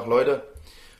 Tag 0.00 0.08
Leute, 0.08 0.42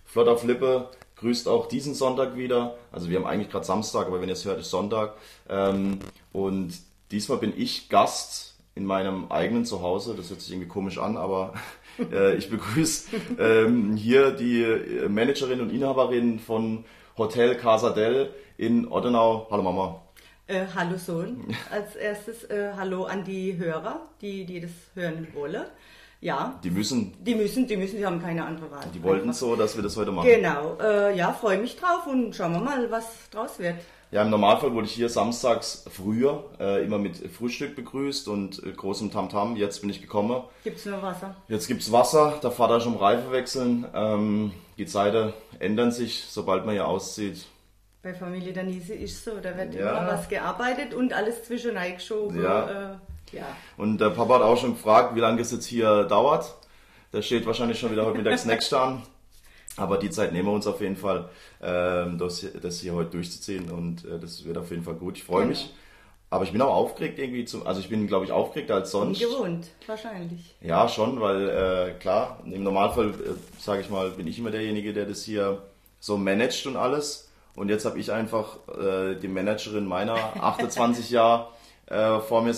Flott 0.05 0.29
auf 0.29 0.45
Lippe 0.45 0.91
grüßt 1.17 1.49
auch 1.49 1.69
diesen 1.69 1.95
Sonntag 1.95 2.37
wieder. 2.37 2.77
Also 2.93 3.09
wir 3.09 3.19
haben 3.19 3.25
eigentlich 3.25 3.51
gerade 3.51 3.65
Samstag, 3.65 4.07
aber 4.07 4.21
wenn 4.21 4.29
ihr 4.29 4.35
es 4.35 4.45
hört, 4.45 4.61
ist 4.61 4.69
Sonntag. 4.69 5.15
Ähm, 5.49 6.01
und 6.33 6.75
diesmal 7.11 7.39
bin 7.39 7.55
ich 7.57 7.89
Gast 7.89 8.59
in 8.75 8.85
meinem 8.85 9.33
eigenen 9.33 9.65
Zuhause. 9.65 10.15
Das 10.15 10.29
hört 10.29 10.43
sich 10.43 10.53
irgendwie 10.53 10.69
komisch 10.69 10.99
an, 10.99 11.17
aber 11.17 11.55
äh, 12.13 12.37
ich 12.37 12.51
begrüße 12.51 13.09
ähm, 13.39 13.97
hier 13.97 14.33
die 14.33 14.67
Managerin 15.09 15.63
und 15.63 15.71
Inhaberin 15.71 16.39
von 16.39 16.85
Hotel 17.17 17.57
Casadel 17.57 18.35
in 18.59 18.87
Ottenau. 18.87 19.47
Hallo 19.51 19.63
Mama. 19.63 20.03
Äh, 20.47 20.67
hallo 20.75 20.99
Sohn. 20.99 21.47
Als 21.71 21.97
erstes 21.97 22.45
äh, 22.51 22.73
Hallo 22.77 23.05
an 23.05 23.25
die 23.25 23.57
Hörer, 23.57 24.11
die, 24.21 24.45
die 24.45 24.61
das 24.61 24.73
hören 24.95 25.27
wollen. 25.33 25.65
Ja. 26.21 26.61
Die 26.63 26.71
müssen. 26.71 27.15
Die 27.25 27.35
müssen, 27.35 27.67
die 27.67 27.77
müssen, 27.77 27.97
die 27.97 28.05
haben 28.05 28.21
keine 28.21 28.45
andere 28.45 28.71
Wahl. 28.71 28.85
Die 28.95 29.03
wollten 29.03 29.33
so, 29.33 29.57
dass 29.57 29.77
wir 29.77 29.83
das 29.83 29.97
heute 29.97 30.13
machen. 30.13 30.29
Genau. 30.29 30.77
Äh, 30.81 31.17
ja, 31.17 31.33
freue 31.33 31.59
mich 31.59 31.77
drauf 31.77 32.07
und 32.07 32.35
schauen 32.35 32.53
wir 32.53 32.61
mal, 32.61 32.91
was 32.91 33.31
draus 33.31 33.59
wird. 33.59 33.77
Ja, 34.11 34.23
im 34.23 34.31
Normalfall 34.31 34.75
wurde 34.75 34.87
ich 34.87 34.93
hier 34.93 35.09
samstags 35.09 35.85
früher 35.89 36.45
äh, 36.59 36.85
immer 36.85 36.99
mit 36.99 37.17
Frühstück 37.17 37.77
begrüßt 37.77 38.27
und 38.29 38.61
äh, 38.65 38.73
großem 38.73 39.13
Tamtam. 39.13 39.57
Jetzt 39.57 39.81
bin 39.81 39.89
ich 39.89 40.03
gekommen. 40.03 40.43
Gibt's 40.65 40.85
nur 40.85 41.01
Wasser? 41.01 41.37
Jetzt 41.49 41.69
gibt's 41.69 41.93
Wasser. 41.93 42.39
Der 42.43 42.51
Vater 42.51 42.85
um 42.87 42.97
Reife 42.97 43.31
wechseln. 43.31 43.87
Ähm, 43.95 44.53
die 44.79 44.87
Zeiten 44.87 45.33
ändern 45.61 45.93
sich, 45.93 46.25
sobald 46.29 46.67
man 46.67 46.75
hier 46.75 46.89
auszieht. 46.89 47.47
Bei 48.03 48.13
Familie 48.13 48.53
Danise 48.53 48.95
ist 48.95 49.25
so, 49.25 49.33
da 49.41 49.57
wird 49.57 49.75
ja. 49.75 49.91
immer 49.91 50.13
was 50.13 50.29
gearbeitet 50.29 50.93
und 50.93 51.13
alles 51.13 51.45
zwischen 51.45 51.77
geschoben. 51.97 52.43
Ja. 52.43 52.93
Äh, 52.95 52.97
ja. 53.33 53.47
Und 53.77 53.99
der 53.99 54.11
Papa 54.11 54.37
hat 54.37 54.43
auch 54.43 54.57
schon 54.57 54.75
gefragt, 54.75 55.15
wie 55.15 55.21
lange 55.21 55.41
es 55.41 55.53
jetzt 55.53 55.67
hier 55.67 56.05
dauert. 56.05 56.55
Der 57.13 57.23
steht 57.23 57.47
wahrscheinlich 57.47 57.79
schon 57.79 57.91
wieder 57.91 58.07
heute 58.07 58.19
Mittag 58.19 58.39
Snacks 58.39 58.73
an. 58.73 59.03
Aber 59.77 59.99
die 59.99 60.11
Zeit 60.11 60.33
nehmen 60.33 60.49
wir 60.49 60.53
uns 60.53 60.67
auf 60.67 60.81
jeden 60.81 60.97
Fall, 60.97 61.29
ähm, 61.63 62.19
das, 62.19 62.41
hier 62.81 62.95
heute 62.95 63.11
durchzuziehen 63.11 63.71
und 63.71 64.05
äh, 64.05 64.19
das 64.19 64.45
wird 64.45 64.59
auf 64.59 64.71
jeden 64.71 64.83
Fall 64.83 64.95
gut. 64.95 65.17
Ich 65.17 65.25
freue 65.25 65.43
genau. 65.43 65.51
mich. 65.51 65.75
Aber 66.29 66.45
ich 66.45 66.53
bin 66.53 66.63
auch 66.63 66.75
aufgeregt 66.75 67.19
irgendwie. 67.19 67.45
Zum, 67.45 67.67
also 67.67 67.81
ich 67.81 67.89
bin, 67.89 68.07
glaube 68.07 68.25
ich, 68.25 68.31
aufgeregter 68.31 68.75
als 68.75 68.93
sonst. 68.93 69.19
Gewohnt, 69.19 69.67
wahrscheinlich. 69.87 70.55
Ja, 70.61 70.89
schon, 70.89 71.21
weil 71.21 71.49
äh, 71.49 71.91
klar, 71.99 72.41
im 72.45 72.63
Normalfall, 72.63 73.11
äh, 73.11 73.61
sage 73.61 73.81
ich 73.81 73.91
mal, 73.91 74.11
bin 74.11 74.27
ich 74.27 74.39
immer 74.39 74.51
derjenige, 74.51 74.93
der 74.93 75.07
das 75.07 75.25
hier 75.25 75.63
so 75.99 76.17
managt 76.17 76.67
und 76.67 76.77
alles. 76.77 77.29
Und 77.57 77.69
jetzt 77.69 77.85
habe 77.85 77.99
ich 77.99 78.13
einfach 78.13 78.59
die 79.23 79.29
Managerin 79.29 79.85
meiner 79.85 80.15
28 80.41 81.11
Jahre 81.11 81.49
vor 82.27 82.43
mir 82.43 82.55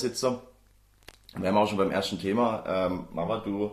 Wir 1.37 1.49
haben 1.49 1.57
auch 1.57 1.69
schon 1.69 1.79
beim 1.79 1.91
ersten 1.91 2.19
Thema. 2.19 2.65
Ähm, 2.67 3.05
Mama, 3.13 3.39
du 3.39 3.73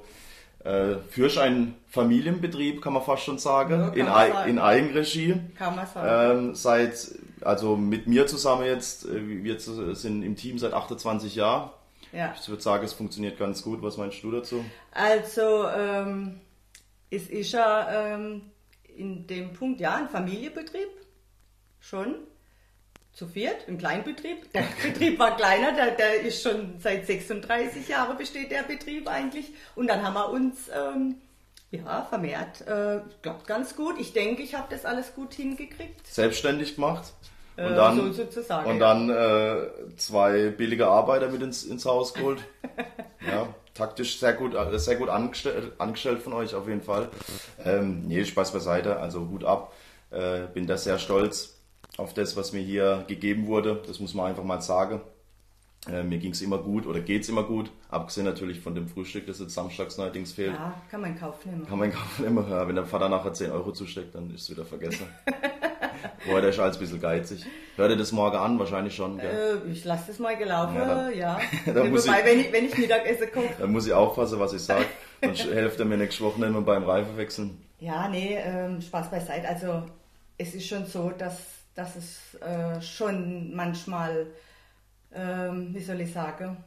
äh, 0.63 0.97
führst 1.09 1.38
einen 1.38 1.75
Familienbetrieb, 1.88 2.81
kann 2.81 2.93
man 2.93 3.03
fast 3.03 3.23
schon 3.23 3.38
sagen, 3.38 3.79
ja, 3.79 3.88
in, 3.93 4.05
sagen. 4.05 4.49
in 4.49 4.59
Eigenregie. 4.59 5.35
Kann 5.57 5.75
man 5.75 5.87
sagen. 5.87 6.47
Ähm, 6.47 6.55
seit, 6.55 7.11
also 7.41 7.75
mit 7.75 8.07
mir 8.07 8.27
zusammen 8.27 8.65
jetzt, 8.65 9.05
äh, 9.05 9.43
wir 9.43 9.59
sind 9.59 10.23
im 10.23 10.35
Team 10.35 10.59
seit 10.59 10.73
28 10.73 11.35
Jahren. 11.35 11.69
Ja. 12.11 12.33
Ich 12.39 12.47
würde 12.49 12.61
sagen, 12.61 12.83
es 12.83 12.93
funktioniert 12.93 13.37
ganz 13.37 13.61
gut. 13.61 13.81
Was 13.81 13.97
meinst 13.97 14.23
du 14.23 14.31
dazu? 14.31 14.65
Also, 14.91 15.67
ähm, 15.67 16.39
es 17.09 17.27
ist 17.27 17.52
ja 17.52 18.13
ähm, 18.13 18.41
in 18.97 19.27
dem 19.27 19.53
Punkt 19.53 19.80
ja 19.80 19.95
ein 19.95 20.09
Familienbetrieb, 20.09 20.89
schon 21.80 22.15
zu 23.20 23.28
viert, 23.28 23.67
ein 23.67 23.78
Kleinbetrieb. 23.78 24.52
Der 24.53 24.64
Betrieb 24.84 25.20
war 25.20 25.36
kleiner, 25.36 25.73
der, 25.73 25.92
der 25.92 26.21
ist 26.21 26.42
schon 26.42 26.76
seit 26.80 27.05
36 27.05 27.89
Jahren 27.89 28.17
besteht 28.17 28.49
der 28.49 28.64
Betrieb 28.64 29.10
eigentlich. 29.10 29.52
Und 29.76 29.88
dann 29.88 30.04
haben 30.04 30.14
wir 30.14 30.30
uns 30.30 30.70
ähm, 30.70 31.16
ja, 31.70 32.08
vermehrt, 32.10 32.61
äh, 32.61 33.02
klappt 33.21 33.45
ganz 33.45 33.76
gut. 33.76 33.99
Ich 33.99 34.14
denke, 34.14 34.42
ich 34.42 34.55
habe 34.55 34.67
das 34.70 34.86
alles 34.86 35.14
gut 35.14 35.33
hingekriegt. 35.33 36.08
Selbstständig 36.08 36.76
gemacht? 36.76 37.11
Und 37.58 37.66
äh, 37.66 37.76
dann, 37.76 38.14
so 38.14 38.23
und 38.66 38.80
dann 38.80 39.10
äh, 39.10 39.67
zwei 39.98 40.49
billige 40.52 40.88
Arbeiter 40.88 41.27
mit 41.27 41.42
ins, 41.42 41.66
ins 41.66 41.83
Haus 41.83 42.14
geholt. 42.14 42.39
ja, 43.27 43.54
taktisch 43.73 44.17
sehr 44.17 44.32
gut, 44.32 44.55
äh, 44.55 44.80
sehr 44.80 44.95
gut 44.95 45.10
angestellt, 45.10 45.73
angestellt 45.77 46.22
von 46.22 46.32
euch 46.32 46.55
auf 46.55 46.70
jeden 46.70 46.83
Fall. 46.83 47.10
Ähm, 47.66 48.08
nee, 48.08 48.23
Spaß 48.23 48.54
beiseite, 48.54 48.98
also 48.98 49.27
Hut 49.27 49.43
ab. 49.43 49.73
Äh, 50.10 50.48
bin 50.54 50.67
da 50.67 50.77
sehr 50.77 50.98
stolz 50.99 51.58
auf 51.99 52.14
das, 52.14 52.36
was 52.36 52.54
mir 52.54 52.61
hier 52.61 53.04
gegeben 53.08 53.48
wurde. 53.48 53.82
Das 53.86 53.99
muss 53.99 54.14
man 54.14 54.27
einfach 54.27 54.43
mal 54.43 54.61
sagen. 54.61 55.02
Äh, 55.87 56.04
mir 56.04 56.17
ging 56.17 56.32
es 56.32 56.42
immer 56.42 56.58
gut 56.58 56.86
oder 56.86 56.99
geht 56.99 57.21
es 57.23 57.30
immer 57.30 57.43
gut, 57.43 57.71
abgesehen 57.87 58.26
natürlich 58.26 58.60
von 58.60 58.76
dem 58.76 58.89
Frühstück, 58.89 59.26
das 59.27 59.39
jetzt 59.39 59.54
samstags 59.54 59.98
neuerdings 59.98 60.33
fehlt. 60.33 60.54
Ja, 60.54 60.73
kann 60.92 60.99
man 60.99 61.17
kaufen 61.17 61.54
immer. 61.54 61.65
Kann 61.65 61.80
man 61.80 61.92
kaufen 61.93 62.26
immer. 62.26 62.49
Ja, 62.49 62.67
wenn 62.67 62.76
der 62.76 62.86
Vater 62.86 63.08
nachher 63.08 63.32
10 63.32 63.52
Euro 63.52 63.71
zusteckt, 63.71 64.14
dann 64.14 64.30
ist 64.36 64.42
es 64.42 64.49
wieder 64.49 64.65
vergessen. 64.65 65.08
Boah, 66.27 66.42
der 66.42 66.49
ist 66.49 66.60
alles 66.60 66.76
ein 66.76 66.80
bisschen 66.82 66.99
geizig. 66.99 67.45
Hört 67.77 67.92
ihr 67.92 67.98
das 67.98 68.11
morgen 68.11 68.36
an? 68.36 68.60
Wahrscheinlich 68.60 68.93
schon. 68.93 69.20
Äh, 69.20 69.55
ich 69.71 69.86
lasse 69.86 70.08
das 70.08 70.20
mal 70.20 70.36
gelaufen, 70.37 70.76
ja. 70.76 70.86
Dann, 70.86 71.17
ja. 71.17 71.39
dann 71.73 71.89
muss 71.89 72.05
Wobei, 72.05 72.20
ich, 72.20 72.26
wenn, 72.26 72.39
ich, 72.42 72.52
wenn 72.52 72.66
ich 72.66 72.77
Mittagessen 72.77 73.31
koche. 73.33 73.49
Dann 73.58 73.71
muss 73.71 73.87
ich 73.87 73.93
aufpassen, 73.93 74.37
was 74.39 74.52
ich 74.52 74.61
sage. 74.61 74.86
Sonst 75.23 75.42
hilft 75.43 75.80
er 75.80 75.86
mir 75.86 75.98
nächstes 75.98 76.26
Wochenende 76.26 76.60
beim 76.61 76.83
Reifewechseln. 76.83 77.58
Ja, 77.80 78.10
nee, 78.10 78.37
ähm, 78.37 78.81
Spaß 78.81 79.10
beiseite. 79.10 79.48
Also 79.48 79.83
es 80.37 80.54
ist 80.54 80.67
schon 80.67 80.86
so, 80.86 81.11
dass 81.17 81.58
dass 81.80 81.95
es 81.95 82.36
äh, 82.42 82.82
schon 82.82 83.56
manchmal, 83.56 84.28
ähm, 85.14 85.73
wie 85.73 85.80
soll 85.80 86.02
ich 86.02 86.12
sagen, 86.12 86.58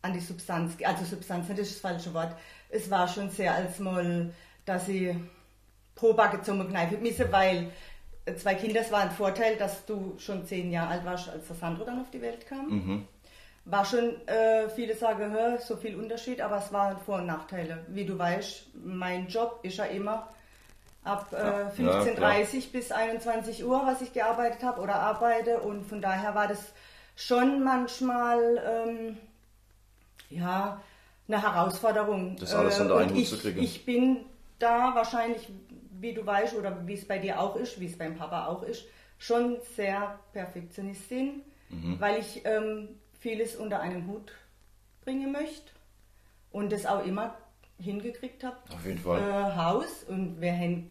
an 0.00 0.14
die 0.14 0.20
Substanz, 0.20 0.72
also 0.82 1.04
Substanz, 1.04 1.48
das 1.48 1.58
ist 1.58 1.74
das 1.74 1.80
falsche 1.80 2.14
Wort, 2.14 2.34
es 2.70 2.90
war 2.90 3.06
schon 3.06 3.28
sehr 3.30 3.54
als 3.54 3.78
mal, 3.78 4.32
dass 4.64 4.88
ich 4.88 5.14
pro 5.94 6.14
Backe 6.14 6.40
zum 6.40 6.66
kneifen 6.66 7.02
müssen, 7.02 7.30
weil 7.30 7.70
zwei 8.36 8.54
Kinder, 8.54 8.80
es 8.80 8.90
war 8.90 9.02
ein 9.02 9.10
Vorteil, 9.10 9.56
dass 9.56 9.84
du 9.84 10.14
schon 10.18 10.46
zehn 10.46 10.70
Jahre 10.72 10.92
alt 10.92 11.04
warst, 11.04 11.28
als 11.28 11.46
der 11.46 11.56
Sandro 11.56 11.84
dann 11.84 12.00
auf 12.00 12.10
die 12.10 12.22
Welt 12.22 12.46
kam. 12.46 12.68
Mhm. 12.68 13.08
War 13.66 13.84
schon, 13.84 14.26
äh, 14.26 14.70
viele 14.70 14.96
sagen, 14.96 15.34
so 15.58 15.76
viel 15.76 15.94
Unterschied, 15.96 16.40
aber 16.40 16.56
es 16.56 16.72
waren 16.72 16.96
Vor- 16.96 17.18
und 17.18 17.26
Nachteile. 17.26 17.84
Wie 17.88 18.06
du 18.06 18.18
weißt, 18.18 18.68
mein 18.82 19.28
Job 19.28 19.60
ist 19.62 19.76
ja 19.76 19.84
immer 19.84 20.30
ab 21.02 21.32
äh, 21.32 21.80
15.30 21.80 22.54
ja, 22.54 22.60
bis 22.72 22.92
21 22.92 23.64
Uhr, 23.64 23.82
was 23.86 24.00
ich 24.02 24.12
gearbeitet 24.12 24.62
habe 24.62 24.80
oder 24.80 24.96
arbeite. 24.96 25.60
Und 25.60 25.86
von 25.86 26.00
daher 26.02 26.34
war 26.34 26.48
das 26.48 26.72
schon 27.16 27.64
manchmal 27.64 28.62
ähm, 28.66 29.18
ja, 30.28 30.80
eine 31.28 31.42
Herausforderung. 31.42 32.36
Das 32.36 32.54
alles 32.54 32.80
unter 32.80 32.98
einen 32.98 33.14
Hut 33.14 33.26
zu 33.26 33.38
kriegen. 33.38 33.62
Ich 33.62 33.84
bin 33.84 34.24
da 34.58 34.94
wahrscheinlich, 34.94 35.48
wie 35.98 36.12
du 36.12 36.24
weißt, 36.24 36.54
oder 36.54 36.86
wie 36.86 36.94
es 36.94 37.06
bei 37.06 37.18
dir 37.18 37.40
auch 37.40 37.56
ist, 37.56 37.80
wie 37.80 37.86
es 37.86 37.96
beim 37.96 38.16
Papa 38.16 38.46
auch 38.46 38.62
ist, 38.62 38.84
schon 39.18 39.58
sehr 39.76 40.18
Perfektionistin, 40.32 41.42
mhm. 41.68 42.00
weil 42.00 42.20
ich 42.20 42.42
ähm, 42.44 42.88
vieles 43.18 43.56
unter 43.56 43.80
einen 43.80 44.06
Hut 44.06 44.32
bringen 45.04 45.32
möchte 45.32 45.72
und 46.52 46.72
das 46.72 46.86
auch 46.86 47.04
immer 47.04 47.36
hingekriegt 47.80 48.44
habe. 48.44 48.56
Auf 48.72 48.84
jeden 48.84 48.98
Fall. 48.98 49.20
Äh, 49.20 49.56
Haus 49.56 50.04
und 50.08 50.40
wir 50.40 50.52
haben 50.52 50.90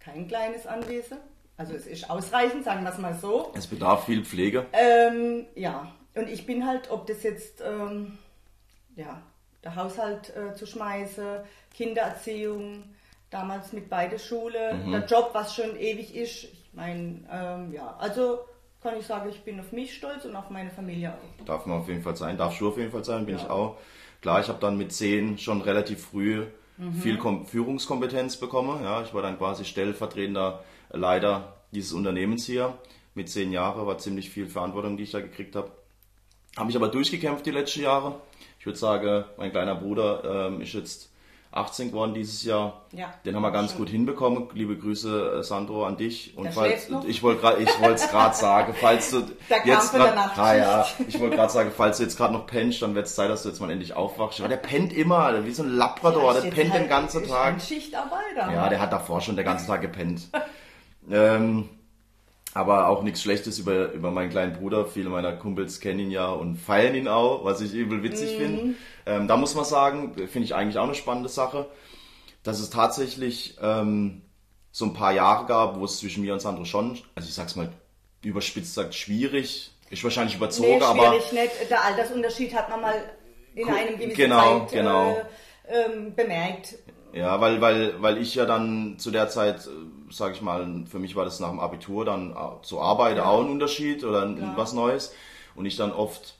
kein 0.00 0.28
kleines 0.28 0.66
Anwesen. 0.66 1.18
Also 1.56 1.74
es 1.74 1.86
ist 1.86 2.10
ausreichend, 2.10 2.64
sagen 2.64 2.82
wir 2.82 2.90
es 2.90 2.98
mal 2.98 3.14
so. 3.14 3.52
Es 3.54 3.66
bedarf 3.66 4.06
viel 4.06 4.24
Pflege. 4.24 4.66
Ähm, 4.72 5.46
ja, 5.54 5.92
und 6.14 6.28
ich 6.28 6.46
bin 6.46 6.66
halt, 6.66 6.90
ob 6.90 7.06
das 7.06 7.22
jetzt, 7.22 7.60
ähm, 7.60 8.18
ja, 8.96 9.22
der 9.62 9.76
Haushalt 9.76 10.34
äh, 10.36 10.54
zu 10.54 10.66
schmeißen, 10.66 11.40
Kindererziehung, 11.72 12.84
damals 13.30 13.72
mit 13.72 13.88
beide 13.88 14.18
Schule, 14.18 14.74
mhm. 14.74 14.92
der 14.92 15.06
Job, 15.06 15.30
was 15.32 15.54
schon 15.54 15.76
ewig 15.76 16.14
ist. 16.14 16.44
Ich 16.44 16.70
meine, 16.72 17.20
ähm, 17.30 17.72
ja, 17.72 17.96
also 17.98 18.40
kann 18.82 18.98
ich 18.98 19.06
sagen, 19.06 19.30
ich 19.30 19.42
bin 19.42 19.60
auf 19.60 19.72
mich 19.72 19.94
stolz 19.94 20.24
und 20.24 20.34
auf 20.34 20.50
meine 20.50 20.70
Familie 20.70 21.12
auch. 21.12 21.44
Darf 21.44 21.66
man 21.66 21.78
auf 21.78 21.88
jeden 21.88 22.02
Fall 22.02 22.16
sein, 22.16 22.36
darf 22.36 22.58
du 22.58 22.68
auf 22.68 22.76
jeden 22.76 22.90
Fall 22.90 23.04
sein, 23.04 23.24
bin 23.24 23.36
ja. 23.36 23.42
ich 23.42 23.48
auch. 23.48 23.76
Klar, 24.22 24.40
ich 24.40 24.48
habe 24.48 24.60
dann 24.60 24.78
mit 24.78 24.92
zehn 24.92 25.36
schon 25.36 25.60
relativ 25.60 26.06
früh 26.06 26.46
mhm. 26.78 26.94
viel 26.94 27.18
Kom 27.18 27.44
Führungskompetenz 27.46 28.36
bekommen. 28.36 28.82
Ja, 28.82 29.02
ich 29.02 29.12
war 29.12 29.20
dann 29.22 29.36
quasi 29.36 29.64
stellvertretender 29.64 30.62
Leiter 30.90 31.56
dieses 31.72 31.92
Unternehmens 31.92 32.46
hier. 32.46 32.78
Mit 33.14 33.28
zehn 33.28 33.52
Jahren 33.52 33.86
war 33.86 33.98
ziemlich 33.98 34.30
viel 34.30 34.46
Verantwortung, 34.46 34.96
die 34.96 35.02
ich 35.02 35.10
da 35.10 35.20
gekriegt 35.20 35.56
habe. 35.56 35.70
Habe 36.56 36.66
mich 36.66 36.76
aber 36.76 36.88
durchgekämpft 36.88 37.44
die 37.44 37.50
letzten 37.50 37.82
Jahre. 37.82 38.20
Ich 38.58 38.66
würde 38.66 38.78
sagen, 38.78 39.24
mein 39.36 39.50
kleiner 39.50 39.74
Bruder 39.74 40.48
ähm, 40.48 40.60
ist 40.60 40.72
jetzt 40.72 41.11
18 41.52 41.90
geworden 41.90 42.14
dieses 42.14 42.42
Jahr. 42.44 42.82
Ja, 42.92 43.12
Den 43.26 43.36
haben 43.36 43.42
wir 43.42 43.50
ganz 43.50 43.76
gut 43.76 43.90
hinbekommen. 43.90 44.48
Liebe 44.54 44.76
Grüße, 44.76 45.38
äh, 45.38 45.42
Sandro, 45.42 45.84
an 45.84 45.98
dich. 45.98 46.36
Und 46.36 46.50
falls, 46.52 46.88
ich 47.06 47.22
wollte 47.22 47.42
gerade, 47.42 47.62
ich 47.62 47.80
wollte 47.80 47.96
es 47.96 48.10
gerade 48.10 48.34
sagen, 48.34 48.74
falls 48.80 49.10
du 49.10 49.20
der 49.50 49.66
jetzt 49.66 49.92
gerade, 49.92 50.18
ah, 50.18 50.56
ja, 50.56 50.86
ich 51.06 51.20
wollte 51.20 51.36
gerade 51.36 51.52
sagen, 51.52 51.70
falls 51.76 51.98
du 51.98 52.04
jetzt 52.04 52.16
gerade 52.16 52.32
noch 52.32 52.46
pennst, 52.46 52.80
dann 52.80 52.94
wird 52.94 53.06
es 53.06 53.14
Zeit, 53.14 53.28
dass 53.28 53.42
du 53.42 53.50
jetzt 53.50 53.60
mal 53.60 53.70
endlich 53.70 53.92
aufwachst. 53.94 54.40
Aber 54.40 54.48
der 54.48 54.56
pennt 54.56 54.94
immer, 54.94 55.44
wie 55.44 55.52
so 55.52 55.62
ein 55.62 55.68
Labrador, 55.68 56.34
ja, 56.34 56.40
der 56.40 56.50
pennt 56.50 56.72
halt, 56.72 56.84
den 56.84 56.88
ganzen 56.88 57.28
Tag. 57.28 57.54
Ein 57.54 57.60
Schichtarbeiter. 57.60 58.50
Ja, 58.50 58.68
der 58.70 58.80
hat 58.80 58.92
davor 58.92 59.20
schon 59.20 59.36
den 59.36 59.44
ganzen 59.44 59.66
Tag 59.66 59.82
gepennt. 59.82 60.30
ähm, 61.10 61.68
aber 62.54 62.88
auch 62.88 63.02
nichts 63.02 63.22
Schlechtes 63.22 63.58
über, 63.58 63.92
über 63.92 64.10
meinen 64.10 64.30
kleinen 64.30 64.52
Bruder. 64.52 64.86
Viele 64.86 65.08
meiner 65.08 65.32
Kumpels 65.32 65.80
kennen 65.80 66.00
ihn 66.00 66.10
ja 66.10 66.28
und 66.30 66.56
feiern 66.56 66.94
ihn 66.94 67.08
auch, 67.08 67.44
was 67.44 67.60
ich 67.60 67.72
übel 67.72 68.02
witzig 68.02 68.34
mhm. 68.34 68.42
finde. 68.42 68.74
Ähm, 69.06 69.28
da 69.28 69.36
muss 69.36 69.54
man 69.54 69.64
sagen, 69.64 70.14
finde 70.14 70.44
ich 70.44 70.54
eigentlich 70.54 70.78
auch 70.78 70.84
eine 70.84 70.94
spannende 70.94 71.28
Sache. 71.28 71.66
dass 72.42 72.58
es 72.58 72.70
tatsächlich 72.70 73.56
ähm, 73.62 74.22
so 74.70 74.86
ein 74.86 74.94
paar 74.94 75.12
Jahre 75.12 75.46
gab, 75.46 75.78
wo 75.78 75.84
es 75.84 75.98
zwischen 75.98 76.22
mir 76.22 76.32
und 76.32 76.40
Sandro 76.40 76.64
schon, 76.64 76.98
also 77.14 77.28
ich 77.28 77.34
sag's 77.34 77.56
mal 77.56 77.68
überspitzt 78.24 78.74
sagt, 78.74 78.94
schwierig, 78.94 79.70
ist 79.90 80.04
wahrscheinlich 80.04 80.36
überzogen, 80.36 80.78
Nee, 80.78 80.84
aber 80.84 81.08
schwierig 81.08 81.32
nicht. 81.32 81.70
Der 81.70 81.84
Altersunterschied 81.84 82.54
hat 82.54 82.70
man 82.70 82.80
mal 82.80 82.94
in 83.54 83.68
einem 83.68 83.98
gewissen 83.98 84.16
Genau, 84.16 84.60
Zeit 84.60 84.72
genau. 84.72 85.16
Äh, 85.68 85.84
ähm, 85.84 86.14
bemerkt. 86.14 86.74
Ja, 87.12 87.40
weil, 87.40 87.60
weil, 87.60 88.00
weil 88.00 88.18
ich 88.18 88.34
ja 88.34 88.46
dann 88.46 88.98
zu 88.98 89.10
der 89.10 89.28
Zeit, 89.28 89.68
sage 90.10 90.32
ich 90.34 90.42
mal, 90.42 90.84
für 90.86 90.98
mich 90.98 91.14
war 91.14 91.24
das 91.24 91.40
nach 91.40 91.50
dem 91.50 91.60
Abitur 91.60 92.04
dann 92.04 92.30
äh, 92.30 92.62
zur 92.62 92.82
Arbeit 92.82 93.18
auch 93.20 93.40
ein 93.42 93.50
Unterschied 93.50 94.02
oder 94.04 94.32
Klar. 94.32 94.56
was 94.56 94.72
Neues. 94.72 95.14
Und 95.54 95.66
ich 95.66 95.76
dann 95.76 95.92
oft 95.92 96.36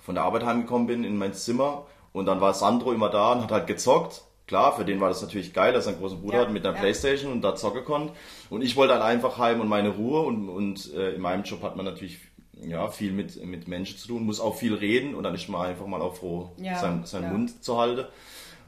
von 0.00 0.16
der 0.16 0.24
Arbeit 0.24 0.44
heimgekommen 0.44 0.86
bin 0.86 1.04
in 1.04 1.16
mein 1.16 1.32
Zimmer 1.32 1.86
und 2.12 2.26
dann 2.26 2.40
war 2.40 2.54
Sandro 2.54 2.92
immer 2.92 3.08
da 3.08 3.32
und 3.32 3.42
hat 3.42 3.52
halt 3.52 3.66
gezockt. 3.66 4.22
Klar, 4.46 4.76
für 4.76 4.84
den 4.84 5.00
war 5.00 5.08
das 5.08 5.22
natürlich 5.22 5.54
geil, 5.54 5.72
dass 5.72 5.86
er 5.86 5.92
einen 5.92 6.00
großen 6.00 6.20
Bruder 6.20 6.34
Ja, 6.38 6.42
hat 6.42 6.52
mit 6.52 6.66
einer 6.66 6.74
ja. 6.74 6.80
Playstation 6.80 7.32
und 7.32 7.40
da 7.40 7.54
zocken 7.54 7.84
konnte. 7.84 8.12
Und 8.50 8.62
ich 8.62 8.76
wollte 8.76 8.92
dann 8.92 9.02
einfach 9.02 9.38
heim 9.38 9.60
und 9.60 9.68
meine 9.68 9.90
Ruhe 9.90 10.20
und, 10.20 10.48
und 10.50 10.92
äh, 10.92 11.12
in 11.14 11.22
meinem 11.22 11.44
Job 11.44 11.62
hat 11.62 11.76
man 11.76 11.86
natürlich 11.86 12.18
ja, 12.60 12.88
viel 12.88 13.12
mit, 13.12 13.42
mit 13.44 13.68
Menschen 13.68 13.96
zu 13.96 14.08
tun, 14.08 14.24
muss 14.24 14.40
auch 14.40 14.56
viel 14.56 14.74
reden 14.74 15.14
und 15.14 15.22
dann 15.22 15.34
ist 15.34 15.48
man 15.48 15.66
einfach 15.66 15.86
mal 15.86 16.02
auch 16.02 16.16
froh, 16.16 16.52
Ja, 16.58 16.78
sein, 16.78 17.04
seinen 17.06 17.24
ja. 17.24 17.30
Mund 17.30 17.64
zu 17.64 17.78
halten. 17.78 18.06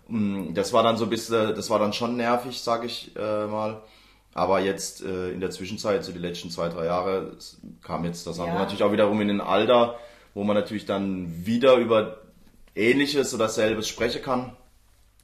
Mm, 0.09 0.55
Das 0.55 0.73
war 0.73 0.83
dann 0.83 0.97
so 0.97 1.05
ein 1.05 1.11
bisschen, 1.11 1.55
das 1.55 1.71
war 1.71 1.79
dann 1.79 1.93
schon 1.93 2.17
nervig, 2.17 2.61
sag 2.61 2.85
ich 2.85 3.15
äh, 3.17 3.47
mal. 3.47 3.83
Aber 4.35 4.61
jetzt 4.61 5.03
äh, 5.03 5.31
in 5.31 5.41
der 5.41 5.51
Zwischenzeit, 5.51 6.05
so 6.05 6.13
die 6.13 6.19
letzten 6.19 6.51
zwei, 6.51 6.69
drei 6.69 6.85
Jahre, 6.87 7.37
kam 7.83 8.05
jetzt 8.05 8.27
das 8.27 8.39
andere 8.39 8.57
Ja. 8.57 8.63
natürlich 8.65 8.83
auch 8.83 8.93
wiederum 8.93 9.21
in 9.23 9.31
ein 9.31 9.41
Alter, 9.41 9.99
wo 10.35 10.45
man 10.45 10.55
natürlich 10.57 10.85
dann 10.85 11.47
wieder 11.47 11.77
über 11.77 12.19
Ähnliches 12.75 13.33
oder 13.35 13.49
selbes 13.49 13.89
sprechen 13.89 14.21
kann 14.23 14.55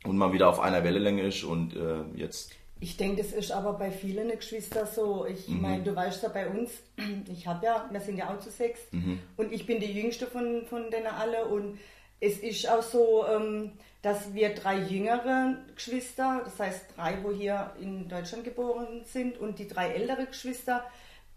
und 0.05 0.17
man 0.17 0.33
wieder 0.33 0.49
auf 0.49 0.59
einer 0.61 0.83
Wellenlänge 0.85 1.23
ist 1.23 1.45
und 1.45 1.77
äh, 1.77 2.03
jetzt 2.19 2.53
Ich 2.81 2.97
denke, 2.97 3.23
das 3.23 3.33
ist 3.33 3.53
aber 3.53 3.75
bei 3.75 3.91
vielen 3.91 4.31
Geschwistern 4.31 4.89
so. 4.93 5.27
Ich 5.27 5.47
Mhm. 5.49 5.61
meine, 5.61 5.83
du 5.85 5.95
weißt 5.95 6.23
ja 6.23 6.31
bei 6.31 6.49
uns, 6.49 6.71
ich 7.31 7.47
habe 7.47 7.67
ja, 7.67 7.87
wir 7.93 8.01
sind 8.01 8.17
ja 8.17 8.31
auch 8.35 8.39
zu 8.41 8.51
sechs 8.51 8.81
Mhm. 8.93 9.19
und 9.37 9.53
ich 9.53 9.67
bin 9.67 9.79
die 9.79 9.93
jüngste 9.93 10.27
von, 10.27 10.65
von 10.71 10.91
denen 10.91 11.07
alle 11.09 11.45
und 11.45 11.79
es 12.21 12.39
ist 12.39 12.67
auch 12.71 12.83
so, 12.83 13.27
ähm, 13.29 13.73
dass 14.03 14.35
wir 14.35 14.55
drei 14.55 14.79
jüngere 14.79 15.57
Geschwister, 15.75 16.43
das 16.45 16.59
heißt 16.59 16.97
drei, 16.97 17.23
wo 17.23 17.31
hier 17.31 17.73
in 17.81 18.09
Deutschland 18.09 18.43
geboren 18.43 19.03
sind 19.05 19.39
und 19.39 19.61
die 19.61 19.69
drei 19.69 19.91
ältere 19.91 20.27
Geschwister 20.27 20.85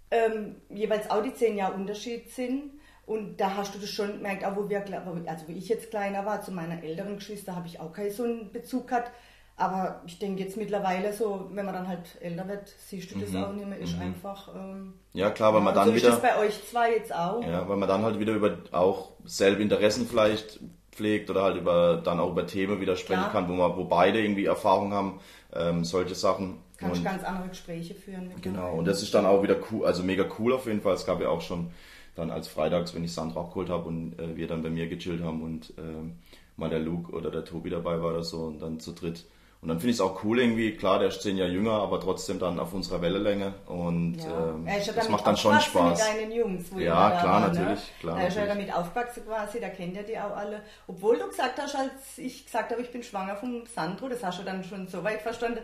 ähm, 0.10 0.56
jeweils 0.70 1.10
auch 1.10 1.22
die 1.22 1.34
zehn 1.34 1.58
Jahre 1.58 1.76
Unterschied 1.76 2.32
sind. 2.32 2.72
Und 3.06 3.38
da 3.40 3.56
hast 3.56 3.76
du 3.76 3.80
das 3.80 3.90
schon 3.92 4.14
gemerkt, 4.14 4.44
auch 4.44 4.56
wo 4.56 4.68
wir, 4.68 4.84
also 5.28 5.48
wo 5.48 5.52
ich 5.52 5.70
jetzt 5.70 5.92
kleiner 5.92 6.26
war, 6.26 6.42
zu 6.42 6.52
meiner 6.52 6.84
älteren 6.84 7.18
Geschwister 7.18 7.56
habe 7.56 7.68
ich 7.68 7.80
auch 7.80 7.94
keinen 7.94 8.12
so 8.12 8.24
einen 8.24 8.52
Bezug 8.52 8.88
gehabt. 8.88 9.12
Aber 9.58 10.02
ich 10.06 10.20
denke 10.20 10.44
jetzt 10.44 10.58
mittlerweile 10.58 11.14
so, 11.14 11.50
wenn 11.54 11.66
man 11.66 11.74
dann 11.74 11.88
halt 11.88 12.18
älter 12.20 12.48
wird, 12.48 12.68
siehst 12.68 13.12
du 13.12 13.20
das 13.20 13.34
auch 13.36 13.54
nicht 13.54 13.68
mehr, 13.68 13.78
ist 13.78 13.98
einfach. 13.98 14.54
Ähm, 14.54 14.96
ja 15.14 15.30
klar, 15.30 15.54
weil 15.54 15.62
man 15.62 15.74
ja, 15.74 15.82
dann 15.82 15.90
so 15.90 15.96
wieder 15.96 16.10
ist 16.10 16.16
das 16.16 16.22
bei 16.22 16.38
euch 16.40 16.68
zwei 16.68 16.94
jetzt 16.94 17.16
auch. 17.16 17.42
Ja, 17.42 17.70
weil 17.70 17.78
man 17.78 17.88
dann 17.88 18.04
halt 18.04 18.20
wieder 18.20 18.34
über 18.34 18.58
auch 18.72 19.12
selbe 19.24 19.62
Interessen 19.62 20.08
vielleicht 20.08 20.60
pflegt 20.96 21.30
oder 21.30 21.44
halt 21.44 21.58
über 21.58 22.02
dann 22.04 22.20
auch 22.20 22.32
über 22.32 22.48
Themen 22.48 22.82
wieder 22.82 22.96
sprechen 22.96 23.20
Klar. 23.22 23.32
kann, 23.32 23.50
wo 23.50 23.54
man 23.54 23.76
wo 23.76 23.84
beide 23.84 24.22
irgendwie 24.22 24.46
Erfahrung 24.46 24.94
haben, 24.94 25.20
ähm, 25.54 25.84
solche 25.84 26.16
Sachen. 26.16 26.58
Kannst 26.78 26.98
Und, 26.98 27.04
ganz 27.04 27.24
andere 27.24 27.50
Gespräche 27.50 27.96
führen. 27.96 28.28
mit 28.30 28.42
genau, 28.42 28.74
und 28.74 28.86
das 28.86 29.02
ist 29.02 29.14
dann 29.14 29.26
auch 29.26 29.44
wieder 29.44 29.58
cool, 29.72 29.86
also 29.86 30.04
mega 30.04 30.26
cool 30.40 30.54
auf 30.54 30.66
jeden 30.66 30.82
Fall. 30.82 30.94
Es 30.94 31.06
gab 31.06 31.22
ja 31.22 31.30
auch 31.30 31.42
schon 31.42 31.72
dann 32.16 32.32
als 32.32 32.48
Freitags, 32.48 32.96
wenn 32.96 33.04
ich 33.04 33.14
Sandra 33.14 33.42
abgeholt 33.42 33.70
habe 33.70 33.88
und 33.88 34.18
äh, 34.20 34.36
wir 34.36 34.48
dann 34.48 34.64
bei 34.64 34.70
mir 34.70 34.88
gechillt 34.88 35.22
haben 35.22 35.42
und 35.42 35.74
ähm, 35.78 36.16
mal 36.58 36.70
der 36.70 36.80
Luke 36.80 37.12
oder 37.12 37.30
der 37.30 37.44
Tobi 37.46 37.70
dabei 37.70 38.02
war 38.02 38.12
oder 38.12 38.24
so 38.24 38.44
und 38.44 38.62
dann 38.62 38.80
zu 38.80 38.94
dritt. 38.94 39.26
Und 39.66 39.70
dann 39.70 39.80
finde 39.80 39.94
ich 39.94 39.96
es 39.98 40.02
auch 40.02 40.24
cool 40.24 40.40
irgendwie, 40.40 40.76
klar, 40.78 41.00
der 41.00 41.08
ist 41.08 41.24
zehn 41.24 41.38
Jahre 41.38 41.50
jünger, 41.50 41.72
aber 41.72 42.00
trotzdem 42.00 42.38
dann 42.38 42.60
auf 42.60 42.72
unserer 42.72 43.02
Wellenlänge 43.02 43.52
und 43.66 44.18
Ja. 44.24 44.52
ähm, 44.52 44.68
er 44.68 44.78
ja 44.78 44.94
das 44.94 45.10
macht 45.10 45.26
dann 45.26 45.36
schon 45.38 45.60
Spaß. 45.60 45.90
Mit 45.90 46.08
deinen 46.22 46.32
Jungs, 46.32 46.72
wo 46.72 46.78
Ja, 46.78 47.10
klar, 47.10 47.24
war, 47.26 47.40
natürlich, 47.48 47.80
Ne? 47.80 47.86
klar, 48.00 48.20
Er 48.20 48.28
ist 48.28 48.38
ja 48.38 48.46
damit 48.46 48.72
aufgewachsen 48.72 49.24
quasi, 49.26 49.60
da 49.60 49.70
kennt 49.70 49.96
ihr 49.96 50.04
die 50.04 50.20
auch 50.20 50.38
alle. 50.38 50.62
Obwohl 50.86 51.18
du 51.18 51.28
gesagt 51.30 51.60
hast, 51.60 51.74
als 51.76 52.16
ich 52.18 52.46
gesagt 52.46 52.70
habe, 52.74 52.84
ich 52.84 52.92
bin 52.92 53.02
schwanger 53.02 53.38
vom 53.38 53.66
Sandro, 53.66 54.08
das 54.08 54.24
hast 54.24 54.38
du 54.38 54.44
dann 54.44 54.64
schon 54.64 54.88
so 54.88 55.04
weit 55.04 55.24
verstanden, 55.24 55.62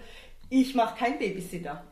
ich 0.49 0.73
mache 0.73 0.97
keinen 0.97 1.19
Babysitter. 1.19 1.83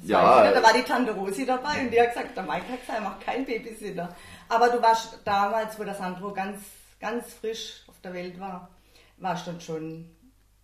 Das 0.00 0.08
Ja, 0.10 0.44
ich 0.44 0.50
äh, 0.50 0.54
da 0.56 0.62
war 0.62 0.74
die 0.74 0.82
Tante 0.82 1.12
Rosi 1.12 1.46
dabei 1.46 1.80
und 1.80 1.90
die 1.90 1.98
hat 1.98 2.08
gesagt, 2.12 2.36
der 2.36 2.42
Mike 2.42 2.68
hat 2.70 2.80
gesagt, 2.82 2.98
er 2.98 3.00
macht 3.08 3.22
keinen 3.22 3.46
Babysitter. 3.46 4.14
Aber 4.50 4.68
du 4.68 4.82
warst 4.82 5.18
damals, 5.24 5.78
wo 5.78 5.84
der 5.84 5.94
Sandro 5.94 6.30
ganz, 6.34 6.58
ganz 7.00 7.32
frisch 7.32 7.84
auf 7.88 7.98
der 8.04 8.12
Welt 8.12 8.38
war, 8.38 8.68
warst 9.16 9.46
dann 9.46 9.62
schon 9.62 10.10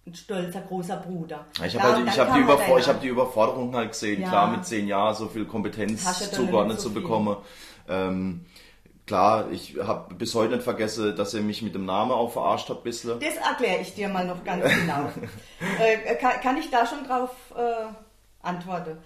ein 0.07 0.15
stolzer 0.15 0.63
großer 0.63 0.97
Bruder. 0.97 1.47
Ich 1.65 1.79
habe 1.79 1.95
halt, 1.97 2.09
ich 2.09 2.19
hab 2.19 2.29
die, 2.29 2.33
halt 2.33 2.43
Überfor 2.45 2.79
ich 2.79 2.89
hab 2.89 3.01
die 3.01 3.09
Überforderung 3.09 3.75
halt 3.77 3.93
gesehen, 3.93 4.23
Ja. 4.23 4.29
klar 4.29 4.51
mit 4.51 4.65
zehn 4.65 4.89
Jahren 4.89 5.15
so 5.15 5.29
viel 5.29 5.45
Kompetenz 5.45 6.31
zugeordnet 6.31 6.81
so 6.81 6.89
zu 6.89 6.95
bekommen. 6.95 7.37
Ähm, 7.89 8.47
klar, 9.07 9.51
ich 9.51 9.77
habe 9.81 10.15
bis 10.15 10.35
heute 10.35 10.55
nicht 10.55 10.65
vergessen, 10.65 11.15
dass 11.17 11.35
ihr 11.35 11.43
mich 11.43 11.63
mit 11.63 11.75
dem 11.75 11.85
Namen 11.85 12.13
auch 12.13 12.33
verarscht 12.33 12.71
habt, 12.71 12.83
bisschen. 12.85 13.21
Das 13.21 13.37
erkläre 13.37 13.81
ich 13.83 13.95
dir 13.95 14.09
mal 14.09 14.27
noch 14.27 14.43
ganz 14.45 14.65
genau. 14.81 15.11
äh, 15.79 16.15
kann, 16.17 16.41
kann 16.41 16.57
ich 16.57 16.71
da 16.71 16.87
schon 16.87 17.05
drauf 17.05 17.31
äh, 17.57 17.93
antworten? 18.47 18.97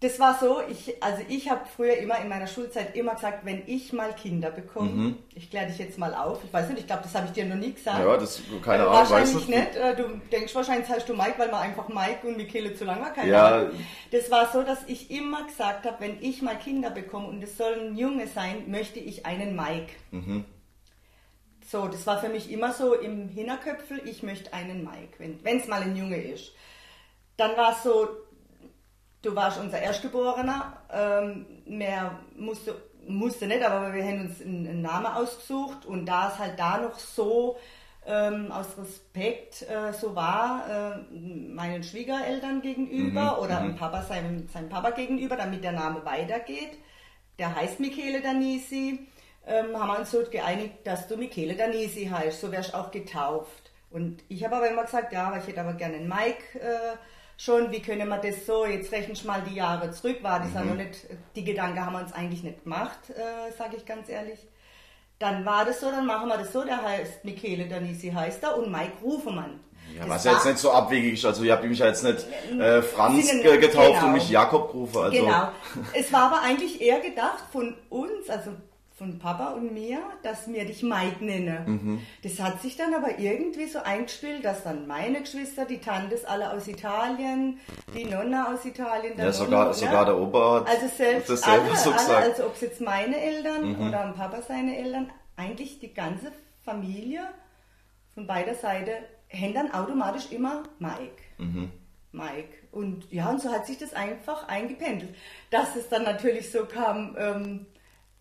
Das 0.00 0.20
war 0.20 0.38
so, 0.38 0.60
ich, 0.70 1.02
also 1.02 1.24
ich 1.28 1.50
habe 1.50 1.62
früher 1.74 1.96
immer 1.96 2.20
in 2.20 2.28
meiner 2.28 2.46
Schulzeit 2.46 2.94
immer 2.94 3.16
gesagt, 3.16 3.44
wenn 3.44 3.64
ich 3.66 3.92
mal 3.92 4.14
Kinder 4.14 4.52
bekomme, 4.52 5.14
ich 5.34 5.50
kläre 5.50 5.66
dich 5.66 5.78
jetzt 5.78 5.98
mal 5.98 6.14
auf, 6.14 6.38
ich 6.44 6.52
weiß 6.52 6.68
nicht, 6.68 6.78
ich 6.82 6.86
glaube, 6.86 7.02
das 7.02 7.16
habe 7.16 7.26
ich 7.26 7.32
dir 7.32 7.44
noch 7.46 7.56
nie 7.56 7.72
gesagt. 7.72 7.98
Ja, 7.98 8.16
das, 8.16 8.40
keine 8.64 8.84
Ahnung, 8.84 8.94
weiß 8.94 9.10
wahrscheinlich 9.10 9.48
nicht. 9.48 9.48
nicht. 9.48 9.76
Äh, 9.76 9.96
Du 9.96 10.04
denkst 10.30 10.54
wahrscheinlich, 10.54 10.88
heißt 10.88 11.08
du 11.08 11.14
Mike, 11.16 11.34
weil 11.38 11.50
man 11.50 11.62
einfach 11.62 11.88
Mike 11.88 12.28
und 12.28 12.36
Michele 12.36 12.74
zu 12.74 12.84
lang 12.84 13.00
war. 13.00 13.12
Keine 13.12 13.28
Ja. 13.28 13.48
Ahnung. 13.48 13.70
Das 14.12 14.30
war 14.30 14.52
so, 14.52 14.62
dass 14.62 14.78
ich 14.86 15.10
immer 15.10 15.44
gesagt 15.48 15.84
habe, 15.84 15.96
wenn 15.98 16.22
ich 16.22 16.42
mal 16.42 16.56
Kinder 16.56 16.90
bekomme 16.90 17.26
und 17.26 17.42
es 17.42 17.56
sollen 17.58 17.96
Junge 17.96 18.28
sein, 18.28 18.70
möchte 18.70 19.00
ich 19.00 19.26
einen 19.26 19.56
Mike. 19.56 19.92
Mhm. 20.12 20.44
So, 21.68 21.88
das 21.88 22.06
war 22.06 22.20
für 22.20 22.28
mich 22.28 22.52
immer 22.52 22.72
so 22.72 22.94
im 22.94 23.28
Hinterköpfel, 23.28 24.00
ich 24.04 24.22
möchte 24.22 24.52
einen 24.52 24.84
Mike, 24.84 25.18
wenn 25.42 25.58
es 25.58 25.66
mal 25.66 25.82
ein 25.82 25.96
Junge 25.96 26.22
ist. 26.22 26.52
Dann 27.36 27.56
war 27.56 27.72
es 27.72 27.82
so, 27.82 28.08
du 29.22 29.34
warst 29.34 29.60
unser 29.60 29.80
Erstgeborener, 29.80 30.78
ähm, 30.92 31.46
mehr 31.66 32.18
musste, 32.36 32.74
musste 33.06 33.46
nicht, 33.46 33.62
aber 33.62 33.92
wir 33.92 34.04
haben 34.04 34.26
uns 34.26 34.40
einen, 34.40 34.66
einen 34.66 34.82
Namen 34.82 35.06
ausgesucht 35.06 35.86
und 35.86 36.06
da 36.06 36.28
es 36.28 36.38
halt 36.38 36.58
da 36.58 36.78
noch 36.78 36.98
so 36.98 37.56
ähm, 38.06 38.50
aus 38.50 38.78
Respekt 38.78 39.62
äh, 39.62 39.92
so 39.92 40.14
war, 40.14 40.64
äh, 40.68 41.14
meinen 41.14 41.82
Schwiegereltern 41.82 42.62
gegenüber 42.62 43.40
oder 43.42 43.60
dem 43.60 43.76
Papa 43.76 44.02
seinem, 44.02 44.48
seinem 44.48 44.68
Papa 44.68 44.90
gegenüber, 44.90 45.36
damit 45.36 45.62
der 45.62 45.72
Name 45.72 46.04
weitergeht, 46.04 46.78
der 47.38 47.54
heißt 47.54 47.80
Michele 47.80 48.22
Danisi, 48.22 49.06
ähm, 49.46 49.78
haben 49.78 49.88
wir 49.88 49.98
uns 49.98 50.10
so 50.10 50.22
geeinigt, 50.30 50.74
dass 50.84 51.06
du 51.06 51.16
Michele 51.16 51.54
Danisi 51.54 52.06
heißt, 52.06 52.40
so 52.40 52.50
wärst 52.50 52.74
auch 52.74 52.90
getauft. 52.90 53.72
Und 53.90 54.22
ich 54.28 54.44
habe 54.44 54.56
aber 54.56 54.70
immer 54.70 54.84
gesagt, 54.84 55.12
ja, 55.12 55.28
aber 55.28 55.38
ich 55.38 55.46
hätte 55.46 55.60
aber 55.60 55.74
gerne 55.74 55.96
einen 55.96 56.08
Mike 56.08 56.60
äh, 56.60 56.96
schon, 57.38 57.70
wie 57.70 57.80
können 57.80 58.08
wir 58.08 58.18
das 58.18 58.44
so, 58.44 58.66
jetzt 58.66 58.92
rechnen 58.92 59.16
wir 59.16 59.26
mal 59.26 59.42
die 59.48 59.54
Jahre 59.54 59.90
zurück, 59.92 60.22
war 60.22 60.40
das 60.40 60.52
ja 60.54 60.62
noch 60.64 60.74
nicht, 60.74 61.06
die 61.36 61.44
Gedanken 61.44 61.82
haben 61.84 61.92
wir 61.94 62.00
uns 62.02 62.12
eigentlich 62.12 62.42
nicht 62.42 62.64
gemacht, 62.64 62.98
äh, 63.10 63.50
sage 63.56 63.76
ich 63.76 63.86
ganz 63.86 64.08
ehrlich. 64.10 64.40
Dann 65.20 65.44
war 65.46 65.64
das 65.64 65.80
so, 65.80 65.90
dann 65.90 66.04
machen 66.06 66.28
wir 66.28 66.36
das 66.36 66.52
so, 66.52 66.62
der 66.64 66.82
heißt 66.82 67.24
Michele 67.24 67.66
Danisi 67.68 68.10
heißt 68.10 68.42
er 68.42 68.56
und 68.58 68.70
Mike 68.70 68.92
Rufemann. 69.02 69.60
Ja, 69.96 70.00
Das 70.02 70.10
was 70.10 70.24
ja 70.24 70.32
jetzt 70.32 70.44
nicht 70.44 70.58
so 70.58 70.70
abwegig 70.70 71.14
ist. 71.14 71.24
Also, 71.24 71.42
ihr 71.44 71.52
habt 71.52 71.64
mich 71.64 71.78
ja 71.78 71.86
jetzt 71.86 72.04
nicht 72.04 72.26
äh, 72.60 72.82
Franz 72.82 73.26
sind- 73.26 73.42
getauft 73.42 73.94
genau. 73.94 74.06
und 74.06 74.12
mich 74.12 74.28
Jakob 74.28 74.70
gerufen. 74.70 74.98
Also, 74.98 75.16
Genau. 75.24 75.48
Es 75.94 76.12
war 76.12 76.24
aber 76.30 76.42
eigentlich 76.42 76.80
eher 76.82 77.00
gedacht 77.00 77.42
von 77.50 77.74
uns, 77.88 78.28
also 78.28 78.50
von 78.98 79.18
Papa 79.20 79.50
und 79.50 79.72
mir, 79.72 80.00
dass 80.24 80.52
wir 80.52 80.64
dich 80.64 80.82
Mike 80.82 81.24
nennen. 81.24 81.64
Mhm. 81.66 82.06
Das 82.24 82.40
hat 82.40 82.60
sich 82.60 82.76
dann 82.76 82.92
aber 82.92 83.18
irgendwie 83.18 83.66
so 83.66 83.78
eingespielt, 83.78 84.44
dass 84.44 84.64
dann 84.64 84.88
meine 84.88 85.20
Geschwister, 85.20 85.64
die 85.64 85.78
Tantes 85.78 86.24
alle 86.24 86.52
aus 86.52 86.66
Italien, 86.66 87.60
die 87.94 88.04
Nonna 88.04 88.52
aus 88.52 88.64
Italien, 88.64 89.16
Ja, 89.16 89.32
sogar, 89.32 89.66
Nonno, 89.66 89.72
sogar 89.72 90.04
der 90.04 90.18
Opa 90.18 90.60
hat 90.60 90.68
also 90.68 90.88
selbst 90.88 91.30
dasselbe 91.30 91.68
alle, 91.68 91.76
so 91.76 91.90
alle, 91.90 91.98
gesagt. 91.98 92.26
Mhm. 92.26 92.30
also 92.32 92.46
ob 92.46 92.54
es 92.56 92.60
jetzt 92.60 92.80
meine 92.80 93.16
Eltern 93.20 93.88
oder 93.88 94.04
am 94.04 94.14
Papa 94.14 94.42
seine 94.42 94.76
Eltern, 94.76 95.10
eigentlich 95.36 95.78
die 95.78 95.94
ganze 95.94 96.32
Familie 96.64 97.22
von 98.14 98.26
beider 98.26 98.56
Seite, 98.56 98.92
haben 99.32 99.54
dann 99.54 99.70
automatisch 99.72 100.32
immer 100.32 100.64
Mike. 100.80 101.22
Mhm. 101.38 101.70
Mike. 102.10 102.48
Und 102.72 103.12
ja, 103.12 103.30
und 103.30 103.40
so 103.40 103.50
hat 103.50 103.66
sich 103.66 103.78
das 103.78 103.94
einfach 103.94 104.48
eingependelt. 104.48 105.14
Dass 105.50 105.76
es 105.76 105.88
dann 105.88 106.02
natürlich 106.02 106.50
so 106.50 106.64
kam, 106.64 107.16
ähm, 107.18 107.66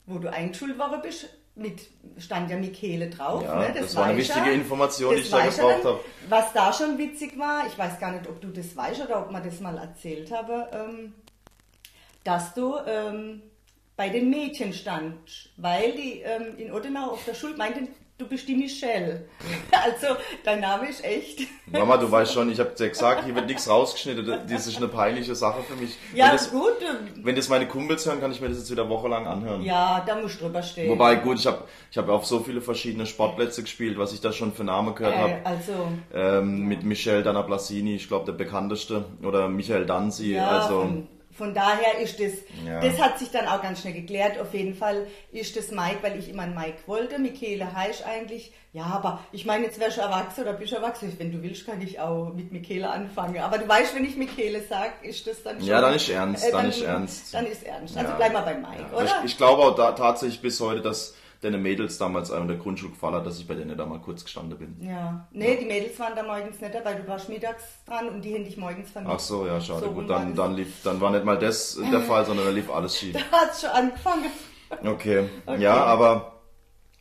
wo 0.08 0.18
du 0.18 0.32
eingeschult 0.32 0.80
worden 0.80 1.02
bist, 1.04 1.30
mit, 1.56 1.88
stand 2.18 2.50
ja 2.50 2.58
Michele 2.58 3.10
drauf. 3.10 3.44
Ja, 3.44 3.60
ne? 3.60 3.74
das 3.78 3.96
war 3.96 4.06
eine 4.06 4.18
wichtige 4.18 4.52
Information, 4.52 5.16
die 5.16 5.22
Das 5.22 5.26
ich 5.26 5.32
da 5.32 5.46
gebraucht 5.48 5.86
habe. 5.86 6.00
Was 6.30 6.54
da 6.54 6.74
schon 6.74 6.98
witzig 6.98 7.38
war, 7.38 7.66
ich 7.68 7.78
weiß 7.78 8.00
gar 8.00 8.12
nicht, 8.12 8.28
ob 8.28 8.40
du 8.42 8.50
das 8.50 8.76
weißt 8.76 9.02
oder 9.02 9.22
ob 9.22 9.32
man 9.32 9.44
das 9.44 9.60
mal 9.60 9.78
erzählt 9.78 10.32
habe, 10.32 10.70
ähm, 10.72 11.14
dass 12.24 12.54
du 12.54 12.76
ähm, 12.86 13.42
bei 13.96 14.10
den 14.10 14.30
Mädchen 14.30 14.74
standst, 14.74 15.50
weil 15.58 15.94
die 15.94 16.22
ähm, 16.22 16.58
in 16.58 16.72
Ottenau 16.72 17.12
auf 17.12 17.26
der 17.26 17.34
Schule 17.34 17.58
meinten, 17.58 17.90
du 18.18 18.28
bist 18.28 18.48
die 18.48 18.56
Michelle. 18.56 19.26
Also, 19.72 20.16
dein 20.44 20.60
Name 20.60 20.90
ist 20.90 21.04
echt. 21.04 21.42
Mama, 21.68 21.98
du 21.98 22.12
weißt 22.12 22.34
schon, 22.34 22.52
ich 22.52 22.60
habe 22.60 22.72
dir 22.72 22.90
gesagt, 22.90 23.26
hier 23.26 23.36
wird 23.36 23.46
nichts 23.48 23.70
rausgeschnitten. 23.70 24.26
Das 24.50 24.68
ist 24.68 24.78
eine 24.78 24.88
peinliche 24.88 25.36
Sache 25.36 25.62
für 25.64 25.76
mich. 25.76 25.98
Ja, 26.14 26.26
wenn 26.26 26.32
das, 26.34 26.52
gut. 26.52 26.74
Wenn 27.24 27.36
das 27.36 27.48
meine 27.48 27.68
Kumpels 27.68 28.06
hören, 28.06 28.20
kann 28.20 28.32
ich 28.32 28.42
mir 28.42 28.50
das 28.50 28.58
jetzt 28.58 28.72
wieder 28.72 28.90
wochenlang 28.90 29.28
anhören. 29.28 29.62
Ja, 29.62 30.04
da 30.06 30.20
musst 30.20 30.40
du 30.42 30.46
drüber 30.46 30.64
stehen. 30.64 30.90
Wobei, 30.90 31.16
gut, 31.16 31.40
ich 31.40 31.48
habe 31.48 31.64
ich 31.92 31.98
hab 31.98 32.10
auf 32.10 32.26
so 32.26 32.40
viele 32.40 32.62
verschiedene 32.62 33.06
Sportplätze 33.06 33.62
gespielt, 33.62 33.98
was 33.98 34.14
ich 34.14 34.20
da 34.20 34.34
schon 34.34 34.52
für 34.52 34.64
Namen 34.64 34.96
gehört 34.96 35.14
äh, 35.16 35.18
habe. 35.18 35.36
Also, 35.46 35.74
Ähm, 36.14 36.64
mit 36.64 36.84
Michel 36.84 37.24
Dana 37.24 37.44
Blasini, 37.44 37.96
ich 37.96 38.08
glaube 38.08 38.26
der 38.26 38.34
bekannteste, 38.34 39.06
oder 39.24 39.48
Michael 39.48 39.86
Danzi. 39.86 40.34
ja, 40.34 40.48
also, 40.50 41.04
von, 41.38 41.54
daher 41.54 42.00
ist 42.00 42.20
das, 42.20 42.34
Ja. 42.66 42.80
das 42.82 43.00
hat 43.00 43.20
sich 43.20 43.30
dann 43.30 43.48
auch 43.48 43.62
ganz 43.62 43.82
schnell 43.82 43.94
geklärt. 43.94 44.40
Auf 44.40 44.54
jeden 44.54 44.74
Fall 44.76 45.08
ist 45.32 45.56
das 45.56 45.72
Mike, 45.72 45.98
weil 46.02 46.18
ich 46.18 46.30
immer 46.30 46.44
einen 46.44 46.56
Mike 46.56 46.78
wollte. 46.88 47.20
Michele 47.20 47.74
heißt 47.76 48.06
eigentlich, 48.06 48.52
ja, 48.74 48.84
aber 48.86 49.20
ich 49.32 49.46
meine, 49.46 49.66
jetzt 49.66 49.80
wärst 49.80 49.98
du 49.98 50.02
erwachsen 50.02 50.42
oder 50.42 50.54
bist 50.54 50.72
du 50.72 50.78
erwachsen. 50.78 51.14
Wenn 51.18 51.32
du 51.32 51.42
willst, 51.42 51.66
kann 51.66 51.82
ich 51.82 52.00
auch 52.00 52.34
mit 52.34 52.52
Michele 52.52 52.90
anfangen. 52.90 53.40
Aber 53.40 53.58
du 53.58 53.68
weißt, 53.68 53.96
wenn 53.96 54.06
ich 54.06 54.16
Michele 54.16 54.62
sage, 54.68 54.92
ist 55.04 55.26
das 55.28 55.42
dann 55.44 55.58
schon... 55.60 55.68
Ja, 55.68 55.80
dann 55.82 55.94
ist 55.94 56.10
ernst, 56.10 56.46
äh, 56.48 56.52
dann 56.52 56.70
ist 56.70 56.82
ernst. 56.82 57.34
Dann 57.34 57.46
ist 57.46 57.64
ernst. 57.64 57.96
Also 57.98 58.10
Ja. 58.10 58.16
bleib 58.16 58.34
mal 58.34 58.42
bei 58.42 58.56
Mike, 58.56 58.86
ja. 58.92 58.98
oder? 58.98 59.06
Ich, 59.24 59.32
ich 59.32 59.38
glaube 59.38 59.62
auch 59.64 59.76
da, 59.76 59.92
tatsächlich 59.94 60.42
bis 60.42 60.60
heute, 60.60 60.82
dass 60.82 61.16
deine 61.42 61.58
Mädels 61.58 61.98
damals 61.98 62.30
in 62.30 62.48
der 62.48 62.58
Grundschule 62.58 62.92
gefallen 62.92 63.16
hat, 63.16 63.26
dass 63.26 63.40
ich 63.40 63.48
bei 63.48 63.54
denen 63.56 63.78
da 63.78 63.86
mal 63.86 64.00
kurz 64.00 64.24
gestanden 64.24 64.58
bin. 64.58 64.76
Ja, 64.88 65.28
nee, 65.32 65.58
die 65.58 65.66
Mädels 65.66 66.00
waren 66.00 66.16
da 66.16 66.24
morgens 66.24 66.60
nicht 66.60 66.74
dabei, 66.74 66.94
du 66.96 67.08
warst 67.08 67.30
mittags 67.30 67.64
dran 67.86 68.10
und 68.10 68.22
die 68.22 68.34
hätten 68.34 68.46
dich 68.46 68.58
morgens 68.58 68.90
vermisst. 68.92 69.14
Ach 69.16 69.20
so, 69.20 69.46
ja, 69.46 69.60
schade. 69.62 69.82
So 69.86 69.92
Gut, 69.92 70.10
dann, 70.10 70.36
dann, 70.36 70.56
lief, 70.56 70.82
dann 70.84 71.00
war 71.02 71.12
nicht 71.12 71.26
mal 71.26 71.38
das 71.38 71.80
der 71.92 72.02
Fall, 72.02 72.26
sondern 72.26 72.46
da 72.48 72.52
lief 72.52 72.70
alles 72.72 72.98
schief. 72.98 73.16
Da 73.32 73.38
hat's 73.38 73.62
schon 73.62 73.70
angefangen. 73.70 74.26
Okay, 74.84 75.30
Okay. 75.46 75.62
ja, 75.62 75.76
aber 75.86 76.42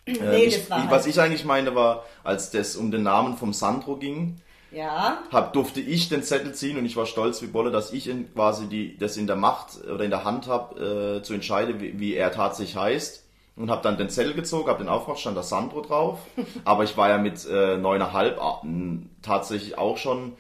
äh, 0.07 0.13
Nee, 0.13 0.45
ich, 0.45 0.57
das 0.61 0.71
war 0.71 0.79
ich, 0.79 0.83
halt- 0.85 0.91
was 0.93 1.07
ich 1.07 1.21
eigentlich 1.21 1.45
meine 1.45 1.75
war, 1.75 2.05
als 2.23 2.51
das 2.51 2.77
um 2.77 2.91
den 2.91 3.03
Namen 3.03 3.37
vom 3.37 3.53
Sandro 3.53 3.97
ging, 3.97 4.37
Ja, 4.71 5.19
hab, 5.33 5.53
durfte 5.53 5.81
ich 5.81 6.09
den 6.09 6.23
Zettel 6.23 6.55
ziehen 6.55 6.79
und 6.79 6.87
ich 6.87 6.97
war 6.97 7.07
stolz 7.07 7.43
wie 7.43 7.47
Bolle, 7.49 7.71
dass 7.73 7.93
ich 7.93 8.09
in, 8.09 8.33
quasi 8.33 8.67
die, 8.69 8.97
das 8.99 9.17
in 9.17 9.27
der 9.27 9.37
Macht 9.37 9.83
oder 9.85 10.05
in 10.05 10.11
der 10.11 10.23
Hand 10.25 10.47
habe, 10.47 11.19
äh, 11.19 11.23
zu 11.23 11.35
entscheiden, 11.35 11.81
wie, 11.81 11.99
wie 11.99 12.15
er 12.15 12.31
tatsächlich 12.31 12.77
heißt. 12.77 13.25
Und 13.57 13.71
habe 13.71 13.83
dann 13.83 13.97
den 13.97 14.11
Zettel 14.11 14.35
gezogen, 14.35 14.69
habe 14.69 14.85
den 14.85 14.89
aufgemacht, 14.89 15.21
stand 15.21 15.37
da 15.37 15.43
Sandro 15.43 15.81
drauf. 15.81 16.21
Aber 16.65 16.85
ich 16.85 16.97
war 16.97 17.09
ja 17.09 17.19
mit 17.19 17.47
äh, 17.47 17.79
neuneinhalb 17.79 18.39
äh, 18.39 18.99
tatsächlich 19.23 19.79
auch 19.79 19.97
schon 19.97 20.35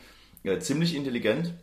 äh, 0.45 0.59
ziemlich 0.59 0.95
intelligent 0.95 1.55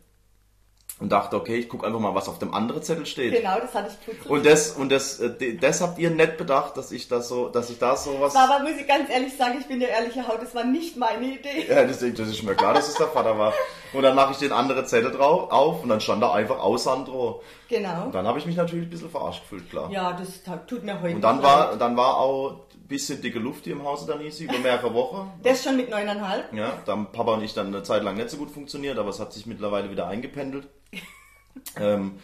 und 1.00 1.12
dachte, 1.12 1.36
okay, 1.36 1.56
ich 1.58 1.68
gucke 1.70 1.86
einfach 1.86 2.00
mal, 2.00 2.14
was 2.14 2.30
auf 2.30 2.40
dem 2.40 2.54
anderen 2.54 2.82
Zettel 2.84 3.06
steht. 3.06 3.34
genau, 3.34 3.60
das 3.60 3.74
hatte 3.74 3.90
ich 3.90 4.06
kurz. 4.06 4.26
Und 4.30 4.46
das 4.46 4.72
und 4.72 4.92
das, 4.92 5.20
äh, 5.20 5.56
das 5.56 5.82
habt 5.82 5.98
ihr 5.98 6.12
nicht 6.12 6.38
bedacht, 6.38 6.78
dass 6.78 6.92
ich 6.92 7.08
das 7.08 7.28
so, 7.28 7.50
dass 7.50 7.70
ich 7.70 7.80
da 7.80 7.96
so 7.96 8.20
was. 8.20 8.36
Aber 8.36 8.60
muss 8.60 8.80
ich 8.80 8.88
ganz 8.88 9.10
ehrlich 9.10 9.36
sagen, 9.36 9.58
ich 9.60 9.66
bin 9.66 9.80
der 9.80 9.90
ehrliche 9.90 10.28
Haut, 10.28 10.42
das 10.42 10.54
war 10.54 10.64
nicht 10.64 10.96
meine 10.98 11.26
Idee. 11.26 11.66
Ja, 11.68 11.84
das, 11.84 12.00
das 12.00 12.28
ist 12.28 12.44
mir 12.44 12.56
klar, 12.56 12.74
dass 12.74 12.88
es 12.88 12.96
der 12.96 13.08
Vater 13.08 13.38
war. 13.38 13.54
Und 13.92 14.04
dann 14.04 14.16
mache 14.16 14.32
ich 14.32 14.38
den 14.38 14.52
anderen 14.52 14.86
Zettel 14.86 15.12
drauf 15.12 15.52
auf 15.52 15.84
und 15.84 15.90
dann 15.90 16.00
stand 16.00 16.22
da 16.22 16.32
einfach 16.32 16.60
aus 16.60 16.84
Sandro. 16.84 17.42
Genau. 17.70 18.06
Und 18.06 18.16
dann 18.16 18.28
habe 18.28 18.40
ich 18.40 18.46
mich 18.46 18.56
natürlich 18.56 18.86
ein 18.88 18.90
bisschen 18.90 19.10
verarscht 19.10 19.42
gefühlt, 19.42 19.70
klar. 19.70 19.90
Ja, 19.92 20.14
das 20.14 20.42
tut 20.68 20.84
mir 20.84 21.02
heute 21.02 21.16
Und 21.16 21.22
dann 21.22 21.42
war, 21.42 21.76
dann 21.76 21.98
war 21.98 22.18
auch 22.18 22.62
bisschen 22.94 23.22
dicke 23.22 23.40
Luft 23.40 23.64
hier 23.64 23.74
im 23.74 23.84
Hause 23.84 24.06
dann 24.06 24.22
easy, 24.22 24.44
über 24.44 24.60
mehrere 24.60 24.94
Wochen. 24.94 25.32
Das 25.42 25.64
schon 25.64 25.78
mit 25.78 25.90
neuneinhalb. 25.90 26.54
Ja, 26.54 26.78
da 26.86 26.92
haben 26.92 27.08
Papa 27.12 27.34
und 27.34 27.44
ich 27.44 27.56
dann 27.56 27.68
eine 27.68 27.82
Zeit 27.82 28.04
lang 28.04 28.16
nicht 28.16 28.30
so 28.30 28.38
gut 28.38 28.52
funktioniert, 28.52 29.00
aber 29.00 29.10
es 29.10 29.20
hat 29.20 29.34
sich 29.34 29.48
mittlerweile 29.48 29.90
wieder 29.90 30.08
eingependelt. 30.08 30.68
ähm, 31.80 32.20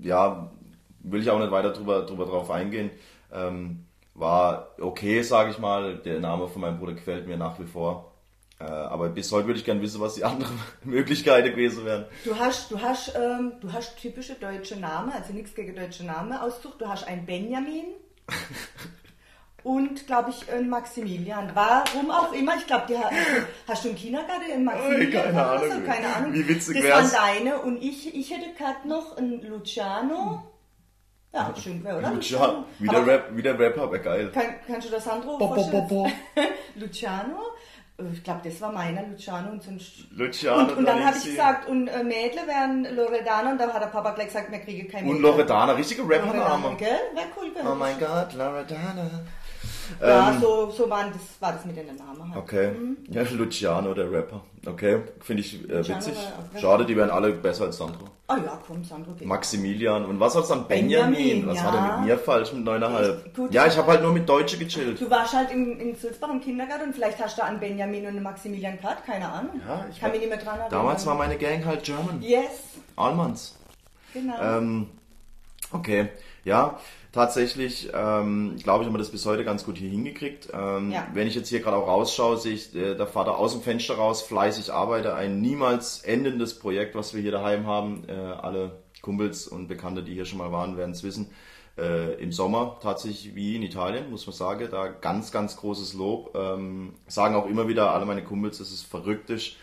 ja, 0.00 0.50
will 0.98 1.22
ich 1.22 1.30
auch 1.30 1.38
nicht 1.38 1.52
weiter 1.52 1.70
drüber, 1.70 2.02
drüber 2.02 2.26
drauf 2.26 2.50
eingehen. 2.50 2.90
Ähm, 3.32 3.86
war 4.14 4.74
okay, 4.80 5.22
sage 5.22 5.52
ich 5.52 5.58
mal. 5.58 5.96
Der 5.98 6.18
Name 6.18 6.48
von 6.48 6.60
meinem 6.60 6.78
Bruder 6.78 6.94
gefällt 6.94 7.28
mir 7.28 7.36
nach 7.36 7.60
wie 7.60 7.66
vor. 7.66 8.12
Äh, 8.58 8.64
aber 8.64 9.10
bis 9.10 9.30
heute 9.30 9.46
würde 9.46 9.60
ich 9.60 9.64
gerne 9.64 9.80
wissen, 9.80 10.00
was 10.00 10.16
die 10.16 10.24
anderen 10.24 10.58
Möglichkeiten 10.84 11.50
gewesen 11.50 11.84
wären. 11.84 12.06
Du 12.24 12.36
hast, 12.36 12.68
du 12.72 12.80
hast, 12.80 13.14
ähm, 13.14 13.52
du 13.60 13.72
hast 13.72 13.96
typische 13.96 14.34
deutsche 14.34 14.76
Namen, 14.76 15.12
also 15.12 15.32
nichts 15.32 15.54
gegen 15.54 15.76
deutsche 15.76 16.04
Namen 16.04 16.32
aussucht. 16.32 16.80
Du 16.80 16.88
hast 16.88 17.04
einen 17.04 17.26
Benjamin 17.26 17.86
und, 19.64 20.06
glaube 20.06 20.30
ich, 20.30 20.50
einen 20.52 20.68
Maximilian. 20.68 21.50
Warum 21.54 22.10
auch 22.10 22.32
immer, 22.32 22.56
ich 22.56 22.66
glaube, 22.66 22.86
hast 23.68 23.84
du 23.84 23.90
im 23.90 23.96
Kindergarten 23.96 24.50
einen 24.52 24.64
Maximilian? 24.64 25.22
keine 25.24 25.46
Ahnung. 25.46 25.70
So? 25.70 25.80
Keine 25.90 26.06
Ahnung. 26.14 26.32
Wie 26.34 26.48
witzig 26.48 26.76
Das 26.76 26.84
wär's. 26.84 27.12
waren 27.14 27.34
deine 27.44 27.58
und 27.62 27.82
ich, 27.82 28.14
ich 28.14 28.30
hätte 28.30 28.52
gerade 28.58 28.88
noch 28.88 29.16
einen 29.16 29.42
Luciano. 29.42 30.42
Ja, 31.34 31.50
schön 31.62 31.82
wäre, 31.82 31.96
oder? 31.98 32.10
Lucia, 32.10 32.64
wie 32.78 32.88
der, 32.88 33.06
Rap, 33.06 33.30
wie 33.32 33.40
der 33.42 33.58
Rapper, 33.58 33.90
wäre 33.90 34.02
geil. 34.02 34.30
Kann, 34.34 34.44
kannst 34.66 34.88
du 34.88 34.92
das 34.92 35.04
Sandro 35.04 35.38
Bo, 35.38 35.48
bo, 35.48 35.66
bo, 35.70 35.80
bo. 35.82 36.10
Luciano? 36.74 37.38
Äh, 37.98 38.02
Ich 38.12 38.22
glaube, 38.22 38.40
das 38.44 38.60
war 38.60 38.70
meiner, 38.70 39.02
Luciano 39.06 39.50
und 39.50 39.62
sonst. 39.62 40.10
Luciano 40.10 40.64
und, 40.72 40.76
und 40.78 40.84
dann 40.84 41.02
habe 41.06 41.16
ich 41.16 41.24
gesagt, 41.24 41.68
und 41.70 41.88
äh, 41.88 42.04
Mädle 42.04 42.46
wären 42.46 42.84
Loredana 42.94 43.52
und 43.52 43.58
da 43.58 43.72
hat 43.72 43.80
der 43.82 43.86
Papa 43.86 44.10
gleich 44.10 44.26
gesagt, 44.26 44.50
wir 44.52 44.58
kriegen 44.58 44.90
kein 44.90 45.08
Und. 45.08 45.22
Loredana, 45.22 45.72
richtige 45.72 46.02
Loredana, 46.02 46.32
Rappername. 46.32 46.76
gell? 46.76 46.98
Wäre 47.14 47.26
cool 47.40 47.48
gewesen. 47.50 47.66
Oh 47.66 47.74
mein 47.76 47.98
Gott, 47.98 48.34
Loredana. 48.34 49.10
Ja, 50.00 50.30
Ähm, 50.30 50.40
so, 50.40 50.70
so 50.70 50.88
waren 50.90 51.12
das, 51.12 51.22
war 51.40 51.52
das 51.52 51.64
mit 51.64 51.76
den 51.76 51.86
Namen 51.96 52.34
halt. 52.34 52.42
Okay. 52.42 52.72
Ja, 53.08 53.22
Luciano, 53.30 53.94
der 53.94 54.10
Rapper. 54.10 54.42
Okay, 54.66 55.00
finde 55.20 55.40
ich 55.42 55.68
äh, 55.68 55.86
witzig. 55.88 56.14
Schade, 56.60 56.84
die 56.86 56.96
wären 56.96 57.10
alle 57.10 57.32
besser 57.32 57.64
als 57.64 57.76
Sandro. 57.78 58.06
Ah 58.28 58.36
ja, 58.36 58.58
komm, 58.66 58.84
Sandro 58.84 59.12
geht. 59.12 59.26
Maximilian. 59.26 60.04
Und 60.04 60.20
was 60.20 60.34
war's 60.36 60.48
dann? 60.48 60.68
Benjamin. 60.68 61.14
Benjamin, 61.14 61.46
was 61.48 61.56
ja. 61.58 61.64
war 61.64 61.72
denn 61.72 61.96
mit 62.00 62.06
mir 62.06 62.18
falsch 62.18 62.52
mit 62.52 62.64
neuneinhalb? 62.64 63.36
Ja, 63.50 63.66
ich 63.66 63.76
habe 63.76 63.90
halt 63.90 64.02
nur 64.02 64.12
mit 64.12 64.28
Deutsche 64.28 64.56
gechillt. 64.58 65.00
Du 65.00 65.10
warst 65.10 65.34
halt 65.34 65.50
in, 65.50 65.78
in 65.80 65.96
Sulzbach 65.96 66.30
im 66.30 66.40
Kindergarten 66.40 66.84
und 66.84 66.94
vielleicht 66.94 67.18
hast 67.20 67.36
du 67.38 67.42
einen 67.44 67.58
Benjamin 67.58 68.06
und 68.06 68.22
Maximilian 68.22 68.78
gehabt, 68.78 69.04
keine 69.04 69.28
Ahnung. 69.28 69.60
Ja, 69.66 69.84
ich 69.90 69.98
kann 69.98 70.08
war- 70.08 70.10
mich 70.12 70.20
nicht 70.20 70.28
mehr 70.30 70.38
dran 70.38 70.54
erinnern. 70.60 70.70
Damals 70.70 71.04
war 71.06 71.14
meine 71.16 71.36
Gang 71.36 71.64
halt 71.64 71.82
German. 71.82 72.22
Yes, 72.22 72.50
Allmanns. 72.96 73.58
genau. 74.14 74.34
Ähm, 74.40 74.86
okay, 75.72 76.08
ja, 76.44 76.78
tatsächlich, 77.12 77.90
ähm, 77.94 78.56
glaube 78.62 78.82
ich, 78.82 78.86
haben 78.86 78.94
wir 78.94 78.98
das 78.98 79.10
bis 79.10 79.26
heute 79.26 79.44
ganz 79.44 79.64
gut 79.64 79.78
hier 79.78 79.90
hingekriegt. 79.90 80.48
Ähm, 80.52 80.90
Ja. 80.90 81.06
Wenn 81.12 81.26
ich 81.26 81.34
jetzt 81.34 81.48
hier 81.48 81.60
gerade 81.60 81.76
auch 81.76 81.86
rausschaue, 81.86 82.38
sehe 82.38 82.54
ich 82.54 82.74
äh, 82.74 82.94
der 82.94 83.06
Vater 83.06 83.38
aus 83.38 83.52
dem 83.52 83.62
Fenster 83.62 83.94
raus, 83.94 84.22
fleißig 84.22 84.72
arbeite, 84.72 85.14
ein 85.14 85.40
niemals 85.40 86.00
endendes 86.00 86.58
Projekt, 86.58 86.94
was 86.94 87.14
wir 87.14 87.22
hier 87.22 87.32
daheim 87.32 87.66
haben. 87.66 88.04
Äh, 88.08 88.12
alle 88.12 88.82
Kumpels 89.02 89.46
und 89.46 89.68
Bekannte, 89.68 90.02
die 90.02 90.14
hier 90.14 90.24
schon 90.24 90.38
mal 90.38 90.52
waren, 90.52 90.76
werden 90.76 90.92
es 90.92 91.02
wissen. 91.02 91.30
Äh, 91.78 92.14
Im 92.22 92.32
Sommer 92.32 92.78
tatsächlich 92.82 93.34
wie 93.34 93.56
in 93.56 93.62
Italien, 93.62 94.10
muss 94.10 94.26
man 94.26 94.34
sagen, 94.34 94.68
da 94.70 94.88
ganz, 94.88 95.32
ganz 95.32 95.56
großes 95.56 95.94
Lob. 95.94 96.34
Ähm, 96.34 96.94
sagen 97.06 97.34
auch 97.34 97.46
immer 97.46 97.66
wieder 97.66 97.92
alle 97.92 98.04
meine 98.04 98.22
Kumpels, 98.22 98.60
es 98.60 98.72
ist 98.72 98.82
verrücktisch, 98.82 99.56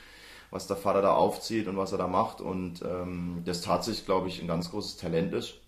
was 0.50 0.66
der 0.66 0.78
Vater 0.78 1.04
da 1.04 1.14
aufzieht 1.14 1.68
und 1.68 1.78
was 1.78 1.92
er 1.92 2.00
da 2.00 2.08
macht 2.08 2.42
und 2.42 2.82
ähm, 2.82 3.44
das 3.46 3.62
tatsächlich, 3.62 4.06
glaube 4.06 4.28
ich, 4.28 4.42
ein 4.42 4.48
ganz 4.48 4.72
großes 4.72 4.98
Talent 4.98 5.34
ist. 5.34 5.60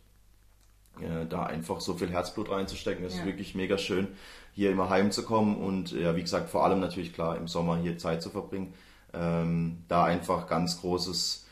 Äh, 0.99 1.25
da 1.27 1.43
einfach 1.43 1.79
so 1.79 1.93
viel 1.95 2.09
Herzblut 2.11 2.51
reinzustecken, 2.51 3.03
das 3.03 3.13
Ja. 3.13 3.19
ist 3.21 3.25
wirklich 3.25 3.55
mega 3.55 3.77
schön, 3.77 4.09
hier 4.53 4.71
immer 4.71 4.89
heimzukommen 4.89 5.55
und 5.57 5.91
ja, 5.93 6.15
wie 6.15 6.21
gesagt, 6.21 6.49
vor 6.49 6.65
allem 6.65 6.79
natürlich 6.81 7.13
klar 7.13 7.37
im 7.37 7.47
Sommer 7.47 7.77
hier 7.77 7.97
Zeit 7.97 8.21
zu 8.21 8.29
verbringen. 8.29 8.73
Ähm, 9.13 9.83
da 9.87 10.03
einfach 10.03 10.47
ganz 10.47 10.79
großes, 10.81 11.45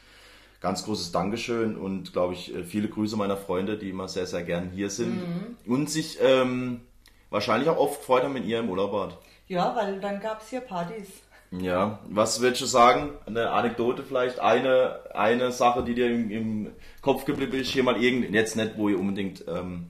ganz 0.61 0.83
großes 0.83 1.11
Dankeschön 1.11 1.77
und 1.77 2.11
glaube 2.13 2.33
ich 2.33 2.53
äh, 2.55 2.63
viele 2.63 2.89
Grüße 2.89 3.15
meiner 3.17 3.37
Freunde, 3.37 3.77
die 3.77 3.89
immer 3.89 4.07
sehr, 4.07 4.25
sehr 4.27 4.43
gern 4.43 4.69
hier 4.71 4.89
sind 4.89 5.21
und 5.65 5.89
sich 5.89 6.19
ähm, 6.21 6.81
wahrscheinlich 7.29 7.69
auch 7.69 7.77
oft 7.77 7.99
gefreut 8.01 8.23
haben, 8.23 8.35
wenn 8.35 8.45
ihr 8.45 8.59
im 8.59 8.69
Urlaub 8.69 8.91
wart. 8.91 9.17
ja, 9.47 9.75
weil 9.75 9.99
dann 9.99 10.19
gab 10.19 10.41
es 10.41 10.49
hier 10.49 10.61
Partys. 10.61 11.07
Ja, 11.51 11.99
was 12.07 12.41
würdest 12.41 12.61
du 12.61 12.65
sagen? 12.65 13.13
Eine 13.25 13.49
Anekdote 13.49 14.03
vielleicht? 14.03 14.39
Eine, 14.39 14.99
eine 15.15 15.51
Sache, 15.51 15.83
die 15.83 15.95
dir 15.95 16.07
im, 16.07 16.29
im 16.29 16.71
Kopf 17.01 17.25
geblieben 17.25 17.53
ist, 17.53 17.71
hier 17.71 17.83
mal 17.83 18.01
irgend, 18.01 18.31
jetzt 18.33 18.55
nicht, 18.55 18.77
wo 18.77 18.89
ihr 18.89 18.99
unbedingt 18.99 19.43
ähm, 19.47 19.87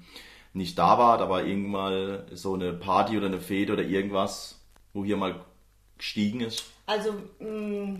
nicht 0.53 0.77
da 0.79 0.97
wart, 0.97 1.21
aber 1.21 1.43
irgendwann 1.43 2.23
so 2.31 2.53
eine 2.53 2.71
Party 2.73 3.17
oder 3.17 3.27
eine 3.27 3.41
Fete 3.41 3.73
oder 3.73 3.83
irgendwas, 3.83 4.59
wo 4.93 5.03
hier 5.03 5.17
mal 5.17 5.35
gestiegen 5.97 6.39
ist? 6.39 6.63
Also, 6.85 7.13
mh, 7.39 7.99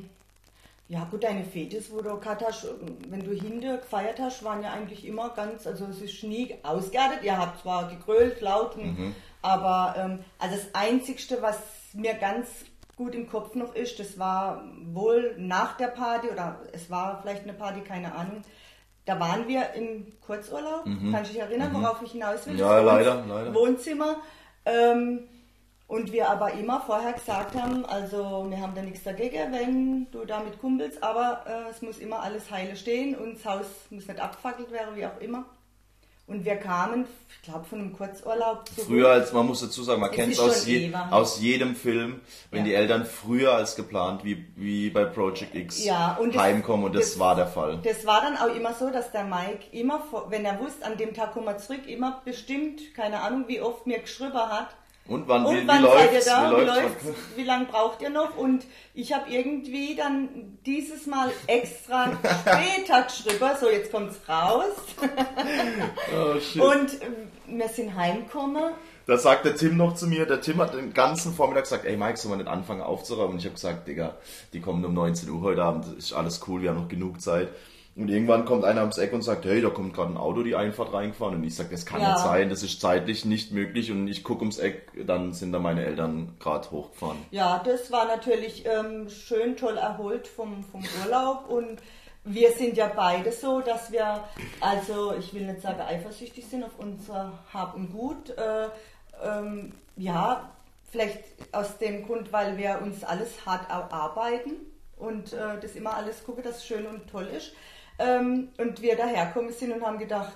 ja 0.87 1.03
gut, 1.11 1.23
deine 1.23 1.43
Fetes, 1.43 1.91
wo 1.91 2.01
du 2.01 2.17
gehabt 2.17 2.43
hast, 2.43 2.65
wenn 3.09 3.23
du 3.23 3.31
hinter 3.33 3.77
gefeiert 3.77 4.19
hast, 4.19 4.43
waren 4.43 4.63
ja 4.63 4.71
eigentlich 4.71 5.05
immer 5.05 5.29
ganz, 5.29 5.67
also 5.67 5.85
es 5.85 6.01
ist 6.01 6.23
nie 6.23 6.55
ausgeartet. 6.63 7.23
Ihr 7.23 7.37
habt 7.37 7.61
zwar 7.61 7.89
gegrölt, 7.89 8.39
lauten, 8.41 9.13
aber 9.41 9.95
ähm, 9.97 10.19
also 10.39 10.55
das 10.55 10.73
Einzigste, 10.73 11.41
was 11.41 11.57
mir 11.93 12.15
ganz 12.15 12.47
gut 13.00 13.15
im 13.15 13.27
Kopf 13.27 13.56
noch 13.56 13.74
ist, 13.75 13.98
das 13.98 14.20
war 14.20 14.62
wohl 14.91 15.34
nach 15.38 15.77
der 15.77 15.88
Party 15.88 16.27
oder 16.27 16.60
es 16.74 16.91
war 16.91 17.22
vielleicht 17.22 17.44
eine 17.44 17.53
Party, 17.53 17.79
keine 17.79 18.13
Ahnung. 18.13 18.41
Da 19.06 19.18
waren 19.20 19.48
wir 19.48 19.72
im 19.74 20.06
Kurzurlaub, 20.20 20.84
kannst 21.12 21.32
du 21.32 21.34
dich 21.34 21.41
erinnern, 21.41 21.74
worauf 21.74 22.01
ich 22.03 22.12
hinaus 22.12 22.46
will? 22.46 22.60
Ja, 22.60 22.79
leider, 22.82 23.24
leider. 23.25 23.56
Wohnzimmer. 23.56 24.18
Ähm, 24.65 25.22
und 25.88 26.12
wir 26.12 26.29
aber 26.29 26.51
immer 26.53 26.82
vorher 26.82 27.13
gesagt 27.13 27.56
haben, 27.56 27.86
also 27.86 28.46
wir 28.50 28.60
haben 28.62 28.75
da 28.75 28.82
nichts 28.82 29.03
dagegen, 29.03 29.51
wenn 29.51 30.12
du 30.12 30.25
da 30.25 30.41
mit 30.41 30.60
Kumpels, 30.60 31.01
aber 31.01 31.46
äh, 31.48 31.72
es 31.72 31.82
muss 31.82 31.98
immer 31.98 32.22
alles 32.22 32.51
heile 32.51 32.75
stehen 32.75 33.15
und 33.15 33.36
das 33.36 33.46
Haus 33.46 33.65
muss 33.89 34.08
nicht 34.08 34.20
abgefackelt 34.20 34.72
werden, 34.72 34.96
wie 34.96 35.06
auch 35.06 35.20
immer. 35.22 35.46
Und 36.29 36.45
wir 36.45 36.57
kamen, 36.57 37.05
ich 37.27 37.41
glaube, 37.41 37.65
von 37.65 37.79
einem 37.79 37.91
Kurzurlaub 37.91 38.69
zurück. 38.69 38.86
Früher 38.86 39.09
als, 39.09 39.33
man 39.33 39.48
muss 39.48 39.62
dazu 39.62 39.81
sagen, 39.81 40.00
man 40.00 40.12
kennt 40.12 40.33
es 40.33 40.39
aus, 40.39 40.67
je, 40.67 40.93
aus 41.09 41.41
jedem 41.41 41.75
Film, 41.75 42.21
wenn 42.51 42.59
ja. 42.59 42.65
die 42.65 42.74
Eltern 42.75 43.03
früher 43.03 43.55
als 43.55 43.75
geplant, 43.75 44.24
wie, 44.24 44.45
wie 44.55 44.91
bei 44.91 45.05
Project 45.05 45.55
X, 45.55 45.83
ja, 45.83 46.17
und 46.21 46.38
heimkommen 46.38 46.86
und 46.86 46.93
das, 46.93 47.13
das, 47.13 47.19
war 47.19 47.36
der 47.36 47.48
Fall. 47.48 47.79
Das 47.83 48.05
war 48.05 48.21
dann 48.21 48.38
auch 48.38 48.55
immer 48.55 48.75
so, 48.75 48.91
dass 48.91 49.12
der 49.12 49.24
Mike 49.24 49.65
immer, 49.71 50.03
wenn 50.29 50.45
er 50.45 50.59
wusste, 50.59 50.86
an 50.86 50.98
dem 50.98 51.15
Tag 51.15 51.33
kommen 51.33 51.48
wir 51.48 51.57
zurück, 51.57 51.88
immer 51.88 52.21
bestimmt, 52.24 52.93
keine 52.93 53.21
Ahnung, 53.21 53.45
wie 53.48 53.59
oft 53.59 53.88
mir 53.88 53.98
geschrieben 53.98 54.33
hat, 54.33 54.69
und 55.09 55.27
wann, 55.27 55.45
und 55.45 55.55
wie, 55.55 55.67
wann 55.67 55.83
wie 55.83 55.87
seid 55.87 56.13
ihr 56.13 56.25
da? 56.25 56.51
Wie, 56.51 56.61
wie, 56.61 56.65
läuft's? 56.65 57.05
wie 57.35 57.43
lange 57.43 57.65
braucht 57.65 58.01
ihr 58.01 58.11
noch? 58.11 58.37
Und 58.37 58.65
ich 58.93 59.11
habe 59.11 59.29
irgendwie 59.29 59.95
dann 59.95 60.59
dieses 60.65 61.07
Mal 61.07 61.31
extra 61.47 62.11
später 62.41 63.03
geschrieben, 63.03 63.49
so 63.59 63.69
jetzt 63.69 63.91
kommt's 63.91 64.17
raus. 64.29 64.75
oh, 66.15 66.39
shit. 66.39 66.61
Und 66.61 67.01
äh, 67.01 67.07
wir 67.47 67.67
sind 67.69 67.95
heimgekommen. 67.95 68.73
Da 69.07 69.17
sagt 69.17 69.45
der 69.45 69.55
Tim 69.55 69.75
noch 69.75 69.95
zu 69.95 70.05
mir, 70.05 70.27
der 70.27 70.41
Tim 70.41 70.59
hat 70.59 70.75
den 70.75 70.93
ganzen 70.93 71.33
Vormittag 71.33 71.63
gesagt, 71.63 71.85
ey 71.85 71.97
Mike, 71.97 72.17
soll 72.17 72.29
man 72.29 72.39
nicht 72.39 72.47
anfangen 72.47 72.81
aufzuräumen? 72.81 73.33
Und 73.33 73.39
ich 73.39 73.45
habe 73.45 73.55
gesagt, 73.55 73.87
Digga, 73.87 74.17
die 74.53 74.61
kommen 74.61 74.85
um 74.85 74.93
19 74.93 75.27
Uhr 75.31 75.41
heute 75.41 75.63
Abend, 75.63 75.97
ist 75.97 76.13
alles 76.13 76.41
cool, 76.47 76.61
wir 76.61 76.69
haben 76.69 76.81
noch 76.81 76.87
genug 76.87 77.19
Zeit. 77.19 77.49
Und 77.96 78.10
irgendwann 78.10 78.46
kommt 78.46 78.63
einer 78.63 78.81
ums 78.81 78.98
Eck 78.98 79.12
und 79.12 79.24
sagt, 79.24 79.46
hey, 79.46 79.62
da 79.62 79.69
kommt 79.69 79.93
gerade 79.93 80.13
ein 80.13 80.17
Auto 80.17 80.43
die 80.43 80.55
Einfahrt 80.55 80.93
reingefahren. 80.93 81.36
Und 81.36 81.43
ich 81.43 81.55
sage, 81.55 81.69
das 81.72 81.86
kann 81.86 82.01
ja. 82.01 82.13
nicht 82.13 82.24
sein, 82.24 82.50
das 82.50 82.63
ist 82.63 82.79
zeitlich 82.79 83.25
nicht 83.25 83.51
möglich. 83.51 83.91
Und 83.91 84.08
ich 84.08 84.24
gucke 84.24 84.41
ums 84.41 84.58
Eck, 84.58 84.91
dann 85.05 85.34
sind 85.34 85.51
da 85.51 85.60
meine 85.60 85.86
Eltern 85.86 86.36
gerade 86.39 86.72
hochgefahren. 86.72 87.17
Ja, 87.31 87.62
das 87.65 87.91
war 87.91 88.05
natürlich 88.05 88.65
ähm, 88.65 89.10
schön 89.10 89.58
toll 89.58 89.77
erholt 89.77 90.27
vom, 90.27 90.63
vom 90.63 90.81
Urlaub. 91.03 91.50
Und 91.50 91.81
wir 92.24 92.51
sind 92.51 92.77
ja 92.77 92.91
beide 92.96 93.31
so, 93.31 93.62
dass 93.62 93.91
wir, 93.91 94.24
also 94.62 95.13
ich 95.17 95.34
will 95.34 95.46
nicht 95.46 95.62
sagen 95.62 95.81
eifersüchtig 95.81 96.46
sind 96.46 96.63
auf 96.63 96.77
unser 96.77 97.34
Hab 97.53 97.75
und 97.75 97.91
Gut. 97.91 98.29
Äh, 98.38 98.67
ähm, 99.24 99.74
ja, 99.98 100.50
vielleicht 100.91 101.19
aus 101.51 101.77
dem 101.77 102.05
Grund, 102.05 102.31
weil 102.31 102.58
wir 102.58 102.81
uns 102.81 103.03
alles 103.03 103.46
hart 103.46 103.69
arbeiten 103.69 104.51
und 104.98 105.34
äh, 105.34 105.60
das 105.62 105.75
immer 105.75 105.96
alles 105.96 106.24
gucken, 106.24 106.43
dass 106.43 106.58
es 106.58 106.65
schön 106.65 106.86
und 106.86 107.10
toll 107.10 107.27
ist. 107.27 107.53
Ähm, 108.00 108.50
und 108.58 108.82
wir 108.82 108.96
daherkommen 108.96 109.51
sind 109.51 109.74
und 109.74 109.86
haben 109.86 110.00
gedacht, 110.00 110.34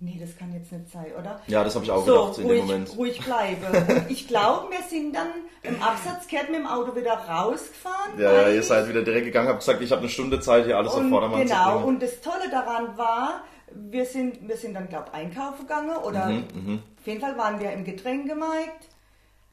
nee, 0.00 0.18
das 0.18 0.36
kann 0.36 0.52
jetzt 0.52 0.72
nicht 0.72 0.90
sein, 0.90 1.06
oder? 1.18 1.40
Ja, 1.46 1.62
das 1.62 1.74
habe 1.74 1.84
ich 1.84 1.90
auch 1.90 2.04
so, 2.04 2.12
gedacht 2.12 2.38
in 2.38 2.44
ruhig, 2.44 2.58
dem 2.60 2.66
Moment. 2.66 2.96
ruhig 2.96 3.24
bleibe. 3.24 3.66
Und 3.94 4.10
ich 4.10 4.26
glaube, 4.28 4.70
wir 4.70 4.82
sind 4.88 5.14
dann 5.14 5.28
im 5.62 5.80
Absatzkehrt 5.82 6.50
mit 6.50 6.60
dem 6.60 6.66
Auto 6.66 6.96
wieder 6.96 7.12
rausgefahren. 7.12 8.18
Ja, 8.18 8.32
ja 8.32 8.48
ihr 8.48 8.62
seid 8.62 8.88
wieder 8.88 9.02
direkt 9.02 9.26
gegangen, 9.26 9.48
habt 9.48 9.60
gesagt, 9.60 9.80
ich 9.82 9.90
habe 9.90 10.00
eine 10.00 10.10
Stunde 10.10 10.40
Zeit, 10.40 10.64
hier 10.64 10.76
alles 10.76 10.92
auf 10.92 11.06
Vordermann 11.08 11.42
genau, 11.42 11.64
zu 11.64 11.70
bringen. 11.72 11.84
und 11.84 12.02
das 12.02 12.20
Tolle 12.20 12.50
daran 12.50 12.96
war, 12.96 13.44
wir 13.72 14.04
sind, 14.04 14.48
wir 14.48 14.56
sind 14.56 14.74
dann, 14.74 14.88
glaube 14.88 15.06
ich, 15.08 15.14
einkaufen 15.14 15.66
gegangen 15.66 15.96
oder 15.96 16.26
mhm, 16.26 16.44
mhm, 16.54 16.82
auf 16.98 17.06
jeden 17.06 17.20
Fall 17.20 17.38
waren 17.38 17.60
wir 17.60 17.72
im 17.72 17.84
Getränkemarkt. 17.84 18.88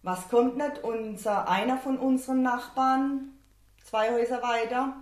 Was 0.04 0.30
kommt 0.30 0.58
nicht? 0.58 0.84
Unser, 0.84 1.50
einer 1.50 1.78
von 1.78 1.98
unseren 1.98 2.42
Nachbarn, 2.42 3.34
zwei 3.84 4.12
Häuser 4.12 4.42
weiter, 4.42 4.94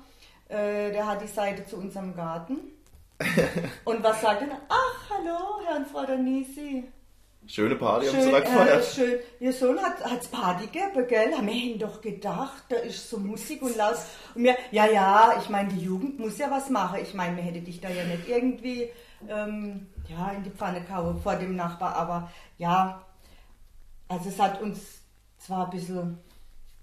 äh, 0.50 0.92
der 0.92 1.08
hat 1.08 1.22
die 1.22 1.28
Seite 1.28 1.66
zu 1.66 1.78
unserem 1.78 2.16
Garten. 2.16 2.58
und 3.86 4.04
was 4.04 4.22
sagt 4.22 4.42
er? 4.42 4.60
Ach, 4.68 5.10
hallo, 5.10 5.62
Herr 5.66 5.78
und 5.78 5.88
Frau 5.88 6.06
Danisi. 6.06 6.84
Schöne 7.48 7.76
Party 7.76 8.08
schön, 8.08 8.16
haben 8.16 8.24
sie 8.24 8.32
da 8.32 8.40
gefeiert. 8.40 8.84
Äh, 8.84 8.96
schön. 8.96 9.20
Ihr 9.40 9.54
Sohn 9.54 9.80
hat 9.80 10.04
hat's 10.04 10.28
Party 10.28 10.66
gegeben, 10.66 11.08
gell? 11.08 11.32
Haben 11.34 11.48
wir 11.48 11.54
ihn 11.54 11.80
doch 11.80 12.02
gedacht, 12.02 12.64
da 12.70 12.78
ist 12.78 13.08
so 13.10 13.20
Musik 13.20 13.62
und 13.62 13.76
laut. 13.78 13.98
Und 14.34 14.42
mir, 14.42 14.56
ja, 14.72 14.88
ja, 14.88 15.36
ich 15.40 15.50
meine, 15.50 15.70
die 15.70 15.82
Jugend 15.82 16.20
muss 16.20 16.40
ja 16.40 16.50
was 16.50 16.70
machen. 16.70 17.00
Ich 17.04 17.14
meine, 17.14 17.36
mir 17.36 17.44
hätte 17.44 17.62
dich 17.62 17.80
da 17.80 17.90
ja 17.90 18.04
nicht 18.04 18.28
irgendwie 18.28 18.90
ähm, 19.30 19.88
ja, 20.08 20.32
in 20.32 20.44
die 20.44 20.50
Pfanne 20.50 20.82
kauen 20.82 21.22
vor 21.22 21.36
dem 21.36 21.56
Nachbar. 21.56 21.96
Aber 21.96 22.32
ja, 22.58 23.06
also 24.08 24.30
es 24.30 24.40
hat 24.40 24.62
uns 24.62 25.02
zwar 25.38 25.66
ein 25.66 25.72
bisschen 25.72 26.18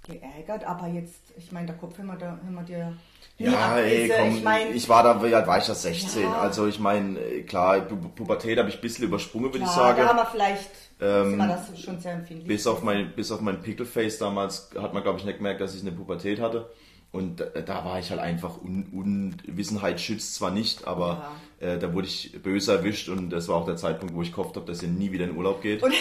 geärgert, 0.06 0.64
aber 0.64 0.86
jetzt, 0.86 1.32
ich 1.36 1.50
meine, 1.50 1.66
der 1.66 1.76
Kopf 1.76 1.98
haben 1.98 2.06
wir, 2.06 2.16
da, 2.16 2.30
haben 2.30 2.54
wir 2.54 2.62
dir 2.62 2.96
ja, 3.38 3.78
ey, 3.78 4.08
komm, 4.08 4.36
ich, 4.36 4.44
mein, 4.44 4.74
ich 4.74 4.88
war 4.88 5.02
da, 5.02 5.22
wie 5.22 5.34
alt 5.34 5.46
war 5.46 5.58
ich 5.58 5.66
da, 5.66 5.74
16? 5.74 6.22
Ja. 6.22 6.40
Also 6.40 6.66
ich 6.66 6.78
meine, 6.78 7.18
klar, 7.46 7.80
Pu 7.80 7.96
Pubertät 7.96 8.58
habe 8.58 8.68
ich 8.68 8.76
ein 8.76 8.80
bisschen 8.80 9.04
übersprungen, 9.04 9.52
würde 9.52 9.64
ich 9.64 9.70
sagen. 9.70 10.00
da 10.00 10.08
haben 10.08 10.16
wir 10.16 10.26
vielleicht, 10.26 10.70
ähm, 11.00 11.36
wir 11.38 11.46
das 11.48 11.80
schon 11.80 11.98
sehr 12.00 12.12
empfindlich. 12.12 12.48
Bis 12.48 12.66
auf, 12.66 12.82
mein, 12.82 13.12
bis 13.14 13.32
auf 13.32 13.40
mein 13.40 13.60
Pickleface 13.60 14.18
damals 14.18 14.70
hat 14.78 14.94
man, 14.94 15.02
glaube 15.02 15.18
ich, 15.18 15.24
nicht 15.24 15.38
gemerkt, 15.38 15.60
dass 15.60 15.74
ich 15.74 15.82
eine 15.82 15.92
Pubertät 15.92 16.40
hatte. 16.40 16.70
Und 17.12 17.40
da, 17.40 17.44
da 17.44 17.84
war 17.84 17.98
ich 17.98 18.10
halt 18.10 18.20
einfach, 18.20 18.62
Un 18.62 18.86
Unwissenheit 18.90 20.00
schützt 20.00 20.34
zwar 20.34 20.50
nicht, 20.50 20.86
aber 20.86 21.30
ja. 21.60 21.68
äh, 21.74 21.78
da 21.78 21.92
wurde 21.92 22.06
ich 22.06 22.42
böse 22.42 22.72
erwischt 22.72 23.10
und 23.10 23.28
das 23.28 23.48
war 23.48 23.56
auch 23.56 23.66
der 23.66 23.76
Zeitpunkt, 23.76 24.14
wo 24.14 24.22
ich 24.22 24.30
gehofft 24.30 24.56
habe, 24.56 24.64
dass 24.64 24.82
ihr 24.82 24.88
nie 24.88 25.12
wieder 25.12 25.26
in 25.26 25.36
Urlaub 25.36 25.60
geht. 25.60 25.82
Und 25.82 25.92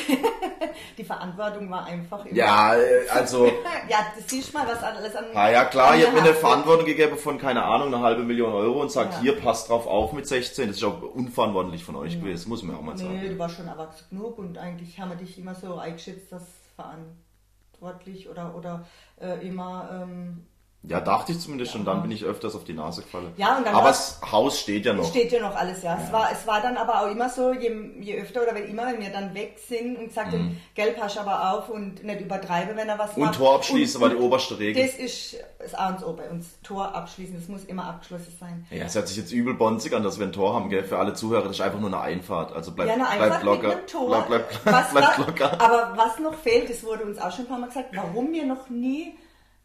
die 0.98 1.04
Verantwortung 1.04 1.70
war 1.70 1.84
einfach 1.84 2.26
immer. 2.26 2.34
Ja, 2.34 2.76
äh, 2.76 3.10
also. 3.10 3.46
ja, 3.90 3.98
das 4.16 4.30
siehst 4.30 4.54
mal, 4.54 4.66
was 4.66 4.82
alles 4.82 5.14
an. 5.14 5.26
Ja, 5.34 5.50
ja, 5.52 5.66
klar, 5.66 5.98
ihr 5.98 6.06
habt 6.06 6.16
mir 6.16 6.22
eine 6.22 6.34
Verantwortung 6.34 6.86
gegeben 6.86 7.18
von, 7.18 7.38
keine 7.38 7.66
Ahnung, 7.66 7.94
eine 7.94 8.02
halbe 8.02 8.24
Million 8.24 8.54
Euro 8.54 8.82
und 8.82 8.90
sagt, 8.90 9.16
ja. 9.16 9.20
hier, 9.20 9.36
passt 9.38 9.68
drauf 9.68 9.88
auf 9.88 10.14
mit 10.14 10.26
16. 10.26 10.70
Das 10.70 10.78
ist 10.78 10.84
auch 10.86 11.02
unverantwortlich 11.02 11.84
von 11.84 11.98
euch 11.98 12.14
ja. 12.14 12.22
gewesen, 12.22 12.48
muss 12.48 12.64
man 12.64 12.78
auch 12.78 12.82
mal 12.82 12.98
sagen. 12.98 13.20
Nee, 13.20 13.28
du 13.28 13.38
warst 13.38 13.58
schon 13.58 13.68
erwachsen 13.68 14.06
genug 14.12 14.38
und 14.38 14.58
eigentlich 14.58 14.98
haben 14.98 15.10
wir 15.10 15.18
dich 15.18 15.38
immer 15.38 15.56
so 15.56 15.76
eingeschätzt, 15.76 16.32
dass 16.32 16.44
verantwortlich 16.78 18.30
oder, 18.30 18.56
oder 18.56 18.86
äh, 19.20 19.46
immer. 19.46 20.04
Ähm, 20.04 20.46
ja, 20.84 21.00
dachte 21.00 21.32
ich 21.32 21.40
zumindest 21.40 21.74
schon, 21.74 21.86
dann 21.86 22.02
bin 22.02 22.10
ich 22.10 22.24
öfters 22.24 22.56
auf 22.56 22.64
die 22.64 22.74
Nase 22.74 23.04
gefallen. 23.04 23.32
Ja, 23.38 23.56
und 23.56 23.68
dann 23.68 23.76
aber 23.76 23.90
das 23.90 24.20
Haus 24.32 24.60
steht 24.60 24.84
ja 24.84 24.94
noch. 24.94 25.06
Steht 25.06 25.32
ja 25.32 25.40
noch 25.40 25.56
alles, 25.56 25.84
ja. 25.84 25.96
ja. 25.96 26.04
Es, 26.04 26.12
war, 26.12 26.32
es 26.32 26.48
war 26.48 26.60
dann 26.60 26.76
aber 26.76 27.02
auch 27.02 27.12
immer 27.12 27.30
so, 27.30 27.54
je, 27.54 27.72
je 28.00 28.20
öfter 28.20 28.42
oder 28.42 28.56
wenn 28.56 28.68
immer, 28.68 28.88
wenn 28.88 29.00
wir 29.00 29.12
dann 29.12 29.36
weg 29.36 29.60
sind 29.68 29.96
und 29.96 30.08
gesagt 30.08 30.34
mhm. 30.34 30.58
Gell, 30.74 30.94
pass 30.94 31.20
aber 31.20 31.54
auf 31.54 31.70
und 31.70 32.04
nicht 32.04 32.22
übertreibe, 32.22 32.76
wenn 32.76 32.90
er 32.90 32.98
was 32.98 33.12
und 33.12 33.20
macht. 33.22 33.36
Und 33.36 33.38
Tor 33.38 33.56
abschließen 33.58 34.02
und, 34.02 34.10
war 34.10 34.16
die 34.18 34.24
oberste 34.24 34.58
Regel. 34.58 34.84
Das 34.84 34.96
ist 34.96 35.38
das 35.60 35.76
A 35.76 35.90
und 35.90 36.04
O 36.04 36.14
bei 36.14 36.28
uns. 36.32 36.60
Tor 36.64 36.96
abschließen, 36.96 37.36
das 37.36 37.48
muss 37.48 37.64
immer 37.66 37.86
abgeschlossen 37.86 38.36
sein. 38.40 38.66
Ja, 38.72 38.86
es 38.86 38.96
hört 38.96 39.08
sich 39.08 39.18
jetzt 39.18 39.32
übel 39.32 39.54
bonzig 39.54 39.94
an, 39.94 40.02
dass 40.02 40.18
wir 40.18 40.26
ein 40.26 40.34
Tor 40.34 40.56
haben, 40.56 40.70
gell, 40.70 40.84
für 40.84 40.98
alle 40.98 41.14
Zuhörer. 41.14 41.44
Das 41.44 41.52
ist 41.52 41.62
einfach 41.62 41.80
nur 41.80 41.90
eine 41.90 42.02
Einfahrt. 42.02 42.54
Also 42.54 42.72
bleib, 42.72 42.88
ja, 42.88 42.96
eine 42.96 43.08
Einfahrt 43.08 43.30
bleib 43.30 43.44
locker. 43.44 43.68
Mit 43.68 43.78
einem 43.78 43.88
Tor. 43.88 44.08
Bleib, 44.08 44.28
bleib, 44.28 44.64
bleib, 44.64 44.92
bleib 44.94 45.18
locker. 45.20 45.62
Aber 45.62 45.94
was 45.96 46.18
noch 46.18 46.34
fehlt, 46.34 46.72
das 46.72 46.84
wurde 46.84 47.04
uns 47.04 47.20
auch 47.20 47.32
schon 47.32 47.46
ein 47.46 47.50
paar 47.50 47.60
Mal 47.60 47.68
gesagt, 47.68 47.90
warum 47.94 48.34
wir 48.34 48.48
noch 48.48 48.68
nie 48.72 49.14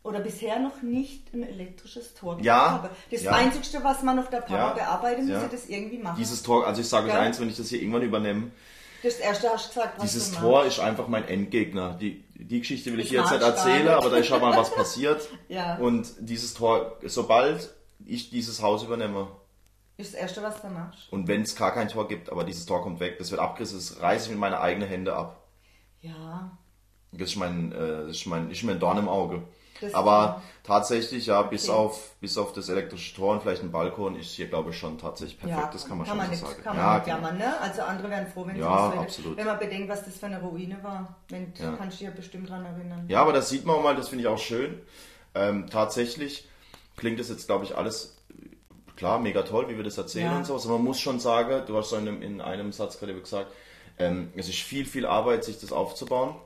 oder 0.07 0.21
bisher 0.21 0.59
noch 0.59 0.83
nicht 0.83 1.35
ein 1.35 1.43
elektrisches 1.43 2.15
Tor 2.15 2.39
ja, 2.41 2.71
habe. 2.71 2.91
Das 3.11 3.23
ja. 3.23 3.33
Einzige, 3.33 3.83
was 3.83 4.03
man 4.03 4.19
auf 4.19 4.31
der 4.31 4.41
Power 4.41 4.57
ja, 4.57 4.73
bearbeiten 4.73 5.23
muss, 5.23 5.43
ja. 5.43 5.49
das 5.49 5.67
irgendwie 5.67 5.99
machen. 5.99 6.17
Dieses 6.19 6.43
Tor, 6.43 6.67
also 6.67 6.81
ich 6.81 6.89
sage 6.89 7.09
euch 7.11 7.17
eins, 7.17 7.41
wenn 7.41 7.49
ich 7.49 7.57
das 7.57 7.69
hier 7.69 7.81
irgendwann 7.81 8.03
übernehme. 8.03 8.51
Das 9.03 9.17
erste 9.17 9.51
hast 9.51 9.67
du 9.67 9.75
gesagt, 9.75 9.99
was 9.99 10.11
Dieses 10.11 10.33
Tor 10.33 10.65
ist 10.65 10.81
einfach 10.81 11.09
mein 11.09 11.29
Endgegner. 11.29 11.95
Die, 12.01 12.25
die 12.35 12.61
Geschichte 12.61 12.93
will 12.93 13.01
ich, 13.01 13.07
ich 13.07 13.13
jetzt 13.13 13.31
nicht 13.31 13.43
erzählen, 13.43 13.89
aber 13.89 14.11
da 14.11 14.17
ist 14.17 14.27
schon 14.27 14.41
mal 14.41 14.57
was 14.57 14.75
passiert. 14.75 15.29
ja. 15.49 15.77
Und 15.77 16.13
dieses 16.21 16.55
Tor, 16.55 16.97
sobald 17.05 17.75
ich 18.05 18.31
dieses 18.31 18.63
Haus 18.63 18.85
übernehme, 18.85 19.29
ist 19.99 20.13
das 20.13 20.21
erste, 20.21 20.43
was 20.43 20.61
du 20.61 20.69
machst. 20.69 21.11
Und 21.13 21.27
wenn 21.27 21.43
es 21.43 21.57
gar 21.57 21.73
kein 21.73 21.89
Tor 21.89 22.07
gibt, 22.09 22.31
aber 22.31 22.45
dieses 22.45 22.67
Tor 22.67 22.83
kommt 22.83 23.01
weg, 23.01 23.19
das 23.19 23.31
wird 23.31 23.41
abgerissen, 23.41 23.79
das 23.79 24.01
reiße 24.01 24.27
ich 24.27 24.31
mit 24.31 24.39
meinen 24.39 24.55
eigenen 24.55 24.89
Händen 24.89 25.09
ab. 25.09 25.47
Ja. 26.03 26.51
Das 27.13 27.31
ist 27.31 27.37
mein, 27.37 27.73
äh, 27.73 28.07
das 28.07 28.17
ist 28.17 28.27
mein, 28.27 28.51
ist 28.51 28.63
mein 28.63 28.79
Dorn 28.79 28.99
im 28.99 29.09
Auge. 29.09 29.43
Aber 29.93 30.43
tatsächlich, 30.63 31.27
ja, 31.27 31.43
bis 31.43 31.69
okay. 31.69 31.79
auf 31.79 32.11
bis 32.21 32.39
auf 32.39 32.53
das 32.53 32.69
elektrische 32.69 33.15
Tor 33.15 33.33
und 33.33 33.43
vielleicht 33.43 33.63
ein 33.63 33.71
Balkon 33.71 34.17
ist 34.17 34.33
hier, 34.33 34.49
glaube 34.49 34.71
ich, 34.71 34.79
schon 34.79 34.99
tatsächlich 34.99 35.39
perfekt. 35.39 35.61
Ja, 35.61 35.71
das 35.71 35.87
kann 35.87 35.99
man 35.99 36.07
kann 36.07 36.19
schon 36.19 36.29
man 36.29 36.37
so 36.37 36.47
sagen. 36.47 36.63
Kann 36.63 36.77
man 36.77 36.85
ja, 36.85 36.99
nicht 36.99 37.07
jammern, 37.07 37.39
ne? 37.39 37.61
Also 37.61 37.83
andere 37.83 38.11
wären 38.11 38.27
froh, 38.27 38.47
wenn 38.47 38.57
ja, 38.57 38.91
das 38.91 38.99
absolut. 38.99 39.37
Wenn 39.37 39.47
man 39.47 39.59
bedenkt, 39.59 39.89
was 39.89 40.05
das 40.05 40.17
für 40.17 40.27
eine 40.27 40.41
Ruine 40.41 40.79
war. 40.83 41.17
Wenn, 41.29 41.53
ja. 41.59 41.75
Kannst 41.77 42.01
du 42.01 42.05
dich 42.05 42.09
ja 42.09 42.11
bestimmt 42.11 42.49
dran 42.49 42.65
erinnern. 42.65 43.05
Ja, 43.09 43.21
aber 43.23 43.33
das 43.33 43.49
sieht 43.49 43.65
man 43.65 43.77
auch 43.77 43.83
mal, 43.83 43.97
das 43.97 44.09
finde 44.09 44.23
ich 44.23 44.29
auch 44.29 44.39
schön. 44.39 44.81
Ähm, 45.35 45.69
tatsächlich 45.71 46.49
klingt 46.97 47.21
das 47.21 47.29
jetzt, 47.29 47.47
glaube 47.47 47.65
ich, 47.65 47.77
alles 47.77 48.17
klar, 48.97 49.19
mega 49.19 49.43
toll, 49.43 49.69
wie 49.69 49.77
wir 49.77 49.85
das 49.85 49.99
erzählen 49.99 50.33
ja. 50.33 50.37
und 50.37 50.47
so. 50.47 50.55
Also 50.55 50.71
man 50.71 50.83
muss 50.83 50.99
schon 50.99 51.21
sagen, 51.21 51.63
du 51.67 51.77
hast 51.77 51.91
so 51.91 51.97
in 51.97 52.09
einem, 52.09 52.23
in 52.23 52.41
einem 52.41 52.73
Satz 52.73 52.99
gerade 52.99 53.19
gesagt, 53.19 53.53
ähm, 53.99 54.33
es 54.37 54.49
ist 54.49 54.59
viel, 54.59 54.85
viel 54.85 55.07
Arbeit, 55.07 55.45
sich 55.45 55.61
das 55.61 55.73
aufzubauen. 55.73 56.37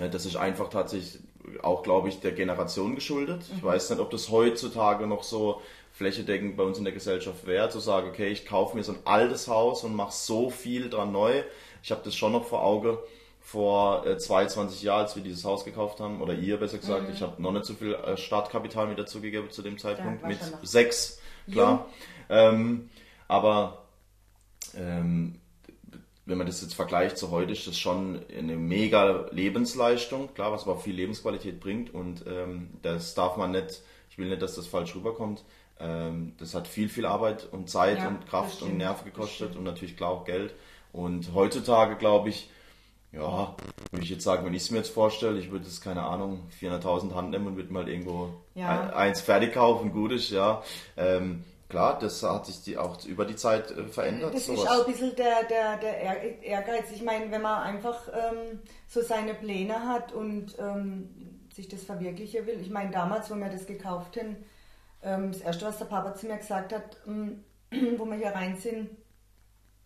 Äh, 0.00 0.08
das 0.08 0.26
ist 0.26 0.36
einfach 0.36 0.70
tatsächlich 0.70 1.22
auch, 1.62 1.82
glaube 1.82 2.08
ich, 2.08 2.20
der 2.20 2.32
Generation 2.32 2.94
geschuldet. 2.94 3.42
Mhm. 3.50 3.56
Ich 3.58 3.62
weiß 3.62 3.90
nicht, 3.90 4.00
ob 4.00 4.10
das 4.10 4.30
heutzutage 4.30 5.06
noch 5.06 5.22
so 5.22 5.60
flächendeckend 5.92 6.56
bei 6.56 6.62
uns 6.62 6.78
in 6.78 6.84
der 6.84 6.92
Gesellschaft 6.92 7.46
wäre, 7.46 7.70
zu 7.70 7.80
sagen, 7.80 8.08
okay, 8.08 8.28
ich 8.28 8.46
kaufe 8.46 8.76
mir 8.76 8.84
so 8.84 8.92
ein 8.92 9.00
altes 9.04 9.48
Haus 9.48 9.82
und 9.84 9.94
mache 9.94 10.12
so 10.12 10.50
viel 10.50 10.90
dran 10.90 11.12
neu. 11.12 11.42
Ich 11.82 11.90
habe 11.90 12.02
das 12.04 12.14
schon 12.14 12.32
noch 12.32 12.44
vor 12.44 12.62
Auge 12.62 12.98
vor 13.40 14.06
äh, 14.06 14.18
22 14.18 14.82
Jahren, 14.82 15.02
als 15.02 15.16
wir 15.16 15.22
dieses 15.22 15.44
Haus 15.44 15.64
gekauft 15.64 16.00
haben, 16.00 16.20
oder 16.20 16.34
ihr 16.34 16.58
besser 16.58 16.78
gesagt, 16.78 17.08
mhm. 17.08 17.14
ich 17.14 17.22
habe 17.22 17.40
noch 17.40 17.52
nicht 17.52 17.64
so 17.64 17.74
viel 17.74 17.94
äh, 17.94 18.16
Startkapital 18.16 18.86
mit 18.86 18.98
dazugegeben 18.98 19.50
zu 19.50 19.62
dem 19.62 19.78
Zeitpunkt, 19.78 20.26
mit 20.26 20.38
sechs, 20.62 21.20
klar. 21.50 21.86
Ähm, 22.28 22.90
aber 23.26 23.84
ähm, 24.76 25.40
wenn 26.28 26.36
man 26.36 26.46
das 26.46 26.60
jetzt 26.60 26.74
vergleicht 26.74 27.16
zu 27.16 27.30
heute, 27.30 27.52
ist 27.52 27.66
das 27.66 27.78
schon 27.78 28.20
eine 28.36 28.56
mega 28.56 29.26
Lebensleistung, 29.30 30.34
klar, 30.34 30.52
was 30.52 30.64
aber 30.64 30.74
auch 30.74 30.82
viel 30.82 30.94
Lebensqualität 30.94 31.58
bringt 31.58 31.94
und 31.94 32.24
ähm, 32.28 32.68
das 32.82 33.14
darf 33.14 33.38
man 33.38 33.52
nicht, 33.52 33.82
ich 34.10 34.18
will 34.18 34.28
nicht, 34.28 34.42
dass 34.42 34.54
das 34.54 34.66
falsch 34.66 34.94
rüberkommt, 34.94 35.42
ähm, 35.80 36.34
das 36.38 36.54
hat 36.54 36.68
viel, 36.68 36.90
viel 36.90 37.06
Arbeit 37.06 37.48
und 37.50 37.70
Zeit 37.70 37.98
ja, 37.98 38.08
und 38.08 38.26
Kraft 38.26 38.60
und 38.60 38.76
Nerven 38.76 39.06
gekostet 39.06 39.56
und 39.56 39.64
natürlich 39.64 39.96
klar 39.96 40.10
auch 40.10 40.24
Geld 40.26 40.54
Und 40.92 41.32
heutzutage, 41.34 41.96
glaube 41.96 42.28
ich, 42.28 42.50
ja, 43.12 43.56
würde 43.90 44.04
ich 44.04 44.10
jetzt 44.10 44.24
sagen, 44.24 44.44
wenn 44.44 44.52
ich 44.52 44.64
es 44.64 44.70
mir 44.70 44.78
jetzt 44.78 44.90
vorstelle, 44.90 45.38
ich 45.38 45.50
würde 45.50 45.66
es, 45.66 45.80
keine 45.80 46.02
Ahnung, 46.02 46.46
400.000 46.60 47.14
Hand 47.14 47.30
nehmen 47.30 47.46
und 47.46 47.56
würde 47.56 47.72
mal 47.72 47.88
irgendwo 47.88 48.34
Ja. 48.54 48.90
eins 48.90 49.22
fertig 49.22 49.54
kaufen, 49.54 49.92
gutes, 49.92 50.28
ja. 50.28 50.62
Ähm, 50.96 51.42
klar, 51.68 51.98
das 51.98 52.22
hat 52.22 52.46
sich 52.46 52.62
die 52.62 52.78
auch 52.78 53.04
über 53.04 53.24
die 53.24 53.36
Zeit 53.36 53.70
äh, 53.70 53.84
verändert. 53.84 54.34
Das 54.34 54.46
sowas. 54.46 54.64
ist 54.64 54.68
auch 54.70 54.86
ein 54.86 54.92
bisschen 54.92 55.14
der, 55.16 55.44
der, 55.44 55.76
der 55.78 56.00
Ehr- 56.02 56.42
Ehrgeiz. 56.42 56.90
Ich 56.92 57.02
meine, 57.02 57.30
wenn 57.30 57.42
man 57.42 57.62
einfach 57.62 58.08
ähm, 58.08 58.60
so 58.86 59.02
seine 59.02 59.34
Pläne 59.34 59.86
hat 59.86 60.12
und 60.12 60.56
ähm, 60.58 61.08
sich 61.54 61.68
das 61.68 61.82
verwirklichen 61.84 62.46
will. 62.46 62.60
Ich 62.60 62.70
meine, 62.70 62.90
damals, 62.90 63.30
wo 63.30 63.34
wir 63.34 63.48
das 63.48 63.66
gekauft 63.66 64.16
haben, 64.16 64.36
ähm, 65.02 65.32
das 65.32 65.40
Erste, 65.40 65.66
was 65.66 65.78
der 65.78 65.86
Papa 65.86 66.14
zu 66.14 66.26
mir 66.26 66.36
gesagt 66.38 66.72
hat, 66.72 66.96
ähm, 67.06 67.44
wo 67.98 68.04
wir 68.06 68.16
hier 68.16 68.30
rein 68.30 68.56
sind, 68.56 68.90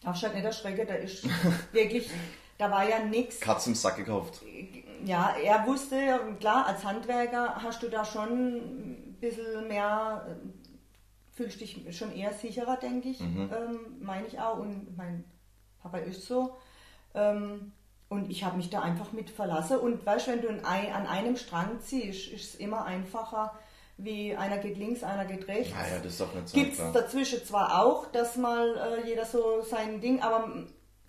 auch 0.05 0.17
schon 0.17 0.33
nicht 0.35 0.45
erschrecken, 0.45 0.87
da 0.87 0.95
ist 0.95 1.25
wirklich, 1.73 2.11
da 2.59 2.71
war 2.71 2.89
ja 2.89 2.99
nichts. 3.01 3.41
Katz 3.41 3.67
im 3.67 3.75
Sack 3.75 3.97
gekauft. 3.97 4.43
Ja, 5.05 5.35
er 5.43 5.67
wusste, 5.67 5.97
klar, 6.39 6.67
als 6.67 6.85
Handwerker 6.85 7.57
hast 7.63 7.83
du 7.83 7.89
da 7.89 8.05
schon 8.05 8.29
ein 8.57 9.17
bisschen 9.21 9.67
mehr, 9.67 10.27
fühlst 11.33 11.61
dich 11.61 11.85
schon 11.97 12.15
eher 12.15 12.33
sicherer, 12.33 12.77
denke 12.77 13.09
ich, 13.09 13.21
ähm, 13.21 13.97
meine 14.01 14.27
ich 14.27 14.39
auch. 14.41 14.59
Und 14.59 14.97
mein 14.97 15.25
Papa 15.83 15.99
ist 15.99 16.27
so. 16.27 16.57
Ähm, 17.15 17.73
und 18.09 18.31
ich 18.31 18.45
habe 18.45 18.59
mich 18.59 18.69
da 18.69 18.81
einfach 18.83 19.13
mit 19.13 19.31
verlassen. 19.31 19.79
Und 19.79 20.05
weißt 20.05 20.27
du, 20.27 20.31
wenn 20.33 20.43
du 20.43 20.49
an 20.51 20.65
ein- 20.65 20.93
an 20.93 21.07
einem 21.07 21.37
Strang 21.37 21.81
ziehst, 21.81 22.29
ist 22.29 22.55
es 22.55 22.55
immer 22.57 22.85
einfacher, 22.85 23.53
wie 23.97 24.37
einer 24.37 24.59
geht 24.59 24.77
links, 24.77 25.03
einer 25.03 25.25
geht 25.25 25.49
rechts. 25.49 25.73
Naja, 25.75 25.97
das 25.99 26.13
ist 26.13 26.21
doch 26.21 26.35
nicht 26.35 26.49
so 26.49 26.55
Gibt 26.59 26.73
es 26.79 26.93
dazwischen 26.93 27.45
zwar 27.45 27.83
auch, 27.83 28.07
dass 28.13 28.37
mal 28.37 28.77
äh, 28.77 29.09
jeder 29.09 29.25
so 29.25 29.63
sein 29.63 30.01
Ding, 30.01 30.21
aber 30.23 30.49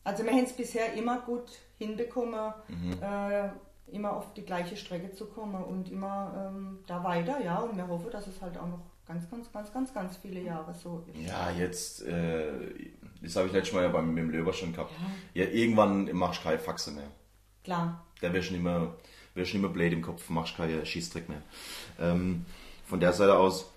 also 0.05 0.23
wir 0.23 0.31
haben 0.31 0.43
es 0.43 0.53
bisher 0.53 0.93
immer 0.93 1.19
gut 1.19 1.49
hinbekommen, 1.77 2.53
Mhm. 2.69 2.97
äh, 3.01 3.49
immer 3.87 4.15
auf 4.15 4.33
die 4.33 4.43
gleiche 4.43 4.77
Strecke 4.77 5.11
zu 5.11 5.25
kommen 5.27 5.61
und 5.63 5.89
immer 5.91 6.49
ähm, 6.53 6.79
da 6.87 7.03
weiter, 7.03 7.41
ja. 7.41 7.57
Und 7.59 7.75
wir 7.77 7.87
hoffen, 7.87 8.11
dass 8.11 8.27
es 8.27 8.41
halt 8.41 8.57
auch 8.57 8.67
noch 8.67 8.79
ganz, 9.07 9.29
ganz, 9.29 9.51
ganz, 9.51 9.73
ganz, 9.73 9.93
ganz 9.93 10.17
viele 10.17 10.41
Jahre 10.41 10.73
so 10.73 11.05
ist. 11.07 11.27
Ja, 11.27 11.51
jetzt, 11.51 12.03
äh, 12.03 12.51
das 13.21 13.35
habe 13.35 13.47
ich 13.47 13.53
letztes 13.53 13.73
Mal 13.73 13.83
ja 13.83 13.89
beim, 13.89 14.13
mit 14.13 14.23
dem 14.23 14.29
Löber 14.29 14.53
schon 14.53 14.73
gehabt. 14.73 14.93
Ja. 15.33 15.45
irgendwann 15.45 16.11
machst 16.13 16.39
du 16.39 16.43
keine 16.43 16.59
Faxe 16.59 16.91
mehr. 16.91 17.07
Klar. 17.63 18.05
Da 18.21 18.33
wirst 18.33 18.49
du 18.49 18.53
nicht 18.53 18.63
mehr, 18.63 18.93
wirst 19.35 19.53
nicht 19.53 19.61
mehr 19.61 19.71
blöd 19.71 19.93
im 19.93 20.01
Kopf, 20.01 20.29
machst 20.29 20.55
keinen 20.55 20.85
Schießtrick 20.85 21.29
mehr. 21.29 21.41
Ähm, 21.99 22.45
von 22.85 22.99
der 22.99 23.13
Seite 23.13 23.37
aus 23.37 23.69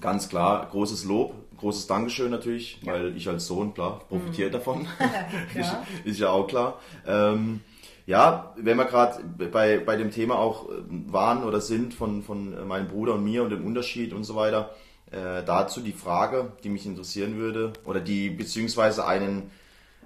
ganz 0.00 0.28
klar 0.28 0.66
großes 0.70 1.04
Lob, 1.04 1.34
großes 1.56 1.86
Dankeschön 1.86 2.30
natürlich, 2.30 2.78
weil 2.84 3.16
ich 3.16 3.28
als 3.28 3.46
Sohn, 3.46 3.74
klar, 3.74 4.00
profitiere 4.08 4.50
davon. 4.50 4.86
ist, 5.54 5.74
ist 6.04 6.18
ja 6.20 6.30
auch 6.30 6.46
klar. 6.46 6.80
Ähm, 7.06 7.60
ja, 8.08 8.54
wenn 8.56 8.78
wir 8.78 8.86
gerade 8.86 9.22
bei, 9.52 9.80
bei 9.80 9.96
dem 9.96 10.10
Thema 10.10 10.38
auch 10.38 10.70
äh, 10.70 10.72
waren 10.88 11.44
oder 11.44 11.60
sind 11.60 11.92
von, 11.92 12.22
von 12.22 12.66
meinem 12.66 12.88
Bruder 12.88 13.14
und 13.14 13.24
mir 13.24 13.42
und 13.42 13.50
dem 13.50 13.66
Unterschied 13.66 14.14
und 14.14 14.24
so 14.24 14.34
weiter, 14.34 14.74
äh, 15.10 15.44
dazu 15.44 15.82
die 15.82 15.92
Frage, 15.92 16.52
die 16.64 16.70
mich 16.70 16.86
interessieren 16.86 17.36
würde, 17.36 17.74
oder 17.84 18.00
die 18.00 18.30
beziehungsweise 18.30 19.06
einen 19.06 19.50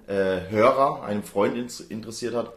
äh, 0.09 0.41
Hörer, 0.51 1.05
einen 1.05 1.23
Freund 1.23 1.57
interessiert 1.91 2.35
hat, 2.35 2.53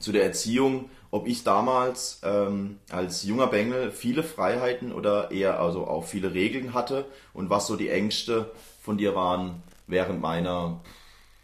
zu 0.00 0.12
der 0.12 0.24
Erziehung, 0.24 0.88
ob 1.10 1.26
ich 1.26 1.44
damals 1.44 2.22
ähm, 2.24 2.78
als 2.90 3.24
junger 3.24 3.48
Bengel 3.48 3.90
viele 3.90 4.22
Freiheiten 4.22 4.92
oder 4.92 5.30
eher 5.30 5.60
also 5.60 5.86
auch 5.86 6.04
viele 6.04 6.32
Regeln 6.32 6.72
hatte 6.72 7.04
und 7.34 7.50
was 7.50 7.66
so 7.66 7.76
die 7.76 7.90
Ängste 7.90 8.50
von 8.80 8.96
dir 8.96 9.14
waren 9.14 9.62
während 9.86 10.22
meiner, 10.22 10.80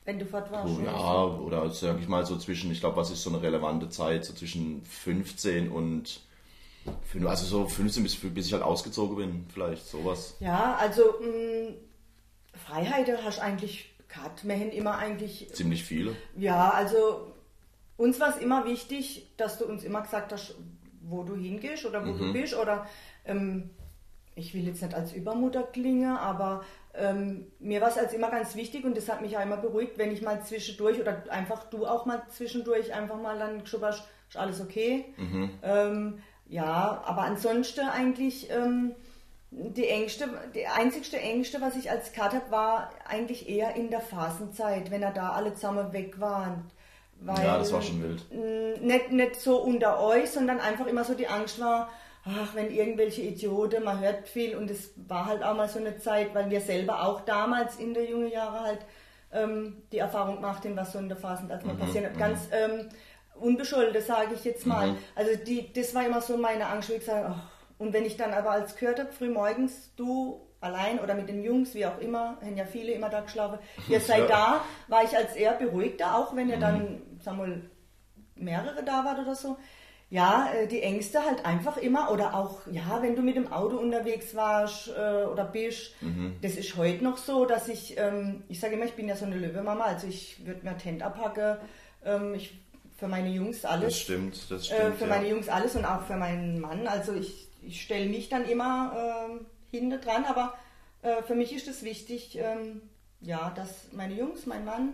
Wenn 0.05 0.19
du 0.19 0.27
fort 0.27 0.51
warst. 0.53 0.79
oh, 0.79 0.83
ja, 0.85 1.25
oder 1.25 1.71
sag 1.71 1.99
ich 2.01 2.09
mal 2.09 2.27
so 2.27 2.37
zwischen, 2.37 2.71
ich 2.71 2.81
glaube, 2.81 2.97
was 2.97 3.11
ist 3.11 3.23
so 3.23 3.31
eine 3.31 3.41
relevante 3.41 3.89
Zeit, 3.89 4.25
so 4.25 4.35
zwischen 4.35 4.85
15 4.85 5.71
und, 5.71 6.21
also 7.25 7.47
so 7.47 7.67
15 7.67 8.03
bis, 8.03 8.17
bis 8.17 8.47
ich 8.47 8.53
halt 8.53 8.63
ausgezogen 8.63 9.17
bin, 9.17 9.47
vielleicht 9.53 9.87
sowas. 9.87 10.37
Ja, 10.41 10.77
also 10.77 11.03
mh, 11.21 11.73
Freiheit 12.67 13.09
hast 13.25 13.39
du 13.39 13.43
eigentlich 13.43 13.95
gehabt. 14.09 14.47
Wir 14.47 14.55
haben 14.55 14.71
immer 14.71 14.99
eigentlich 14.99 15.49
Ziemlich 15.53 15.85
viele. 15.85 16.15
Ja, 16.37 16.71
also 16.71 17.33
uns 17.97 18.21
war 18.21 18.31
es 18.31 18.37
immer 18.37 18.65
wichtig, 18.67 19.29
dass 19.37 19.59
du 19.59 19.65
uns 19.65 19.85
immer 19.85 20.03
gesagt 20.03 20.33
hast, 20.33 20.55
wo 21.03 21.23
du 21.23 21.35
hingehst 21.35 21.85
oder 21.87 22.07
wo 22.07 22.13
du 22.13 22.33
bist. 22.33 22.55
Oder 22.55 22.87
ähm, 23.25 23.71
ich 24.35 24.55
will 24.55 24.67
jetzt 24.67 24.83
nicht 24.83 24.95
als 24.95 25.13
Übermutter 25.13 25.63
klingen, 25.63 26.17
aber 26.17 26.65
ähm, 26.97 27.47
mir 27.59 27.81
war 27.81 27.89
es 27.89 27.99
als 27.99 28.13
immer 28.13 28.31
ganz 28.31 28.55
wichtig 28.55 28.85
und 28.85 28.97
das 28.97 29.09
hat 29.09 29.21
mich 29.21 29.37
auch 29.37 29.43
immer 29.43 29.57
beruhigt, 29.57 29.99
wenn 29.99 30.13
ich 30.13 30.23
mal 30.23 30.43
zwischendurch 30.43 31.01
oder 31.01 31.25
einfach 31.31 31.65
du 31.65 31.87
auch 31.87 32.07
mal 32.07 32.23
zwischendurch 32.29 32.95
einfach 32.95 33.21
mal 33.21 33.39
dann 33.39 33.67
schubberst, 33.67 34.05
ist 34.29 34.37
alles 34.37 34.61
okay. 34.61 35.05
Ähm, 35.63 36.23
ja, 36.47 37.03
aber 37.05 37.23
ansonsten 37.23 37.89
eigentlich 37.89 38.51
ähm, 38.51 38.95
die 39.51 39.89
Ängste, 39.89 40.29
die 40.55 40.67
einzigste 40.67 41.19
Ängste, 41.19 41.61
was 41.61 41.77
ich 41.77 41.91
als 41.91 42.13
Kat 42.13 42.35
hab, 42.35 42.51
war 42.51 42.91
eigentlich 43.09 43.49
eher 43.49 43.75
in 43.77 43.91
der 43.91 44.01
Phasenzeit, 44.01 44.91
wenn 44.91 45.03
er 45.03 45.13
da 45.13 45.31
alle 45.31 45.55
zusammen 45.55 45.93
weg 45.93 46.21
waren. 46.21 46.71
Weil, 47.21 47.45
Ja, 47.45 47.59
das 47.59 47.73
war 47.73 47.81
schon 47.81 48.03
wild. 48.03 48.83
Nicht, 48.83 49.13
nicht 49.13 49.37
so 49.41 49.59
unter 49.59 50.01
euch, 50.01 50.31
sondern 50.31 50.61
einfach 50.61 50.87
immer 50.87 51.05
so 51.05 51.15
die 51.15 51.29
Angst 51.29 51.61
war, 51.61 51.91
ach, 52.25 52.55
wenn 52.55 52.71
irgendwelche 52.71 53.23
Idioten, 53.23 53.85
man 53.85 54.01
hört 54.01 54.29
viel 54.29 54.57
und 54.57 54.71
es 54.71 54.93
war 55.09 55.27
halt 55.27 55.43
auch 55.43 55.55
mal 55.57 55.69
so 55.69 55.79
eine 55.79 55.99
Zeit, 55.99 56.35
weil 56.35 56.51
wir 56.51 56.61
selber 56.61 57.07
auch 57.07 57.21
damals 57.23 57.77
in 57.77 57.95
der 57.95 58.05
jungen 58.05 58.31
Jahre 58.31 58.61
halt 58.61 58.81
ähm, 59.33 59.83
die 59.93 59.99
Erfahrung 59.99 60.37
gemacht 60.37 60.65
haben, 60.65 60.77
was 60.77 60.93
so 60.93 60.99
in 60.99 61.09
der 61.09 61.19
Phasenzeit 61.19 61.65
mal 61.67 61.75
passiert. 61.77 62.07
hat. 62.07 62.19
Ganz 62.19 62.49
ähm, 62.53 62.89
unbeschuldet, 63.39 64.07
sage 64.07 64.35
ich 64.35 64.45
jetzt 64.45 64.65
mal. 64.67 64.95
Also 65.15 65.33
die, 65.45 65.73
das 65.73 65.95
war 65.95 66.07
immer 66.07 66.21
so 66.21 66.37
meine 66.37 66.67
Angst, 66.69 66.91
wie 66.91 66.99
gesagt, 66.99 67.27
ach, 67.29 67.51
und 67.79 67.93
wenn 67.93 68.05
ich 68.05 68.17
dann 68.17 68.33
aber 68.33 68.53
als 68.53 68.77
gehört 68.77 69.01
habe, 69.01 69.11
früh 69.13 69.29
morgens, 69.29 69.93
du 69.97 70.41
allein 70.61 71.01
oder 71.01 71.15
mit 71.15 71.29
den 71.29 71.43
Jungs, 71.43 71.75
wie 71.75 71.85
auch 71.85 71.99
immer, 71.99 72.39
haben 72.41 72.57
ja 72.57 72.65
viele 72.65 72.93
immer 72.93 73.11
da 73.11 73.21
geschlafen, 73.21 73.59
ihr 73.89 74.01
seid 74.01 74.21
Ja. 74.21 74.27
da, 74.29 74.65
war 74.89 75.05
ich 75.05 75.15
als 75.17 75.35
eher 75.35 75.53
beruhigter, 75.53 76.17
auch 76.17 76.35
wenn 76.37 76.49
ihr 76.49 76.59
dann, 76.59 77.03
sagen 77.21 77.39
wir 77.39 77.47
mal, 77.49 77.61
mehrere 78.37 78.83
da 78.85 79.05
wart 79.05 79.19
oder 79.19 79.35
so. 79.35 79.59
Ja, 80.15 80.49
äh, 80.55 80.69
die 80.69 80.81
Ängste 80.81 81.25
halt 81.25 81.45
einfach 81.45 81.77
immer 81.77 82.13
oder 82.13 82.35
auch, 82.35 82.61
ja, 82.71 83.03
wenn 83.03 83.17
du 83.17 83.23
mit 83.23 83.35
dem 83.35 83.51
Auto 83.53 83.79
unterwegs 83.79 84.33
warst 84.37 84.87
äh, 84.89 85.25
oder 85.25 85.45
bist, 85.45 85.93
das 86.41 86.53
ist 86.55 86.77
heute 86.77 87.03
noch 87.03 87.17
so, 87.17 87.47
dass 87.47 87.67
ich, 87.67 87.99
ähm, 87.99 88.45
ich 88.49 88.61
sage 88.61 88.75
immer, 88.75 88.85
ich 88.85 88.93
bin 88.93 89.09
ja 89.09 89.17
so 89.17 89.25
eine 89.25 89.37
Löwemama, 89.37 89.83
also 89.87 90.07
ich 90.07 90.47
würde 90.47 90.65
mir 90.65 90.77
Tent 90.79 91.03
abhacken, 91.03 91.57
ähm, 92.05 92.33
ich, 92.35 92.55
für 92.97 93.09
meine 93.09 93.29
Jungs 93.31 93.65
alles. 93.65 93.87
Das 93.87 93.99
stimmt, 93.99 94.37
das 94.51 94.71
Äh, 94.71 94.77
stimmt. 94.77 94.97
für 94.99 95.05
ja. 95.09 95.11
meine 95.17 95.29
Jungs 95.29 95.49
alles 95.49 95.75
und 95.75 95.85
auch 95.85 96.03
für 96.03 96.15
meinen 96.17 96.61
Mann. 96.61 96.87
Also 96.87 97.13
ich, 97.15 97.49
ich 97.67 97.83
stelle 97.83 98.07
mich 98.07 98.29
dann 98.29 98.45
immer 98.49 99.27
ähm, 99.29 99.47
hinten 99.73 100.01
dran, 100.01 100.25
aber 100.27 100.55
äh, 101.03 101.25
für 101.25 101.35
mich 101.35 101.53
ist 101.53 101.67
es 101.67 101.83
wichtig, 101.83 102.39
ähm, 102.41 102.83
ja, 103.21 103.53
dass 103.57 103.89
meine 103.91 104.15
Jungs, 104.15 104.47
mein 104.47 104.65
Mann 104.65 104.93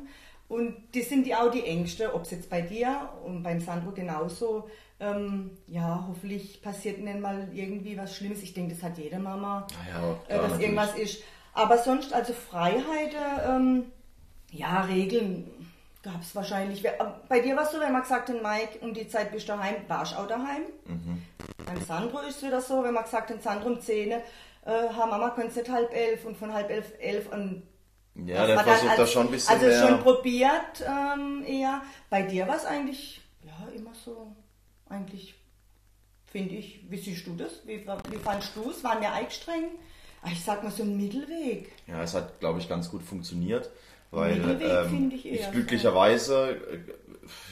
und 0.48 0.74
die 0.94 1.02
sind 1.02 1.26
die 1.26 1.34
auch 1.34 1.50
die 1.50 1.64
Ängste, 1.66 2.14
ob 2.14 2.22
es 2.22 2.30
jetzt 2.30 2.48
bei 2.48 2.62
dir 2.62 3.10
und 3.26 3.42
beim 3.42 3.60
Sandro 3.60 3.90
genauso, 3.92 4.70
ähm, 5.00 5.50
ja, 5.66 6.04
hoffentlich 6.08 6.62
passiert 6.62 6.98
nicht 7.00 7.18
mal 7.20 7.48
irgendwie 7.52 7.96
was 7.96 8.14
Schlimmes. 8.16 8.42
Ich 8.42 8.54
denke, 8.54 8.74
das 8.74 8.82
hat 8.82 8.98
jede 8.98 9.18
Mama, 9.18 9.66
Ja, 9.88 10.00
ja, 10.00 10.12
äh, 10.28 10.34
dass 10.40 10.42
natürlich. 10.52 10.60
irgendwas 10.62 10.94
ist. 10.96 11.22
Aber 11.54 11.78
sonst, 11.78 12.12
also 12.12 12.32
Freiheit, 12.32 13.14
ähm, 13.48 13.86
ja, 14.50 14.82
Regeln 14.82 15.50
gab 16.02 16.20
es 16.22 16.34
wahrscheinlich. 16.34 16.82
Bei 17.28 17.40
dir 17.40 17.56
war 17.56 17.64
es 17.64 17.72
so, 17.72 17.80
wenn 17.80 17.92
man 17.92 18.02
gesagt 18.02 18.28
hat, 18.28 18.42
Mike, 18.42 18.78
um 18.82 18.94
die 18.94 19.08
Zeit 19.08 19.32
bist 19.32 19.48
du 19.48 19.52
daheim, 19.52 19.76
warst 19.88 20.16
auch 20.16 20.26
daheim. 20.26 20.62
Mhm. 20.86 21.22
Beim 21.66 21.82
Sandro 21.82 22.20
ist 22.20 22.36
es 22.38 22.42
wieder 22.44 22.60
so, 22.60 22.82
wenn 22.84 22.94
man 22.94 23.04
gesagt 23.04 23.30
hat, 23.30 23.42
Sandro 23.42 23.68
um 23.70 23.80
10, 23.80 24.12
äh, 24.12 24.20
Mama, 24.96 25.30
kannst 25.30 25.56
nicht 25.56 25.70
halb 25.70 25.92
elf 25.94 26.24
und 26.24 26.36
von 26.36 26.52
halb 26.52 26.70
elf, 26.70 26.92
elf 27.00 27.30
und 27.32 27.62
Ja, 28.26 28.46
der 28.46 28.58
versucht 28.60 28.96
da 28.96 29.02
als- 29.02 29.12
schon 29.12 29.26
ein 29.26 29.30
bisschen 29.32 29.54
Also 29.54 29.66
mehr. 29.66 29.88
schon 29.88 30.00
probiert 30.00 30.84
ähm, 30.86 31.44
eher. 31.46 31.82
Bei 32.08 32.22
dir 32.22 32.46
war 32.48 32.56
es 32.56 32.64
eigentlich, 32.64 33.20
ja, 33.42 33.52
immer 33.74 33.92
so, 33.94 34.32
eigentlich, 34.90 35.34
finde 36.26 36.56
ich, 36.56 36.80
wie 36.88 36.98
siehst 36.98 37.26
du 37.26 37.34
das? 37.34 37.66
Wie, 37.66 37.84
wie 38.10 38.18
fandst 38.18 38.54
du 38.56 38.70
es? 38.70 38.84
Waren 38.84 39.00
wir 39.00 39.12
eingestreng? 39.12 39.64
Ah, 40.22 40.28
Ich 40.32 40.44
sag 40.44 40.62
mal 40.62 40.70
so 40.70 40.82
ein 40.82 40.96
Mittelweg. 40.96 41.72
Ja, 41.86 42.02
es 42.02 42.14
hat, 42.14 42.40
glaube 42.40 42.58
ich, 42.58 42.68
ganz 42.68 42.90
gut 42.90 43.02
funktioniert, 43.02 43.70
weil 44.10 44.42
ähm, 44.62 45.10
ich 45.12 45.24
ich, 45.32 45.50
glücklicherweise, 45.50 46.50
äh, 46.70 46.78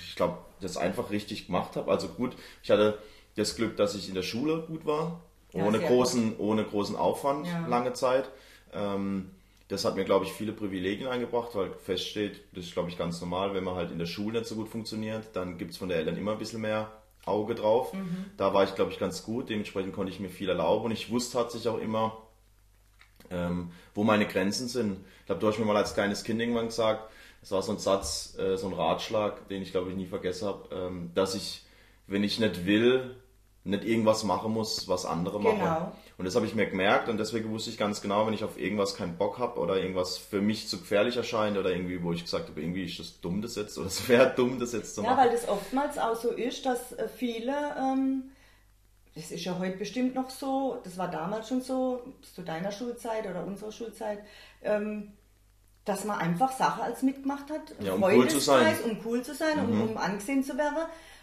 ich 0.06 0.16
glaube, 0.16 0.38
das 0.60 0.76
einfach 0.76 1.10
richtig 1.10 1.46
gemacht 1.46 1.76
habe. 1.76 1.90
Also 1.90 2.08
gut, 2.08 2.36
ich 2.62 2.70
hatte 2.70 2.98
das 3.36 3.56
Glück, 3.56 3.76
dass 3.76 3.94
ich 3.94 4.08
in 4.08 4.14
der 4.14 4.22
Schule 4.22 4.64
gut 4.66 4.84
war, 4.84 5.22
Ja, 5.54 5.64
ohne, 5.64 5.78
sehr 5.78 5.86
großen, 5.88 6.36
ohne 6.38 6.64
großen 6.64 6.96
Aufwand, 6.96 7.46
Ja. 7.46 7.66
lange 7.66 7.92
Zeit. 7.94 8.28
Ähm, 8.72 9.30
das 9.68 9.84
hat 9.84 9.96
mir, 9.96 10.04
glaube 10.04 10.24
ich, 10.24 10.32
viele 10.32 10.52
Privilegien 10.52 11.08
eingebracht, 11.08 11.50
weil 11.54 11.70
feststeht, 11.72 12.40
das 12.52 12.64
ist, 12.64 12.72
glaube 12.72 12.88
ich, 12.90 12.98
ganz 12.98 13.20
normal, 13.20 13.54
wenn 13.54 13.64
man 13.64 13.74
halt 13.76 13.90
in 13.90 13.98
der 13.98 14.06
Schule 14.06 14.38
nicht 14.40 14.48
so 14.48 14.56
gut 14.56 14.68
funktioniert, 14.68 15.24
dann 15.34 15.58
gibt 15.58 15.70
es 15.72 15.76
von 15.76 15.88
den 15.88 15.98
Eltern 15.98 16.16
immer 16.16 16.32
ein 16.32 16.38
bisschen 16.38 16.60
mehr 16.60 16.90
Auge 17.28 17.54
drauf. 17.54 17.92
Mhm. 17.92 18.26
Da 18.36 18.52
war 18.54 18.64
ich, 18.64 18.74
glaube 18.74 18.90
ich, 18.92 18.98
ganz 18.98 19.22
gut, 19.22 19.48
dementsprechend 19.50 19.92
konnte 19.94 20.12
ich 20.12 20.20
mir 20.20 20.30
viel 20.30 20.48
erlauben 20.48 20.86
und 20.86 20.92
ich 20.92 21.10
wusste 21.10 21.38
tatsächlich 21.38 21.68
auch 21.68 21.78
immer, 21.78 22.16
ähm, 23.30 23.70
wo 23.94 24.04
meine 24.04 24.26
Grenzen 24.26 24.68
sind. 24.68 25.04
Ich 25.20 25.26
glaube, 25.26 25.40
du 25.40 25.48
hast 25.48 25.58
mir 25.58 25.64
mal 25.64 25.76
als 25.76 25.94
kleines 25.94 26.24
Kind 26.24 26.40
irgendwann 26.40 26.66
gesagt, 26.66 27.10
Es 27.42 27.52
war 27.52 27.62
so 27.62 27.72
ein 27.72 27.78
Satz, 27.78 28.36
äh, 28.38 28.56
so 28.56 28.66
ein 28.66 28.72
Ratschlag, 28.72 29.48
den 29.48 29.62
ich 29.62 29.70
glaube 29.70 29.90
ich 29.90 29.96
nie 29.96 30.06
vergessen 30.06 30.48
habe, 30.48 30.74
ähm, 30.74 31.10
dass 31.14 31.34
ich, 31.34 31.64
wenn 32.06 32.24
ich 32.24 32.40
nicht 32.40 32.66
will, 32.66 33.16
nicht 33.64 33.84
irgendwas 33.84 34.24
machen 34.24 34.52
muss, 34.52 34.88
was 34.88 35.04
andere 35.04 35.40
machen. 35.40 35.58
Genau. 35.58 35.92
Und 36.16 36.24
das 36.24 36.34
habe 36.34 36.46
ich 36.46 36.54
mir 36.54 36.66
gemerkt 36.66 37.08
und 37.08 37.18
deswegen 37.18 37.50
wusste 37.50 37.70
ich 37.70 37.78
ganz 37.78 38.00
genau, 38.00 38.26
wenn 38.26 38.34
ich 38.34 38.42
auf 38.42 38.58
irgendwas 38.58 38.94
keinen 38.94 39.16
Bock 39.16 39.38
habe 39.38 39.60
oder 39.60 39.76
irgendwas 39.76 40.16
für 40.16 40.40
mich 40.40 40.68
zu 40.68 40.78
gefährlich 40.78 41.16
erscheint 41.16 41.56
oder 41.56 41.70
irgendwie, 41.70 42.02
wo 42.02 42.12
ich 42.12 42.24
gesagt 42.24 42.48
habe, 42.48 42.60
irgendwie 42.60 42.84
ist 42.84 42.98
das 42.98 43.20
dumm, 43.20 43.42
das 43.42 43.56
jetzt 43.56 43.76
oder 43.78 43.86
es 43.88 44.08
wäre 44.08 44.32
dumm, 44.34 44.58
das 44.58 44.72
jetzt 44.72 44.94
zu 44.94 45.02
machen. 45.02 45.16
Ja, 45.16 45.22
weil 45.22 45.30
das 45.30 45.48
oftmals 45.48 45.98
auch 45.98 46.16
so 46.16 46.30
ist, 46.30 46.66
dass 46.66 46.92
äh, 46.92 47.08
viele, 47.08 47.54
ähm, 47.78 48.30
das 49.14 49.30
ist 49.30 49.44
ja 49.44 49.58
heute 49.58 49.76
bestimmt 49.76 50.14
noch 50.14 50.30
so, 50.30 50.80
das 50.82 50.96
war 50.96 51.08
damals 51.08 51.48
schon 51.48 51.60
so, 51.60 52.02
zu 52.34 52.42
deiner 52.42 52.72
Schulzeit 52.72 53.28
oder 53.28 53.44
unserer 53.44 53.72
Schulzeit, 53.72 54.20
ähm, 54.62 55.12
dass 55.84 56.04
man 56.04 56.18
einfach 56.18 56.52
Sachen 56.52 56.82
als 56.82 57.02
mitgemacht 57.02 57.50
hat, 57.50 57.74
ja, 57.80 57.94
um 57.94 58.02
cool 58.02 58.28
zu 58.28 58.40
sein, 58.40 58.76
um 58.84 58.98
cool 59.04 59.22
zu 59.22 59.34
sein, 59.34 59.66
mhm. 59.66 59.82
um, 59.82 59.90
um 59.90 59.96
angesehen 59.96 60.42
zu 60.42 60.56
werden. 60.58 60.76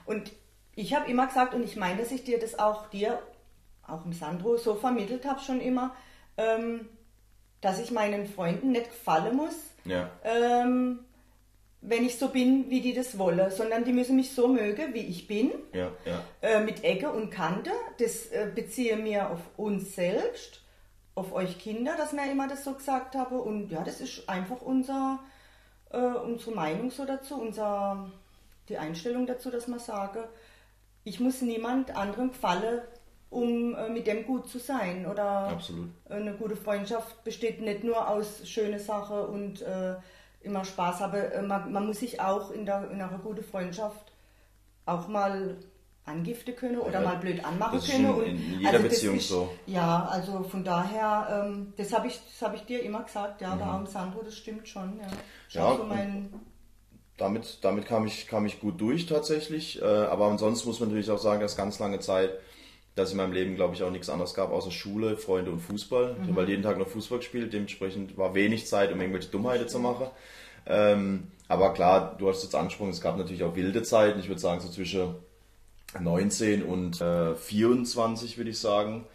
Und 0.05 0.31
ich 0.75 0.93
habe 0.93 1.09
immer 1.09 1.27
gesagt, 1.27 1.53
und 1.53 1.63
ich 1.63 1.75
meine, 1.75 2.01
dass 2.01 2.11
ich 2.11 2.23
dir 2.23 2.39
das 2.39 2.59
auch 2.59 2.89
dir, 2.89 3.19
auch 3.87 4.05
im 4.05 4.13
Sandro, 4.13 4.57
so 4.57 4.75
vermittelt 4.75 5.25
habe 5.25 5.39
schon 5.39 5.61
immer, 5.61 5.95
ähm, 6.37 6.87
dass 7.61 7.79
ich 7.79 7.91
meinen 7.91 8.27
Freunden 8.27 8.71
nicht 8.71 8.89
gefallen 8.89 9.35
muss, 9.35 9.55
ja. 9.85 10.09
ähm, 10.23 10.99
wenn 11.87 12.05
ich 12.05 12.17
so 12.17 12.29
bin, 12.29 12.69
wie 12.69 12.81
die 12.81 12.93
das 12.93 13.17
wollen, 13.17 13.51
sondern 13.51 13.83
die 13.83 13.93
müssen 13.93 14.15
mich 14.15 14.33
so 14.33 14.47
mögen, 14.47 14.93
wie 14.93 15.05
ich 15.05 15.27
bin, 15.27 15.51
ja, 15.71 15.91
ja. 16.05 16.21
Äh, 16.41 16.63
mit 16.63 16.83
Ecke 16.83 17.11
und 17.11 17.29
Kante. 17.29 17.71
Das 17.99 18.27
äh, 18.27 18.49
beziehe 18.53 18.97
mir 18.97 19.29
auf 19.29 19.39
uns 19.55 19.95
selbst, 19.95 20.61
auf 21.13 21.31
euch 21.31 21.59
Kinder, 21.59 21.95
dass 21.95 22.13
wir 22.13 22.29
immer 22.29 22.47
das 22.47 22.63
so 22.63 22.73
gesagt 22.73 23.15
haben. 23.15 23.39
Und 23.39 23.69
ja, 23.69 23.83
das 23.83 24.01
ist 24.01 24.27
einfach 24.27 24.61
unser, 24.61 25.19
äh, 25.91 25.97
unsere 25.97 26.55
Meinung 26.55 26.89
so 26.89 27.05
dazu, 27.05 27.35
unser, 27.39 28.11
die 28.67 28.77
Einstellung 28.77 29.27
dazu, 29.27 29.51
dass 29.51 29.67
man 29.67 29.79
sage, 29.79 30.27
ich 31.05 31.19
muss 31.19 31.41
niemand 31.41 31.95
anderem 31.95 32.31
gefallen, 32.31 32.81
um 33.29 33.75
äh, 33.75 33.89
mit 33.89 34.07
dem 34.07 34.25
gut 34.25 34.49
zu 34.49 34.59
sein. 34.59 35.05
Oder 35.05 35.49
Absolut. 35.49 35.89
eine 36.09 36.33
gute 36.33 36.55
Freundschaft 36.55 37.23
besteht 37.23 37.61
nicht 37.61 37.83
nur 37.83 38.09
aus 38.09 38.41
schönen 38.45 38.79
Sachen 38.79 39.19
und 39.19 39.61
äh, 39.61 39.95
immer 40.41 40.65
Spaß, 40.65 41.01
aber 41.01 41.33
äh, 41.33 41.41
man, 41.41 41.71
man, 41.71 41.85
muss 41.85 41.99
sich 41.99 42.19
auch 42.19 42.51
in, 42.51 42.65
der, 42.65 42.89
in 42.91 43.01
einer 43.01 43.19
guten 43.19 43.43
Freundschaft 43.43 44.11
auch 44.85 45.07
mal 45.07 45.57
angiften 46.05 46.55
können 46.55 46.77
oder 46.77 47.01
ja, 47.01 47.09
mal 47.09 47.17
blöd 47.17 47.43
anmachen 47.43 47.81
können. 47.81 48.09
Und 48.09 48.25
in 48.25 48.59
jeder 48.59 48.69
also 48.73 48.83
Beziehung 48.83 49.17
ist, 49.17 49.29
so. 49.29 49.49
Ja, 49.65 50.05
also 50.05 50.43
von 50.43 50.63
daher, 50.63 51.45
ähm, 51.47 51.73
das 51.77 51.93
habe 51.93 52.07
ich, 52.07 52.19
hab 52.41 52.55
ich 52.55 52.63
dir 52.65 52.83
immer 52.83 53.03
gesagt, 53.03 53.41
ja, 53.41 53.55
mhm. 53.55 53.61
am 53.61 53.87
Sandro, 53.87 54.21
das 54.23 54.35
stimmt 54.35 54.67
schon. 54.67 54.99
Ja, 54.99 55.07
ja 55.49 55.77
so 55.77 55.83
mein, 55.83 56.29
damit, 57.17 57.59
damit 57.61 57.85
kam, 57.85 58.05
ich, 58.05 58.27
kam 58.27 58.45
ich 58.45 58.59
gut 58.59 58.79
durch 58.79 59.05
tatsächlich. 59.05 59.81
Äh, 59.81 59.85
aber 59.85 60.25
ansonsten 60.25 60.67
muss 60.67 60.79
man 60.79 60.89
natürlich 60.89 61.11
auch 61.11 61.19
sagen, 61.19 61.41
dass 61.41 61.55
ganz 61.55 61.79
lange 61.79 61.99
Zeit, 61.99 62.31
dass 62.95 63.11
in 63.11 63.17
meinem 63.17 63.33
Leben, 63.33 63.55
glaube 63.55 63.75
ich, 63.75 63.83
auch 63.83 63.91
nichts 63.91 64.09
anderes 64.09 64.33
gab, 64.33 64.51
außer 64.51 64.71
Schule, 64.71 65.17
Freunde 65.17 65.51
und 65.51 65.59
Fußball. 65.59 66.13
Mhm. 66.13 66.23
Ich 66.23 66.29
habe 66.29 66.39
halt 66.41 66.49
jeden 66.49 66.63
Tag 66.63 66.77
noch 66.77 66.87
Fußball 66.87 67.19
gespielt, 67.19 67.53
dementsprechend 67.53 68.17
war 68.17 68.35
wenig 68.35 68.67
Zeit, 68.67 68.91
um 68.91 68.99
irgendwelche 68.99 69.29
Dummheiten 69.29 69.67
zu 69.67 69.79
machen. 69.79 70.07
Ähm, 70.65 71.27
aber 71.47 71.73
klar, 71.73 72.15
du 72.17 72.27
hast 72.27 72.43
jetzt 72.43 72.55
angesprochen, 72.55 72.89
es 72.89 73.01
gab 73.01 73.17
natürlich 73.17 73.43
auch 73.43 73.55
wilde 73.55 73.83
Zeiten. 73.83 74.19
Ich 74.19 74.27
würde 74.27 74.41
sagen, 74.41 74.61
so 74.61 74.69
zwischen 74.69 75.15
19 75.99 76.63
und 76.63 76.99
äh, 77.01 77.35
24, 77.35 78.37
würde 78.37 78.49
ich 78.49 78.59
sagen. 78.59 79.05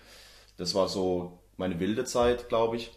Das 0.57 0.75
war 0.75 0.89
so 0.89 1.39
meine 1.57 1.81
wilde 1.81 2.05
Zeit, 2.05 2.49
glaube 2.49 2.77
ich. 2.77 2.93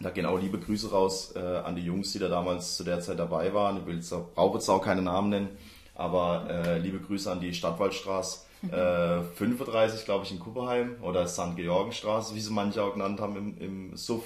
Da 0.00 0.10
gehen 0.10 0.26
auch 0.26 0.38
liebe 0.38 0.58
Grüße 0.58 0.90
raus 0.90 1.34
äh, 1.34 1.40
an 1.40 1.74
die 1.74 1.82
Jungs, 1.82 2.12
die 2.12 2.20
da 2.20 2.28
damals 2.28 2.76
zu 2.76 2.84
der 2.84 3.00
Zeit 3.00 3.18
dabei 3.18 3.52
waren. 3.52 3.78
Ich 3.78 3.86
will 3.86 3.96
jetzt 3.96 4.12
auch, 4.12 4.32
brauche 4.34 4.58
jetzt 4.58 4.68
auch 4.68 4.82
keine 4.82 5.02
Namen 5.02 5.30
nennen, 5.30 5.48
aber 5.94 6.46
äh, 6.48 6.78
liebe 6.78 7.00
Grüße 7.00 7.30
an 7.30 7.40
die 7.40 7.52
Stadtwaldstraße 7.52 8.48
äh, 8.70 9.22
35, 9.34 10.04
glaube 10.04 10.24
ich, 10.24 10.32
in 10.32 10.38
Kupperheim 10.38 10.96
oder 11.02 11.26
St. 11.26 11.56
Georgenstraße, 11.56 12.34
wie 12.34 12.40
sie 12.40 12.52
manche 12.52 12.82
auch 12.82 12.92
genannt 12.92 13.20
haben 13.20 13.36
im, 13.36 13.58
im 13.58 13.96
Suff. 13.96 14.24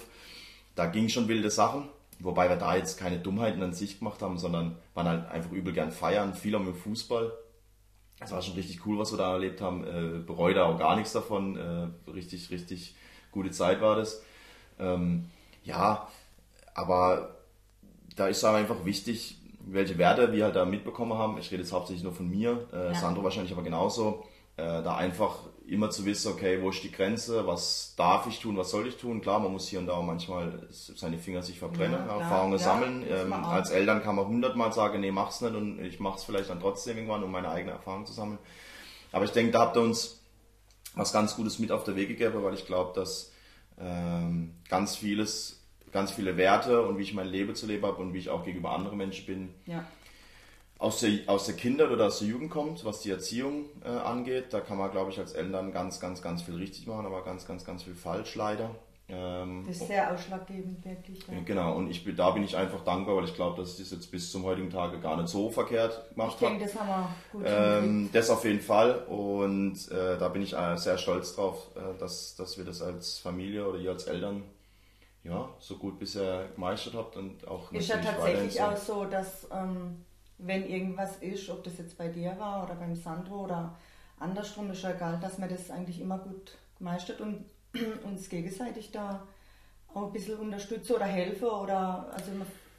Da 0.74 0.86
ging 0.86 1.08
schon 1.08 1.28
wilde 1.28 1.50
Sachen, 1.50 1.88
wobei 2.18 2.48
wir 2.48 2.56
da 2.56 2.76
jetzt 2.76 2.98
keine 2.98 3.18
Dummheiten 3.18 3.62
an 3.62 3.74
sich 3.74 3.98
gemacht 3.98 4.22
haben, 4.22 4.38
sondern 4.38 4.76
waren 4.94 5.08
halt 5.08 5.30
einfach 5.30 5.52
übel 5.52 5.72
gern 5.72 5.92
feiern, 5.92 6.34
viel 6.34 6.54
am 6.54 6.74
Fußball. 6.74 7.32
Es 8.20 8.30
war 8.30 8.40
schon 8.40 8.54
richtig 8.54 8.86
cool, 8.86 8.98
was 8.98 9.12
wir 9.12 9.18
da 9.18 9.32
erlebt 9.32 9.60
haben. 9.60 9.84
Äh, 9.84 10.20
bereue 10.20 10.54
da 10.54 10.64
auch 10.64 10.78
gar 10.78 10.96
nichts 10.96 11.12
davon. 11.12 11.56
Äh, 11.56 12.10
richtig, 12.10 12.50
richtig 12.50 12.94
gute 13.32 13.50
Zeit 13.50 13.80
war 13.80 13.96
das. 13.96 14.22
Ähm, 14.78 15.26
ja, 15.64 16.08
aber 16.74 17.36
da 18.16 18.28
ist 18.28 18.44
aber 18.44 18.58
einfach 18.58 18.84
wichtig, 18.84 19.38
welche 19.64 19.98
Werte 19.98 20.32
wir 20.32 20.44
halt 20.44 20.56
da 20.56 20.64
mitbekommen 20.64 21.16
haben. 21.16 21.38
Ich 21.38 21.50
rede 21.50 21.62
jetzt 21.62 21.72
hauptsächlich 21.72 22.02
nur 22.02 22.12
von 22.12 22.28
mir, 22.28 22.68
äh, 22.72 22.86
ja. 22.88 22.94
Sandro 22.94 23.22
wahrscheinlich 23.22 23.52
aber 23.52 23.62
genauso. 23.62 24.24
Äh, 24.56 24.82
da 24.82 24.96
einfach 24.96 25.38
immer 25.66 25.88
zu 25.88 26.04
wissen, 26.04 26.30
okay, 26.30 26.60
wo 26.60 26.68
ist 26.68 26.82
die 26.82 26.92
Grenze, 26.92 27.46
was 27.46 27.94
darf 27.96 28.26
ich 28.26 28.38
tun, 28.40 28.56
was 28.58 28.70
soll 28.70 28.86
ich 28.86 28.96
tun. 28.98 29.22
Klar, 29.22 29.40
man 29.40 29.52
muss 29.52 29.68
hier 29.68 29.78
und 29.78 29.86
da 29.86 29.94
auch 29.94 30.02
manchmal 30.02 30.68
seine 30.70 31.18
Finger 31.18 31.42
sich 31.42 31.58
verbrennen, 31.58 32.06
ja, 32.06 32.18
Erfahrungen 32.18 32.52
ja, 32.52 32.58
sammeln. 32.58 33.04
Ähm, 33.08 33.32
als 33.32 33.70
Eltern 33.70 34.02
kann 34.02 34.16
man 34.16 34.26
hundertmal 34.26 34.72
sagen, 34.72 35.00
nee, 35.00 35.10
mach's 35.10 35.40
nicht 35.40 35.54
und 35.54 35.82
ich 35.82 36.00
mach's 36.00 36.24
vielleicht 36.24 36.50
dann 36.50 36.60
trotzdem 36.60 36.98
irgendwann, 36.98 37.22
um 37.22 37.30
meine 37.30 37.48
eigene 37.48 37.72
Erfahrung 37.72 38.04
zu 38.04 38.12
sammeln. 38.12 38.38
Aber 39.12 39.24
ich 39.24 39.30
denke, 39.30 39.52
da 39.52 39.60
habt 39.60 39.76
ihr 39.76 39.82
uns 39.82 40.20
was 40.94 41.12
ganz 41.12 41.36
Gutes 41.36 41.58
mit 41.58 41.72
auf 41.72 41.84
der 41.84 41.96
Wege 41.96 42.14
gegeben, 42.14 42.44
weil 42.44 42.54
ich 42.54 42.66
glaube, 42.66 42.92
dass 42.94 43.31
ähm, 43.80 44.54
ganz 44.68 44.96
vieles, 44.96 45.60
ganz 45.92 46.10
viele 46.10 46.36
Werte 46.36 46.86
und 46.86 46.98
wie 46.98 47.02
ich 47.02 47.14
mein 47.14 47.28
Leben 47.28 47.54
zu 47.54 47.66
leben 47.66 47.84
habe 47.84 48.00
und 48.00 48.14
wie 48.14 48.18
ich 48.18 48.30
auch 48.30 48.44
gegenüber 48.44 48.72
anderen 48.72 48.98
Menschen 48.98 49.26
bin. 49.26 49.54
Ja. 49.66 49.84
Aus 50.78 51.00
der, 51.00 51.20
aus 51.26 51.46
der 51.46 51.54
Kinder- 51.54 51.90
oder 51.92 52.06
aus 52.06 52.18
der 52.18 52.28
Jugend 52.28 52.50
kommt, 52.50 52.84
was 52.84 53.00
die 53.00 53.10
Erziehung 53.10 53.66
äh, 53.84 53.88
angeht. 53.88 54.46
Da 54.50 54.60
kann 54.60 54.78
man, 54.78 54.90
glaube 54.90 55.12
ich, 55.12 55.18
als 55.18 55.32
Eltern 55.32 55.72
ganz, 55.72 56.00
ganz, 56.00 56.22
ganz 56.22 56.42
viel 56.42 56.56
richtig 56.56 56.86
machen, 56.86 57.06
aber 57.06 57.22
ganz, 57.22 57.46
ganz, 57.46 57.64
ganz 57.64 57.84
viel 57.84 57.94
falsch 57.94 58.34
leider. 58.34 58.74
Ähm, 59.08 59.64
das 59.66 59.76
ist 59.76 59.88
sehr 59.88 60.12
ausschlaggebend, 60.12 60.84
wirklich. 60.84 61.26
Ja. 61.26 61.34
Genau, 61.44 61.76
und 61.76 61.90
ich, 61.90 62.04
da 62.16 62.30
bin 62.30 62.44
ich 62.44 62.56
einfach 62.56 62.82
dankbar, 62.84 63.16
weil 63.16 63.24
ich 63.24 63.34
glaube, 63.34 63.60
dass 63.60 63.72
ich 63.72 63.78
das 63.78 63.90
jetzt 63.90 64.10
bis 64.10 64.30
zum 64.30 64.44
heutigen 64.44 64.70
Tage 64.70 65.00
gar 65.00 65.16
nicht 65.16 65.28
so 65.28 65.50
verkehrt 65.50 66.08
gemacht 66.10 66.36
habe. 66.40 66.54
Ich 66.54 66.58
denke, 66.58 66.64
das 66.64 66.80
haben 66.80 66.88
wir 66.88 67.14
gut 67.32 67.44
ähm, 67.46 68.08
Das 68.12 68.30
auf 68.30 68.44
jeden 68.44 68.60
Fall 68.60 69.00
und 69.08 69.90
äh, 69.90 70.16
da 70.18 70.28
bin 70.28 70.42
ich 70.42 70.56
äh, 70.56 70.76
sehr 70.76 70.96
stolz 70.98 71.34
drauf, 71.34 71.70
äh, 71.76 71.98
dass, 71.98 72.36
dass 72.36 72.56
wir 72.56 72.64
das 72.64 72.80
als 72.80 73.18
Familie 73.18 73.68
oder 73.68 73.78
ihr 73.78 73.90
als 73.90 74.04
Eltern 74.04 74.44
ja, 75.24 75.48
so 75.58 75.76
gut 75.76 75.98
bisher 75.98 76.48
gemeistert 76.54 76.94
habt 76.94 77.16
und 77.16 77.46
auch 77.46 77.70
Ist 77.72 77.88
ja 77.88 77.98
tatsächlich 77.98 78.60
auch 78.60 78.76
so, 78.76 79.04
dass 79.04 79.46
ähm, 79.52 80.04
wenn 80.38 80.68
irgendwas 80.68 81.16
ist, 81.18 81.48
ob 81.50 81.62
das 81.64 81.78
jetzt 81.78 81.96
bei 81.96 82.08
dir 82.08 82.34
war 82.38 82.64
oder 82.64 82.74
beim 82.74 82.94
Sandro 82.94 83.44
oder 83.44 83.76
andersrum, 84.18 84.70
ist 84.70 84.82
ja 84.82 84.90
egal, 84.90 85.18
dass 85.20 85.38
man 85.38 85.48
das 85.48 85.70
eigentlich 85.70 86.00
immer 86.00 86.18
gut 86.18 86.56
gemeistert 86.78 87.20
und 87.20 87.44
uns 88.04 88.28
gegenseitig 88.28 88.90
da 88.90 89.26
auch 89.94 90.06
ein 90.06 90.12
bisschen 90.12 90.36
unterstützen 90.38 90.94
oder 90.94 91.04
helfen 91.04 91.48
oder 91.48 92.10
also 92.12 92.30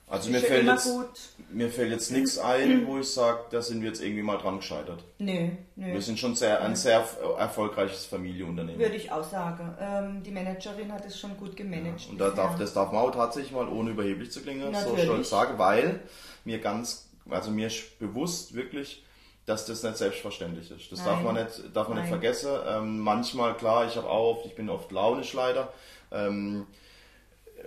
also 0.09 0.29
mir 0.29 0.41
fällt, 0.41 0.65
jetzt, 0.67 1.37
mir 1.49 1.69
fällt 1.69 1.91
jetzt 1.91 2.11
nichts 2.11 2.37
ein, 2.37 2.85
wo 2.85 2.99
ich 2.99 3.09
sage, 3.09 3.39
da 3.49 3.61
sind 3.61 3.81
wir 3.81 3.87
jetzt 3.87 4.01
irgendwie 4.01 4.21
mal 4.21 4.37
dran 4.37 4.57
gescheitert. 4.57 5.03
Nee, 5.17 5.57
nee. 5.75 5.93
Wir 5.93 6.01
sind 6.01 6.19
schon 6.19 6.35
sehr, 6.35 6.61
ein 6.61 6.75
sehr 6.75 7.03
erfolgreiches 7.39 8.05
Familienunternehmen. 8.05 8.79
Würde 8.79 8.95
ich 8.95 9.11
auch 9.11 9.23
sagen. 9.23 9.75
Ähm, 9.79 10.21
die 10.21 10.31
Managerin 10.31 10.91
hat 10.91 11.05
es 11.05 11.19
schon 11.19 11.35
gut 11.37 11.55
gemanagt. 11.55 12.01
Ja, 12.01 12.11
und 12.11 12.19
da 12.19 12.29
darf, 12.29 12.59
das 12.59 12.73
darf 12.73 12.91
man 12.91 13.01
auch 13.01 13.11
tatsächlich 13.11 13.53
mal, 13.53 13.67
ohne 13.67 13.91
überheblich 13.91 14.31
zu 14.31 14.41
klingen, 14.41 14.71
Natürlich. 14.71 14.99
so 14.99 15.05
stolz 15.05 15.29
sagen, 15.29 15.57
weil 15.57 16.01
mir 16.43 16.59
ganz, 16.59 17.09
also 17.29 17.49
mir 17.49 17.71
bewusst 17.97 18.53
wirklich, 18.53 19.03
dass 19.45 19.65
das 19.65 19.83
nicht 19.83 19.97
selbstverständlich 19.97 20.71
ist. 20.71 20.91
Das 20.91 20.99
Nein. 20.99 21.07
darf 21.07 21.23
man 21.23 21.35
nicht, 21.35 21.75
darf 21.75 21.87
man 21.89 21.97
nicht 21.97 22.09
vergessen. 22.09 22.51
Ähm, 22.65 22.99
manchmal, 22.99 23.55
klar, 23.55 23.85
ich 23.85 23.95
habe 23.97 24.09
auch 24.09 24.37
oft, 24.37 24.45
ich 24.45 24.55
bin 24.55 24.69
oft 24.69 24.91
launisch 24.91 25.33
leider 25.33 25.73
ähm, 26.11 26.65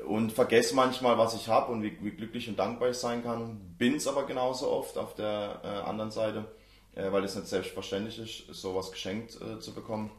und 0.06 0.32
vergesse 0.32 0.74
manchmal, 0.74 1.18
was 1.18 1.34
ich 1.34 1.48
habe 1.48 1.72
und 1.72 1.82
wie, 1.82 1.98
wie, 2.00 2.10
glücklich 2.10 2.48
und 2.48 2.58
dankbar 2.58 2.90
ich 2.90 2.96
sein 2.96 3.22
kann. 3.22 3.74
Bin 3.76 3.96
es 3.96 4.06
aber 4.06 4.24
genauso 4.24 4.70
oft 4.70 4.96
auf 4.96 5.14
der 5.14 5.60
äh, 5.64 5.66
anderen 5.88 6.10
Seite, 6.10 6.46
äh, 6.94 7.12
weil 7.12 7.24
es 7.24 7.36
nicht 7.36 7.48
selbstverständlich 7.48 8.18
ist, 8.18 8.60
sowas 8.60 8.90
geschenkt 8.90 9.38
äh, 9.40 9.58
zu 9.58 9.74
bekommen. 9.74 10.10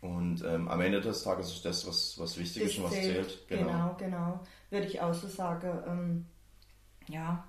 Und 0.00 0.42
ähm, 0.44 0.68
am 0.68 0.80
Ende 0.80 1.00
des 1.00 1.22
Tages 1.22 1.52
ist 1.52 1.64
das, 1.64 1.86
was, 1.86 2.18
was 2.18 2.36
wichtig 2.36 2.64
das 2.64 2.72
ist 2.72 2.78
und 2.78 2.84
was 2.84 2.92
zählt. 2.92 3.28
zählt. 3.28 3.48
Genau, 3.48 3.64
genau, 3.66 3.94
genau. 3.98 4.40
Würde 4.70 4.86
ich 4.86 5.00
auch 5.00 5.14
so 5.14 5.28
sagen. 5.28 5.82
Ähm, 5.86 6.26
ja, 7.08 7.44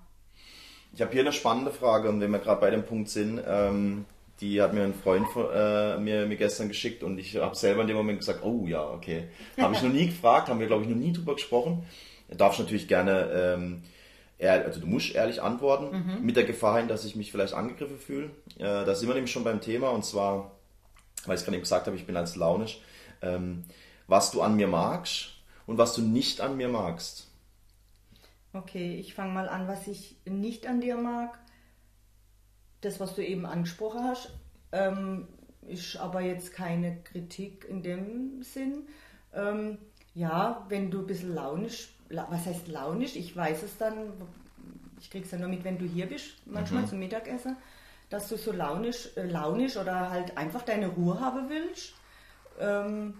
ich 0.93 1.01
habe 1.01 1.11
hier 1.11 1.21
eine 1.21 1.33
spannende 1.33 1.71
Frage 1.71 2.09
und 2.09 2.21
wenn 2.21 2.31
wir 2.31 2.39
gerade 2.39 2.61
bei 2.61 2.69
dem 2.69 2.83
Punkt 2.83 3.09
sind, 3.09 3.41
ähm, 3.45 4.05
die 4.41 4.61
hat 4.61 4.73
mir 4.73 4.83
ein 4.83 4.93
Freund 4.93 5.25
äh, 5.35 5.97
mir, 5.97 6.25
mir 6.25 6.35
gestern 6.37 6.67
geschickt 6.67 7.03
und 7.03 7.17
ich 7.17 7.35
habe 7.37 7.55
selber 7.55 7.81
in 7.81 7.87
dem 7.87 7.97
Moment 7.97 8.19
gesagt, 8.19 8.43
oh 8.43 8.65
ja, 8.67 8.83
okay. 8.85 9.27
Habe 9.57 9.73
ich 9.73 9.81
noch 9.81 9.91
nie 9.91 10.07
gefragt, 10.07 10.49
haben 10.49 10.59
wir 10.59 10.67
glaube 10.67 10.83
ich 10.83 10.89
noch 10.89 10.97
nie 10.97 11.13
drüber 11.13 11.33
gesprochen. 11.33 11.83
Du 12.29 12.35
darfst 12.35 12.59
natürlich 12.59 12.87
gerne, 12.87 13.29
ähm, 13.33 13.83
ehrlich, 14.37 14.67
also 14.67 14.79
du 14.79 14.87
musst 14.87 15.15
ehrlich 15.15 15.41
antworten, 15.41 15.95
mhm. 15.95 16.25
mit 16.25 16.35
der 16.35 16.43
Gefahr 16.43 16.77
hin, 16.77 16.87
dass 16.87 17.05
ich 17.05 17.15
mich 17.15 17.31
vielleicht 17.31 17.53
angegriffen 17.53 17.97
fühle. 17.97 18.31
Äh, 18.57 18.85
da 18.85 18.93
sind 18.93 19.07
wir 19.07 19.15
nämlich 19.15 19.31
schon 19.31 19.43
beim 19.43 19.61
Thema 19.61 19.89
und 19.89 20.05
zwar, 20.05 20.51
weil 21.25 21.37
ich 21.37 21.43
gerade 21.43 21.55
eben 21.55 21.63
gesagt 21.63 21.87
habe, 21.87 21.95
ich 21.95 22.05
bin 22.05 22.17
als 22.17 22.35
launisch, 22.35 22.81
ähm, 23.21 23.63
was 24.07 24.31
du 24.31 24.41
an 24.41 24.55
mir 24.55 24.67
magst 24.67 25.29
und 25.65 25.77
was 25.77 25.95
du 25.95 26.01
nicht 26.01 26.41
an 26.41 26.57
mir 26.57 26.69
magst. 26.69 27.32
Okay, 28.53 28.97
ich 28.99 29.15
fange 29.15 29.33
mal 29.33 29.49
an, 29.49 29.67
was 29.67 29.87
ich 29.87 30.17
nicht 30.25 30.67
an 30.67 30.79
dir 30.79 30.95
mag. 30.95 31.39
Das, 32.81 32.99
was 32.99 33.15
du 33.15 33.25
eben 33.25 33.45
angesprochen 33.45 34.03
hast, 34.03 34.29
ähm, 34.71 35.27
ist 35.67 35.97
aber 35.97 36.21
jetzt 36.21 36.53
keine 36.53 37.01
Kritik 37.03 37.65
in 37.67 37.81
dem 37.81 38.43
Sinn. 38.43 38.87
Ähm, 39.33 39.79
ja, 40.13 40.65
wenn 40.69 40.91
du 40.91 40.99
ein 40.99 41.07
bisschen 41.07 41.33
launisch, 41.33 41.89
was 42.09 42.45
heißt 42.45 42.67
launisch? 42.67 43.15
Ich 43.15 43.35
weiß 43.35 43.63
es 43.63 43.77
dann, 43.77 44.13
ich 44.99 45.09
krieg's 45.09 45.31
ja 45.31 45.39
nur 45.39 45.49
mit, 45.49 45.63
wenn 45.63 45.79
du 45.79 45.85
hier 45.85 46.05
bist, 46.05 46.35
manchmal 46.45 46.83
mhm. 46.83 46.87
zum 46.87 46.99
Mittagessen, 46.99 47.57
dass 48.09 48.29
du 48.29 48.37
so 48.37 48.51
launisch, 48.51 49.09
äh, 49.17 49.25
launisch 49.25 49.77
oder 49.77 50.11
halt 50.11 50.37
einfach 50.37 50.61
deine 50.61 50.89
Ruhe 50.89 51.19
haben 51.19 51.49
willst. 51.49 51.93
Ähm, 52.59 53.15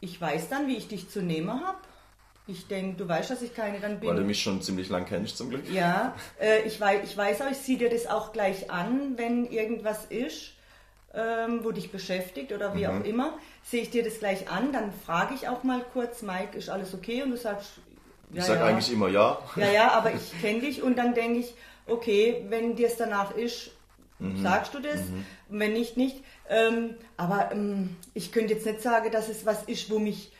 ich 0.00 0.20
weiß 0.20 0.48
dann, 0.48 0.66
wie 0.66 0.76
ich 0.76 0.88
dich 0.88 1.08
zu 1.08 1.22
nehmen 1.22 1.64
habe. 1.64 1.78
Ich 2.50 2.66
denke, 2.66 2.96
du 2.96 3.08
weißt, 3.08 3.30
dass 3.30 3.42
ich 3.42 3.54
keine 3.54 3.80
dann 3.80 4.00
bin. 4.00 4.08
Weil 4.08 4.16
du 4.16 4.24
mich 4.24 4.42
schon 4.42 4.60
ziemlich 4.60 4.88
lang 4.88 5.06
kennst, 5.06 5.36
zum 5.36 5.50
Glück. 5.50 5.70
Ja, 5.70 6.14
äh, 6.40 6.62
ich, 6.62 6.80
weiß, 6.80 7.00
ich 7.04 7.16
weiß 7.16 7.42
auch, 7.42 7.50
ich 7.50 7.58
sehe 7.58 7.78
dir 7.78 7.90
das 7.90 8.06
auch 8.06 8.32
gleich 8.32 8.70
an, 8.70 9.14
wenn 9.16 9.46
irgendwas 9.46 10.06
ist, 10.06 10.52
ähm, 11.14 11.60
wo 11.62 11.70
dich 11.70 11.90
beschäftigt 11.90 12.52
oder 12.52 12.74
wie 12.74 12.86
mhm. 12.86 12.90
auch 12.90 13.04
immer, 13.04 13.38
sehe 13.62 13.82
ich 13.82 13.90
dir 13.90 14.04
das 14.04 14.18
gleich 14.18 14.50
an, 14.50 14.72
dann 14.72 14.92
frage 14.92 15.34
ich 15.34 15.48
auch 15.48 15.62
mal 15.64 15.84
kurz, 15.92 16.22
Mike, 16.22 16.56
ist 16.56 16.68
alles 16.68 16.94
okay? 16.94 17.22
Und 17.22 17.30
du 17.30 17.36
sagst, 17.36 17.72
ja, 18.32 18.40
ich 18.40 18.44
sage 18.44 18.60
ja. 18.60 18.66
eigentlich 18.66 18.92
immer 18.92 19.08
ja. 19.08 19.38
Ja, 19.56 19.70
ja, 19.70 19.90
aber 19.92 20.12
ich 20.14 20.40
kenne 20.40 20.60
dich 20.60 20.82
und 20.82 20.96
dann 20.96 21.14
denke 21.14 21.40
ich, 21.40 21.54
okay, 21.86 22.44
wenn 22.48 22.76
dir 22.76 22.86
es 22.86 22.96
danach 22.96 23.34
ist, 23.34 23.70
mhm. 24.18 24.42
sagst 24.42 24.74
du 24.74 24.80
das, 24.80 25.00
mhm. 25.00 25.26
wenn 25.48 25.72
nicht, 25.72 25.96
nicht. 25.96 26.22
Ähm, 26.48 26.94
aber 27.16 27.50
ähm, 27.52 27.96
ich 28.14 28.32
könnte 28.32 28.54
jetzt 28.54 28.66
nicht 28.66 28.82
sagen, 28.82 29.10
dass 29.10 29.28
es 29.28 29.46
was 29.46 29.64
ist, 29.64 29.90
wo 29.90 29.98
mich 29.98 30.32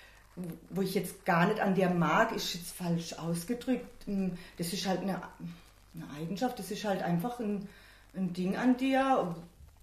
wo 0.71 0.83
ich 0.83 0.95
jetzt 0.95 1.25
gar 1.25 1.47
nicht 1.47 1.61
an 1.61 1.75
dir 1.75 1.91
mag, 1.91 2.35
ist 2.35 2.55
jetzt 2.55 2.73
falsch 2.73 3.15
ausgedrückt. 3.15 4.07
Hm, 4.07 4.33
das 4.59 4.73
ist 4.73 4.87
halt 4.87 5.01
eine, 5.01 5.21
eine 5.95 6.05
Eigenschaft, 6.19 6.59
das 6.59 6.71
ist 6.71 6.85
halt 6.85 7.03
einfach 7.03 7.41
ein, 7.41 7.69
ein 8.15 8.33
Ding 8.33 8.57
an 8.57 8.77
dir. 8.77 9.35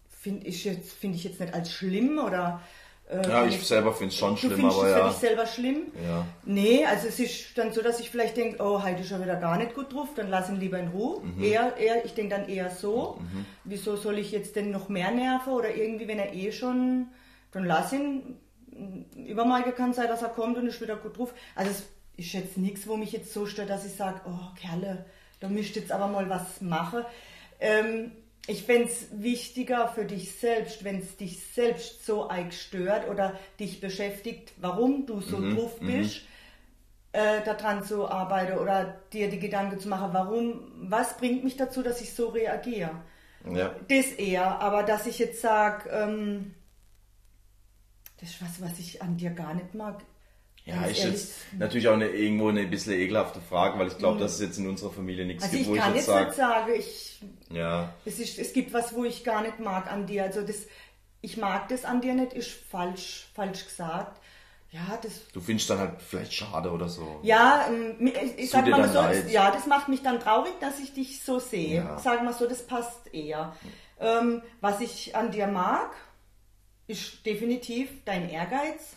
Finde 0.10 0.48
ich, 0.48 0.66
jetzt, 0.66 0.94
find 0.94 1.16
ich 1.16 1.24
jetzt 1.24 1.40
nicht 1.40 1.54
als 1.54 1.72
schlimm 1.72 2.18
oder. 2.18 2.62
Äh, 3.10 3.30
ja, 3.30 3.46
ich 3.46 3.66
selber 3.66 3.94
finde 3.94 4.14
es 4.14 4.20
schon 4.20 4.36
schlimm, 4.36 4.66
aber 4.66 4.90
ja. 4.90 4.96
Du 4.96 5.02
findest 5.02 5.22
selber 5.22 5.46
schlimm? 5.46 5.84
Ja. 6.04 6.26
Nee, 6.44 6.86
also 6.86 7.08
es 7.08 7.20
ist 7.20 7.58
dann 7.58 7.72
so, 7.72 7.82
dass 7.82 8.00
ich 8.00 8.10
vielleicht 8.10 8.36
denke, 8.36 8.62
oh, 8.62 8.84
heute 8.84 9.02
ist 9.02 9.12
er 9.12 9.22
wieder 9.22 9.38
gar 9.38 9.58
nicht 9.58 9.76
gut 9.76 9.94
drauf, 9.94 10.10
dann 10.16 10.30
lass 10.30 10.50
ihn 10.50 10.60
lieber 10.60 10.80
in 10.80 10.90
Ruhe. 10.90 11.22
Mhm. 11.22 11.42
Eher, 11.42 11.78
eher, 11.78 12.04
ich 12.04 12.16
denke 12.16 12.36
dann 12.36 12.50
eher 12.50 12.70
so, 12.70 13.20
mhm. 13.22 13.46
wieso 13.64 13.96
soll 13.96 14.18
ich 14.18 14.32
jetzt 14.32 14.56
denn 14.58 14.72
noch 14.72 14.90
mehr 14.90 15.12
nerven 15.12 15.54
oder 15.54 15.74
irgendwie, 15.74 16.08
wenn 16.08 16.20
er 16.20 16.34
eh 16.34 16.52
schon, 16.52 17.08
dann 17.52 17.64
lass 17.64 17.94
ihn, 17.94 18.38
übermorgen 19.16 19.74
kann 19.76 19.94
sein, 19.94 20.08
dass 20.08 20.22
er 20.22 20.30
kommt 20.30 20.58
und 20.58 20.68
ist 20.68 20.82
wieder 20.82 20.96
gut 20.96 21.18
drauf. 21.18 21.34
Also 21.56 21.72
es 21.72 21.84
ist 22.18 22.34
jetzt 22.34 22.58
nichts, 22.58 22.88
wo 22.88 22.98
mich 22.98 23.12
jetzt 23.12 23.34
so 23.34 23.46
stört, 23.46 23.70
dass 23.70 23.86
ich 23.86 23.94
sage, 23.94 24.22
oh 24.26 24.56
Kerle, 24.60 25.06
da 25.40 25.50
müsst 25.50 25.76
jetzt 25.76 25.92
aber 25.92 26.08
mal 26.08 26.30
was 26.30 26.62
machen. 26.62 27.04
Ähm, 27.60 28.12
ich 28.48 28.64
fände 28.64 28.86
es 28.86 29.08
wichtiger 29.12 29.90
für 29.90 30.06
dich 30.06 30.32
selbst, 30.36 30.84
wenn 30.84 31.00
es 31.00 31.18
dich 31.18 31.44
selbst 31.54 32.06
so 32.06 32.30
stört 32.52 33.10
oder 33.10 33.38
dich 33.60 33.82
beschäftigt, 33.82 34.54
warum 34.58 35.06
du 35.06 35.20
so 35.20 35.38
mhm, 35.38 35.56
drauf 35.56 35.82
mhm. 35.82 35.88
bist, 35.88 36.22
äh, 37.12 37.42
daran 37.44 37.84
zu 37.84 38.08
arbeiten 38.08 38.58
oder 38.58 38.96
dir 39.12 39.30
die 39.30 39.40
Gedanken 39.40 39.80
zu 39.80 39.90
machen, 39.90 40.10
warum, 40.14 40.72
was 40.90 41.18
bringt 41.18 41.44
mich 41.44 41.58
dazu, 41.58 41.84
dass 41.84 42.02
ich 42.02 42.14
so 42.14 42.30
reagiere. 42.30 42.92
Ja. 43.54 43.76
Das 43.90 44.08
eher, 44.14 44.60
aber 44.62 44.84
dass 44.84 45.08
ich 45.08 45.20
jetzt 45.20 45.42
sage, 45.42 45.90
ähm, 45.90 46.54
das 48.20 48.30
ist 48.30 48.42
was, 48.42 48.62
was 48.62 48.80
ich 48.80 49.02
an 49.02 49.18
dir 49.18 49.32
gar 49.32 49.54
nicht 49.54 49.74
mag. 49.74 50.04
Ja, 50.66 50.84
ist 50.84 51.04
jetzt 51.04 51.34
natürlich 51.58 51.88
auch 51.88 51.94
eine, 51.94 52.08
irgendwo 52.10 52.50
eine 52.50 52.66
bisschen 52.66 52.94
ekelhafte 52.94 53.40
Frage, 53.40 53.80
weil 53.80 53.88
ich 53.88 53.98
glaube, 53.98 54.18
mhm. 54.18 54.20
dass 54.20 54.34
es 54.34 54.42
jetzt 54.42 54.58
in 54.58 54.68
unserer 54.68 54.92
Familie 54.92 55.26
nichts 55.26 55.44
also 55.44 55.56
gibt, 55.56 55.70
wo 55.70 55.76
ich 55.76 55.96
jetzt, 55.96 56.06
sage. 56.06 56.26
nicht 56.26 56.36
sagen, 56.36 56.72
ich, 56.78 57.22
ja. 57.52 57.94
es, 58.04 58.20
ist, 58.20 58.38
es 58.38 58.52
gibt 58.52 58.74
was, 58.74 58.94
wo 58.94 59.06
ich 59.06 59.24
gar 59.24 59.42
nicht 59.42 59.62
mag 59.62 59.90
an 59.90 60.08
dir. 60.08 60.24
Also 60.24 60.42
das, 60.42 60.68
ich 61.22 61.38
mag 61.38 61.70
das 61.70 61.86
an 61.86 62.02
dir 62.02 62.16
nicht, 62.16 62.34
ist 62.34 62.50
falsch, 62.50 63.30
falsch 63.34 63.66
gesagt. 63.66 64.20
Ja, 64.72 65.00
das. 65.02 65.30
Du 65.32 65.40
findest 65.40 65.70
dann 65.70 65.80
halt 65.80 66.02
vielleicht 66.02 66.34
schade 66.34 66.70
oder 66.70 66.90
so. 66.90 67.22
Ja, 67.24 67.68
ähm, 67.70 68.12
ich, 68.36 68.50
sag 68.50 68.68
mal 68.68 68.90
so, 68.90 69.02
das, 69.02 69.32
ja, 69.32 69.50
das 69.50 69.66
macht 69.68 69.88
mich 69.88 70.04
dann 70.04 70.20
traurig, 70.20 70.54
dass 70.60 70.80
ich 70.80 70.94
dich 70.94 71.24
so 71.24 71.40
sehe. 71.40 71.78
Ja. 71.78 71.98
Sag 72.00 72.24
mal 72.26 72.34
so, 72.34 72.46
das 72.46 72.68
passt 72.68 73.14
eher. 73.14 73.56
Ähm, 74.00 74.42
was 74.60 74.82
ich 74.82 75.16
an 75.16 75.32
dir 75.32 75.48
mag, 75.48 75.92
ist 76.88 77.26
definitiv 77.26 77.90
dein 78.06 78.30
Ehrgeiz. 78.30 78.96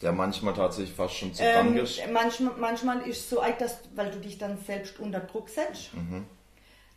Der 0.00 0.12
manchmal 0.12 0.54
tatsächlich 0.54 0.94
fast 0.94 1.14
schon 1.14 1.32
zu 1.32 1.42
ähm, 1.42 1.76
ist. 1.76 2.00
Manchmal, 2.12 2.54
manchmal 2.58 3.00
ist 3.02 3.20
es 3.20 3.30
so 3.30 3.40
alt, 3.40 3.60
dass, 3.60 3.78
weil 3.94 4.10
du 4.10 4.18
dich 4.20 4.38
dann 4.38 4.58
selbst 4.58 4.98
unter 4.98 5.20
Druck 5.20 5.48
setzt. 5.48 5.94
Mhm. 5.94 6.26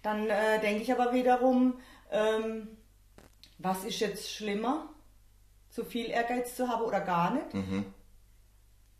Dann 0.02 0.30
äh, 0.30 0.60
denke 0.60 0.84
ich 0.84 0.92
aber 0.92 1.14
wiederum, 1.14 1.80
ähm, 2.12 2.68
was 3.58 3.84
ist 3.84 4.00
jetzt 4.00 4.32
schlimmer? 4.32 4.90
Zu 5.70 5.86
viel 5.86 6.10
Ehrgeiz 6.10 6.56
zu 6.56 6.68
haben 6.68 6.84
oder 6.84 7.02
gar 7.02 7.34
nicht? 7.34 7.54
Mhm. 7.54 7.86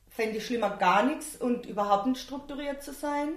Fände 0.10 0.38
ich 0.38 0.46
schlimmer, 0.46 0.78
gar 0.78 1.04
nichts 1.04 1.36
und 1.36 1.66
überhaupt 1.66 2.06
nicht 2.06 2.22
strukturiert 2.22 2.84
zu 2.84 2.94
sein, 2.94 3.30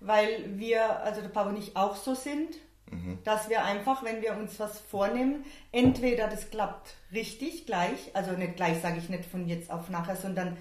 weil 0.00 0.58
wir, 0.58 1.00
also 1.00 1.20
der 1.20 1.28
Papa 1.28 1.50
und 1.50 1.56
ich 1.56 1.76
auch 1.76 1.96
so 1.96 2.14
sind. 2.14 2.56
Mhm. 2.90 3.18
Dass 3.24 3.48
wir 3.48 3.64
einfach, 3.64 4.04
wenn 4.04 4.22
wir 4.22 4.36
uns 4.36 4.58
was 4.60 4.78
vornehmen, 4.78 5.44
entweder 5.72 6.28
das 6.28 6.50
klappt 6.50 6.94
richtig 7.12 7.66
gleich, 7.66 8.10
also 8.14 8.32
nicht 8.32 8.56
gleich 8.56 8.80
sage 8.80 8.98
ich 8.98 9.08
nicht 9.08 9.24
von 9.24 9.46
jetzt 9.48 9.70
auf 9.70 9.88
nachher, 9.90 10.16
sondern 10.16 10.56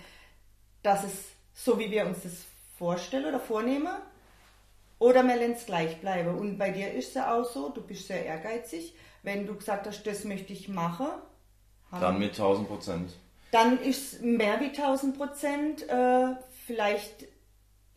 dass 0.84 1.04
es 1.04 1.14
so 1.54 1.78
wie 1.80 1.92
wir 1.92 2.06
uns 2.06 2.24
das 2.24 2.46
vorstellen 2.78 3.26
oder 3.26 3.40
vornehmen, 3.40 3.96
oder 5.00 5.24
wir 5.24 5.36
lassen 5.38 5.54
es 5.54 5.66
gleich 5.66 6.00
bleiben. 6.02 6.38
Und 6.38 6.58
bei 6.58 6.72
dir 6.72 6.94
ist 6.94 7.10
es 7.10 7.14
ja 7.16 7.34
auch 7.34 7.46
so, 7.46 7.70
du 7.70 7.82
bist 7.82 8.08
sehr 8.08 8.26
ehrgeizig. 8.26 8.94
Wenn 9.24 9.48
du 9.48 9.56
gesagt 9.56 9.88
hast, 9.88 10.04
das 10.04 10.26
möchte 10.26 10.54
ich 10.54 10.68
machen, 10.68 11.08
dann 11.92 12.20
mit 12.20 12.32
1000 12.32 12.68
Prozent. 12.68 13.14
Dann 13.52 13.80
ist 13.82 14.14
es 14.14 14.22
mehr 14.22 14.60
wie 14.60 14.68
1000 14.68 15.18
Prozent. 15.18 15.90
Äh, 15.90 16.36
vielleicht 16.68 17.26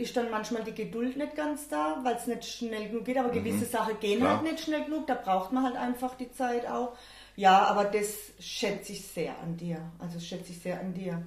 ist 0.02 0.16
dann 0.16 0.30
manchmal 0.30 0.64
die 0.64 0.74
Geduld 0.74 1.16
nicht 1.16 1.34
ganz 1.34 1.68
da, 1.68 2.00
weil 2.02 2.16
es 2.16 2.26
nicht 2.26 2.44
schnell 2.44 2.88
genug 2.88 3.04
geht, 3.04 3.18
aber 3.18 3.28
mhm. 3.28 3.44
gewisse 3.44 3.64
Sachen 3.64 3.98
gehen 4.00 4.20
Klar. 4.20 4.36
halt 4.36 4.42
nicht 4.42 4.64
schnell 4.64 4.84
genug, 4.84 5.06
da 5.06 5.14
braucht 5.14 5.52
man 5.52 5.64
halt 5.64 5.76
einfach 5.76 6.14
die 6.16 6.30
Zeit 6.32 6.66
auch. 6.66 6.96
Ja, 7.36 7.64
aber 7.64 7.84
das 7.84 8.32
schätze 8.38 8.92
ich 8.92 9.06
sehr 9.06 9.38
an 9.38 9.56
dir. 9.56 9.90
Also 9.98 10.20
schätze 10.20 10.52
ich 10.52 10.60
sehr 10.60 10.80
an 10.80 10.92
dir. 10.92 11.26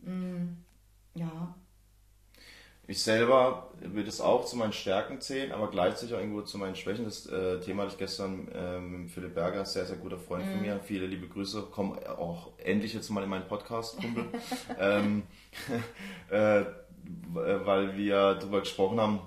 Mm, 0.00 0.56
ja. 1.14 1.54
Ich 2.88 3.02
selber 3.02 3.70
würde 3.80 4.08
es 4.08 4.20
auch 4.20 4.44
zu 4.44 4.56
meinen 4.56 4.72
Stärken 4.72 5.20
zählen, 5.20 5.52
aber 5.52 5.70
gleichzeitig 5.70 6.14
auch 6.14 6.18
irgendwo 6.18 6.42
zu 6.42 6.58
meinen 6.58 6.74
Schwächen. 6.74 7.04
Das 7.04 7.26
äh, 7.26 7.60
Thema 7.60 7.82
hatte 7.82 7.92
ich 7.92 7.98
gestern 7.98 8.48
äh, 8.48 8.80
mit 8.80 9.10
Philipp 9.10 9.34
Berger, 9.34 9.64
sehr, 9.64 9.86
sehr 9.86 9.96
guter 9.96 10.18
Freund 10.18 10.46
mm. 10.46 10.50
von 10.50 10.60
mir. 10.62 10.80
Viele 10.80 11.06
liebe 11.06 11.28
Grüße. 11.28 11.68
Komm 11.70 11.98
auch 11.98 12.50
endlich 12.58 12.92
jetzt 12.92 13.08
mal 13.10 13.22
in 13.22 13.30
meinen 13.30 13.46
Podcast, 13.46 13.98
Kumpel. 13.98 14.26
ähm, 14.80 15.22
äh, 16.30 16.64
weil 17.32 17.96
wir 17.96 18.34
darüber 18.34 18.60
gesprochen 18.60 19.00
haben, 19.00 19.20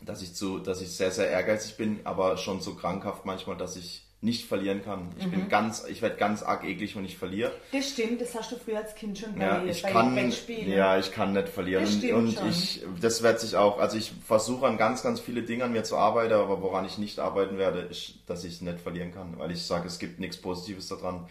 dass 0.00 0.22
ich, 0.22 0.34
zu, 0.34 0.58
dass 0.58 0.80
ich 0.80 0.90
sehr, 0.90 1.10
sehr 1.10 1.28
ehrgeizig 1.30 1.76
bin, 1.76 2.00
aber 2.04 2.36
schon 2.36 2.60
so 2.60 2.74
krankhaft 2.74 3.26
manchmal, 3.26 3.56
dass 3.56 3.76
ich 3.76 4.06
nicht 4.22 4.46
verlieren 4.46 4.84
kann. 4.84 5.08
Ich 5.18 5.26
mhm. 5.26 5.30
bin 5.30 5.48
ganz, 5.48 5.84
ich 5.88 6.02
werde 6.02 6.16
ganz 6.16 6.42
arg 6.42 6.64
eklig, 6.64 6.94
wenn 6.94 7.06
ich 7.06 7.16
verliere. 7.16 7.52
Das 7.72 7.88
stimmt, 7.88 8.20
das 8.20 8.34
hast 8.34 8.52
du 8.52 8.56
früher 8.56 8.78
als 8.78 8.94
Kind 8.94 9.18
schon 9.18 9.34
bei, 9.34 9.44
ja, 9.44 9.64
ich 9.64 9.82
bei 9.82 9.92
kann, 9.92 10.32
Ja, 10.66 10.98
ich 10.98 11.10
kann 11.10 11.32
nicht 11.32 11.48
verlieren. 11.48 11.84
Das 11.84 11.94
und, 12.12 12.36
und 12.36 12.50
ich, 12.50 12.84
das 13.00 13.22
wird 13.22 13.40
sich 13.40 13.56
auch, 13.56 13.78
also 13.78 13.96
ich 13.96 14.12
versuche 14.26 14.66
an 14.66 14.76
ganz, 14.76 15.02
ganz 15.02 15.20
viele 15.20 15.42
Dinge 15.42 15.64
an 15.64 15.72
mir 15.72 15.84
zu 15.84 15.96
arbeiten, 15.96 16.34
aber 16.34 16.60
woran 16.60 16.84
ich 16.84 16.98
nicht 16.98 17.18
arbeiten 17.18 17.56
werde, 17.56 17.80
ist, 17.80 18.16
dass 18.26 18.44
ich 18.44 18.60
nicht 18.60 18.80
verlieren 18.80 19.12
kann, 19.12 19.38
weil 19.38 19.52
ich 19.52 19.62
sage, 19.62 19.86
es 19.86 19.98
gibt 19.98 20.20
nichts 20.20 20.36
Positives 20.36 20.88
daran 20.88 21.26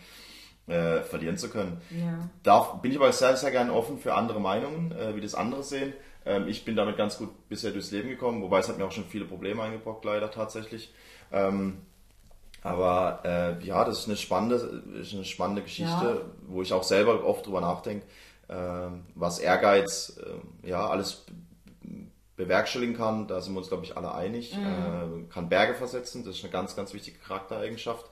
äh, 0.70 1.02
verlieren 1.02 1.38
zu 1.38 1.50
können. 1.50 1.82
Ja. 1.92 2.30
Darf, 2.44 2.82
bin 2.82 2.92
ich 2.92 2.98
aber 2.98 3.12
sehr, 3.12 3.36
sehr 3.36 3.52
gerne 3.52 3.74
offen 3.74 4.00
für 4.00 4.14
andere 4.14 4.40
Meinungen, 4.40 4.92
äh, 4.92 5.16
wie 5.16 5.22
das 5.22 5.36
andere 5.36 5.64
sehen. 5.64 5.94
Ähm, 6.26 6.48
ich 6.48 6.66
bin 6.66 6.76
damit 6.76 6.98
ganz 6.98 7.18
gut 7.18 7.30
bisher 7.50 7.72
durchs 7.72 7.92
Leben 7.92 8.10
gekommen, 8.10 8.42
wobei 8.42 8.60
es 8.60 8.70
hat 8.70 8.78
mir 8.78 8.86
auch 8.86 8.92
schon 8.92 9.06
viele 9.06 9.26
Probleme 9.26 9.64
eingebrockt, 9.64 10.06
leider 10.06 10.32
tatsächlich. 10.32 10.94
Ähm, 11.32 11.80
aber 12.62 13.22
äh, 13.24 13.66
ja, 13.66 13.86
das 13.86 14.00
ist 14.00 14.08
eine 14.08 14.18
spannende, 14.18 14.56
ist 15.00 15.14
eine 15.14 15.24
spannende 15.24 15.62
Geschichte, 15.62 15.92
ja. 15.92 16.22
wo 16.48 16.62
ich 16.62 16.74
auch 16.74 16.84
selber 16.84 17.24
oft 17.24 17.46
drüber 17.46 17.62
nachdenke, 17.62 18.06
äh, 18.50 18.56
was 19.16 19.40
Ehrgeiz 19.40 20.20
äh, 20.22 20.68
ja 20.68 20.88
alles 20.88 21.26
bewerkstelligen 22.36 22.96
kann. 22.96 23.28
Da 23.28 23.42
sind 23.42 23.54
wir 23.54 23.60
uns, 23.60 23.70
glaube 23.70 23.86
ich, 23.86 23.96
alle 23.96 24.14
einig. 24.14 24.56
Mhm. 24.58 25.26
Äh, 25.28 25.34
kann 25.34 25.50
Berge 25.50 25.74
versetzen, 25.74 26.24
das 26.26 26.38
ist 26.38 26.44
eine 26.44 26.52
ganz, 26.52 26.76
ganz 26.76 26.94
wichtige 26.94 27.20
Charaktereigenschaft. 27.20 28.10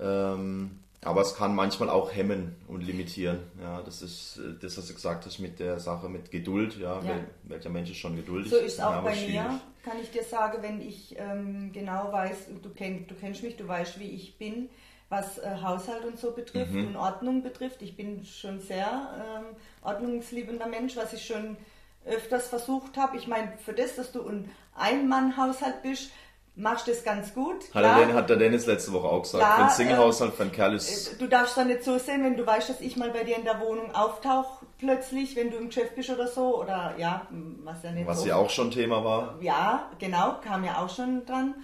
Ähm, 0.00 0.80
aber 1.04 1.20
es 1.22 1.34
kann 1.34 1.54
manchmal 1.54 1.90
auch 1.90 2.14
hemmen 2.14 2.54
und 2.68 2.82
limitieren. 2.82 3.40
Ja, 3.60 3.82
das 3.82 4.02
ist 4.02 4.38
äh, 4.38 4.54
das, 4.60 4.78
was 4.78 4.86
du 4.86 4.94
gesagt 4.94 5.26
hast 5.26 5.40
mit 5.40 5.58
der 5.58 5.80
Sache 5.80 6.08
mit 6.08 6.30
Geduld. 6.30 6.78
Ja, 6.78 7.02
ja. 7.02 7.20
welcher 7.42 7.70
Mensch 7.70 7.90
ist 7.90 7.96
schon 7.98 8.16
geduldig? 8.16 8.50
So 8.50 8.58
ist 8.58 8.74
es 8.74 8.80
auch 8.80 8.92
ja, 8.92 9.00
bei 9.00 9.14
schwierig. 9.14 9.34
mir, 9.34 9.60
kann 9.82 9.96
ich 10.00 10.10
dir 10.12 10.22
sagen, 10.22 10.62
wenn 10.62 10.80
ich 10.80 11.16
ähm, 11.18 11.70
genau 11.72 12.12
weiß, 12.12 12.46
du, 12.62 12.70
kenn, 12.70 13.06
du 13.08 13.14
kennst 13.16 13.42
mich, 13.42 13.56
du 13.56 13.66
weißt, 13.66 13.98
wie 13.98 14.10
ich 14.10 14.38
bin, 14.38 14.68
was 15.08 15.38
äh, 15.38 15.56
Haushalt 15.60 16.04
und 16.04 16.18
so 16.18 16.30
betrifft 16.30 16.72
mhm. 16.72 16.88
und 16.88 16.96
Ordnung 16.96 17.42
betrifft. 17.42 17.82
Ich 17.82 17.96
bin 17.96 18.24
schon 18.24 18.60
sehr 18.60 18.86
ähm, 18.86 19.56
ordnungsliebender 19.82 20.68
Mensch, 20.68 20.96
was 20.96 21.12
ich 21.12 21.26
schon 21.26 21.56
öfters 22.04 22.46
versucht 22.46 22.96
habe. 22.96 23.16
Ich 23.16 23.26
meine, 23.26 23.52
für 23.58 23.72
das, 23.72 23.96
dass 23.96 24.12
du 24.12 24.26
ein 24.26 24.48
Ein-Mann-Haushalt 24.74 25.82
bist, 25.82 26.10
machst 26.54 26.86
das 26.86 27.02
ganz 27.02 27.32
gut. 27.34 27.74
Hat, 27.74 27.82
der, 27.82 28.06
Den, 28.06 28.14
hat 28.14 28.28
der 28.28 28.36
Dennis 28.36 28.66
letzte 28.66 28.92
Woche 28.92 29.08
auch 29.08 29.22
gesagt. 29.22 29.42
Klar, 29.42 29.56
für 29.56 29.64
ein 29.64 29.70
Single-Haushalt, 29.70 30.34
für 30.34 30.42
ein 30.42 30.52
Kerl 30.52 30.74
ist... 30.74 31.14
Äh, 31.14 31.16
du 31.16 31.28
darfst 31.28 31.56
da 31.56 31.64
nicht 31.64 31.82
so 31.82 31.98
sehen, 31.98 32.22
wenn 32.24 32.36
du 32.36 32.46
weißt, 32.46 32.68
dass 32.68 32.80
ich 32.80 32.96
mal 32.96 33.10
bei 33.10 33.24
dir 33.24 33.36
in 33.36 33.44
der 33.44 33.60
Wohnung 33.60 33.94
auftauche 33.94 34.66
plötzlich, 34.78 35.34
wenn 35.36 35.50
du 35.50 35.56
im 35.56 35.68
Geschäft 35.68 35.94
bist 35.94 36.10
oder 36.10 36.28
so. 36.28 36.60
Oder 36.60 36.94
ja, 36.98 37.26
was 37.64 37.82
ja 37.82 37.92
nicht 37.92 38.06
Was 38.06 38.20
so 38.20 38.28
ja 38.28 38.36
auch 38.36 38.50
schon 38.50 38.70
Thema 38.70 39.02
war. 39.04 39.38
Ja, 39.40 39.90
genau, 39.98 40.36
kam 40.44 40.64
ja 40.64 40.82
auch 40.82 40.94
schon 40.94 41.24
dran. 41.24 41.54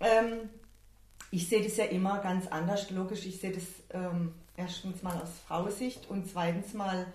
Ähm, 0.00 0.50
ich 1.30 1.48
sehe 1.48 1.62
das 1.62 1.76
ja 1.76 1.84
immer 1.84 2.18
ganz 2.18 2.46
anders, 2.46 2.90
logisch. 2.90 3.26
Ich 3.26 3.40
sehe 3.40 3.52
das 3.52 3.64
ähm, 3.92 4.34
erstens 4.56 5.02
mal 5.02 5.14
aus 5.16 5.30
Frausicht 5.46 6.08
und 6.08 6.30
zweitens 6.30 6.74
mal 6.74 7.06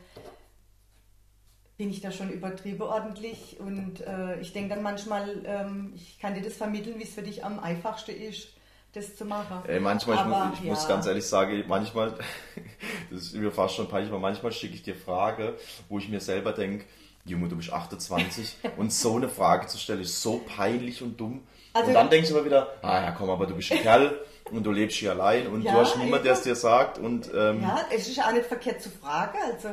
bin 1.78 1.90
ich 1.90 2.02
da 2.02 2.12
schon 2.12 2.32
übertrieben 2.32 2.84
ordentlich 2.84 3.58
und 3.60 4.02
äh, 4.02 4.40
ich 4.40 4.54
denke 4.54 4.76
dann 4.76 4.84
manchmal, 4.84 5.42
ähm, 5.46 5.94
ich 5.96 6.20
kann 6.20 6.36
dir 6.36 6.42
das 6.42 6.54
vermitteln, 6.54 7.00
wie 7.00 7.04
es 7.04 7.14
für 7.14 7.24
dich 7.24 7.44
am 7.44 7.60
einfachsten 7.60 8.12
ist, 8.12 8.50
das 8.94 9.16
zu 9.16 9.26
machen. 9.26 9.64
Ey, 9.68 9.80
manchmal, 9.80 10.20
Aber, 10.20 10.30
ich, 10.30 10.50
muss, 10.50 10.60
ich 10.60 10.66
ja. 10.66 10.74
muss 10.74 10.88
ganz 10.88 11.08
ehrlich 11.08 11.26
sagen, 11.26 11.64
manchmal, 11.68 12.16
das 13.12 13.24
ist 13.24 13.36
mir 13.36 13.52
fast 13.52 13.76
schon 13.76 13.88
peinlich, 13.88 14.12
aber 14.12 14.20
manchmal 14.20 14.52
schicke 14.52 14.76
ich 14.76 14.84
dir 14.84 14.96
Frage, 14.96 15.58
wo 15.90 15.98
ich 15.98 16.08
mir 16.10 16.20
selber 16.20 16.52
denke, 16.52 16.86
Junge, 17.26 17.48
du 17.48 17.56
bist 17.56 17.72
28 17.72 18.58
und 18.78 18.94
so 18.94 19.16
eine 19.16 19.30
Frage 19.30 19.68
zu 19.68 19.78
stellen 19.78 20.02
ist 20.02 20.22
so 20.22 20.40
peinlich 20.40 21.02
und 21.02 21.20
dumm. 21.20 21.42
Also, 21.74 21.88
und 21.88 21.96
dann 21.96 22.10
denkst 22.10 22.30
du 22.30 22.36
aber 22.36 22.46
wieder, 22.46 22.68
ah 22.84 23.02
ja 23.02 23.12
komm, 23.12 23.32
aber 23.32 23.48
du 23.48 23.56
bist 23.56 23.72
ein 23.72 23.80
Kerl 23.82 24.20
und 24.52 24.64
du 24.64 24.72
lebst 24.72 24.98
hier 24.98 25.12
allein 25.12 25.48
und 25.48 25.64
ja, 25.64 25.72
du 25.72 25.80
hast 25.80 25.98
niemanden, 25.98 26.26
der 26.26 26.34
es 26.34 26.42
dir 26.42 26.56
sagt. 26.56 27.00
Und, 27.00 27.32
ähm, 27.34 27.62
ja, 27.64 27.80
es 27.90 28.08
ist 28.08 28.20
auch 28.20 28.32
nicht 28.32 28.46
verkehrt 28.46 28.82
zu 28.82 28.92
fragen. 28.92 29.38
Also 29.52 29.70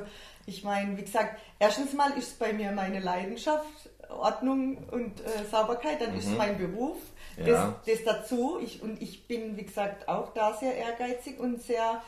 ich 0.51 0.65
meine, 0.65 0.97
wie 0.97 1.03
gesagt, 1.03 1.41
erstens 1.59 1.93
mal 1.93 2.11
ist 2.19 2.39
bei 2.39 2.53
mir 2.53 2.73
meine 2.73 3.01
Leidenschaft 3.01 3.89
Ordnung 4.11 4.79
und 4.91 5.21
äh, 5.21 5.45
Sauberkeit, 5.51 6.01
dann 6.01 6.13
mhm. 6.13 6.19
ist 6.19 6.37
mein 6.37 6.59
Beruf. 6.59 6.99
Ja. 7.37 7.45
Das, 7.87 8.05
das, 8.05 8.05
dazu. 8.05 8.59
Ich, 8.63 8.83
und 8.83 9.01
ich 9.01 9.27
bin, 9.27 9.57
wie 9.57 9.65
gesagt, 9.65 10.09
auch 10.09 10.35
da 10.35 10.55
sehr 10.55 10.77
ehrgeizig 10.77 11.39
und 11.39 11.63
sehr, 11.63 12.03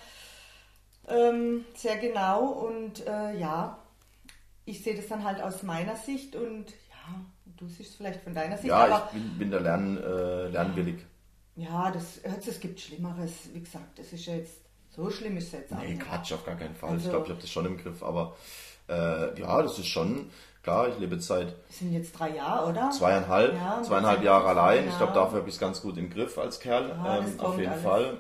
ähm, 1.09 1.65
sehr 1.75 1.97
genau. 1.99 2.47
Und 2.47 3.07
äh, 3.07 3.39
ja, 3.39 3.79
ich 4.65 4.83
sehe 4.83 4.97
das 4.97 5.07
dann 5.07 5.25
halt 5.25 5.41
aus 5.41 5.63
meiner 5.63 5.97
Sicht 5.97 6.37
und 6.37 6.67
ja, 6.71 7.21
du 7.57 7.69
siehst 7.69 7.91
es 7.91 7.97
vielleicht 7.97 8.23
von 8.23 8.35
deiner 8.35 8.57
Sicht. 8.57 8.69
Ja, 8.69 8.85
aber, 8.85 9.09
ich 9.13 9.21
bin, 9.21 9.39
bin 9.39 9.51
da 9.51 9.59
lern, 9.59 9.97
äh, 9.97 10.49
lernwillig. 10.49 10.99
Ja, 11.55 11.91
das, 11.91 12.19
es 12.47 12.61
gibt 12.61 12.81
Schlimmeres. 12.81 13.33
Wie 13.53 13.61
gesagt, 13.61 13.99
das 13.99 14.13
ist 14.13 14.27
jetzt, 14.27 14.62
so 14.95 15.11
schlimm 15.11 15.37
ist 15.37 15.47
es 15.47 15.53
jetzt 15.53 15.73
auch 15.73 15.79
Nee, 15.79 15.97
Quatsch, 15.97 16.33
auf 16.33 16.45
gar 16.45 16.57
keinen 16.57 16.75
Fall. 16.75 16.91
Also, 16.91 17.05
ich 17.05 17.11
glaube, 17.11 17.25
ich 17.27 17.31
habe 17.31 17.41
das 17.41 17.51
schon 17.51 17.67
im 17.67 17.79
Griff, 17.79 18.03
aber 18.03 18.37
äh, 18.89 19.41
ja, 19.41 19.63
das 19.63 19.79
ist 19.79 19.87
schon, 19.87 20.31
klar, 20.63 20.89
ich 20.89 20.99
lebe 20.99 21.15
jetzt 21.15 21.27
seit... 21.27 21.55
Das 21.69 21.79
sind 21.79 21.93
jetzt 21.93 22.13
drei 22.13 22.31
Jahre, 22.31 22.71
oder? 22.71 22.91
Zweieinhalb, 22.91 23.55
ja, 23.55 23.83
zweieinhalb 23.83 24.23
Jahre 24.23 24.49
allein. 24.49 24.89
Ich 24.89 24.97
glaube, 24.97 25.13
dafür 25.13 25.39
habe 25.39 25.49
ich 25.49 25.55
es 25.55 25.61
ganz 25.61 25.81
gut 25.81 25.97
im 25.97 26.11
Griff 26.11 26.37
als 26.39 26.61
Kerl, 26.61 26.89
ja, 26.89 27.19
ähm, 27.19 27.41
auf 27.41 27.59
jeden 27.59 27.73
alles. 27.73 27.83
Fall. 27.83 28.19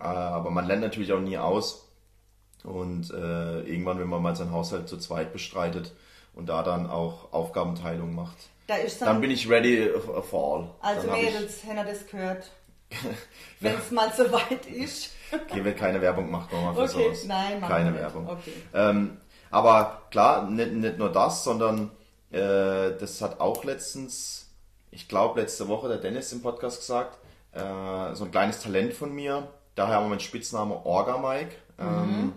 Äh, 0.00 0.04
aber 0.04 0.50
man 0.50 0.66
lernt 0.66 0.82
natürlich 0.82 1.12
auch 1.12 1.20
nie 1.20 1.38
aus. 1.38 1.88
Und 2.64 3.10
äh, 3.10 3.60
irgendwann, 3.62 3.98
wenn 3.98 4.08
man 4.08 4.22
mal 4.22 4.36
seinen 4.36 4.52
Haushalt 4.52 4.88
zu 4.88 4.98
zweit 4.98 5.32
bestreitet 5.32 5.92
und 6.34 6.48
da 6.48 6.62
dann 6.62 6.88
auch 6.88 7.32
Aufgabenteilung 7.32 8.14
macht, 8.14 8.36
da 8.66 8.76
dann, 8.76 9.06
dann, 9.06 9.20
bin 9.20 9.30
ich 9.30 9.48
ready 9.50 9.90
for 10.30 10.54
all. 10.54 10.70
Also 10.80 11.10
Mädels, 11.10 11.64
Henna 11.64 11.84
das 11.84 12.06
gehört. 12.06 12.50
Wenn 13.60 13.74
es 13.74 13.90
mal 13.90 14.12
so 14.12 14.30
weit 14.30 14.66
ist. 14.66 15.10
Hier 15.52 15.64
wird 15.64 15.78
keine 15.78 16.00
Werbung 16.00 16.26
gemacht, 16.26 16.52
nochmal 16.52 16.74
für 16.74 16.82
okay. 16.82 17.04
sowas. 17.04 17.24
Nein, 17.24 17.60
keine 17.60 17.94
Werbung. 17.94 18.28
Okay. 18.28 18.52
Ähm, 18.74 19.16
aber 19.50 20.02
klar, 20.10 20.50
nicht, 20.50 20.72
nicht 20.72 20.98
nur 20.98 21.10
das, 21.10 21.44
sondern 21.44 21.90
äh, 22.30 22.96
das 22.98 23.20
hat 23.20 23.40
auch 23.40 23.64
letztens, 23.64 24.50
ich 24.90 25.08
glaube 25.08 25.40
letzte 25.40 25.68
Woche 25.68 25.88
der 25.88 25.98
Dennis 25.98 26.32
im 26.32 26.42
Podcast 26.42 26.80
gesagt, 26.80 27.18
äh, 27.52 28.14
so 28.14 28.24
ein 28.24 28.30
kleines 28.30 28.60
Talent 28.60 28.94
von 28.94 29.12
mir. 29.14 29.48
Daher 29.74 29.96
haben 29.96 30.04
wir 30.04 30.10
meinen 30.10 30.20
Spitzname 30.20 30.84
Orga 30.84 31.18
Mike. 31.18 31.54
Ähm, 31.78 32.06
mhm. 32.06 32.32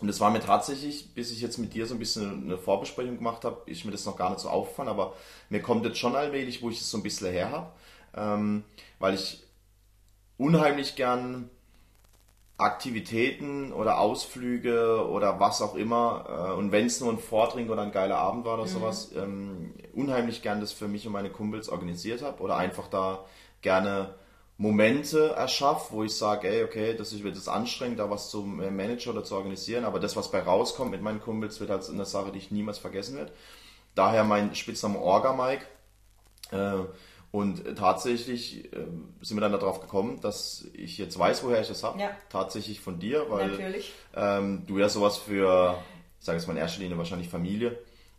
Und 0.00 0.08
das 0.08 0.18
war 0.18 0.30
mir 0.30 0.40
tatsächlich, 0.40 1.14
bis 1.14 1.30
ich 1.30 1.40
jetzt 1.40 1.58
mit 1.58 1.74
dir 1.74 1.86
so 1.86 1.94
ein 1.94 2.00
bisschen 2.00 2.44
eine 2.44 2.58
Vorbesprechung 2.58 3.18
gemacht 3.18 3.44
habe, 3.44 3.62
ist 3.66 3.84
mir 3.84 3.92
das 3.92 4.04
noch 4.04 4.16
gar 4.16 4.30
nicht 4.30 4.40
so 4.40 4.48
aufgefallen, 4.48 4.88
aber 4.88 5.14
mir 5.48 5.62
kommt 5.62 5.84
jetzt 5.84 5.98
schon 5.98 6.16
allmählich, 6.16 6.60
wo 6.60 6.70
ich 6.70 6.80
es 6.80 6.90
so 6.90 6.98
ein 6.98 7.04
bisschen 7.04 7.30
her 7.30 7.52
habe, 7.52 7.70
ähm, 8.16 8.64
weil 8.98 9.14
ich 9.14 9.44
unheimlich 10.38 10.96
gern 10.96 11.50
Aktivitäten 12.58 13.72
oder 13.72 13.98
Ausflüge 13.98 15.08
oder 15.08 15.40
was 15.40 15.62
auch 15.62 15.74
immer 15.74 16.26
äh, 16.28 16.52
und 16.52 16.70
wenn 16.70 16.86
es 16.86 17.00
nur 17.00 17.10
ein 17.10 17.18
Vortrink 17.18 17.70
oder 17.70 17.82
ein 17.82 17.92
geiler 17.92 18.18
Abend 18.18 18.44
war 18.44 18.54
oder 18.54 18.64
mhm. 18.64 18.68
sowas, 18.68 19.10
ähm, 19.16 19.74
unheimlich 19.94 20.42
gern 20.42 20.60
das 20.60 20.72
für 20.72 20.86
mich 20.86 21.06
und 21.06 21.12
meine 21.12 21.30
Kumpels 21.30 21.68
organisiert 21.68 22.22
habe 22.22 22.42
oder 22.42 22.56
einfach 22.56 22.88
da 22.88 23.24
gerne 23.62 24.14
Momente 24.58 25.30
erschaffe, 25.30 25.92
wo 25.92 26.04
ich 26.04 26.14
sage, 26.14 26.48
ey, 26.48 26.62
okay, 26.62 26.94
das 26.94 27.20
wird 27.22 27.36
es 27.36 27.48
anstrengend, 27.48 27.98
da 27.98 28.10
was 28.10 28.30
zu 28.30 28.42
managen 28.42 29.12
oder 29.12 29.24
zu 29.24 29.34
organisieren, 29.34 29.84
aber 29.84 29.98
das, 29.98 30.14
was 30.14 30.30
bei 30.30 30.40
rauskommt 30.40 30.92
mit 30.92 31.02
meinen 31.02 31.20
Kumpels, 31.20 31.58
wird 31.58 31.70
halt 31.70 31.88
eine 31.88 32.04
Sache, 32.04 32.30
die 32.30 32.38
ich 32.38 32.50
niemals 32.52 32.78
vergessen 32.78 33.16
werde. 33.16 33.32
Daher 33.94 34.24
mein 34.24 34.54
Spitzname 34.54 35.00
Orga 35.00 35.32
Mike. 35.32 35.66
Äh, 36.52 36.84
und 37.32 37.78
tatsächlich 37.78 38.66
äh, 38.74 38.84
sind 39.22 39.38
wir 39.38 39.40
dann 39.40 39.52
darauf 39.52 39.80
gekommen, 39.80 40.20
dass 40.20 40.66
ich 40.74 40.98
jetzt 40.98 41.18
weiß, 41.18 41.42
woher 41.42 41.62
ich 41.62 41.68
das 41.68 41.82
habe. 41.82 41.98
Ja. 41.98 42.10
Tatsächlich 42.28 42.80
von 42.80 42.98
dir, 42.98 43.24
weil 43.30 43.82
ähm, 44.14 44.64
du 44.66 44.78
ja 44.78 44.90
sowas 44.90 45.16
für, 45.16 45.78
ich 46.20 46.26
sage 46.26 46.36
jetzt 46.38 46.46
mal 46.46 46.52
in 46.52 46.58
erster 46.58 46.80
Linie 46.80 46.98
wahrscheinlich 46.98 47.30
Familie, 47.30 47.78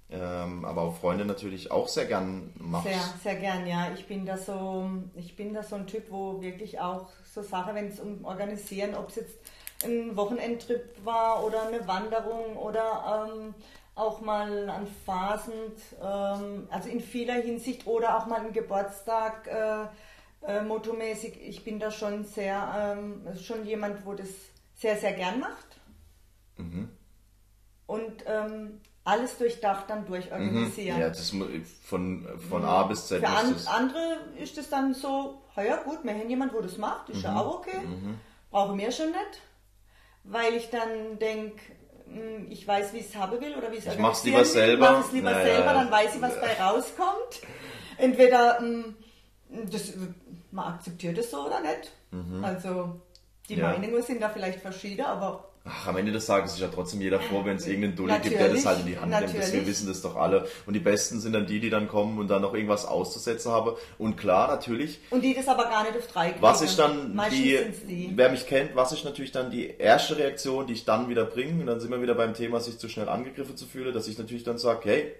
ähm, 0.09 0.65
aber 0.65 0.81
auch 0.81 0.95
Freunde 0.95 1.25
natürlich 1.25 1.69
auch 1.69 1.87
sehr 1.87 2.05
gern 2.05 2.53
machst. 2.55 2.87
Sehr, 2.87 3.13
sehr 3.23 3.35
gern, 3.35 3.67
ja. 3.67 3.91
Ich 3.93 4.07
bin 4.07 4.25
da 4.25 4.35
so, 4.35 4.89
ich 5.15 5.35
bin 5.35 5.53
da 5.53 5.61
so 5.61 5.75
ein 5.75 5.85
Typ, 5.85 6.09
wo 6.09 6.41
wirklich 6.41 6.79
auch 6.79 7.07
so 7.31 7.43
Sachen, 7.43 7.75
wenn 7.75 7.89
es 7.89 7.99
um 7.99 8.25
Organisieren, 8.25 8.95
ob 8.95 9.09
es 9.09 9.17
jetzt 9.17 9.37
ein 9.83 10.15
Wochenendtrip 10.15 11.05
war 11.05 11.43
oder 11.43 11.67
eine 11.67 11.87
Wanderung 11.87 12.57
oder 12.57 13.29
ähm, 13.31 13.53
auch 13.95 14.21
mal 14.21 14.69
an 14.69 14.87
Phasen, 15.05 15.53
ähm, 16.01 16.67
also 16.71 16.89
in 16.89 16.99
vieler 16.99 17.35
Hinsicht 17.35 17.85
oder 17.85 18.17
auch 18.17 18.25
mal 18.25 18.39
einen 18.39 18.53
Geburtstag 18.53 19.47
äh, 19.47 19.85
äh, 20.47 20.61
motomäßig. 20.61 21.39
Ich 21.41 21.63
bin 21.63 21.79
da 21.79 21.91
schon 21.91 22.25
sehr, 22.25 22.97
ähm, 22.97 23.21
schon 23.41 23.65
jemand, 23.65 24.05
wo 24.05 24.13
das 24.13 24.29
sehr, 24.75 24.97
sehr 24.97 25.13
gern 25.13 25.39
macht. 25.39 25.67
Mhm. 26.57 26.89
Und 27.85 28.23
ähm, 28.25 28.81
alles 29.03 29.37
durchdacht 29.37 29.89
dann 29.89 30.05
durchorganisieren. 30.05 30.97
Mhm. 30.97 31.01
Ja, 31.01 31.09
das 31.09 31.33
von, 31.83 32.27
von 32.49 32.65
A 32.65 32.83
bis 32.83 33.07
Z. 33.07 33.19
Für 33.19 33.29
an, 33.29 33.55
andere 33.67 34.17
ist 34.39 34.57
es 34.57 34.69
dann 34.69 34.93
so, 34.93 35.41
ja 35.55 35.77
gut, 35.83 36.03
wir 36.03 36.13
haben 36.13 36.29
jemand, 36.29 36.53
wo 36.53 36.61
das 36.61 36.77
macht, 36.77 37.09
ist 37.09 37.17
mhm. 37.17 37.23
ja 37.23 37.39
auch 37.39 37.59
okay. 37.59 37.79
Mhm. 37.79 38.19
Brauche 38.49 38.75
mir 38.75 38.91
schon 38.91 39.07
nicht. 39.07 39.41
Weil 40.23 40.53
ich 40.53 40.69
dann 40.69 41.19
denke, 41.19 41.59
ich 42.49 42.67
weiß, 42.67 42.93
wie 42.93 42.97
ich 42.97 43.07
es 43.07 43.15
haben 43.15 43.39
will 43.41 43.55
oder 43.55 43.71
wie 43.71 43.77
ich 43.77 43.87
es 43.87 43.97
mache 43.97 44.13
es 44.13 44.23
lieber 44.23 44.45
selber. 44.45 44.85
Ich 44.85 44.91
mache 44.91 45.05
es 45.05 45.11
lieber 45.11 45.31
naja. 45.31 45.45
selber, 45.45 45.73
dann 45.73 45.91
weiß 45.91 46.15
ich, 46.15 46.21
was 46.21 46.39
bei 46.39 46.61
rauskommt. 46.61 47.41
Entweder 47.97 48.59
hm, 48.59 48.95
das, 49.71 49.93
man 50.51 50.73
akzeptiert 50.73 51.17
es 51.17 51.31
so 51.31 51.45
oder 51.45 51.61
nicht. 51.61 51.91
Mhm. 52.11 52.43
Also 52.43 53.01
die 53.49 53.55
ja. 53.55 53.69
Meinungen 53.69 54.01
sind 54.01 54.21
da 54.21 54.29
vielleicht 54.29 54.59
verschieden, 54.59 55.05
aber 55.05 55.52
Ach, 55.65 55.87
am 55.87 55.95
Ende 55.95 56.11
des 56.11 56.25
Tages 56.25 56.53
ist 56.53 56.59
ja 56.59 56.67
trotzdem 56.67 56.99
jeder 56.99 57.21
froh, 57.21 57.41
wenn 57.45 57.55
es 57.55 57.65
irgendeinen 57.65 57.95
Dulli 57.95 58.19
gibt, 58.19 58.37
der 58.37 58.49
das 58.49 58.65
halt 58.65 58.81
in 58.81 58.87
die 58.87 58.97
Hand 58.97 59.09
natürlich. 59.11 59.33
nimmt. 59.33 59.43
Das, 59.43 59.53
wir 59.53 59.67
wissen 59.67 59.87
das 59.87 60.01
doch 60.01 60.17
alle. 60.17 60.47
Und 60.65 60.73
die 60.73 60.81
Besten 60.81 61.21
sind 61.21 61.33
dann 61.33 61.45
die, 61.47 61.61
die 61.61 61.69
dann 61.69 61.87
kommen 61.87 62.19
und 62.19 62.27
dann 62.27 62.41
noch 62.41 62.53
irgendwas 62.53 62.85
auszusetzen 62.85 63.51
haben. 63.51 63.71
Und 63.97 64.17
klar, 64.17 64.49
natürlich. 64.49 64.99
Und 65.09 65.23
die 65.23 65.33
das 65.33 65.47
aber 65.47 65.63
gar 65.65 65.83
nicht 65.83 65.97
auf 65.97 66.07
drei 66.07 66.31
kriegen. 66.31 66.41
Was 66.41 66.61
ich 66.61 66.75
dann, 66.75 67.17
die, 67.31 67.59
die, 67.87 68.11
wer 68.13 68.29
mich 68.29 68.45
kennt, 68.45 68.75
was 68.75 68.91
ist 68.91 69.05
natürlich 69.05 69.31
dann 69.31 69.51
die 69.51 69.69
erste 69.77 70.17
Reaktion, 70.17 70.67
die 70.67 70.73
ich 70.73 70.83
dann 70.83 71.07
wieder 71.07 71.23
bringe. 71.23 71.61
Und 71.61 71.67
dann 71.67 71.79
sind 71.79 71.91
wir 71.91 72.01
wieder 72.01 72.15
beim 72.15 72.33
Thema, 72.33 72.59
sich 72.59 72.77
zu 72.77 72.89
schnell 72.89 73.07
angegriffen 73.07 73.55
zu 73.55 73.65
fühlen, 73.65 73.93
dass 73.93 74.07
ich 74.07 74.17
natürlich 74.17 74.43
dann 74.43 74.57
sage, 74.57 74.81
hey, 74.83 75.15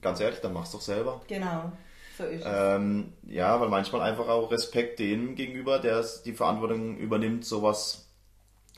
ganz 0.00 0.20
ehrlich, 0.20 0.38
dann 0.40 0.52
mach's 0.52 0.70
doch 0.70 0.80
selber. 0.80 1.22
Genau. 1.26 1.72
So 2.16 2.24
ist 2.24 2.44
es. 2.44 2.52
Ähm, 2.52 3.12
ja, 3.28 3.60
weil 3.60 3.68
manchmal 3.68 4.02
einfach 4.02 4.28
auch 4.28 4.50
Respekt 4.50 4.98
dem 5.00 5.34
gegenüber, 5.34 5.78
der 5.78 6.04
die 6.24 6.32
Verantwortung 6.32 6.96
übernimmt, 6.98 7.44
sowas 7.44 8.07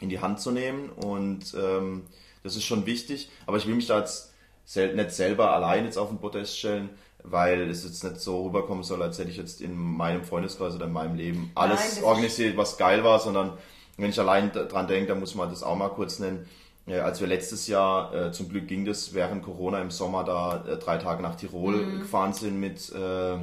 in 0.01 0.09
die 0.09 0.20
Hand 0.20 0.40
zu 0.40 0.51
nehmen 0.51 0.90
und 0.90 1.55
ähm, 1.55 2.03
das 2.42 2.57
ist 2.57 2.64
schon 2.64 2.86
wichtig. 2.86 3.30
Aber 3.46 3.59
ich 3.59 3.66
will 3.66 3.74
mich 3.74 3.86
da 3.86 3.98
jetzt 3.98 4.32
sel 4.64 4.94
nicht 4.94 5.12
selber 5.12 5.53
allein 5.55 5.84
jetzt 5.84 5.98
auf 5.98 6.09
den 6.09 6.18
Podest 6.18 6.59
stellen, 6.59 6.90
weil 7.22 7.68
es 7.68 7.84
jetzt 7.84 8.03
nicht 8.03 8.20
so 8.20 8.46
rüberkommen 8.46 8.82
soll, 8.82 9.03
als 9.03 9.18
hätte 9.18 9.30
ich 9.30 9.36
jetzt 9.36 9.61
in 9.61 9.76
meinem 9.76 10.24
Freundeskreis 10.24 10.74
oder 10.74 10.86
in 10.86 10.92
meinem 10.92 11.16
Leben 11.16 11.51
alles 11.55 11.96
Nein, 11.96 12.05
organisiert, 12.05 12.57
was 12.57 12.78
geil 12.78 13.05
war, 13.05 13.18
sondern 13.18 13.53
wenn 13.96 14.11
ich 14.11 14.18
allein 14.18 14.53
dran 14.53 14.86
denke, 14.86 15.09
dann 15.09 15.20
muss 15.20 15.34
man 15.34 15.51
das 15.51 15.62
auch 15.62 15.76
mal 15.76 15.90
kurz 15.90 16.18
nennen. 16.18 16.48
Äh, 16.86 17.01
als 17.01 17.20
wir 17.20 17.26
letztes 17.26 17.66
Jahr, 17.66 18.14
äh, 18.14 18.32
zum 18.32 18.48
Glück 18.48 18.68
ging 18.68 18.86
das 18.86 19.12
während 19.12 19.42
Corona 19.42 19.82
im 19.82 19.90
Sommer 19.90 20.24
da 20.24 20.64
äh, 20.66 20.78
drei 20.78 20.96
Tage 20.96 21.22
nach 21.22 21.34
Tirol 21.34 21.76
mhm. 21.76 21.98
gefahren 22.01 22.32
sind 22.32 22.59
mit, 22.59 22.90
äh, 22.92 23.36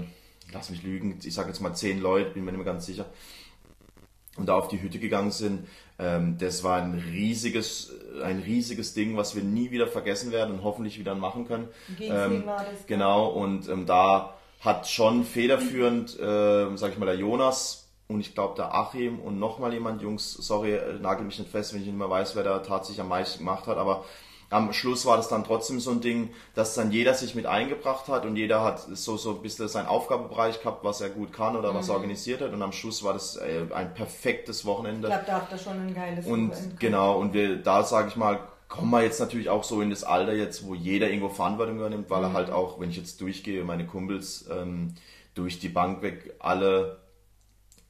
lass 0.54 0.70
mich 0.72 0.82
lügen, 0.82 1.20
ich 1.24 1.34
sage 1.34 1.50
jetzt 1.50 1.62
mal 1.62 1.76
zehn 1.76 2.02
Leute, 2.02 2.32
bin 2.32 2.46
mir 2.46 2.52
nicht 2.52 2.64
mehr 2.64 2.74
ganz 2.74 2.88
sicher 2.88 3.06
und 4.38 4.48
da 4.48 4.56
auf 4.56 4.68
die 4.68 4.82
Hütte 4.82 5.00
gegangen 5.00 5.32
sind. 5.32 5.68
Ähm, 6.00 6.38
das 6.40 6.64
war 6.64 6.82
ein 6.82 6.94
riesiges, 7.12 7.92
ein 8.24 8.40
riesiges 8.40 8.94
Ding, 8.94 9.18
was 9.18 9.36
wir 9.36 9.44
nie 9.44 9.72
wieder 9.72 9.88
vergessen 9.88 10.32
werden 10.32 10.54
und 10.54 10.64
hoffentlich 10.64 11.00
wieder 11.00 11.16
machen 11.16 11.48
können. 11.48 11.68
Ähm, 12.00 12.46
war 12.46 12.58
das, 12.58 12.86
genau, 12.86 13.28
und 13.28 13.68
ähm, 13.68 13.86
da 13.86 14.36
hat 14.60 14.88
schon 14.88 15.24
federführend, 15.24 16.20
äh, 16.20 16.76
sag 16.76 16.92
ich 16.92 16.98
mal, 16.98 17.06
der 17.06 17.16
Jonas 17.16 17.88
und 18.08 18.22
ich 18.22 18.34
glaube 18.34 18.56
der 18.56 18.74
Achim 18.74 19.20
und 19.20 19.40
nochmal 19.40 19.74
jemand, 19.74 20.02
Jungs, 20.02 20.34
sorry, 20.34 20.80
nagel 21.02 21.26
mich 21.26 21.40
nicht 21.40 21.52
fest, 21.52 21.74
wenn 21.74 21.82
ich 21.82 21.88
nicht 21.88 21.98
mehr 21.98 22.10
weiß, 22.10 22.36
wer 22.36 22.44
da 22.44 22.60
tatsächlich 22.60 23.02
am 23.02 23.10
meisten 23.10 23.40
gemacht 23.40 23.68
hat, 23.68 23.78
aber 23.78 24.06
am 24.50 24.72
Schluss 24.72 25.06
war 25.06 25.18
das 25.18 25.28
dann 25.28 25.44
trotzdem 25.44 25.80
so 25.80 25.92
ein 25.92 26.00
Ding, 26.00 26.30
dass 26.56 26.74
dann 26.74 26.92
jeder 26.92 27.14
sich 27.14 27.36
mit 27.36 27.46
eingebracht 27.46 28.08
hat 28.08 28.26
und 28.26 28.38
jeder 28.38 28.64
hat 28.64 28.80
so, 28.80 29.18
so 29.18 29.36
ein 29.36 29.42
bisschen 29.42 29.68
seinen 29.68 29.88
Aufgabenbereich 29.88 30.60
gehabt, 30.60 30.86
was 30.86 31.02
er 31.02 31.10
gut 31.10 31.34
kann 31.34 31.58
oder 31.58 31.74
mhm. 31.74 31.78
was 31.78 31.90
er 31.90 31.96
organisiert 31.96 32.42
hat 32.42 32.54
und 32.54 32.62
am 32.62 32.72
Schluss 32.72 33.04
war 33.04 33.14
das 33.14 33.36
äh, 33.36 33.66
ein 33.74 33.94
perfektes 33.94 34.66
Wochenende. 34.66 35.08
Ich 35.08 35.14
glaube, 35.14 35.26
da 35.28 35.34
habt 35.34 35.52
ihr 35.52 35.58
schon 35.58 35.88
ein 35.88 35.94
geiles 35.94 36.26
Und 36.26 36.52
Wochenende. 36.52 36.76
genau, 36.80 37.20
und 37.20 37.34
wir, 37.34 37.58
da 37.58 37.84
sage 37.84 38.08
ich 38.08 38.16
mal, 38.16 38.40
kommen 38.70 38.90
wir 38.92 39.04
jetzt 39.04 39.20
natürlich 39.20 39.50
auch 39.50 39.64
so 39.64 39.82
in 39.82 39.90
das 39.90 40.04
Alter 40.04 40.34
jetzt, 40.34 40.66
wo 40.66 40.76
jeder 40.76 41.10
irgendwo 41.10 41.30
Verantwortung 41.30 41.78
übernimmt, 41.78 42.10
weil 42.10 42.20
mhm. 42.20 42.26
er 42.26 42.34
halt 42.34 42.50
auch, 42.50 42.80
wenn 42.80 42.90
ich 42.90 42.98
jetzt 42.98 43.20
durchgehe, 43.20 43.64
meine 43.66 43.86
Kumpels 43.86 44.46
ähm, 44.50 44.96
durch 45.34 45.60
die 45.60 45.70
Bank 45.70 46.02
weg 46.02 46.36
alle 46.40 47.00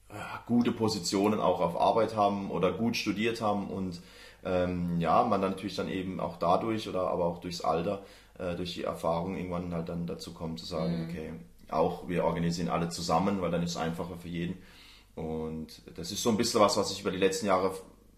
äh, 0.09 0.13
gute 0.47 0.71
Positionen 0.71 1.39
auch 1.39 1.59
auf 1.59 1.79
Arbeit 1.79 2.15
haben 2.15 2.49
oder 2.49 2.71
gut 2.71 2.97
studiert 2.97 3.41
haben 3.41 3.67
und 3.67 4.01
ähm, 4.47 4.99
ja, 4.99 5.23
man 5.23 5.41
dann 5.41 5.51
natürlich 5.51 5.75
dann 5.75 5.89
eben 5.89 6.19
auch 6.19 6.37
dadurch 6.37 6.87
oder 6.87 7.09
aber 7.09 7.25
auch 7.25 7.39
durchs 7.39 7.61
Alter, 7.61 8.03
äh, 8.39 8.55
durch 8.55 8.73
die 8.75 8.83
Erfahrung 8.83 9.35
irgendwann 9.35 9.73
halt 9.73 9.89
dann 9.89 10.07
dazu 10.07 10.33
kommt 10.33 10.59
zu 10.59 10.65
sagen, 10.65 11.03
mhm. 11.03 11.09
okay, 11.09 11.33
auch 11.69 12.07
wir 12.07 12.23
organisieren 12.23 12.69
alle 12.69 12.89
zusammen, 12.89 13.41
weil 13.41 13.51
dann 13.51 13.63
ist 13.63 13.71
es 13.71 13.77
einfacher 13.77 14.15
für 14.17 14.29
jeden. 14.29 14.57
Und 15.15 15.81
das 15.95 16.11
ist 16.11 16.23
so 16.23 16.29
ein 16.29 16.37
bisschen 16.37 16.61
was, 16.61 16.77
was 16.77 16.89
sich 16.89 17.01
über 17.01 17.11
die 17.11 17.17
letzten 17.17 17.47
Jahre 17.47 17.73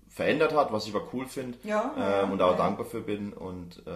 verändert 0.10 0.54
hat, 0.54 0.72
was 0.72 0.86
ich 0.86 0.94
aber 0.94 1.08
cool 1.14 1.26
finde 1.26 1.58
ja, 1.64 1.94
ähm, 1.98 2.32
und 2.32 2.42
auch 2.42 2.52
ja. 2.52 2.58
dankbar 2.58 2.86
für 2.86 3.02
bin 3.02 3.32
und 3.34 3.78
äh, 3.88 3.92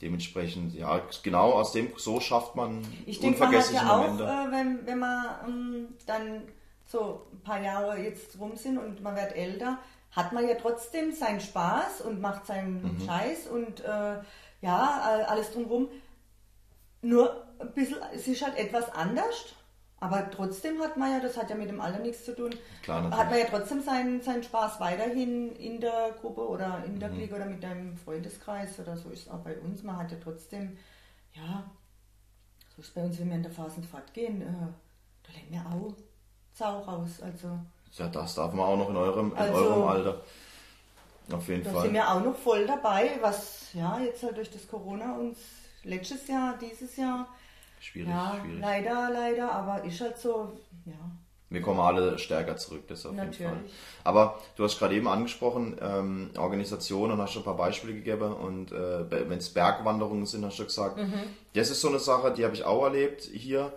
dementsprechend, 0.00 0.74
ja, 0.74 1.00
genau 1.22 1.52
aus 1.52 1.72
dem, 1.72 1.88
so 1.96 2.20
schafft 2.20 2.56
man 2.56 2.82
ich 3.04 3.20
unvergessliche 3.22 3.80
denke, 3.80 3.96
man 3.96 4.00
hat 4.00 4.18
ja 4.18 4.24
Momente. 4.24 4.24
Auch, 4.24 4.46
äh, 4.46 4.52
wenn, 4.52 4.86
wenn 4.86 4.98
man 4.98 5.26
ähm, 5.46 5.88
dann 6.06 6.42
so 6.86 7.26
ein 7.32 7.40
paar 7.40 7.60
Jahre 7.62 7.98
jetzt 7.98 8.38
rum 8.38 8.56
sind 8.56 8.78
und 8.78 9.02
man 9.02 9.16
wird 9.16 9.34
älter, 9.34 9.78
hat 10.12 10.32
man 10.32 10.48
ja 10.48 10.54
trotzdem 10.54 11.12
seinen 11.12 11.40
Spaß 11.40 12.00
und 12.02 12.20
macht 12.20 12.46
seinen 12.46 12.82
mhm. 12.82 13.06
Scheiß 13.06 13.46
und 13.46 13.80
äh, 13.84 14.18
ja, 14.60 15.24
alles 15.26 15.52
drumherum. 15.52 15.88
Nur 17.02 17.46
ein 17.58 17.72
bisschen, 17.72 17.98
es 18.12 18.26
ist 18.26 18.42
halt 18.42 18.58
etwas 18.58 18.92
anders, 18.92 19.54
aber 20.00 20.30
trotzdem 20.30 20.80
hat 20.80 20.96
man 20.96 21.12
ja, 21.12 21.20
das 21.20 21.36
hat 21.36 21.48
ja 21.50 21.56
mit 21.56 21.68
dem 21.68 21.80
Alter 21.80 22.00
nichts 22.00 22.24
zu 22.24 22.34
tun, 22.34 22.54
Klar, 22.82 23.04
hat 23.10 23.30
man 23.30 23.38
ja 23.38 23.46
trotzdem 23.46 23.82
seinen, 23.82 24.22
seinen 24.22 24.42
Spaß 24.42 24.80
weiterhin 24.80 25.52
in 25.56 25.80
der 25.80 26.14
Gruppe 26.20 26.46
oder 26.46 26.82
in 26.86 26.98
der 26.98 27.10
mhm. 27.10 27.32
Oder 27.32 27.46
mit 27.46 27.62
deinem 27.62 27.96
Freundeskreis 27.96 28.78
oder 28.80 28.96
so 28.96 29.10
ist 29.10 29.26
es 29.26 29.30
auch 29.30 29.40
bei 29.40 29.58
uns. 29.58 29.82
Man 29.82 29.96
hat 29.96 30.10
ja 30.10 30.18
trotzdem, 30.22 30.76
ja, 31.34 31.70
so 32.74 32.82
ist 32.82 32.88
es 32.88 32.94
bei 32.94 33.02
uns, 33.02 33.18
wenn 33.18 33.28
wir 33.28 33.36
in 33.36 33.42
der 33.42 33.52
Phasenfahrt 33.52 34.12
gehen, 34.12 34.42
äh, 34.42 34.46
da 35.22 35.32
legen 35.32 35.52
wir 35.52 35.66
auch 35.66 35.94
Sau 36.52 36.80
raus. 36.80 37.22
Also 37.22 37.58
ja, 37.98 38.08
das 38.08 38.34
darf 38.34 38.52
man 38.52 38.66
auch 38.66 38.76
noch 38.76 38.90
in 38.90 38.96
eurem, 38.96 39.32
in 39.32 39.38
also, 39.38 39.54
eurem 39.54 39.88
Alter. 39.88 40.20
Auf 41.32 41.48
jeden 41.48 41.64
da 41.64 41.70
Fall. 41.70 41.82
Sind 41.82 41.94
wir 41.94 42.10
auch 42.10 42.24
noch 42.24 42.36
voll 42.36 42.66
dabei, 42.66 43.18
was 43.20 43.68
ja 43.72 44.00
jetzt 44.00 44.22
halt 44.22 44.36
durch 44.36 44.50
das 44.50 44.66
Corona 44.66 45.16
uns 45.16 45.38
letztes 45.84 46.26
Jahr, 46.28 46.58
dieses 46.60 46.96
Jahr. 46.96 47.28
Schwierig, 47.80 48.10
ja, 48.10 48.38
schwierig. 48.40 48.60
Leider, 48.60 49.10
leider, 49.10 49.52
aber 49.52 49.84
ist 49.84 50.00
halt 50.00 50.18
so, 50.18 50.52
ja. 50.84 50.92
Wir 51.52 51.62
kommen 51.62 51.80
alle 51.80 52.16
stärker 52.20 52.56
zurück, 52.56 52.86
das 52.86 53.04
auf 53.04 53.12
Natürlich. 53.12 53.40
jeden 53.40 53.50
Fall. 53.50 53.62
Aber 54.04 54.38
du 54.54 54.62
hast 54.62 54.78
gerade 54.78 54.94
eben 54.94 55.08
angesprochen, 55.08 55.76
ähm, 55.80 56.30
Organisation 56.38 57.10
und 57.10 57.20
hast 57.20 57.32
schon 57.32 57.42
ein 57.42 57.46
paar 57.46 57.56
Beispiele 57.56 57.94
gegeben 57.94 58.32
und 58.32 58.70
äh, 58.70 59.10
wenn 59.10 59.38
es 59.38 59.50
Bergwanderungen 59.52 60.26
sind, 60.26 60.44
hast 60.44 60.60
du 60.60 60.64
gesagt, 60.64 60.98
mhm. 60.98 61.12
das 61.54 61.70
ist 61.70 61.80
so 61.80 61.88
eine 61.88 61.98
Sache, 61.98 62.32
die 62.32 62.44
habe 62.44 62.54
ich 62.54 62.62
auch 62.62 62.84
erlebt 62.84 63.22
hier. 63.22 63.72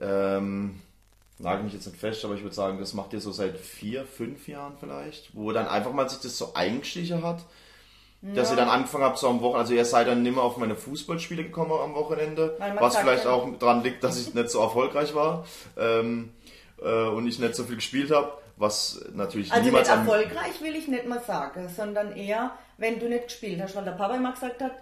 Ähm, 0.00 0.80
nagel 1.38 1.64
mich 1.64 1.72
jetzt 1.72 1.86
nicht 1.86 1.98
fest, 1.98 2.24
aber 2.24 2.34
ich 2.34 2.42
würde 2.42 2.54
sagen, 2.54 2.78
das 2.78 2.94
macht 2.94 3.12
ihr 3.12 3.20
so 3.20 3.32
seit 3.32 3.58
vier, 3.58 4.04
fünf 4.04 4.46
Jahren 4.48 4.74
vielleicht, 4.78 5.34
wo 5.34 5.52
dann 5.52 5.66
einfach 5.66 5.92
mal 5.92 6.08
sich 6.08 6.20
das 6.20 6.38
so 6.38 6.54
eingestiegen 6.54 7.24
hat. 7.24 7.40
Ja. 8.22 8.34
Dass 8.34 8.50
ihr 8.50 8.56
dann 8.56 8.70
angefangen 8.70 9.04
habt, 9.04 9.18
so 9.18 9.28
am 9.28 9.40
Wochenende, 9.40 9.58
also 9.58 9.74
ihr 9.74 9.84
seid 9.84 10.06
dann 10.06 10.22
nicht 10.22 10.34
mehr 10.34 10.42
auf 10.42 10.56
meine 10.56 10.76
Fußballspiele 10.76 11.44
gekommen 11.44 11.72
am 11.72 11.94
Wochenende, 11.94 12.56
was 12.78 12.96
vielleicht 12.96 13.26
auch 13.26 13.46
daran 13.58 13.82
liegt, 13.82 14.02
dass 14.02 14.18
ich 14.18 14.32
nicht 14.32 14.48
so 14.48 14.60
erfolgreich 14.60 15.14
war 15.14 15.44
ähm, 15.76 16.32
äh, 16.82 17.06
und 17.08 17.28
ich 17.28 17.38
nicht 17.38 17.54
so 17.54 17.64
viel 17.64 17.76
gespielt 17.76 18.10
habe, 18.10 18.32
was 18.56 19.04
natürlich 19.12 19.52
also 19.52 19.62
niemals... 19.62 19.90
Also 19.90 20.10
erfolgreich 20.10 20.58
will 20.62 20.74
ich 20.74 20.88
nicht 20.88 21.06
mal 21.06 21.20
sagen, 21.20 21.68
sondern 21.68 22.16
eher, 22.16 22.52
wenn 22.78 22.98
du 22.98 23.10
nicht 23.10 23.24
gespielt 23.24 23.60
hast, 23.60 23.76
weil 23.76 23.84
der 23.84 23.92
Papa 23.92 24.16
immer 24.16 24.32
gesagt 24.32 24.62
hat, 24.62 24.72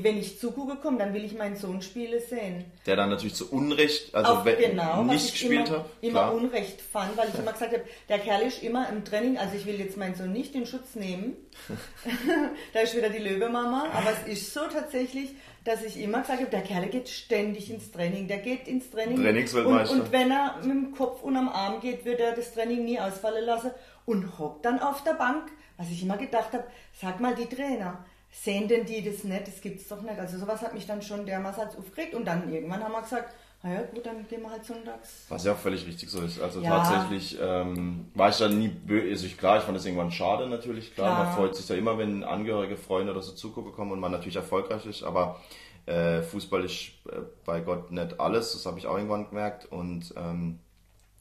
wenn 0.00 0.16
ich 0.16 0.38
zugucke 0.38 0.76
komme, 0.76 0.98
dann 0.98 1.12
will 1.12 1.24
ich 1.24 1.34
meinen 1.34 1.56
Sohn 1.56 1.82
Spiele 1.82 2.20
sehen. 2.20 2.64
Der 2.86 2.96
dann 2.96 3.10
natürlich 3.10 3.34
zu 3.34 3.50
Unrecht, 3.50 4.14
also 4.14 4.32
Auch, 4.32 4.44
genau, 4.44 5.02
nicht 5.02 5.32
gespielt 5.32 5.68
immer, 5.68 5.78
hat. 5.78 5.86
Immer 6.00 6.32
Unrecht 6.32 6.80
fand, 6.80 7.16
weil 7.16 7.28
ich 7.28 7.38
immer 7.38 7.52
gesagt 7.52 7.72
habe, 7.72 7.84
der 8.08 8.18
Kerl 8.18 8.42
ist 8.42 8.62
immer 8.62 8.88
im 8.88 9.04
Training, 9.04 9.38
also 9.38 9.56
ich 9.56 9.66
will 9.66 9.78
jetzt 9.78 9.96
meinen 9.96 10.14
Sohn 10.14 10.32
nicht 10.32 10.54
in 10.54 10.66
Schutz 10.66 10.94
nehmen. 10.94 11.36
da 12.72 12.80
ist 12.80 12.96
wieder 12.96 13.10
die 13.10 13.18
Löwemama, 13.18 13.86
aber 13.92 14.12
es 14.12 14.32
ist 14.32 14.54
so 14.54 14.60
tatsächlich, 14.72 15.30
dass 15.64 15.84
ich 15.84 16.00
immer 16.00 16.20
gesagt 16.20 16.40
habe, 16.40 16.50
der 16.50 16.62
Kerl 16.62 16.86
geht 16.86 17.08
ständig 17.08 17.70
ins 17.70 17.90
Training, 17.90 18.28
der 18.28 18.38
geht 18.38 18.66
ins 18.66 18.90
Training. 18.90 19.16
Trainingsweltmeister. 19.16 19.94
Und, 19.94 20.00
und 20.02 20.12
wenn 20.12 20.30
er 20.30 20.56
mit 20.62 20.70
dem 20.70 20.92
Kopf 20.92 21.22
und 21.22 21.36
am 21.36 21.48
Arm 21.48 21.80
geht, 21.80 22.04
wird 22.04 22.20
er 22.20 22.34
das 22.34 22.52
Training 22.54 22.84
nie 22.84 22.98
ausfallen 22.98 23.44
lassen 23.44 23.70
und 24.04 24.38
hockt 24.38 24.64
dann 24.64 24.80
auf 24.80 25.04
der 25.04 25.14
Bank, 25.14 25.50
was 25.76 25.90
ich 25.90 26.02
immer 26.02 26.16
gedacht 26.16 26.52
habe, 26.52 26.64
sag 27.00 27.20
mal 27.20 27.34
die 27.34 27.46
Trainer, 27.46 28.04
sehen 28.32 28.66
denn 28.66 28.84
die 28.86 29.04
das 29.04 29.22
nicht? 29.22 29.46
Das 29.46 29.60
gibt's 29.60 29.86
doch 29.88 30.02
nicht. 30.02 30.18
Also 30.18 30.38
sowas 30.38 30.62
hat 30.62 30.74
mich 30.74 30.86
dann 30.86 31.02
schon 31.02 31.26
dermaßen 31.26 31.68
aufgeregt 31.78 32.14
und 32.14 32.24
dann 32.24 32.52
irgendwann 32.52 32.82
haben 32.82 32.92
wir 32.92 33.02
gesagt, 33.02 33.34
naja 33.62 33.82
gut, 33.94 34.04
dann 34.04 34.26
gehen 34.26 34.42
wir 34.42 34.50
halt 34.50 34.64
sonntags. 34.64 35.26
Was 35.28 35.44
ja 35.44 35.52
auch 35.52 35.58
völlig 35.58 35.86
richtig 35.86 36.10
so 36.10 36.20
ist. 36.22 36.40
Also 36.40 36.60
ja. 36.60 36.78
tatsächlich 36.82 37.38
ähm, 37.40 38.06
war 38.14 38.30
ich 38.30 38.38
dann 38.38 38.58
nie 38.58 38.68
böse. 38.68 39.10
Also 39.10 39.26
ich, 39.26 39.38
klar, 39.38 39.58
ich 39.58 39.62
fand 39.62 39.76
das 39.76 39.84
irgendwann 39.84 40.10
schade 40.10 40.48
natürlich. 40.48 40.94
Klar, 40.94 41.14
klar, 41.14 41.24
man 41.26 41.36
freut 41.36 41.54
sich 41.54 41.68
ja 41.68 41.76
immer, 41.76 41.96
wenn 41.96 42.24
Angehörige, 42.24 42.76
Freunde 42.76 43.12
oder 43.12 43.22
so 43.22 43.32
zugucken 43.32 43.72
kommen 43.72 43.92
und 43.92 44.00
man 44.00 44.10
natürlich 44.10 44.34
erfolgreich 44.34 44.84
ist. 44.86 45.04
Aber 45.04 45.40
äh, 45.86 46.22
Fußball 46.22 46.64
ist 46.64 46.88
äh, 47.08 47.20
bei 47.44 47.60
Gott 47.60 47.92
nicht 47.92 48.18
alles. 48.18 48.52
Das 48.52 48.66
habe 48.66 48.80
ich 48.80 48.86
auch 48.88 48.96
irgendwann 48.96 49.28
gemerkt. 49.28 49.66
Und 49.66 50.12
ähm, 50.16 50.58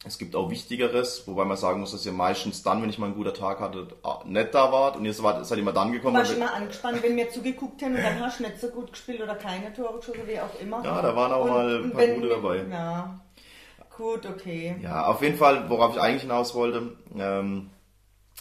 es 0.04 0.18
gibt 0.18 0.36
auch 0.36 0.50
Wichtigeres, 0.50 1.28
wobei 1.28 1.46
man 1.46 1.58
sagen 1.58 1.80
muss, 1.80 1.92
dass 1.92 2.06
ihr 2.08 2.12
meistens 2.12 2.64
dann, 2.64 2.82
wenn 2.82 2.90
ich 2.90 2.98
mal 2.98 3.06
einen 3.06 3.16
guten 3.16 3.36
Tag 3.36 3.60
hatte, 3.60 3.88
nicht 4.26 4.54
da 4.54 4.72
wart 4.72 4.96
und 4.96 5.06
ihr 5.06 5.14
seid 5.14 5.52
immer 5.60 5.74
dann 5.74 5.92
gekommen. 5.92 6.18
Warst 6.18 6.36
immer 6.36 6.54
angespannt, 6.54 7.04
wenn 7.04 7.16
wir 7.16 7.30
zugeguckt 7.30 7.84
haben 7.84 7.96
und 7.96 8.04
dann 8.04 8.20
hast 8.20 8.40
du 8.40 8.44
nicht 8.44 8.60
so 8.60 8.70
gut 8.70 8.92
gespielt 8.92 9.22
oder 9.22 9.36
keine 9.36 9.72
Tore 9.74 10.00
geschossen, 10.00 10.22
wie 10.26 10.40
auch 10.40 10.60
immer. 10.60 10.84
Ja, 10.84 11.04
da 11.04 11.16
waren 11.16 11.32
auch 11.32 11.44
und, 11.44 11.52
mal 11.52 11.84
ein 11.84 11.92
paar 11.92 12.08
gute 12.08 12.30
dabei. 12.30 12.66
Ja, 12.72 13.20
gut, 13.96 14.26
okay. 14.26 14.76
Ja, 14.82 15.06
auf 15.06 15.22
jeden 15.22 15.38
Fall, 15.38 15.70
worauf 15.70 15.96
ich 15.96 16.02
eigentlich 16.02 16.24
hinaus 16.24 16.56
wollte, 16.56 16.94
ähm, 17.16 17.70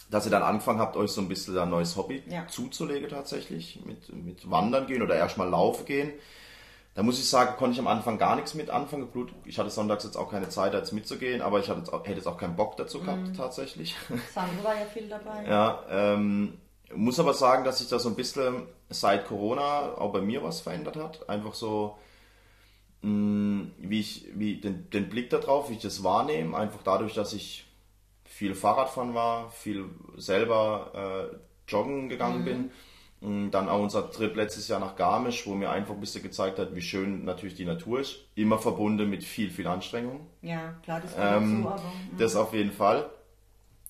dass 0.09 0.25
ihr 0.25 0.31
dann 0.31 0.43
angefangen 0.43 0.79
habt, 0.79 0.97
euch 0.97 1.11
so 1.11 1.21
ein 1.21 1.27
bisschen 1.27 1.59
ein 1.59 1.69
neues 1.69 1.95
Hobby 1.95 2.23
ja. 2.27 2.47
zuzulegen 2.47 3.07
tatsächlich, 3.07 3.79
mit, 3.85 4.11
mit 4.11 4.49
Wandern 4.49 4.87
gehen 4.87 5.03
oder 5.03 5.15
erstmal 5.15 5.49
Laufen 5.49 5.85
gehen. 5.85 6.11
Da 6.93 7.03
muss 7.03 7.19
ich 7.19 7.29
sagen, 7.29 7.55
konnte 7.57 7.73
ich 7.73 7.79
am 7.79 7.87
Anfang 7.87 8.17
gar 8.17 8.35
nichts 8.35 8.53
mit 8.53 8.69
anfangen. 8.69 9.07
Ich 9.45 9.57
hatte 9.57 9.69
sonntags 9.69 10.03
jetzt 10.03 10.17
auch 10.17 10.29
keine 10.29 10.49
Zeit, 10.49 10.73
jetzt 10.73 10.91
mitzugehen, 10.91 11.41
aber 11.41 11.59
ich 11.59 11.69
hatte 11.69 11.79
jetzt 11.79 11.93
auch, 11.93 12.03
hätte 12.05 12.17
jetzt 12.17 12.27
auch 12.27 12.37
keinen 12.37 12.57
Bock 12.57 12.75
dazu 12.75 12.99
gehabt, 12.99 13.29
mhm. 13.29 13.33
tatsächlich. 13.33 13.95
Sandro 14.33 14.63
war 14.63 14.77
ja 14.77 14.85
viel 14.85 15.07
dabei. 15.07 15.45
Ja, 15.47 15.83
ähm, 15.89 16.57
muss 16.93 17.19
aber 17.19 17.33
sagen, 17.33 17.63
dass 17.63 17.79
sich 17.79 17.87
da 17.87 17.97
so 17.97 18.09
ein 18.09 18.15
bisschen 18.15 18.63
seit 18.89 19.25
Corona 19.25 19.97
auch 19.97 20.11
bei 20.11 20.19
mir 20.19 20.43
was 20.43 20.59
verändert 20.59 20.97
hat. 20.97 21.29
Einfach 21.29 21.53
so, 21.53 21.97
mh, 23.03 23.09
mm, 23.09 23.71
wie 23.77 23.99
ich, 24.01 24.25
wie 24.33 24.59
den, 24.59 24.89
den 24.89 25.07
Blick 25.07 25.29
darauf, 25.29 25.69
wie 25.69 25.75
ich 25.75 25.81
das 25.81 26.03
wahrnehme. 26.03 26.57
Einfach 26.57 26.81
dadurch, 26.83 27.13
dass 27.13 27.31
ich 27.31 27.65
viel 28.25 28.53
Fahrradfahren 28.53 29.13
war, 29.13 29.49
viel 29.51 29.85
selber 30.17 31.29
äh, 31.31 31.71
joggen 31.71 32.09
gegangen 32.09 32.41
mhm. 32.41 32.45
bin 32.45 32.71
dann 33.21 33.69
auch 33.69 33.79
unser 33.79 34.09
Trip 34.09 34.35
letztes 34.35 34.67
Jahr 34.67 34.79
nach 34.79 34.95
Garmisch, 34.95 35.45
wo 35.45 35.53
mir 35.53 35.69
einfach 35.69 35.93
ein 35.93 35.99
bisschen 35.99 36.23
gezeigt 36.23 36.57
hat, 36.57 36.75
wie 36.75 36.81
schön 36.81 37.23
natürlich 37.23 37.53
die 37.53 37.65
Natur 37.65 37.99
ist. 37.99 38.15
Immer 38.33 38.57
verbunden 38.57 39.09
mit 39.09 39.23
viel, 39.23 39.51
viel 39.51 39.67
Anstrengung. 39.67 40.21
Ja, 40.41 40.73
klar, 40.83 41.01
das 41.01 41.13
ähm, 41.19 41.61
so, 41.61 41.69
aber, 41.69 41.77
ja. 41.77 41.83
Das 42.17 42.35
auf 42.35 42.53
jeden 42.53 42.71
Fall. 42.71 43.09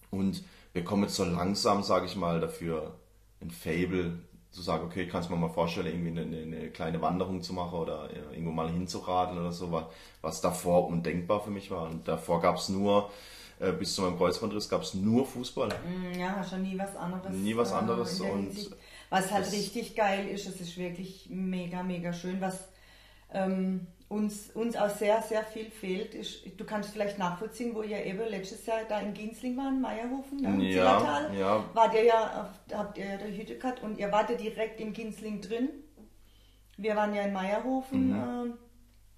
Und 0.09 0.43
wir 0.73 0.83
kommen 0.83 1.03
jetzt 1.03 1.15
so 1.15 1.23
langsam, 1.23 1.81
sage 1.81 2.07
ich 2.07 2.17
mal, 2.17 2.41
dafür 2.41 2.93
ein 3.41 3.51
Fable 3.51 4.19
zu 4.51 4.61
sagen, 4.61 4.85
okay, 4.85 5.03
ich 5.03 5.09
kann 5.09 5.21
es 5.21 5.29
mir 5.29 5.37
mal 5.37 5.49
vorstellen, 5.49 5.87
irgendwie 5.87 6.19
eine, 6.19 6.41
eine, 6.41 6.69
kleine 6.69 7.01
Wanderung 7.01 7.41
zu 7.41 7.53
machen 7.53 7.79
oder 7.79 8.09
irgendwo 8.31 8.51
mal 8.51 8.69
hinzuradeln 8.69 9.39
oder 9.39 9.53
so, 9.53 9.71
was 10.21 10.41
davor 10.41 10.87
undenkbar 10.87 11.39
für 11.39 11.51
mich 11.51 11.71
war. 11.71 11.89
Und 11.89 12.05
davor 12.05 12.41
gab 12.41 12.57
es 12.57 12.67
nur, 12.67 13.09
äh, 13.61 13.71
bis 13.71 13.95
zu 13.95 14.01
meinem 14.01 14.17
Kreuzbandriss 14.17 14.67
gab 14.67 14.81
es 14.81 14.93
nur 14.93 15.25
Fußball. 15.25 15.69
Mm, 15.69 16.19
ja, 16.19 16.43
schon 16.43 16.63
nie 16.63 16.77
was 16.77 16.95
anderes. 16.97 17.31
Nie 17.31 17.55
was 17.55 17.71
anderes. 17.71 18.19
Äh, 18.19 18.23
und 18.23 18.75
was 19.11 19.29
halt 19.29 19.51
richtig 19.51 19.93
geil 19.95 20.27
ist, 20.29 20.47
es 20.47 20.61
ist 20.61 20.77
wirklich 20.77 21.27
mega, 21.29 21.83
mega 21.83 22.13
schön, 22.13 22.39
was 22.39 22.69
ähm, 23.33 23.85
uns, 24.07 24.49
uns 24.51 24.77
auch 24.77 24.89
sehr, 24.89 25.21
sehr 25.21 25.43
viel 25.43 25.69
fehlt. 25.69 26.15
Ich, 26.15 26.55
du 26.55 26.63
kannst 26.63 26.91
vielleicht 26.91 27.19
nachvollziehen, 27.19 27.75
wo 27.75 27.81
ihr 27.81 28.05
eben 28.05 28.21
letztes 28.29 28.65
Jahr 28.65 28.79
da 28.87 29.01
in 29.01 29.13
Ginsling 29.13 29.57
waren, 29.57 29.81
Meierhofen, 29.81 30.37
ne? 30.39 30.63
ja, 30.69 31.29
ja. 31.37 31.65
Wart 31.73 31.93
ihr 31.93 32.05
ja, 32.05 32.41
auf, 32.41 32.77
habt 32.77 32.97
ihr 32.97 33.05
ja 33.05 33.17
der 33.17 33.35
Hütte 33.35 33.57
gehabt 33.57 33.83
und 33.83 33.99
ihr 33.99 34.09
wart 34.13 34.29
ja 34.29 34.37
direkt 34.37 34.79
in 34.79 34.93
Ginsling 34.93 35.41
drin. 35.41 35.69
Wir 36.77 36.95
waren 36.95 37.13
ja 37.13 37.23
in 37.23 37.33
Meierhofen. 37.33 38.07
Mhm. 38.07 38.53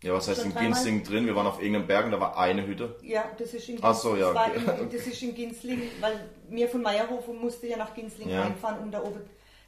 Äh, 0.01 0.07
ja, 0.07 0.13
was 0.13 0.27
heißt 0.27 0.43
in 0.43 0.55
Ginsling 0.55 1.03
drin? 1.03 1.27
Wir 1.27 1.35
waren 1.35 1.47
auf 1.47 1.61
irgendeinem 1.61 1.87
Berg 1.87 2.05
und 2.05 2.11
da 2.11 2.19
war 2.19 2.35
eine 2.35 2.65
Hütte. 2.65 2.97
Ja, 3.03 3.25
das 3.37 3.53
ist 3.53 3.69
in 3.69 3.75
Ginsling. 3.75 3.79
Ach 3.83 3.93
so, 3.93 4.15
ja. 4.15 4.31
Okay. 4.31 4.81
In, 4.81 4.89
das 4.89 5.05
ist 5.05 5.21
in 5.21 5.35
Ginsling, 5.35 5.83
weil 6.01 6.19
mir 6.49 6.67
von 6.67 6.81
Meierhofen 6.81 7.39
musste 7.39 7.67
ja 7.67 7.77
nach 7.77 7.93
Ginsling 7.93 8.29
ja. 8.29 8.41
reinfahren, 8.41 8.79
um 8.81 8.89
da 8.89 9.03
oben 9.03 9.21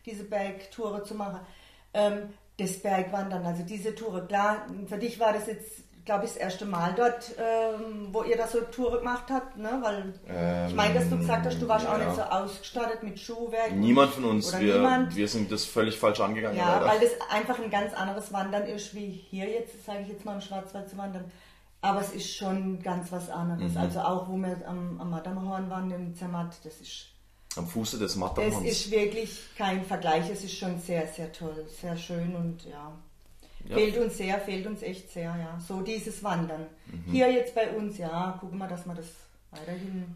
diese 0.05 0.23
Bergtouren 0.23 1.05
zu 1.05 1.15
machen. 1.15 1.39
Ähm, 1.93 2.33
das 2.57 2.81
Bergwandern, 2.81 3.45
also 3.45 3.63
diese 3.63 3.93
Tour. 3.95 4.27
Klar, 4.27 4.67
für 4.87 4.97
dich 4.97 5.19
war 5.19 5.33
das 5.33 5.47
jetzt, 5.47 5.83
glaube 6.05 6.25
ich, 6.25 6.31
das 6.31 6.37
erste 6.37 6.65
Mal 6.65 6.93
dort, 6.95 7.35
ähm, 7.37 8.09
wo 8.11 8.23
ihr 8.23 8.37
da 8.37 8.47
so 8.47 8.61
Tour 8.61 8.99
gemacht 8.99 9.25
habt, 9.29 9.57
ne? 9.57 9.77
Weil 9.81 10.13
ähm, 10.27 10.67
ich 10.69 10.75
meine, 10.75 10.93
dass 10.93 11.09
du 11.09 11.17
gesagt 11.17 11.45
hast, 11.45 11.61
du 11.61 11.67
warst 11.67 11.85
ja. 11.85 11.93
auch 11.93 11.97
nicht 11.97 12.15
so 12.15 12.21
ausgestattet 12.21 13.03
mit 13.03 13.19
Schuhwerk. 13.19 13.73
Niemand 13.73 14.13
von 14.13 14.25
uns, 14.25 14.57
wir, 14.57 14.75
niemand. 14.75 15.15
wir 15.15 15.27
sind 15.27 15.51
das 15.51 15.65
völlig 15.65 15.97
falsch 15.97 16.21
angegangen. 16.21 16.57
Ja, 16.57 16.75
leider. 16.75 16.85
weil 16.85 16.99
das 17.01 17.11
einfach 17.29 17.59
ein 17.59 17.69
ganz 17.69 17.93
anderes 17.93 18.31
Wandern 18.31 18.63
ist, 18.63 18.95
wie 18.95 19.09
hier 19.29 19.49
jetzt, 19.49 19.85
sage 19.85 20.03
ich 20.03 20.07
jetzt 20.07 20.23
mal 20.23 20.35
im 20.35 20.41
Schwarzwald 20.41 20.89
zu 20.89 20.97
wandern. 20.97 21.29
Aber 21.81 22.01
es 22.01 22.13
ist 22.13 22.35
schon 22.35 22.81
ganz 22.81 23.11
was 23.11 23.29
anderes. 23.29 23.73
Mhm. 23.73 23.77
Also 23.77 23.99
auch, 23.99 24.29
wo 24.29 24.37
wir 24.37 24.57
am, 24.65 24.99
am 24.99 25.09
Matterhorn 25.09 25.69
waren, 25.69 25.91
im 25.91 26.15
Zermatt, 26.15 26.55
das 26.63 26.79
ist 26.79 27.14
am 27.57 27.67
Fuße 27.67 27.97
des 27.97 28.15
Matterhorns. 28.15 28.65
Es 28.65 28.85
ist 28.85 28.91
wirklich 28.91 29.39
kein 29.57 29.85
Vergleich, 29.85 30.29
es 30.29 30.43
ist 30.43 30.57
schon 30.57 30.79
sehr, 30.79 31.07
sehr 31.07 31.31
toll, 31.31 31.65
sehr 31.81 31.95
schön 31.97 32.35
und 32.35 32.65
ja. 32.65 32.91
ja. 33.67 33.75
Fehlt 33.75 33.97
uns 33.97 34.17
sehr, 34.17 34.39
fehlt 34.39 34.67
uns 34.67 34.81
echt 34.81 35.11
sehr, 35.11 35.35
ja. 35.35 35.59
So 35.65 35.81
dieses 35.81 36.23
Wandern. 36.23 36.67
Mhm. 36.87 37.11
Hier 37.11 37.31
jetzt 37.31 37.55
bei 37.55 37.69
uns, 37.71 37.97
ja, 37.97 38.37
gucken 38.39 38.57
wir, 38.57 38.67
dass 38.67 38.85
wir 38.85 38.95
das 38.95 39.07
weiterhin. 39.51 40.15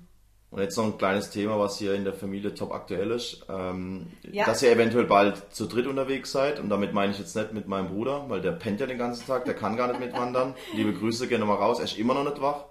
Und 0.52 0.62
jetzt 0.62 0.78
noch 0.78 0.86
ein 0.86 0.98
kleines 0.98 1.30
Thema, 1.30 1.60
was 1.60 1.78
hier 1.78 1.94
in 1.94 2.04
der 2.04 2.14
Familie 2.14 2.56
top 2.56 2.72
aktuell 2.72 3.12
ist. 3.12 3.46
Ähm, 3.50 4.08
ja. 4.32 4.46
Dass 4.46 4.64
ihr 4.64 4.72
eventuell 4.72 5.06
bald 5.06 5.54
zu 5.54 5.68
dritt 5.68 5.86
unterwegs 5.86 6.32
seid. 6.32 6.60
Und 6.60 6.70
damit 6.70 6.92
meine 6.92 7.12
ich 7.12 7.20
jetzt 7.20 7.36
nicht 7.36 7.54
mit 7.54 7.68
meinem 7.68 7.90
Bruder, 7.90 8.26
weil 8.30 8.42
der 8.42 8.54
pennt 8.54 8.80
ja 8.80 8.88
den 8.88 8.98
ganzen 8.98 9.28
Tag, 9.28 9.46
der 9.46 9.54
kann 9.54 9.78
gar 9.78 9.88
nicht 9.90 10.00
mitwandern. 10.00 10.56
Liebe 10.74 10.94
Grüße, 10.94 11.28
gerne 11.28 11.46
mal 11.46 11.54
raus, 11.56 11.78
er 11.78 11.86
ist 11.86 12.00
immer 12.00 12.16
noch 12.16 12.24
nicht 12.24 12.42
wach. 12.42 12.66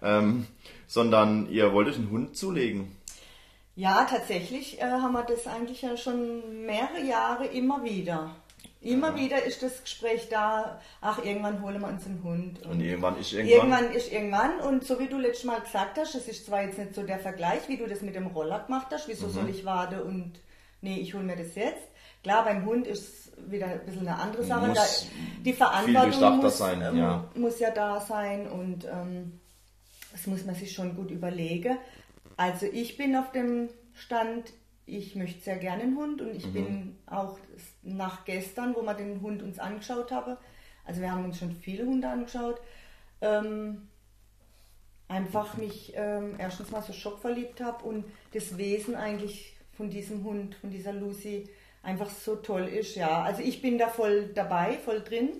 Ähm, 0.00 0.46
sondern 0.86 1.50
ihr 1.50 1.72
wollt 1.74 1.88
euch 1.88 1.96
einen 1.96 2.10
Hund 2.10 2.34
zulegen. 2.34 2.96
Ja, 3.78 4.04
tatsächlich 4.10 4.80
äh, 4.80 4.86
haben 4.86 5.12
wir 5.12 5.22
das 5.22 5.46
eigentlich 5.46 5.82
ja 5.82 5.96
schon 5.96 6.66
mehrere 6.66 7.00
Jahre 7.00 7.46
immer 7.46 7.84
wieder. 7.84 8.34
Immer 8.80 9.10
ja. 9.10 9.16
wieder 9.16 9.44
ist 9.44 9.62
das 9.62 9.84
Gespräch 9.84 10.28
da, 10.28 10.80
ach, 11.00 11.24
irgendwann 11.24 11.62
holen 11.62 11.80
wir 11.80 11.86
uns 11.86 12.04
einen 12.04 12.24
Hund. 12.24 12.60
Und, 12.64 12.72
und, 12.72 12.80
irgendwann 12.80 13.16
ist 13.20 13.32
irgendwann. 13.32 13.56
Irgendwann 13.56 13.92
ist 13.92 14.12
irgendwann. 14.12 14.60
Und 14.62 14.84
so 14.84 14.98
wie 14.98 15.06
du 15.06 15.16
letztes 15.16 15.44
Mal 15.44 15.60
gesagt 15.60 15.96
hast, 15.96 16.16
das 16.16 16.26
ist 16.26 16.46
zwar 16.46 16.64
jetzt 16.64 16.76
nicht 16.76 16.92
so 16.92 17.04
der 17.04 17.20
Vergleich, 17.20 17.68
wie 17.68 17.76
du 17.76 17.86
das 17.86 18.02
mit 18.02 18.16
dem 18.16 18.26
Roller 18.26 18.64
gemacht 18.64 18.88
hast, 18.90 19.06
wieso 19.06 19.28
mhm. 19.28 19.32
soll 19.32 19.48
ich 19.48 19.64
warten 19.64 20.00
und 20.00 20.32
nee, 20.80 20.98
ich 20.98 21.14
hole 21.14 21.22
mir 21.22 21.36
das 21.36 21.54
jetzt. 21.54 21.86
Klar, 22.24 22.46
beim 22.46 22.64
Hund 22.64 22.88
ist 22.88 23.30
wieder 23.48 23.66
ein 23.66 23.86
bisschen 23.86 24.08
eine 24.08 24.18
andere 24.18 24.42
Sache. 24.42 24.72
Da, 24.74 24.84
die 25.44 25.52
Verantwortung 25.52 26.38
muss, 26.38 26.58
sein, 26.58 26.80
ja. 26.80 27.28
Ähm, 27.32 27.40
muss 27.40 27.60
ja 27.60 27.70
da 27.70 28.00
sein 28.00 28.48
und 28.48 28.86
ähm, 28.86 29.38
das 30.10 30.26
muss 30.26 30.44
man 30.44 30.56
sich 30.56 30.72
schon 30.72 30.96
gut 30.96 31.12
überlegen. 31.12 31.78
Also 32.38 32.66
ich 32.66 32.96
bin 32.96 33.16
auf 33.16 33.32
dem 33.32 33.68
Stand, 33.94 34.52
ich 34.86 35.16
möchte 35.16 35.40
sehr 35.40 35.56
gerne 35.56 35.82
einen 35.82 35.96
Hund 35.96 36.22
und 36.22 36.34
ich 36.34 36.46
mhm. 36.46 36.52
bin 36.52 36.98
auch 37.04 37.36
nach 37.82 38.24
gestern, 38.24 38.76
wo 38.76 38.82
wir 38.82 38.94
den 38.94 39.20
Hund 39.20 39.42
uns 39.42 39.58
angeschaut 39.58 40.12
haben, 40.12 40.36
also 40.84 41.00
wir 41.00 41.10
haben 41.10 41.24
uns 41.24 41.40
schon 41.40 41.50
viele 41.50 41.84
Hunde 41.84 42.08
angeschaut, 42.08 42.60
ähm, 43.20 43.88
einfach 45.08 45.56
mich 45.56 45.92
ähm, 45.96 46.36
erstens 46.38 46.70
mal 46.70 46.80
so 46.80 46.92
schockverliebt 46.92 47.60
habe 47.60 47.84
und 47.84 48.04
das 48.32 48.56
Wesen 48.56 48.94
eigentlich 48.94 49.56
von 49.72 49.90
diesem 49.90 50.22
Hund, 50.22 50.54
von 50.54 50.70
dieser 50.70 50.92
Lucy, 50.92 51.48
einfach 51.82 52.08
so 52.08 52.36
toll 52.36 52.68
ist. 52.68 52.94
Ja, 52.94 53.22
also 53.22 53.42
ich 53.42 53.60
bin 53.60 53.78
da 53.78 53.88
voll 53.88 54.28
dabei, 54.32 54.78
voll 54.84 55.02
drin. 55.02 55.30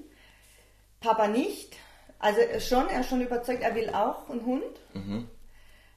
Papa 0.99 1.28
nicht. 1.28 1.76
Also 2.18 2.40
schon, 2.59 2.88
er 2.88 3.01
ist 3.01 3.09
schon 3.09 3.20
überzeugt, 3.20 3.62
er 3.62 3.76
will 3.76 3.90
auch 3.90 4.28
einen 4.28 4.44
Hund. 4.44 4.64
Mhm. 4.94 5.28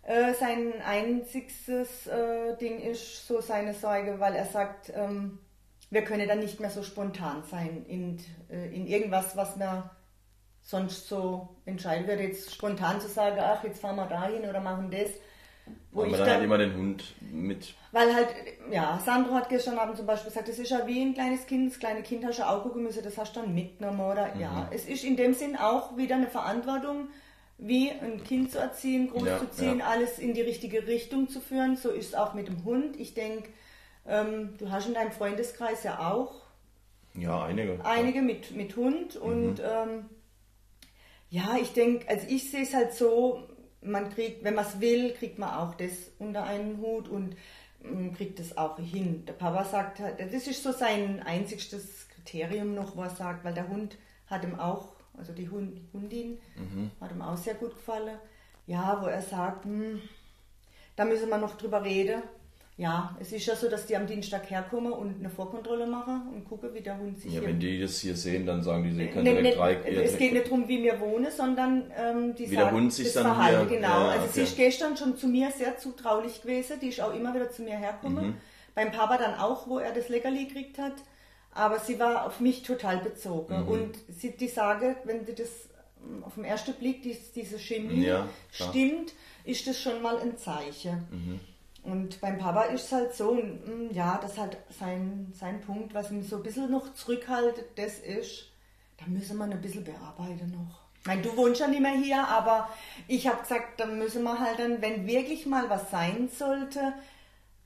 Äh, 0.03 0.33
sein 0.33 0.73
einziges 0.83 2.07
äh, 2.07 2.57
Ding 2.57 2.79
ist 2.79 3.27
so 3.27 3.39
seine 3.39 3.73
Sorge, 3.73 4.19
weil 4.19 4.35
er 4.35 4.45
sagt, 4.45 4.91
ähm, 4.95 5.39
wir 5.91 6.03
können 6.03 6.27
dann 6.27 6.39
nicht 6.39 6.59
mehr 6.59 6.71
so 6.71 6.81
spontan 6.81 7.43
sein 7.49 7.85
in, 7.87 8.17
äh, 8.49 8.73
in 8.73 8.87
irgendwas, 8.87 9.35
was 9.35 9.57
man 9.57 9.89
sonst 10.61 11.07
so 11.07 11.49
entscheiden 11.65 12.07
würde. 12.07 12.23
Jetzt 12.23 12.53
spontan 12.55 12.99
zu 12.99 13.07
sagen, 13.07 13.37
ach, 13.39 13.63
jetzt 13.63 13.81
fahren 13.81 13.97
wir 13.97 14.07
dahin 14.07 14.49
oder 14.49 14.59
machen 14.59 14.89
das. 14.89 15.11
Wo 15.91 16.03
ich 16.03 16.11
dann, 16.11 16.21
dann 16.21 16.29
halt 16.29 16.43
immer 16.43 16.57
den 16.57 16.75
Hund 16.75 17.15
mit. 17.19 17.75
Weil 17.91 18.13
halt, 18.13 18.29
ja, 18.71 18.99
Sandro 19.05 19.33
hat 19.33 19.49
gestern 19.49 19.77
Abend 19.77 19.97
zum 19.97 20.05
Beispiel 20.05 20.31
gesagt, 20.31 20.47
das 20.47 20.57
ist 20.57 20.71
ja 20.71 20.87
wie 20.87 21.01
ein 21.01 21.13
kleines 21.13 21.45
Kind, 21.45 21.71
das 21.71 21.79
kleine 21.79 22.01
Kind 22.01 22.25
hast 22.25 22.39
du 22.39 22.47
auch 22.47 22.63
gucken 22.63 22.83
müssen, 22.83 23.03
das 23.03 23.17
hast 23.17 23.35
du 23.35 23.41
dann 23.41 23.53
mitgenommen, 23.53 23.99
oder? 23.99 24.33
Mhm. 24.33 24.41
Ja, 24.41 24.69
es 24.71 24.85
ist 24.85 25.03
in 25.03 25.17
dem 25.17 25.33
Sinn 25.33 25.55
auch 25.57 25.97
wieder 25.97 26.15
eine 26.15 26.27
Verantwortung, 26.27 27.09
wie 27.61 27.91
ein 27.91 28.23
Kind 28.23 28.51
zu 28.51 28.57
erziehen, 28.57 29.11
großzuziehen, 29.11 29.79
ja, 29.79 29.85
ja. 29.85 29.91
alles 29.91 30.17
in 30.19 30.33
die 30.33 30.41
richtige 30.41 30.87
Richtung 30.87 31.29
zu 31.29 31.39
führen. 31.39 31.77
So 31.77 31.89
ist 31.89 32.07
es 32.07 32.15
auch 32.15 32.33
mit 32.33 32.47
dem 32.47 32.65
Hund. 32.65 32.99
Ich 32.99 33.13
denke, 33.13 33.49
ähm, 34.07 34.55
du 34.57 34.71
hast 34.71 34.87
in 34.87 34.95
deinem 34.95 35.11
Freundeskreis 35.11 35.83
ja 35.83 36.11
auch 36.11 36.41
ja, 37.13 37.43
einige. 37.43 37.83
Einige 37.85 38.17
ja. 38.17 38.23
Mit, 38.23 38.51
mit 38.55 38.75
Hund. 38.75 39.15
Mhm. 39.15 39.21
Und 39.21 39.59
ähm, 39.59 40.09
ja, 41.29 41.55
ich 41.61 41.73
denke, 41.73 42.09
also 42.09 42.25
ich 42.27 42.49
sehe 42.49 42.63
es 42.63 42.73
halt 42.73 42.93
so, 42.93 43.43
man 43.81 44.09
kriegt, 44.09 44.43
wenn 44.43 44.55
man 44.55 44.65
es 44.65 44.79
will, 44.81 45.13
kriegt 45.13 45.37
man 45.37 45.53
auch 45.53 45.75
das 45.75 45.91
unter 46.19 46.43
einen 46.43 46.77
Hut 46.77 47.09
und 47.09 47.35
ähm, 47.83 48.13
kriegt 48.13 48.39
es 48.39 48.57
auch 48.57 48.79
hin. 48.79 49.25
Der 49.25 49.33
Papa 49.33 49.65
sagt 49.65 49.99
halt, 49.99 50.19
das 50.19 50.47
ist 50.47 50.63
so 50.63 50.71
sein 50.71 51.21
einzigstes 51.23 52.07
Kriterium 52.09 52.73
noch, 52.73 52.95
wo 52.95 53.03
er 53.03 53.09
sagt, 53.09 53.43
weil 53.43 53.53
der 53.53 53.67
Hund 53.67 53.97
hat 54.27 54.43
ihm 54.43 54.59
auch 54.59 54.95
also 55.21 55.33
die 55.33 55.47
Hund, 55.47 55.79
Hundin, 55.93 56.39
mhm. 56.55 56.89
hat 56.99 57.11
ihm 57.11 57.21
auch 57.21 57.37
sehr 57.37 57.53
gut 57.53 57.75
gefallen. 57.75 58.17
Ja, 58.65 58.99
wo 59.01 59.05
er 59.05 59.21
sagt, 59.21 59.65
hm, 59.65 60.01
da 60.95 61.05
müssen 61.05 61.29
wir 61.29 61.37
noch 61.37 61.55
drüber 61.57 61.83
reden. 61.83 62.23
Ja, 62.77 63.15
es 63.19 63.31
ist 63.31 63.45
ja 63.45 63.55
so, 63.55 63.69
dass 63.69 63.85
die 63.85 63.95
am 63.95 64.07
Dienstag 64.07 64.49
herkommen 64.49 64.91
und 64.91 65.19
eine 65.19 65.29
Vorkontrolle 65.29 65.85
machen 65.85 66.29
und 66.33 66.45
gucken, 66.45 66.73
wie 66.73 66.81
der 66.81 66.97
Hund 66.97 67.19
sich. 67.19 67.33
Ja, 67.33 67.43
wenn 67.43 67.59
die 67.59 67.79
das 67.79 67.99
hier 67.99 68.15
sehen, 68.15 68.47
dann 68.47 68.63
sagen 68.63 68.83
die, 68.83 68.91
sie 68.91 69.07
können 69.07 69.25
ne, 69.25 69.35
direkt 69.35 69.57
drei. 69.57 69.75
Es 69.75 70.17
geht 70.17 70.33
nicht 70.33 70.47
darum, 70.47 70.67
wie 70.67 70.81
wir 70.81 70.99
wohnen, 70.99 71.29
sondern 71.29 71.91
ähm, 71.95 72.33
die 72.33 72.49
wie 72.49 72.55
sagen, 72.55 72.69
der 72.69 72.71
Hund 72.71 72.93
sich 72.93 73.05
das 73.05 73.13
dann 73.15 73.25
Verhalten, 73.25 73.69
hier, 73.69 73.77
genau. 73.77 73.87
Ja, 73.87 74.07
also 74.07 74.23
okay. 74.23 74.31
sie 74.33 74.41
ist 74.41 74.57
gestern 74.57 74.97
schon 74.97 75.15
zu 75.15 75.27
mir 75.27 75.51
sehr 75.51 75.77
zutraulich 75.77 76.41
gewesen, 76.41 76.79
die 76.81 76.87
ist 76.87 77.01
auch 77.01 77.13
immer 77.13 77.35
wieder 77.35 77.51
zu 77.51 77.61
mir 77.61 77.77
hergekommen. 77.77 78.29
Mhm. 78.29 78.37
Beim 78.73 78.91
Papa 78.91 79.17
dann 79.17 79.35
auch, 79.35 79.67
wo 79.67 79.77
er 79.77 79.93
das 79.93 80.09
Leckerli 80.09 80.45
gekriegt 80.45 80.79
hat. 80.79 80.93
Aber 81.53 81.79
sie 81.79 81.99
war 81.99 82.25
auf 82.25 82.39
mich 82.39 82.63
total 82.63 82.97
bezogen. 82.99 83.63
Mhm. 83.63 83.67
Und 83.67 83.97
sie, 84.09 84.31
die 84.31 84.47
Sage, 84.47 84.95
wenn 85.03 85.25
sie 85.25 85.35
das 85.35 85.49
ähm, 86.03 86.23
auf 86.23 86.35
den 86.35 86.45
ersten 86.45 86.73
Blick, 86.73 87.01
die, 87.03 87.17
diese 87.35 87.59
Chemie 87.59 88.05
ja, 88.05 88.27
stimmt, 88.51 89.13
ist 89.43 89.67
das 89.67 89.81
schon 89.81 90.01
mal 90.01 90.17
ein 90.19 90.37
Zeichen. 90.37 91.07
Mhm. 91.11 91.39
Und 91.83 92.21
beim 92.21 92.37
Papa 92.37 92.63
ist 92.63 92.85
es 92.85 92.91
halt 92.91 93.15
so, 93.15 93.33
mm, 93.33 93.91
ja, 93.91 94.19
das 94.21 94.33
ist 94.33 94.37
halt 94.37 94.57
sein, 94.69 95.33
sein 95.33 95.61
Punkt, 95.61 95.93
was 95.93 96.11
ihn 96.11 96.23
so 96.23 96.37
ein 96.37 96.43
bisschen 96.43 96.69
noch 96.69 96.93
zurückhaltet, 96.93 97.65
das 97.75 97.99
ist, 97.99 98.51
da 98.99 99.05
müssen 99.07 99.37
wir 99.37 99.45
ein 99.45 99.61
bisschen 99.61 99.83
bearbeiten 99.83 100.51
noch. 100.51 100.81
Ich 100.99 101.07
meine, 101.07 101.23
du 101.23 101.35
wohnst 101.35 101.59
ja 101.59 101.67
nicht 101.67 101.81
mehr 101.81 101.97
hier, 101.97 102.27
aber 102.27 102.69
ich 103.07 103.27
habe 103.27 103.41
gesagt, 103.41 103.79
da 103.79 103.87
müssen 103.87 104.21
wir 104.21 104.39
halt 104.39 104.59
dann, 104.59 104.79
wenn 104.83 105.07
wirklich 105.07 105.47
mal 105.47 105.67
was 105.67 105.89
sein 105.89 106.29
sollte, 106.31 106.93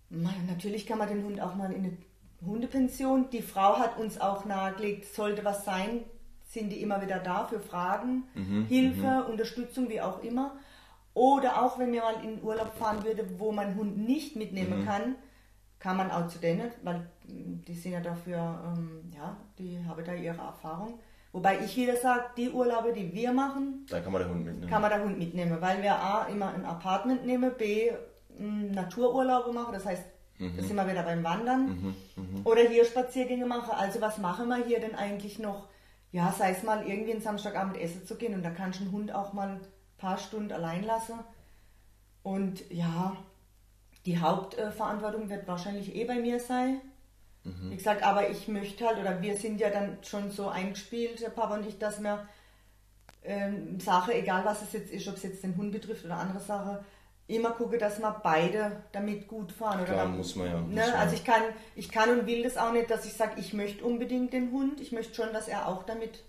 man, 0.09 0.45
natürlich 0.47 0.85
kann 0.85 0.99
man 0.99 1.09
den 1.09 1.25
Hund 1.25 1.41
auch 1.41 1.55
mal 1.55 1.71
in 1.73 1.83
eine 1.83 1.97
Hundepension. 2.45 3.29
Die 3.29 3.41
Frau 3.41 3.77
hat 3.77 3.97
uns 3.97 4.19
auch 4.19 4.45
nahegelegt, 4.45 5.13
sollte 5.13 5.43
was 5.43 5.65
sein, 5.65 6.03
sind 6.43 6.69
die 6.69 6.81
immer 6.81 7.01
wieder 7.01 7.19
da 7.19 7.45
für 7.45 7.59
Fragen, 7.59 8.23
mhm, 8.33 8.65
Hilfe, 8.67 9.23
mhm. 9.25 9.31
Unterstützung, 9.31 9.89
wie 9.89 10.01
auch 10.01 10.23
immer. 10.23 10.55
Oder 11.13 11.61
auch 11.61 11.79
wenn 11.79 11.91
wir 11.93 12.01
mal 12.01 12.23
in 12.23 12.43
Urlaub 12.43 12.75
fahren 12.75 13.03
würde, 13.03 13.25
wo 13.39 13.51
man 13.51 13.75
Hund 13.75 13.97
nicht 13.97 14.35
mitnehmen 14.35 14.81
mhm. 14.81 14.85
kann, 14.85 15.15
kann 15.79 15.97
man 15.97 16.11
auch 16.11 16.27
zu 16.27 16.39
denen, 16.39 16.71
weil 16.83 17.07
die 17.23 17.73
sind 17.73 17.93
ja 17.93 18.01
dafür, 18.01 18.37
ähm, 18.37 19.11
ja, 19.13 19.37
die 19.57 19.79
haben 19.87 20.03
da 20.03 20.13
ihre 20.13 20.41
Erfahrung. 20.41 20.99
Wobei 21.31 21.59
ich 21.59 21.75
wieder 21.75 21.97
sage, 21.97 22.23
die 22.37 22.49
Urlaube, 22.49 22.93
die 22.93 23.13
wir 23.13 23.33
machen, 23.33 23.85
da 23.89 23.99
kann 23.99 24.13
man 24.13 24.21
den 24.21 24.31
Hund 24.31 24.45
mitnehmen. 24.45 24.69
Kann 24.71 24.81
man 24.81 24.91
den 24.91 25.03
Hund 25.03 25.19
mitnehmen, 25.19 25.57
weil 25.59 25.83
wir 25.83 25.95
A, 25.95 26.25
immer 26.25 26.53
ein 26.53 26.65
Apartment 26.65 27.25
nehmen, 27.25 27.51
B, 27.57 27.91
Natururlaube 28.39 29.51
machen, 29.53 29.73
das 29.73 29.85
heißt 29.85 30.03
Mhm. 30.37 30.57
Da 30.57 30.63
sind 30.63 30.75
wir 30.75 30.89
wieder 30.89 31.03
beim 31.03 31.23
Wandern. 31.23 31.67
Mhm. 31.67 31.95
Mhm. 32.15 32.41
Oder 32.45 32.63
hier 32.63 32.85
Spaziergänge 32.85 33.45
machen. 33.45 33.71
Also 33.71 34.01
was 34.01 34.17
machen 34.17 34.47
wir 34.47 34.63
hier 34.65 34.79
denn 34.79 34.95
eigentlich 34.95 35.39
noch? 35.39 35.67
Ja, 36.11 36.31
sei 36.31 36.51
es 36.51 36.63
mal 36.63 36.87
irgendwie 36.87 37.11
einen 37.11 37.21
Samstagabend 37.21 37.77
essen 37.77 38.05
zu 38.05 38.15
gehen 38.15 38.33
und 38.33 38.43
da 38.43 38.49
kannst 38.49 38.79
du 38.79 38.83
einen 38.83 38.93
Hund 38.93 39.13
auch 39.13 39.33
mal 39.33 39.49
ein 39.49 39.61
paar 39.97 40.17
Stunden 40.17 40.51
allein 40.51 40.83
lassen. 40.83 41.19
Und 42.23 42.69
ja, 42.71 43.17
die 44.05 44.19
Hauptverantwortung 44.19 45.29
wird 45.29 45.47
wahrscheinlich 45.47 45.95
eh 45.95 46.05
bei 46.05 46.15
mir 46.15 46.39
sein. 46.39 46.81
Mhm. 47.43 47.71
Wie 47.71 47.75
gesagt, 47.75 48.03
aber 48.03 48.29
ich 48.29 48.47
möchte 48.47 48.85
halt, 48.85 48.99
oder 48.99 49.21
wir 49.21 49.35
sind 49.37 49.59
ja 49.59 49.69
dann 49.69 49.97
schon 50.03 50.31
so 50.31 50.49
eingespielt, 50.49 51.21
der 51.21 51.29
Papa 51.29 51.55
und 51.55 51.67
ich, 51.67 51.77
dass 51.77 52.01
wir 52.01 52.27
ähm, 53.23 53.79
Sache, 53.79 54.13
egal 54.13 54.45
was 54.45 54.61
es 54.61 54.73
jetzt 54.73 54.91
ist, 54.91 55.07
ob 55.07 55.15
es 55.15 55.23
jetzt 55.23 55.43
den 55.43 55.55
Hund 55.57 55.71
betrifft 55.71 56.05
oder 56.05 56.17
andere 56.17 56.39
Sache, 56.39 56.83
immer 57.27 57.51
gucke, 57.51 57.77
dass 57.77 57.99
wir 57.99 58.19
beide 58.23 58.83
damit 58.91 59.27
gut 59.27 59.51
fahren. 59.51 59.83
Klar, 59.85 60.07
muss 60.07 60.35
man 60.35 60.47
ja. 60.47 60.61
Ne? 60.61 60.81
Muss 60.81 60.93
also 60.93 61.15
ich 61.15 61.23
kann, 61.23 61.41
ich 61.75 61.89
kann 61.89 62.09
und 62.11 62.27
will 62.27 62.43
das 62.43 62.57
auch 62.57 62.71
nicht, 62.71 62.89
dass 62.89 63.05
ich 63.05 63.13
sage, 63.13 63.39
ich 63.39 63.53
möchte 63.53 63.83
unbedingt 63.83 64.33
den 64.33 64.51
Hund. 64.51 64.79
Ich 64.79 64.91
möchte 64.91 65.15
schon, 65.15 65.33
dass 65.33 65.47
er 65.47 65.67
auch 65.67 65.83
damit 65.83 66.23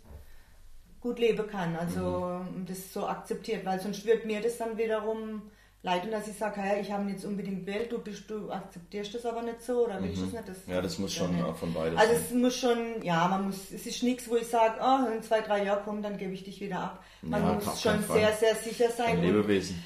gut 1.01 1.18
leben 1.18 1.47
kann. 1.47 1.76
Also 1.76 2.40
mhm. 2.44 2.66
das 2.66 2.92
so 2.92 3.07
akzeptiert, 3.07 3.64
weil 3.66 3.78
sonst 3.80 4.07
wird 4.07 4.24
mir 4.24 4.40
das 4.40 4.57
dann 4.57 4.78
wiederum 4.78 5.42
leiden, 5.82 6.11
dass 6.11 6.26
ich 6.26 6.36
sage, 6.36 6.61
hey, 6.61 6.80
ich 6.80 6.90
habe 6.90 7.09
jetzt 7.11 7.24
unbedingt 7.24 7.64
Welt, 7.66 7.92
du 7.92 7.99
bist, 7.99 8.28
du 8.28 8.51
akzeptierst 8.51 9.14
das 9.14 9.24
aber 9.24 9.42
nicht 9.42 9.62
so 9.62 9.84
oder 9.84 10.03
willst 10.03 10.20
mhm. 10.20 10.24
das 10.24 10.32
nicht? 10.32 10.49
Das 10.49 10.57
ja, 10.66 10.80
das 10.80 10.99
muss 10.99 11.12
schon 11.12 11.36
nicht. 11.36 11.57
von 11.59 11.72
beiden 11.74 11.97
Also 11.97 12.12
es 12.14 12.32
muss 12.32 12.57
schon, 12.57 13.03
ja, 13.03 13.28
man 13.28 13.47
muss, 13.47 13.70
es 13.70 13.86
ist 13.86 14.03
nichts, 14.03 14.28
wo 14.28 14.36
ich 14.36 14.49
sage, 14.49 14.80
oh, 14.80 15.14
in 15.14 15.22
zwei, 15.22 15.42
drei 15.42 15.64
Jahren 15.64 15.82
komm, 15.84 16.03
dann 16.03 16.16
gebe 16.16 16.32
ich 16.32 16.42
dich 16.42 16.61
wieder 16.61 16.80
ab. 16.80 17.05
Man 17.22 17.42
ja, 17.42 17.53
muss 17.53 17.80
schon 17.80 18.03
sehr, 18.03 18.32
sehr 18.32 18.57
sicher 18.57 18.90
sein. 18.90 19.18
Ein 19.18 19.22
Lebewesen. 19.22 19.80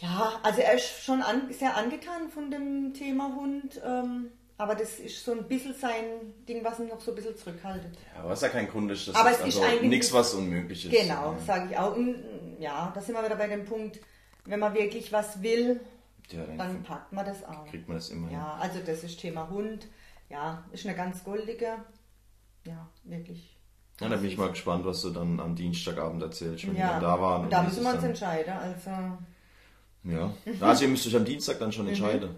Ja, 0.00 0.40
also 0.42 0.60
er 0.60 0.74
ist 0.74 1.02
schon 1.04 1.22
an, 1.22 1.52
sehr 1.52 1.76
angetan 1.76 2.28
von 2.28 2.50
dem 2.50 2.92
Thema 2.92 3.34
Hund. 3.34 3.80
Ähm, 3.84 4.30
aber 4.58 4.74
das 4.74 4.98
ist 4.98 5.24
so 5.24 5.32
ein 5.32 5.48
bisschen 5.48 5.74
sein 5.74 6.04
Ding, 6.48 6.64
was 6.64 6.80
ihn 6.80 6.88
noch 6.88 7.00
so 7.00 7.12
ein 7.12 7.14
bisschen 7.14 7.36
zurückhaltet. 7.36 7.96
Ja, 8.14 8.22
aber 8.22 8.32
es 8.32 8.38
ist 8.38 8.42
ja 8.42 8.48
kein 8.48 8.68
Kunde, 8.68 8.94
das 8.94 9.14
aber 9.14 9.30
ist, 9.30 9.40
es 9.46 9.58
also 9.58 9.84
nichts, 9.86 10.12
was 10.12 10.34
unmöglich 10.34 10.84
ist. 10.86 10.90
Genau, 10.90 11.32
ja. 11.32 11.38
sage 11.46 11.68
ich 11.70 11.78
auch. 11.78 11.94
Und, 11.94 12.16
ja, 12.58 12.90
da 12.94 13.00
sind 13.00 13.14
wir 13.14 13.24
wieder 13.24 13.36
bei 13.36 13.48
dem 13.48 13.64
Punkt, 13.64 14.00
wenn 14.44 14.60
man 14.60 14.74
wirklich 14.74 15.12
was 15.12 15.42
will, 15.42 15.80
ja, 16.30 16.44
dann, 16.44 16.58
dann 16.58 16.82
packt 16.82 17.12
man 17.12 17.24
das 17.24 17.44
auch. 17.44 17.66
Kriegt 17.66 17.88
man 17.88 17.98
das 17.98 18.08
immer 18.08 18.30
Ja, 18.30 18.58
hin. 18.60 18.70
also 18.70 18.80
das 18.84 19.04
ist 19.04 19.20
Thema 19.20 19.48
Hund. 19.50 19.88
Ja, 20.28 20.64
ist 20.72 20.86
eine 20.86 20.96
ganz 20.96 21.22
goldige. 21.22 21.76
Ja, 22.66 22.88
wirklich. 23.04 23.56
Ja, 24.00 24.08
da 24.08 24.16
bin 24.16 24.26
ich 24.26 24.36
mal 24.36 24.50
gespannt, 24.50 24.84
was 24.84 25.00
du 25.02 25.10
dann 25.10 25.38
am 25.40 25.54
Dienstagabend 25.54 26.22
erzählst, 26.22 26.66
wenn 26.66 26.76
ja, 26.76 26.94
wir 26.94 27.00
da 27.00 27.20
waren. 27.20 27.48
Da 27.48 27.62
müssen 27.62 27.82
wir 27.82 27.94
uns 27.94 28.04
entscheiden. 28.04 28.52
Also. 28.52 28.90
Ja, 30.08 30.32
also 30.60 30.84
ihr 30.84 30.88
müsst 30.88 31.06
euch 31.06 31.16
am 31.16 31.24
Dienstag 31.24 31.58
dann 31.58 31.72
schon 31.72 31.84
mhm. 31.84 31.90
entscheiden. 31.90 32.36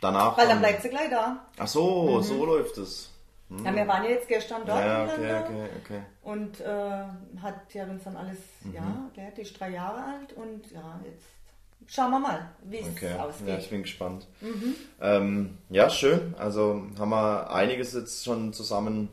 Danach. 0.00 0.36
Weil 0.36 0.48
dann 0.48 0.58
bleibt 0.58 0.82
sie 0.82 0.88
gleich 0.88 1.10
da. 1.10 1.46
Ach 1.56 1.66
so, 1.66 2.18
mhm. 2.18 2.22
so 2.22 2.44
läuft 2.44 2.76
es. 2.78 3.10
Hm. 3.48 3.64
Ja, 3.64 3.74
wir 3.74 3.86
waren 3.86 4.02
ja 4.04 4.10
jetzt 4.10 4.28
gestern 4.28 4.62
dort. 4.66 4.80
Ja, 4.80 5.04
okay, 5.04 5.34
okay, 5.44 5.68
okay. 5.84 6.00
Und 6.22 6.60
äh, 6.60 7.40
hat 7.40 7.74
ja 7.74 7.84
uns 7.84 8.02
dann 8.02 8.16
alles, 8.16 8.38
mhm. 8.64 8.74
ja, 8.74 9.10
der, 9.16 9.30
die 9.30 9.42
ist 9.42 9.58
drei 9.58 9.70
Jahre 9.70 10.02
alt 10.02 10.32
und 10.32 10.70
ja, 10.72 11.00
jetzt 11.04 11.94
schauen 11.94 12.10
wir 12.10 12.18
mal, 12.18 12.50
wie 12.64 12.78
es 12.78 12.88
okay. 12.88 13.14
ausgeht. 13.14 13.48
Ja, 13.48 13.58
ich 13.58 13.70
bin 13.70 13.82
gespannt. 13.82 14.26
Mhm. 14.40 14.74
Ähm, 15.00 15.58
ja, 15.70 15.88
schön. 15.90 16.34
Also 16.38 16.82
haben 16.98 17.10
wir 17.10 17.50
einiges 17.52 17.94
jetzt 17.94 18.24
schon 18.24 18.52
zusammen 18.52 19.10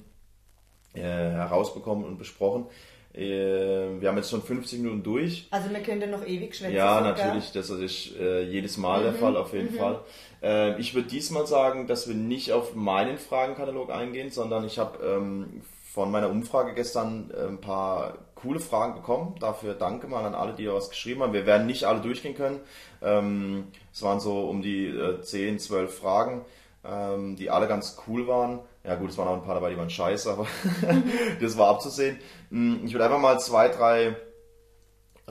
äh, 0.94 1.02
herausbekommen 1.02 2.04
und 2.04 2.18
besprochen. 2.18 2.66
Äh, 3.14 4.02
wir 4.02 4.10
haben 4.10 4.18
jetzt 4.18 4.32
schon 4.32 4.42
50 4.42 4.80
Minuten 4.80 5.04
durch. 5.04 5.48
Also 5.52 5.70
wir 5.70 5.82
können 5.82 6.10
noch 6.10 6.26
ewig 6.26 6.56
schwätzen. 6.56 6.76
Ja, 6.76 7.00
natürlich. 7.02 7.52
Das 7.52 7.70
ist 7.70 8.16
äh, 8.20 8.44
jedes 8.44 8.78
Mal 8.78 9.00
mhm. 9.00 9.04
der 9.04 9.14
Fall, 9.14 9.38
auf 9.38 9.54
jeden 9.54 9.74
mhm. 9.74 9.78
Fall. 9.78 10.00
Äh, 10.42 10.80
ich 10.80 10.96
würde 10.96 11.10
diesmal 11.10 11.46
sagen, 11.46 11.88
dass 11.88 12.08
wir 12.08 12.16
nicht 12.16 12.52
auf 12.52 12.74
meinen 12.76 13.18
Fragenkatalog 13.18 13.92
eingehen, 13.92 14.32
sondern 14.32 14.66
ich 14.66 14.80
habe 14.80 15.04
ähm, 15.06 15.62
von 15.94 16.10
meiner 16.10 16.30
Umfrage 16.30 16.74
gestern 16.74 17.30
äh, 17.32 17.48
ein 17.48 17.62
paar 17.62 18.18
coole 18.34 18.60
Fragen 18.60 18.96
bekommen. 18.96 19.36
Dafür 19.40 19.76
danke 19.76 20.08
mal 20.08 20.26
an 20.26 20.34
alle, 20.34 20.54
die 20.54 20.68
was 20.68 20.90
geschrieben 20.90 21.22
haben. 21.22 21.34
Wir 21.34 21.46
werden 21.46 21.68
nicht 21.68 21.86
alle 21.86 22.02
durchgehen 22.02 22.36
können. 22.36 22.60
Ähm, 23.04 23.68
es 23.94 24.02
waren 24.02 24.20
so 24.20 24.50
um 24.50 24.64
die 24.64 24.88
äh, 24.88 25.22
10, 25.22 25.60
12 25.60 25.96
Fragen, 25.96 26.46
ähm, 26.84 27.36
die 27.36 27.52
alle 27.52 27.68
ganz 27.68 27.98
cool 28.08 28.28
waren. 28.28 28.62
Ja 28.84 28.96
gut, 28.96 29.12
es 29.12 29.18
waren 29.18 29.30
auch 29.30 29.36
ein 29.36 29.44
paar 29.44 29.56
dabei, 29.56 29.70
die 29.70 29.78
waren 29.78 29.90
scheiße, 29.90 30.30
aber 30.30 30.46
das 31.42 31.58
war 31.58 31.70
abzusehen. 31.70 32.20
Hm, 32.50 32.82
ich 32.86 32.92
würde 32.92 33.06
einfach 33.06 33.20
mal 33.20 33.40
zwei, 33.40 33.70
drei 33.70 34.18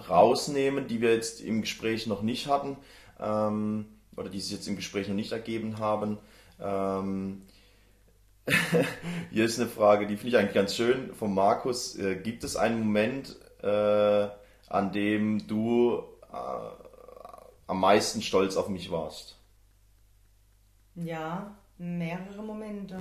rausnehmen, 0.09 0.87
die 0.87 1.03
wir 1.03 1.15
jetzt 1.15 1.41
im 1.41 1.61
Gespräch 1.61 2.07
noch 2.07 2.23
nicht 2.23 2.47
hatten 2.49 2.79
ähm, 3.21 3.87
oder 4.17 4.31
die 4.31 4.41
sich 4.41 4.53
jetzt 4.53 4.69
im 4.69 4.77
Gespräch 4.77 5.09
noch 5.09 5.15
nicht 5.15 5.33
ergeben 5.33 5.79
haben. 5.79 6.19
Ähm, 6.61 7.43
hier 9.31 9.45
ist 9.45 9.61
eine 9.61 9.69
Frage, 9.69 10.07
die 10.07 10.17
finde 10.17 10.29
ich 10.31 10.37
eigentlich 10.39 10.55
ganz 10.55 10.75
schön 10.75 11.15
von 11.15 11.35
Markus. 11.35 11.95
Äh, 11.97 12.17
gibt 12.17 12.45
es 12.45 12.57
einen 12.57 12.79
Moment, 12.79 13.37
äh, 13.63 14.29
an 14.69 14.93
dem 14.93 15.47
du 15.47 16.03
äh, 16.33 16.71
am 17.67 17.81
meisten 17.81 18.23
stolz 18.23 18.57
auf 18.57 18.69
mich 18.69 18.91
warst? 18.91 19.39
Ja, 20.95 21.55
mehrere 21.83 22.43
Momente. 22.43 22.99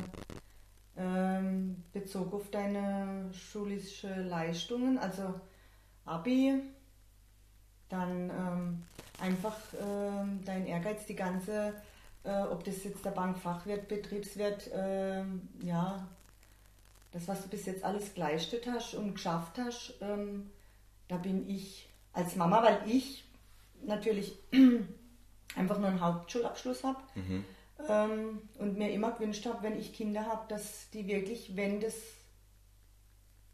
Ähm, 0.97 1.83
bezog 1.93 2.33
auf 2.33 2.49
deine 2.51 3.29
schulische 3.33 4.13
Leistungen, 4.23 4.97
also 4.97 5.39
Abi, 6.05 6.61
dann 7.87 8.29
ähm, 8.29 8.83
einfach 9.19 9.57
ähm, 9.79 10.41
dein 10.43 10.65
Ehrgeiz, 10.65 11.05
die 11.05 11.15
ganze, 11.15 11.73
äh, 12.23 12.41
ob 12.41 12.63
das 12.65 12.83
jetzt 12.83 13.05
der 13.05 13.11
Bankfachwirt, 13.11 13.87
Betriebswirt, 13.87 14.67
äh, 14.71 15.23
ja, 15.63 16.07
das, 17.11 17.27
was 17.27 17.43
du 17.43 17.49
bis 17.49 17.65
jetzt 17.65 17.83
alles 17.83 18.13
geleistet 18.13 18.67
hast 18.67 18.93
und 18.95 19.13
geschafft 19.13 19.57
hast, 19.57 19.93
ähm, 20.01 20.49
da 21.07 21.17
bin 21.17 21.49
ich 21.49 21.89
als 22.13 22.35
Mama, 22.35 22.63
weil 22.63 22.81
ich 22.85 23.23
natürlich 23.85 24.37
einfach 25.55 25.79
nur 25.79 25.87
einen 25.87 26.01
Hauptschulabschluss 26.01 26.83
habe. 26.83 26.99
Mhm 27.15 27.45
ähm, 27.89 28.41
und 28.57 28.77
mir 28.77 28.91
immer 28.91 29.11
gewünscht 29.11 29.45
habe, 29.45 29.63
wenn 29.63 29.79
ich 29.79 29.93
Kinder 29.93 30.25
habe, 30.25 30.47
dass 30.47 30.89
die 30.91 31.07
wirklich, 31.07 31.55
wenn 31.55 31.79
das 31.79 31.95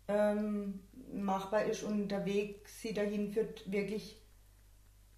ähm, 0.07 0.79
machbar 1.13 1.65
ist 1.65 1.83
und 1.83 2.09
der 2.09 2.25
Weg 2.25 2.67
sie 2.67 2.93
dahin 2.93 3.31
führt, 3.31 3.69
wirklich 3.71 4.17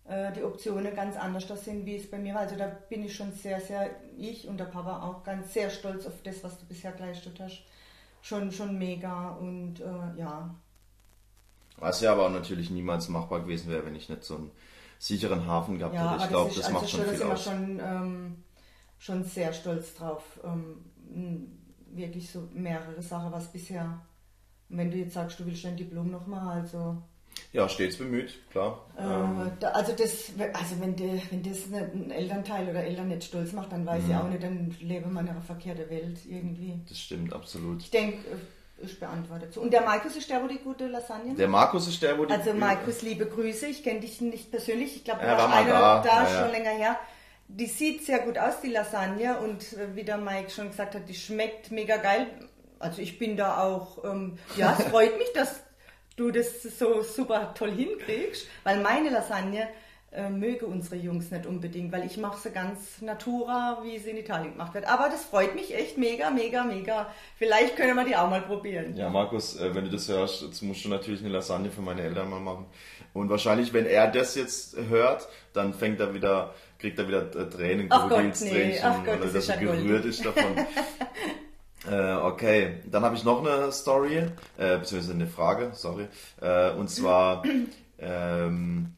äh, 0.06 0.32
die 0.34 0.44
Optionen 0.44 0.96
ganz 0.96 1.16
anders 1.16 1.48
das 1.48 1.66
sind, 1.66 1.86
wie 1.86 1.96
es 1.96 2.10
bei 2.10 2.18
mir 2.18 2.34
war. 2.34 2.42
Also 2.42 2.56
da 2.56 2.68
bin 2.68 3.04
ich 3.04 3.16
schon 3.16 3.32
sehr, 3.32 3.62
sehr, 3.62 3.90
ich 4.18 4.48
und 4.48 4.58
der 4.58 4.66
Papa 4.66 5.04
auch 5.04 5.24
ganz 5.24 5.54
sehr 5.54 5.70
stolz 5.70 6.06
auf 6.06 6.22
das, 6.24 6.44
was 6.44 6.60
du 6.60 6.66
bisher 6.66 6.92
geleistet 6.92 7.40
hast. 7.40 7.64
Schon, 8.22 8.52
schon 8.52 8.78
mega 8.78 9.30
und 9.32 9.80
äh, 9.80 10.20
ja. 10.20 10.54
Was 11.78 12.02
ja 12.02 12.12
aber 12.12 12.26
auch 12.26 12.32
natürlich 12.32 12.70
niemals 12.70 13.08
machbar 13.08 13.42
gewesen 13.42 13.72
wäre, 13.72 13.86
wenn 13.86 13.96
ich 13.96 14.10
nicht 14.10 14.24
so 14.24 14.36
einen 14.36 14.52
sicheren 14.98 15.48
Hafen 15.48 15.80
gehabt 15.80 15.96
ja, 15.96 16.14
hätte. 16.14 16.24
Ich 16.24 16.30
glaube, 16.30 16.50
das, 16.50 16.56
das 16.58 16.66
also 16.66 16.80
macht 16.80 16.90
schon 16.90 17.06
viel 17.06 17.24
aus. 17.24 17.44
Schon, 17.44 17.80
ähm, 17.80 18.44
schon 19.00 19.24
sehr 19.24 19.54
stolz 19.54 19.96
drauf. 19.96 20.40
Ähm, 20.44 21.56
wirklich 21.92 22.30
so 22.30 22.48
mehrere 22.54 23.02
Sachen, 23.02 23.32
was 23.32 23.52
bisher, 23.52 24.00
wenn 24.68 24.92
du 24.92 24.98
jetzt 24.98 25.14
sagst, 25.14 25.40
du 25.40 25.46
willst 25.46 25.64
dein 25.64 25.78
Diplom 25.78 26.12
nochmal, 26.12 26.62
also. 26.62 26.98
Ja, 27.54 27.68
stets 27.70 27.98
bemüht, 27.98 28.38
klar. 28.52 28.86
Äh, 28.98 29.66
also 29.66 29.94
das, 29.94 30.32
also 30.54 30.80
wenn, 30.82 30.96
die, 30.96 31.22
wenn 31.32 31.42
das 31.42 31.72
ein 31.72 32.12
Elternteil 32.12 32.70
oder 32.70 32.84
Eltern 32.84 33.08
nicht 33.08 33.24
stolz 33.24 33.54
macht, 33.54 33.72
dann 33.72 33.86
weiß 33.86 34.04
mhm. 34.04 34.10
ich 34.10 34.16
auch 34.16 34.28
nicht, 34.28 34.44
dann 34.44 34.76
lebe 34.82 35.08
man 35.08 35.26
in 35.26 35.32
einer 35.32 35.42
verkehrten 35.42 35.90
Welt 35.90 36.20
irgendwie. 36.28 36.80
Das 36.88 37.00
stimmt, 37.00 37.34
absolut. 37.34 37.82
Ich 37.82 37.90
denke, 37.90 38.18
ich 38.78 39.00
beantworte 39.00 39.50
zu. 39.50 39.62
Und 39.62 39.72
der 39.72 39.82
Markus 39.82 40.16
ist 40.16 40.30
der, 40.30 40.44
wo 40.44 40.48
die 40.48 40.60
gute 40.60 40.88
Lasagne 40.88 41.34
Der 41.36 41.48
Markus 41.48 41.88
ist 41.88 42.02
der, 42.02 42.18
wo 42.18 42.26
die 42.26 42.34
Also 42.34 42.54
Markus, 42.54 43.02
liebe 43.02 43.26
Grüße, 43.26 43.68
ich 43.68 43.84
kenne 43.84 44.02
dich 44.02 44.22
nicht 44.22 44.52
persönlich, 44.52 44.98
ich 44.98 45.04
glaube, 45.04 45.22
du 45.22 45.28
warst 45.28 45.48
war 45.48 45.56
einer 45.56 45.70
da, 45.70 46.02
da 46.02 46.24
ja, 46.24 46.30
schon 46.30 46.48
ja. 46.48 46.52
länger 46.52 46.72
her 46.72 47.00
die 47.50 47.66
sieht 47.66 48.06
sehr 48.06 48.20
gut 48.20 48.38
aus, 48.38 48.62
die 48.62 48.70
Lasagne. 48.70 49.40
Und 49.40 49.74
äh, 49.74 49.96
wie 49.96 50.04
der 50.04 50.18
Mike 50.18 50.50
schon 50.52 50.70
gesagt 50.70 50.96
hat, 50.96 51.10
die 51.10 51.16
schmeckt 51.16 51.72
mega 51.72 51.98
geil. 51.98 52.28
Also 52.78 53.02
ich 53.02 53.20
bin 53.20 53.36
da 53.36 53.62
auch, 53.62 54.04
ähm, 54.06 54.38
ja, 54.56 54.76
es 54.78 54.86
freut 54.86 55.18
mich, 55.18 55.34
dass 55.34 55.62
du 56.16 56.32
das 56.32 56.64
so 56.64 57.02
super 57.02 57.54
toll 57.54 57.72
hinkriegst, 57.72 58.48
weil 58.64 58.80
meine 58.80 59.10
Lasagne 59.10 59.68
äh, 60.12 60.30
möge 60.30 60.66
unsere 60.66 60.96
Jungs 60.96 61.30
nicht 61.30 61.46
unbedingt, 61.46 61.92
weil 61.92 62.06
ich 62.06 62.18
mache 62.18 62.40
sie 62.40 62.52
ganz 62.52 63.02
natura, 63.02 63.82
wie 63.84 64.00
sie 64.00 64.12
in 64.12 64.18
Italien 64.18 64.54
gemacht 64.54 64.74
wird. 64.74 64.88
Aber 64.88 65.10
das 65.10 65.24
freut 65.24 65.56
mich 65.56 65.76
echt 65.76 65.98
mega, 65.98 66.30
mega, 66.32 66.64
mega. 66.64 67.12
Vielleicht 67.38 67.76
können 67.76 67.96
wir 67.96 68.06
die 68.06 68.16
auch 68.16 68.30
mal 68.30 68.42
probieren. 68.42 68.96
Ja, 68.96 69.10
Markus, 69.10 69.60
äh, 69.60 69.76
wenn 69.76 69.86
du 69.86 69.92
das 69.92 70.08
hörst, 70.08 70.42
jetzt 70.42 70.62
musst 70.62 70.84
du 70.84 70.90
natürlich 70.90 71.20
eine 71.20 71.30
Lasagne 71.30 71.70
für 71.70 71.82
meine 71.82 72.02
Eltern 72.02 72.30
mal 72.30 72.40
machen. 72.40 72.66
Und 73.14 73.30
wahrscheinlich, 73.30 73.74
wenn 73.74 73.86
er 73.86 74.08
das 74.08 74.36
jetzt 74.36 74.78
hört, 74.78 75.28
dann 75.54 75.74
fängt 75.74 76.00
er 76.00 76.14
wieder 76.14 76.54
kriegt 76.80 76.98
er 76.98 77.08
wieder 77.08 77.36
äh, 77.36 77.50
Tränen, 77.50 77.90
Gott, 77.90 78.12
nee. 78.42 78.80
Ach 78.82 79.04
Gott, 79.06 79.22
weil 79.22 79.36
er 79.36 79.42
so 79.42 79.54
gerührt 79.54 80.06
ist 80.06 80.26
davon. 80.26 80.66
äh, 81.92 82.14
okay, 82.14 82.78
dann 82.90 83.04
habe 83.04 83.16
ich 83.16 83.24
noch 83.24 83.46
eine 83.46 83.72
Story, 83.72 84.18
äh, 84.58 84.78
beziehungsweise 84.78 85.14
eine 85.14 85.28
Frage, 85.28 85.72
sorry. 85.74 86.08
Äh, 86.42 86.72
und 86.72 86.90
zwar, 86.90 87.44
ähm, 88.00 88.94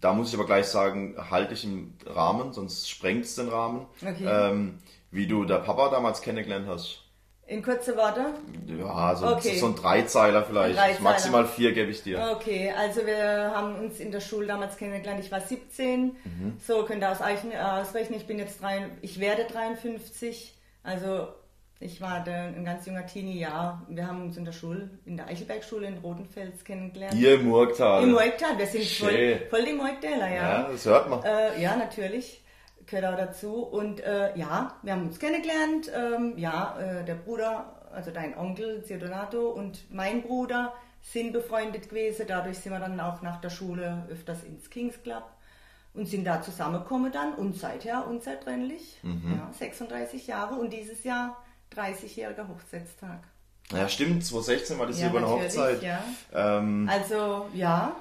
da 0.00 0.12
muss 0.12 0.28
ich 0.28 0.34
aber 0.34 0.46
gleich 0.46 0.66
sagen, 0.66 1.14
halte 1.30 1.54
ich 1.54 1.64
im 1.64 1.94
Rahmen, 2.04 2.52
sonst 2.52 2.90
sprengt 2.90 3.24
es 3.24 3.36
den 3.36 3.48
Rahmen. 3.48 3.86
Okay. 4.00 4.26
Ähm, 4.26 4.78
wie 5.12 5.26
du 5.26 5.44
der 5.44 5.58
Papa 5.58 5.90
damals 5.90 6.22
kennengelernt 6.22 6.66
hast. 6.66 7.01
In 7.46 7.62
kurze 7.62 7.96
Worte? 7.96 8.34
Ja, 8.66 9.14
so, 9.16 9.26
okay. 9.26 9.58
so 9.58 9.66
ein 9.66 9.74
Dreizeiler 9.74 10.44
vielleicht. 10.44 10.78
Dreizeiler. 10.78 11.00
Maximal 11.00 11.46
vier 11.46 11.72
gebe 11.72 11.90
ich 11.90 12.02
dir. 12.02 12.30
Okay, 12.36 12.72
also 12.76 13.04
wir 13.04 13.52
haben 13.54 13.74
uns 13.76 14.00
in 14.00 14.10
der 14.12 14.20
Schule 14.20 14.46
damals 14.46 14.76
kennengelernt. 14.76 15.20
Ich 15.22 15.30
war 15.32 15.40
17. 15.40 16.04
Mhm. 16.24 16.56
So 16.64 16.84
könnt 16.84 17.02
ihr 17.02 17.10
ausrechnen, 17.10 17.56
ausrechnen. 17.58 18.18
Ich 18.18 18.26
bin 18.26 18.38
jetzt 18.38 18.62
drei, 18.62 18.86
ich 19.02 19.18
werde 19.20 19.44
53. 19.44 20.54
Also 20.82 21.28
Ich 21.80 22.00
war 22.00 22.24
ein 22.24 22.64
ganz 22.64 22.86
junger 22.86 23.06
Teenie, 23.06 23.40
ja. 23.40 23.82
Wir 23.88 24.06
haben 24.06 24.22
uns 24.22 24.36
in 24.36 24.44
der 24.44 24.52
Schule, 24.52 24.88
in 25.04 25.16
der 25.16 25.26
Eichelbergschule 25.26 25.88
in 25.88 25.98
Rotenfels 25.98 26.62
kennengelernt. 26.64 27.14
Hier 27.14 27.34
im 27.34 27.48
Murgtal. 27.48 28.04
Im 28.04 28.12
Murgtal, 28.12 28.56
wir 28.56 28.66
sind 28.66 28.84
voll, 28.84 29.10
Schön. 29.10 29.40
voll 29.50 29.64
die 29.64 29.72
Murgtaler, 29.72 30.28
ja. 30.28 30.42
Ja, 30.60 30.68
das 30.70 30.86
hört 30.86 31.10
man. 31.10 31.22
Äh, 31.24 31.60
ja, 31.60 31.74
natürlich. 31.76 32.40
Gehört 32.86 33.12
auch 33.14 33.16
dazu. 33.18 33.54
Und 33.62 34.00
äh, 34.00 34.36
ja, 34.36 34.74
wir 34.82 34.92
haben 34.92 35.06
uns 35.06 35.18
kennengelernt. 35.18 35.90
Ähm, 35.94 36.34
ja, 36.36 36.76
äh, 36.78 37.04
der 37.04 37.14
Bruder, 37.14 37.80
also 37.92 38.10
dein 38.10 38.36
Onkel 38.36 38.82
Ziodonato 38.84 39.50
und 39.50 39.84
mein 39.92 40.22
Bruder 40.22 40.72
sind 41.00 41.32
befreundet 41.32 41.88
gewesen. 41.88 42.26
Dadurch 42.28 42.58
sind 42.58 42.72
wir 42.72 42.80
dann 42.80 42.98
auch 43.00 43.22
nach 43.22 43.40
der 43.40 43.50
Schule 43.50 44.06
öfters 44.10 44.44
ins 44.44 44.68
Kings 44.70 45.02
Club 45.02 45.24
und 45.94 46.06
sind 46.06 46.24
da 46.24 46.40
zusammengekommen 46.42 47.12
dann 47.12 47.34
und 47.34 47.56
seither 47.56 48.06
unzertrennlich. 48.06 48.98
Mhm. 49.02 49.34
Ja, 49.38 49.52
36 49.58 50.26
Jahre 50.26 50.54
und 50.54 50.72
dieses 50.72 51.04
Jahr 51.04 51.42
30-jähriger 51.76 52.48
Hochzeitstag. 52.48 53.20
Ja, 53.72 53.88
stimmt, 53.88 54.24
2016 54.24 54.78
war 54.78 54.86
das 54.86 54.96
Ja, 55.00 55.08
hier 55.08 55.10
über 55.18 55.18
eine 55.26 55.28
Hochzeit. 55.42 55.82
ja. 55.82 56.02
Ähm, 56.34 56.88
Also 56.92 57.46
ja, 57.54 57.96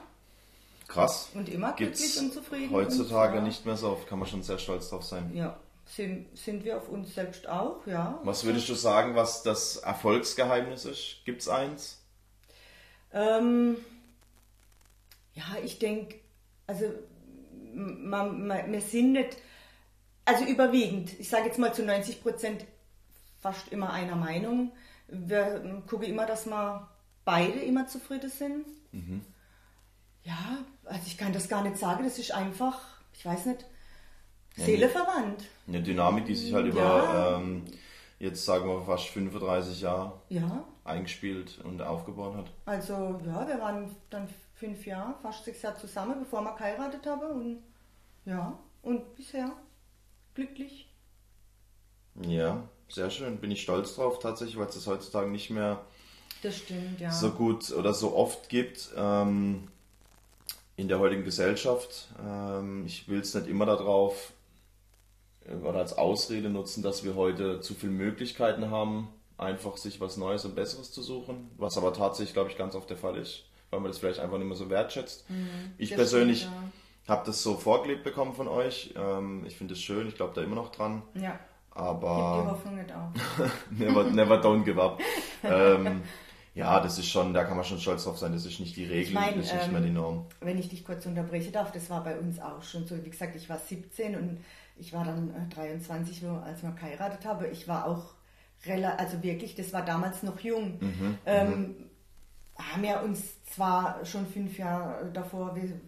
krass. 0.93 1.29
und 1.33 1.49
immer 1.49 1.73
glücklich 1.73 1.99
Gibt's 1.99 2.17
und 2.17 2.33
zufrieden. 2.33 2.71
heutzutage 2.71 3.33
und, 3.33 3.43
ja. 3.43 3.47
nicht 3.47 3.65
mehr 3.65 3.77
so 3.77 3.89
oft, 3.89 4.07
kann 4.07 4.19
man 4.19 4.27
schon 4.27 4.43
sehr 4.43 4.57
stolz 4.57 4.89
drauf 4.89 5.03
sein. 5.03 5.31
Ja, 5.33 5.57
sind, 5.85 6.37
sind 6.37 6.63
wir 6.63 6.77
auf 6.77 6.89
uns 6.89 7.13
selbst 7.13 7.47
auch, 7.47 7.85
ja. 7.85 8.19
Was 8.23 8.43
würdest 8.43 8.69
du 8.69 8.75
sagen, 8.75 9.15
was 9.15 9.43
das 9.43 9.77
Erfolgsgeheimnis 9.77 10.85
ist? 10.85 11.17
Gibt's 11.25 11.49
eins? 11.49 11.99
Ähm, 13.13 13.77
ja, 15.33 15.43
ich 15.63 15.79
denke, 15.79 16.19
also 16.67 16.85
man, 17.73 18.47
man, 18.47 18.71
wir 18.71 18.81
sind 18.81 19.13
nicht, 19.13 19.37
also 20.25 20.45
überwiegend, 20.45 21.19
ich 21.19 21.29
sage 21.29 21.45
jetzt 21.45 21.59
mal 21.59 21.73
zu 21.73 21.83
90 21.83 22.21
Prozent 22.21 22.65
fast 23.39 23.69
immer 23.69 23.91
einer 23.91 24.15
Meinung. 24.15 24.71
Wir 25.07 25.83
gucken 25.87 26.07
immer, 26.07 26.25
dass 26.25 26.45
wir 26.45 26.87
beide 27.25 27.59
immer 27.59 27.87
zufrieden 27.87 28.29
sind. 28.29 28.65
Ja, 30.23 30.57
also 30.85 31.01
ich 31.07 31.17
kann 31.17 31.33
das 31.33 31.47
gar 31.49 31.63
nicht 31.63 31.77
sagen, 31.77 32.03
das 32.03 32.19
ist 32.19 32.31
einfach, 32.33 32.79
ich 33.13 33.25
weiß 33.25 33.47
nicht, 33.47 33.65
Seele 34.55 34.89
verwandt. 34.89 35.45
Eine 35.67 35.81
Dynamik, 35.81 36.25
die 36.25 36.35
sich 36.35 36.53
halt 36.53 36.67
über 36.67 36.79
Ja. 36.81 37.37
ähm, 37.37 37.63
jetzt 38.19 38.45
sagen 38.45 38.67
wir 38.67 38.81
fast 38.83 39.07
35 39.07 39.81
Jahre 39.81 40.21
Ja, 40.29 40.65
eingespielt 40.83 41.59
und 41.63 41.81
aufgebaut 41.81 42.35
hat. 42.35 42.51
Also 42.65 43.19
ja, 43.25 43.47
wir 43.47 43.59
waren 43.59 43.95
dann 44.09 44.27
fünf 44.55 44.85
Jahre, 44.85 45.15
fast 45.21 45.45
sechs 45.45 45.61
Jahre 45.61 45.77
zusammen, 45.79 46.19
bevor 46.19 46.41
wir 46.41 46.53
geheiratet 46.55 47.05
haben. 47.07 47.31
Und 47.31 47.63
ja, 48.25 48.59
und 48.83 49.15
bisher 49.15 49.51
glücklich. 50.35 50.87
Ja, 52.27 52.61
sehr 52.89 53.09
schön. 53.09 53.37
Bin 53.37 53.51
ich 53.51 53.61
stolz 53.61 53.95
drauf 53.95 54.19
tatsächlich, 54.19 54.57
weil 54.57 54.67
es 54.67 54.75
das 54.75 54.85
heutzutage 54.87 55.29
nicht 55.31 55.49
mehr 55.49 55.79
Das 56.43 56.57
stimmt, 56.57 56.99
ja. 56.99 57.09
so 57.11 57.31
gut 57.31 57.71
oder 57.71 57.93
so 57.93 58.15
oft 58.15 58.49
gibt 58.49 58.89
ähm, 58.97 59.69
in 60.81 60.87
der 60.87 60.99
heutigen 60.99 61.23
Gesellschaft. 61.23 62.09
Ähm, 62.27 62.85
ich 62.85 63.07
will 63.07 63.19
es 63.19 63.33
nicht 63.35 63.47
immer 63.47 63.65
darauf 63.65 64.33
äh, 65.45 65.53
oder 65.53 65.79
als 65.79 65.97
Ausrede 65.97 66.49
nutzen, 66.49 66.81
dass 66.81 67.03
wir 67.03 67.15
heute 67.15 67.61
zu 67.61 67.75
viele 67.75 67.91
Möglichkeiten 67.91 68.71
haben, 68.71 69.07
einfach 69.37 69.77
sich 69.77 70.01
was 70.01 70.17
Neues 70.17 70.43
und 70.43 70.55
Besseres 70.55 70.91
zu 70.91 71.03
suchen, 71.03 71.51
was 71.57 71.77
aber 71.77 71.93
tatsächlich, 71.93 72.33
glaube 72.33 72.49
ich, 72.49 72.57
ganz 72.57 72.75
oft 72.75 72.89
der 72.89 72.97
Fall 72.97 73.15
ist, 73.17 73.43
weil 73.69 73.79
man 73.79 73.91
das 73.91 73.99
vielleicht 73.99 74.19
einfach 74.19 74.39
nicht 74.39 74.47
mehr 74.47 74.57
so 74.57 74.69
wertschätzt. 74.69 75.25
ich 75.77 75.89
das 75.89 75.97
persönlich 75.97 76.41
stimmt, 76.41 76.55
habe 77.07 77.25
das 77.25 77.43
so 77.43 77.55
vorgelebt 77.55 78.03
bekommen 78.03 78.33
von 78.33 78.47
euch. 78.47 78.93
Ähm, 78.97 79.45
ich 79.45 79.57
finde 79.57 79.75
es 79.75 79.81
schön, 79.81 80.07
ich 80.07 80.15
glaube 80.15 80.33
da 80.33 80.41
immer 80.41 80.55
noch 80.55 80.71
dran. 80.71 81.03
Ja, 81.13 81.31
gib 81.31 81.39
die 81.75 81.77
Aber 81.77 82.51
Hoffnung 82.51 82.75
nicht 82.75 82.91
auf. 82.91 83.11
never, 83.69 84.03
never 84.05 84.41
don't 84.41 84.63
give 84.63 84.81
up. 84.81 84.99
ähm, 85.43 86.01
ja, 86.53 86.79
das 86.81 86.97
ist 86.99 87.07
schon, 87.09 87.33
da 87.33 87.43
kann 87.45 87.55
man 87.55 87.65
schon 87.65 87.79
stolz 87.79 88.03
drauf 88.03 88.17
sein, 88.17 88.33
das 88.33 88.45
ist 88.45 88.59
nicht 88.59 88.75
die 88.75 88.85
Regel, 88.85 89.13
mein, 89.13 89.37
das 89.37 89.47
ist 89.47 89.53
nicht 89.53 89.65
ähm, 89.67 89.71
mehr 89.73 89.81
die 89.81 89.89
Norm. 89.91 90.25
Wenn 90.41 90.57
ich 90.57 90.69
dich 90.69 90.83
kurz 90.83 91.05
unterbrechen 91.05 91.51
darf, 91.53 91.71
das 91.71 91.89
war 91.89 92.03
bei 92.03 92.17
uns 92.17 92.39
auch 92.39 92.61
schon 92.63 92.85
so. 92.85 92.95
Wie 93.03 93.09
gesagt, 93.09 93.35
ich 93.35 93.49
war 93.49 93.57
17 93.59 94.15
und 94.15 94.39
ich 94.77 94.91
war 94.93 95.05
dann 95.05 95.29
äh, 95.29 95.53
23, 95.55 96.23
wo, 96.23 96.35
als 96.37 96.61
wir 96.63 96.71
geheiratet 96.71 97.25
haben. 97.25 97.45
Ich 97.51 97.67
war 97.67 97.85
auch 97.87 98.13
relativ, 98.65 98.99
also 98.99 99.23
wirklich, 99.23 99.55
das 99.55 99.71
war 99.73 99.83
damals 99.85 100.23
noch 100.23 100.39
jung. 100.41 100.77
Mhm, 100.81 101.17
ähm, 101.25 101.75
haben 102.57 102.83
ja 102.83 102.99
uns 103.01 103.43
zwar 103.45 104.05
schon 104.05 104.27
fünf 104.27 104.57
Jahre 104.59 105.09
davor 105.11 105.55
wir- 105.55 105.79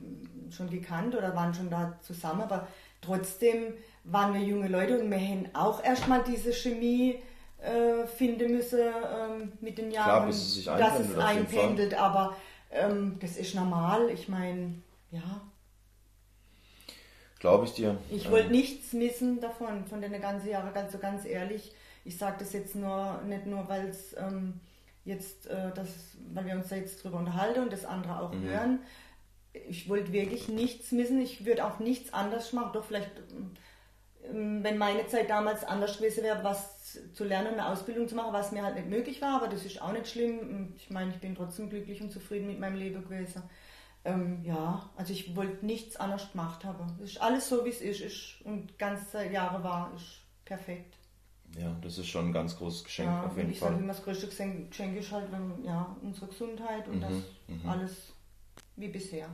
schon 0.50 0.70
gekannt 0.70 1.16
oder 1.16 1.36
waren 1.36 1.54
schon 1.54 1.70
da 1.70 1.98
zusammen, 2.02 2.42
aber 2.42 2.68
trotzdem 3.02 3.74
waren 4.04 4.34
wir 4.34 4.42
junge 4.42 4.68
Leute 4.68 5.00
und 5.00 5.10
wir 5.10 5.18
haben 5.20 5.46
auch 5.54 5.84
erstmal 5.84 6.24
diese 6.24 6.54
Chemie 6.54 7.16
äh, 7.64 8.06
finden 8.08 8.52
müssen 8.52 8.80
ähm, 8.80 9.54
mit 9.62 9.78
den 9.78 9.92
Jahren, 9.92 10.28
bis 10.28 10.38
es 10.38 10.54
sich 10.56 10.66
dass 10.66 11.00
es 11.00 11.18
einpendelt, 11.18 11.94
aber 11.94 12.36
ähm, 12.72 13.18
das 13.22 13.38
ist 13.38 13.56
normal. 13.56 14.10
Ich 14.10 14.28
meine, 14.28 14.76
ja, 15.12 15.42
Glaube 17.40 17.66
ich 17.66 17.74
dir. 17.74 17.98
ich 18.10 18.26
Ähm, 18.26 18.32
wollte 18.32 18.52
nichts 18.52 18.94
missen 18.94 19.42
davon, 19.42 19.86
von 19.86 20.02
den 20.02 20.20
ganzen 20.22 20.50
Jahren, 20.50 20.74
ganz 20.74 20.92
so 20.94 20.98
ganz 20.98 21.26
ehrlich. 21.26 21.74
Ich 22.06 22.18
sage 22.18 22.38
das 22.40 22.54
jetzt 22.54 22.76
nur 22.76 23.22
nicht 23.28 23.46
nur, 23.46 23.68
weil 23.68 23.88
es 23.90 24.16
ähm, 24.18 24.60
jetzt, 25.06 25.48
äh, 25.48 25.72
das, 25.74 25.90
weil 26.34 26.46
wir 26.46 26.56
uns 26.56 26.70
da 26.70 26.76
jetzt 26.78 27.04
drüber 27.04 27.18
unterhalten 27.20 27.62
und 27.64 27.74
das 27.74 27.86
andere 27.86 28.20
auch 28.22 28.34
Mhm. 28.34 28.44
hören. 28.44 28.80
Ich 29.70 29.88
wollte 29.88 30.12
wirklich 30.14 30.48
nichts 30.48 30.92
missen. 30.92 31.22
Ich 31.22 31.46
würde 31.46 31.66
auch 31.66 31.80
nichts 31.80 32.14
anders 32.14 32.54
machen. 32.54 32.72
Doch 32.74 32.86
vielleicht, 32.86 33.12
ähm, 33.32 33.52
wenn 34.32 34.78
meine 34.78 35.08
Zeit 35.08 35.30
damals 35.30 35.64
anders 35.64 35.98
gewesen 35.98 36.24
wäre, 36.24 36.44
was 36.44 37.00
zu 37.14 37.24
lernen, 37.24 37.54
eine 37.54 37.68
Ausbildung 37.68 38.08
zu 38.08 38.16
machen, 38.16 38.34
was 38.34 38.52
mir 38.52 38.64
halt 38.64 38.76
nicht 38.76 38.90
möglich 38.90 39.22
war, 39.22 39.36
aber 39.38 39.48
das 39.48 39.66
ist 39.66 39.82
auch 39.82 39.92
nicht 39.92 40.08
schlimm. 40.08 40.74
Ich 40.78 40.90
meine, 40.90 41.12
ich 41.12 41.20
bin 41.20 41.36
trotzdem 41.36 41.70
glücklich 41.70 42.02
und 42.02 42.12
zufrieden 42.12 42.48
mit 42.48 42.60
meinem 42.60 42.76
Leben 42.78 43.04
gewesen. 43.04 43.44
Ähm, 44.06 44.44
ja, 44.44 44.90
also 44.98 45.14
ich 45.14 45.36
wollte 45.36 45.66
nichts 45.66 45.96
anders 45.98 46.32
gemacht 46.32 46.66
haben. 46.66 47.00
Es 47.04 47.12
ist 47.12 47.22
alles 47.22 47.48
so, 47.50 47.66
wie 47.66 47.70
es 47.70 47.82
ist, 47.82 48.02
ist 48.02 48.42
und 48.46 48.78
ganze 48.78 49.26
Jahre 49.30 49.64
war, 49.64 49.92
ist 49.96 50.22
perfekt. 50.46 50.96
Ja, 51.58 51.76
das 51.82 51.98
ist 52.00 52.08
schon 52.08 52.28
ein 52.30 52.34
ganz 52.34 52.58
großes 52.58 52.84
Geschenk 52.84 53.10
Ja, 53.10 53.24
auf 53.24 53.38
jeden 53.38 53.52
ich 53.52 53.60
sage 53.60 53.76
Fall. 53.76 53.84
immer, 53.84 53.94
das 53.94 54.04
größte 54.04 54.28
Geschenk 54.28 54.98
ist 54.98 55.12
halt 55.12 55.32
wenn, 55.32 55.64
ja, 55.64 55.96
unsere 56.02 56.28
Gesundheit 56.28 56.88
und 56.88 57.00
Mhm, 57.00 57.10
das 57.10 57.24
alles 57.68 58.14
wie 58.76 58.88
bisher. 58.88 59.30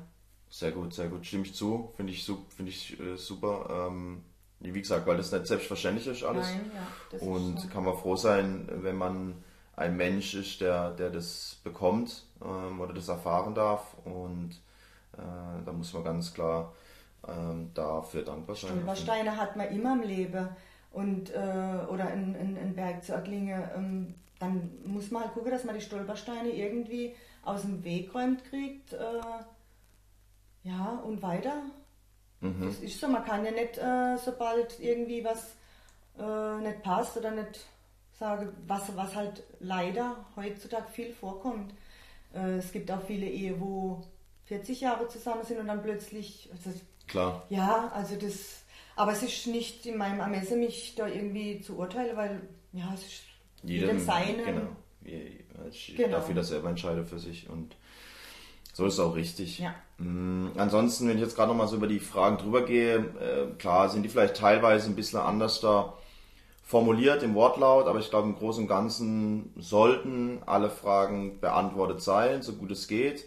Sehr 0.50 0.72
gut, 0.72 0.94
sehr 0.94 1.10
gut. 1.10 1.26
Stimme 1.26 1.44
ich 1.44 1.54
zu. 1.54 1.92
Finde 1.96 2.12
ich, 2.12 2.26
finde 2.26 2.72
ich 2.72 3.00
äh, 3.00 3.18
super. 3.18 3.88
Ähm, 3.90 4.24
wie 4.60 4.82
gesagt, 4.82 5.07
weil 5.07 5.18
das 5.18 5.32
nicht 5.32 5.47
selbstverständlich 5.47 6.07
ist 6.07 6.24
alles. 6.24 6.47
Nein, 6.47 6.72
ja, 6.74 7.20
Und 7.20 7.57
ist 7.57 7.72
kann 7.72 7.86
man 7.86 7.97
froh 7.97 8.16
sein, 8.16 8.68
wenn 8.70 8.97
man 8.97 9.36
ein 9.76 9.95
Mensch 9.95 10.34
ist, 10.34 10.60
der, 10.60 10.91
der 10.91 11.10
das 11.10 11.60
bekommt 11.64 12.26
ähm, 12.43 12.82
oder 12.82 12.93
das 12.93 13.07
erfahren 13.07 13.55
darf. 13.55 13.95
Und 14.03 14.51
äh, 15.14 15.64
da 15.66 15.72
muss 15.72 15.93
man 15.93 16.03
ganz 16.03 16.34
klar 16.34 16.74
ähm, 17.28 17.72
dafür 17.74 18.24
dankbar 18.24 18.55
sein. 18.55 18.72
Stolpersteine 18.72 19.38
hat 19.38 19.55
man 19.55 19.70
immer 19.70 19.93
im 19.93 20.01
Leben 20.01 20.49
und 20.91 21.34
äh, 21.34 21.86
oder 21.89 22.07
einen 22.07 22.57
ein 22.57 22.74
Berg 22.76 23.03
zu 23.03 23.14
erklingen. 23.14 23.64
Ähm, 23.76 24.16
dann 24.39 24.72
muss 24.86 25.12
man 25.12 25.24
halt 25.24 25.34
gucken, 25.34 25.51
dass 25.51 25.64
man 25.64 25.76
die 25.76 25.82
Stolpersteine 25.82 26.49
irgendwie 26.49 27.16
aus 27.43 27.62
dem 27.62 27.84
Weg 27.84 28.14
räumt 28.14 28.43
kriegt. 28.45 28.93
Äh, 28.93 29.22
ja, 30.64 31.01
und 31.05 31.22
weiter. 31.22 31.64
Mhm. 32.42 32.66
Das 32.66 32.80
ist 32.80 33.00
so, 33.00 33.08
man 33.08 33.26
kann 33.26 33.44
ja 33.46 33.52
nicht, 33.52 33.78
äh, 33.78 34.18
sobald 34.24 34.80
irgendwie 34.80 35.24
was 35.24 35.56
äh, 36.18 36.62
nicht 36.62 36.82
passt 36.84 37.18
oder 37.18 37.32
nicht 37.32 37.60
sage, 38.18 38.52
was, 38.68 38.96
was 38.96 39.16
halt 39.16 39.44
leider 39.60 40.26
heutzutage 40.36 40.90
viel 40.92 41.14
vorkommt. 41.14 41.74
Äh, 42.34 42.58
es 42.58 42.72
gibt 42.72 42.92
auch 42.92 43.02
viele 43.06 43.28
Ehe, 43.28 43.60
wo 43.60 44.02
40 44.46 44.82
Jahre 44.82 45.08
zusammen 45.08 45.44
sind 45.46 45.60
und 45.60 45.68
dann 45.68 45.82
plötzlich, 45.82 46.50
also 46.52 46.78
Klar. 47.08 47.46
ja, 47.50 47.92
also 47.94 48.16
das, 48.16 48.64
aber 48.96 49.14
es 49.14 49.24
ist 49.24 49.48
nicht 49.48 49.86
in 49.86 49.98
meinem 49.98 50.20
Ermessen, 50.20 50.60
mich 50.60 50.96
da 50.96 51.08
irgendwie 51.08 51.62
zu 51.62 51.78
urteilen, 51.78 52.16
weil, 52.18 52.42
ja, 52.74 52.92
es 52.94 53.02
ist 53.04 53.22
jedem 53.64 54.00
seine. 54.00 54.44
Genau. 54.44 54.68
Ich 55.70 55.96
Genau. 55.96 56.18
darf 56.18 56.28
jeder 56.28 56.44
selber 56.44 56.70
entscheiden 56.70 57.06
für 57.06 57.20
sich 57.20 57.50
und 57.50 57.76
so 58.80 58.86
ist 58.86 58.99
auch 58.99 59.15
richtig. 59.15 59.59
Ja. 59.59 59.75
Mm, 59.97 60.51
Ansonsten, 60.57 61.07
wenn 61.07 61.17
ich 61.17 61.21
jetzt 61.21 61.36
gerade 61.36 61.49
nochmal 61.49 61.67
so 61.67 61.75
über 61.75 61.88
die 61.88 61.99
Fragen 61.99 62.38
drüber 62.38 62.65
gehe, 62.65 62.95
äh, 62.95 63.53
klar 63.57 63.89
sind 63.89 64.03
die 64.03 64.09
vielleicht 64.09 64.38
teilweise 64.38 64.89
ein 64.89 64.95
bisschen 64.95 65.19
anders 65.19 65.59
da 65.59 65.93
formuliert 66.63 67.21
im 67.21 67.36
Wortlaut, 67.36 67.88
aber 67.88 67.99
ich 67.99 68.09
glaube 68.09 68.30
im 68.30 68.36
Großen 68.36 68.63
und 68.63 68.69
Ganzen 68.69 69.53
sollten 69.57 70.39
alle 70.45 70.69
Fragen 70.69 71.39
beantwortet 71.41 72.01
sein, 72.01 72.41
so 72.41 72.53
gut 72.53 72.71
es 72.71 72.88
geht. 72.88 73.25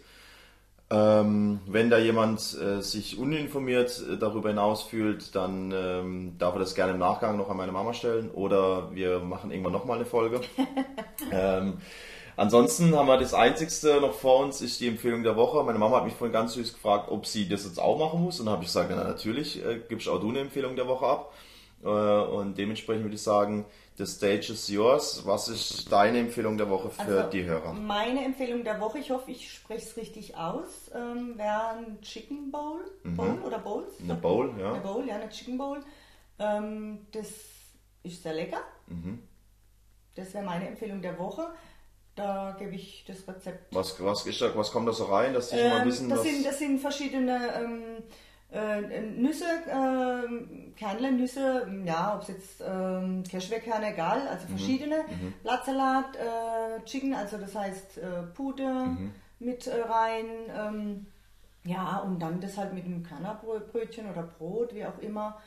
Ähm, 0.89 1.59
wenn 1.67 1.89
da 1.89 1.97
jemand 1.97 2.39
äh, 2.59 2.81
sich 2.81 3.17
uninformiert 3.17 4.03
äh, 4.11 4.17
darüber 4.17 4.49
hinaus 4.49 4.83
fühlt, 4.83 5.35
dann 5.35 5.71
ähm, 5.71 6.35
darf 6.39 6.55
er 6.55 6.59
das 6.59 6.75
gerne 6.75 6.93
im 6.93 6.99
Nachgang 6.99 7.37
noch 7.37 7.49
an 7.49 7.57
meine 7.57 7.71
Mama 7.71 7.93
stellen 7.93 8.29
oder 8.31 8.93
wir 8.93 9.19
machen 9.19 9.51
irgendwann 9.51 9.73
nochmal 9.73 9.97
eine 9.97 10.05
Folge. 10.05 10.41
ähm, 11.31 11.77
ansonsten 12.37 12.95
haben 12.95 13.07
wir 13.07 13.17
das 13.17 13.33
Einzigste 13.33 13.99
noch 14.01 14.13
vor 14.13 14.39
uns, 14.39 14.61
ist 14.61 14.79
die 14.79 14.87
Empfehlung 14.87 15.23
der 15.23 15.35
Woche. 15.35 15.63
Meine 15.63 15.79
Mama 15.79 15.97
hat 15.97 16.05
mich 16.05 16.13
vorhin 16.13 16.33
ganz 16.33 16.53
süß 16.53 16.73
gefragt, 16.73 17.09
ob 17.09 17.25
sie 17.25 17.47
das 17.47 17.65
jetzt 17.65 17.79
auch 17.79 17.97
machen 17.97 18.21
muss 18.21 18.39
und 18.39 18.45
dann 18.47 18.53
habe 18.53 18.63
ich 18.63 18.69
gesagt, 18.69 18.91
na 18.95 19.03
natürlich, 19.03 19.63
äh, 19.63 19.79
gibst 19.87 20.07
auch 20.07 20.19
du 20.19 20.29
eine 20.29 20.39
Empfehlung 20.39 20.75
der 20.75 20.87
Woche 20.87 21.05
ab. 21.05 21.33
Äh, 21.83 21.87
und 21.87 22.57
dementsprechend 22.57 23.03
würde 23.03 23.15
ich 23.15 23.21
sagen, 23.21 23.65
The 23.95 24.07
stage 24.07 24.51
is 24.51 24.67
yours. 24.69 25.21
Was 25.25 25.47
ist 25.47 25.91
deine 25.91 26.17
Empfehlung 26.19 26.57
der 26.57 26.67
Woche 26.67 26.89
für 26.89 27.01
Also, 27.01 27.29
die 27.29 27.43
Hörer? 27.43 27.73
Meine 27.73 28.25
Empfehlung 28.25 28.63
der 28.63 28.79
Woche, 28.79 28.97
ich 28.97 29.11
hoffe, 29.11 29.29
ich 29.29 29.53
spreche 29.53 29.85
es 29.85 29.97
richtig 29.97 30.35
aus, 30.35 30.89
ähm, 30.95 31.37
wäre 31.37 31.75
ein 31.77 32.01
Chicken 32.01 32.49
Bowl. 32.51 32.79
Bowl 33.03 33.37
oder 33.45 33.59
Bowls? 33.59 33.99
Mhm. 33.99 34.09
Eine 34.09 34.19
Bowl, 34.19 34.51
ja. 34.59 34.73
Eine 34.73 34.81
Bowl, 34.81 35.07
ja, 35.07 35.15
eine 35.15 35.29
Chicken 35.29 35.59
Bowl. 35.59 35.79
Ähm, 36.39 37.05
das 37.11 37.27
ist 38.01 38.23
sehr 38.23 38.33
lecker. 38.33 38.61
Mhm. 38.87 39.19
Das 40.15 40.33
wäre 40.33 40.43
meine 40.43 40.67
Empfehlung 40.67 41.01
der 41.01 41.19
Woche. 41.19 41.47
Da 42.15 42.55
gebe 42.59 42.75
ich 42.75 43.03
das 43.07 43.27
Rezept. 43.27 43.73
Was, 43.73 44.01
was, 44.03 44.25
ist 44.27 44.39
da, 44.41 44.55
was 44.55 44.71
kommt 44.71 44.87
da 44.87 44.93
so 44.93 45.05
rein, 45.05 45.33
dass 45.33 45.49
die 45.49 45.57
schon 45.57 45.69
mal 45.69 45.81
Ähm, 45.81 45.87
wissen, 45.87 46.09
das, 46.09 46.19
was... 46.19 46.27
sind, 46.27 46.45
das 46.45 46.59
sind 46.59 46.79
verschiedene 46.79 47.39
ähm, 47.55 47.83
äh, 48.51 49.01
Nüsse, 49.01 49.45
ähm, 49.67 50.73
Kernle, 50.77 51.11
Nüsse, 51.11 51.67
ja, 51.85 52.13
ob 52.15 52.21
es 52.21 52.27
jetzt 52.27 52.63
ähm, 52.63 53.23
Cashewkerne, 53.29 53.93
egal, 53.93 54.19
Mhm. 54.21 54.27
also 54.27 54.47
verschiedene. 54.47 55.05
Blattsalat, 55.41 56.15
äh, 56.17 56.83
Chicken, 56.85 57.15
also 57.15 57.37
das 57.37 57.55
heißt 57.55 57.97
äh, 57.97 58.21
Pude 58.35 58.63
Mhm. 58.63 59.11
mit 59.39 59.65
äh, 59.65 59.81
rein. 59.81 60.25
Ähm, 60.55 61.05
ja, 61.65 61.97
und 61.99 62.19
dann 62.19 62.39
das 62.41 62.57
halt 62.57 62.73
mit 62.73 62.85
einem 62.85 63.01
Körnerbrötchen 63.03 64.07
oder 64.11 64.21
Brot, 64.23 64.75
wie 64.75 64.85
auch 64.85 64.99
immer. 64.99 65.41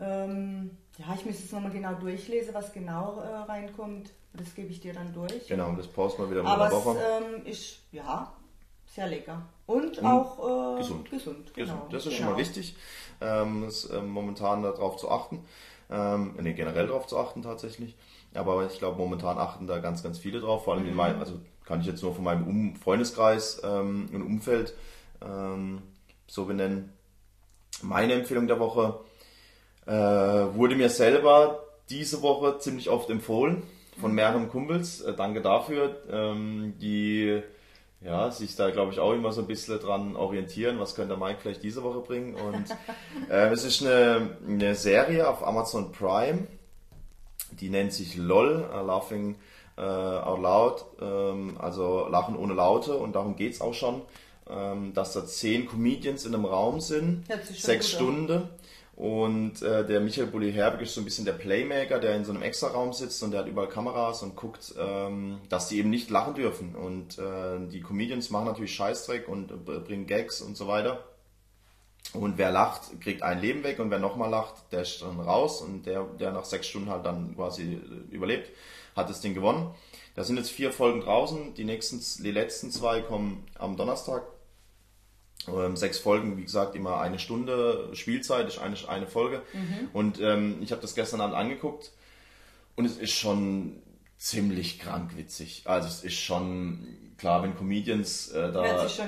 Ähm, 0.00 0.70
ja, 0.98 1.06
ich 1.14 1.24
müsste 1.24 1.44
es 1.44 1.52
nochmal 1.52 1.70
genau 1.70 1.94
durchlesen, 1.94 2.52
was 2.54 2.72
genau 2.72 3.20
äh, 3.20 3.26
reinkommt. 3.50 4.10
Das 4.34 4.54
gebe 4.54 4.68
ich 4.68 4.80
dir 4.80 4.92
dann 4.92 5.12
durch. 5.14 5.46
Genau, 5.48 5.72
das 5.72 5.86
posten 5.86 6.22
wir 6.22 6.30
wieder 6.30 6.42
mit 6.42 6.50
Aber 6.52 6.68
der 6.68 6.78
es 6.78 6.84
Woche. 6.84 6.98
ähm, 6.98 7.46
ist 7.46 7.78
ja 7.92 8.32
sehr 8.86 9.06
lecker. 9.06 9.42
Und 9.66 10.04
auch 10.04 10.74
äh, 10.74 10.78
gesund. 10.78 11.10
gesund. 11.10 11.54
Gesund. 11.54 11.54
Genau. 11.54 11.88
Das 11.90 12.04
ist 12.06 12.12
schon 12.14 12.24
genau. 12.26 12.32
mal 12.32 12.38
wichtig, 12.38 12.76
ähm, 13.20 13.64
ist, 13.64 13.90
ähm, 13.92 14.08
momentan 14.10 14.62
darauf 14.62 14.96
zu 14.96 15.10
achten. 15.10 15.44
Ähm, 15.90 16.34
nee, 16.40 16.52
generell 16.52 16.86
darauf 16.88 17.06
zu 17.06 17.18
achten 17.18 17.42
tatsächlich. 17.42 17.96
Aber 18.34 18.66
ich 18.66 18.78
glaube, 18.78 18.98
momentan 18.98 19.38
achten 19.38 19.66
da 19.66 19.78
ganz, 19.78 20.02
ganz 20.02 20.18
viele 20.18 20.40
drauf. 20.40 20.64
Vor 20.64 20.74
allem 20.74 20.82
Mhm. 20.84 20.90
in 20.90 20.96
meinem, 20.96 21.20
also 21.20 21.40
kann 21.64 21.80
ich 21.80 21.86
jetzt 21.86 22.02
nur 22.02 22.14
von 22.14 22.24
meinem 22.24 22.46
um 22.46 22.76
Freundeskreis 22.76 23.60
ähm, 23.64 24.08
und 24.12 24.22
Umfeld 24.22 24.74
ähm, 25.22 25.82
so 26.26 26.44
benennen. 26.44 26.92
Meine 27.82 28.12
Empfehlung 28.14 28.46
der 28.46 28.58
Woche 28.60 29.00
äh, 29.88 30.54
wurde 30.54 30.76
mir 30.76 30.90
selber 30.90 31.64
diese 31.88 32.22
Woche 32.22 32.58
ziemlich 32.58 32.90
oft 32.90 33.08
empfohlen 33.08 33.62
von 33.98 34.12
mehreren 34.14 34.48
Kumpels. 34.48 35.00
Äh, 35.00 35.14
danke 35.14 35.40
dafür. 35.40 35.96
Ähm, 36.10 36.74
die 36.80 37.42
ja, 38.00 38.30
sich 38.30 38.54
da 38.54 38.70
glaube 38.70 38.92
ich 38.92 39.00
auch 39.00 39.12
immer 39.12 39.32
so 39.32 39.40
ein 39.40 39.46
bisschen 39.46 39.80
dran 39.80 40.14
orientieren, 40.14 40.78
was 40.78 40.94
könnte 40.94 41.16
Mike 41.16 41.38
vielleicht 41.40 41.62
diese 41.62 41.82
Woche 41.82 42.00
bringen. 42.00 42.34
Und 42.34 42.66
äh, 43.30 43.48
es 43.48 43.64
ist 43.64 43.82
eine, 43.82 44.36
eine 44.46 44.74
Serie 44.74 45.28
auf 45.28 45.44
Amazon 45.44 45.90
Prime, 45.90 46.46
die 47.52 47.70
nennt 47.70 47.92
sich 47.92 48.16
LOL, 48.16 48.68
uh, 48.70 48.86
Laughing 48.86 49.36
äh, 49.76 49.80
Out 49.80 50.40
Loud, 50.40 50.84
ähm, 51.00 51.56
also 51.58 52.06
Lachen 52.08 52.36
ohne 52.36 52.52
Laute 52.52 52.94
und 52.96 53.16
darum 53.16 53.36
geht 53.36 53.54
es 53.54 53.60
auch 53.60 53.74
schon, 53.74 54.02
ähm, 54.48 54.92
dass 54.92 55.14
da 55.14 55.26
zehn 55.26 55.66
Comedians 55.66 56.24
in 56.24 56.34
einem 56.34 56.44
Raum 56.44 56.80
sind, 56.80 57.24
sechs 57.52 57.98
gut 57.98 58.30
an. 58.30 58.48
Und 58.98 59.62
äh, 59.62 59.86
der 59.86 60.00
Michael 60.00 60.26
Bulli 60.26 60.52
Herbig 60.52 60.80
ist 60.80 60.94
so 60.94 61.00
ein 61.00 61.04
bisschen 61.04 61.24
der 61.24 61.34
Playmaker, 61.34 62.00
der 62.00 62.16
in 62.16 62.24
so 62.24 62.32
einem 62.32 62.42
Extra-Raum 62.42 62.92
sitzt 62.92 63.22
und 63.22 63.30
der 63.30 63.40
hat 63.40 63.46
überall 63.46 63.68
Kameras 63.68 64.24
und 64.24 64.34
guckt, 64.34 64.74
ähm, 64.76 65.38
dass 65.48 65.68
die 65.68 65.78
eben 65.78 65.88
nicht 65.88 66.10
lachen 66.10 66.34
dürfen. 66.34 66.74
Und 66.74 67.16
äh, 67.16 67.64
die 67.70 67.80
Comedians 67.80 68.30
machen 68.30 68.46
natürlich 68.46 68.74
Scheißdreck 68.74 69.28
und 69.28 69.52
äh, 69.52 69.54
bringen 69.54 70.08
Gags 70.08 70.40
und 70.40 70.56
so 70.56 70.66
weiter. 70.66 71.04
Und 72.12 72.38
wer 72.38 72.50
lacht, 72.50 73.00
kriegt 73.00 73.22
ein 73.22 73.40
Leben 73.40 73.62
weg 73.62 73.78
und 73.78 73.92
wer 73.92 74.00
nochmal 74.00 74.30
lacht, 74.30 74.72
der 74.72 74.82
ist 74.82 75.00
dann 75.00 75.20
raus 75.20 75.62
und 75.62 75.86
der, 75.86 76.02
der 76.18 76.32
nach 76.32 76.44
sechs 76.44 76.66
Stunden 76.66 76.90
halt 76.90 77.06
dann 77.06 77.36
quasi 77.36 77.74
äh, 77.74 78.12
überlebt, 78.12 78.50
hat 78.96 79.08
das 79.08 79.20
Ding 79.20 79.32
gewonnen. 79.32 79.72
Da 80.16 80.24
sind 80.24 80.38
jetzt 80.38 80.50
vier 80.50 80.72
Folgen 80.72 81.02
draußen, 81.02 81.54
die 81.54 81.64
nächsten, 81.64 82.00
die 82.24 82.32
letzten 82.32 82.72
zwei 82.72 83.00
kommen 83.02 83.46
am 83.60 83.76
Donnerstag. 83.76 84.24
Ähm, 85.56 85.76
sechs 85.76 85.98
Folgen, 85.98 86.36
wie 86.36 86.42
gesagt, 86.42 86.74
immer 86.74 87.00
eine 87.00 87.18
Stunde 87.18 87.90
Spielzeit, 87.94 88.48
ist 88.48 88.58
eine, 88.58 88.76
eine 88.88 89.06
Folge. 89.06 89.42
Und 89.92 90.20
ähm, 90.20 90.58
ich 90.60 90.72
habe 90.72 90.82
das 90.82 90.94
gestern 90.94 91.20
Abend 91.20 91.36
angeguckt 91.36 91.92
und 92.76 92.84
es 92.84 92.96
ist 92.96 93.12
schon 93.12 93.82
ziemlich 94.18 94.78
krank 94.78 95.16
witzig. 95.16 95.62
Also 95.64 95.88
es 95.88 96.04
ist 96.04 96.18
schon 96.18 96.86
klar, 97.18 97.42
wenn 97.42 97.56
Comedians 97.56 98.28
äh, 98.28 98.52
da 98.52 98.64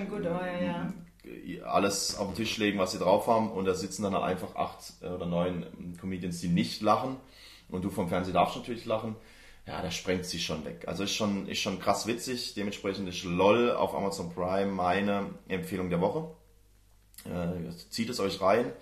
gut 0.09 0.25
ja, 0.25 0.93
ja. 1.25 1.65
alles 1.65 2.17
auf 2.17 2.29
den 2.29 2.37
Tisch 2.37 2.57
legen, 2.59 2.79
was 2.79 2.93
sie 2.93 2.99
drauf 2.99 3.27
haben 3.27 3.51
und 3.51 3.65
da 3.65 3.75
sitzen 3.75 4.03
dann 4.03 4.15
halt 4.15 4.25
einfach 4.25 4.57
acht 4.57 4.95
äh, 5.03 5.07
oder 5.07 5.27
neun 5.27 5.97
Comedians, 6.01 6.41
die 6.41 6.49
nicht 6.49 6.81
lachen 6.83 7.17
und 7.69 7.85
du 7.85 7.91
vom 7.91 8.09
Fernsehen 8.09 8.35
darfst 8.35 8.57
natürlich 8.57 8.85
lachen. 8.85 9.17
Ja, 9.67 9.83
da 9.83 9.91
sprengt 9.91 10.25
sie 10.27 10.41
schon 10.41 10.65
weg. 10.65 10.85
Also 10.87 11.05
ist 11.05 11.15
schon, 11.15 11.47
ist 11.47 11.61
schon 11.61 11.79
krass 11.79 12.07
witzig. 12.07 12.55
Dementsprechend 12.55 13.09
ist 13.09 13.25
LOL 13.25 13.73
auf 13.73 13.95
Amazon 13.95 14.33
Prime 14.33 14.73
meine 14.73 15.31
Empfehlung 15.49 15.91
der 15.91 16.01
Woche. 16.01 16.31
Äh, 17.25 17.71
zieht 17.91 18.09
es 18.11 18.19
euch 18.21 18.41
rein. 18.41 18.73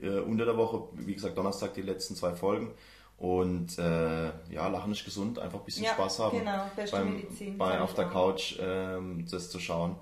Äh, 0.00 0.18
unter 0.18 0.44
der 0.44 0.56
Woche, 0.56 0.88
wie 0.94 1.14
gesagt, 1.14 1.38
Donnerstag 1.38 1.74
die 1.74 1.82
letzten 1.82 2.16
zwei 2.16 2.34
Folgen. 2.34 2.74
Und 3.16 3.78
äh, 3.78 4.26
ja, 4.50 4.68
Lachen 4.68 4.92
ist 4.92 5.04
gesund, 5.04 5.38
einfach 5.38 5.60
ein 5.60 5.64
bisschen 5.64 5.84
Ja, 5.84 5.92
Spaß 5.92 6.18
haben. 6.18 6.38
genau, 6.38 6.70
beste 6.76 6.96
beim, 6.96 7.16
Medizin, 7.16 7.56
bei 7.56 7.80
auf 7.80 7.94
der 7.94 8.08
auch. 8.08 8.12
Couch 8.12 8.56
ähm, 8.60 9.26
das 9.30 9.48
zu 9.48 9.58
schauen. 9.58 9.96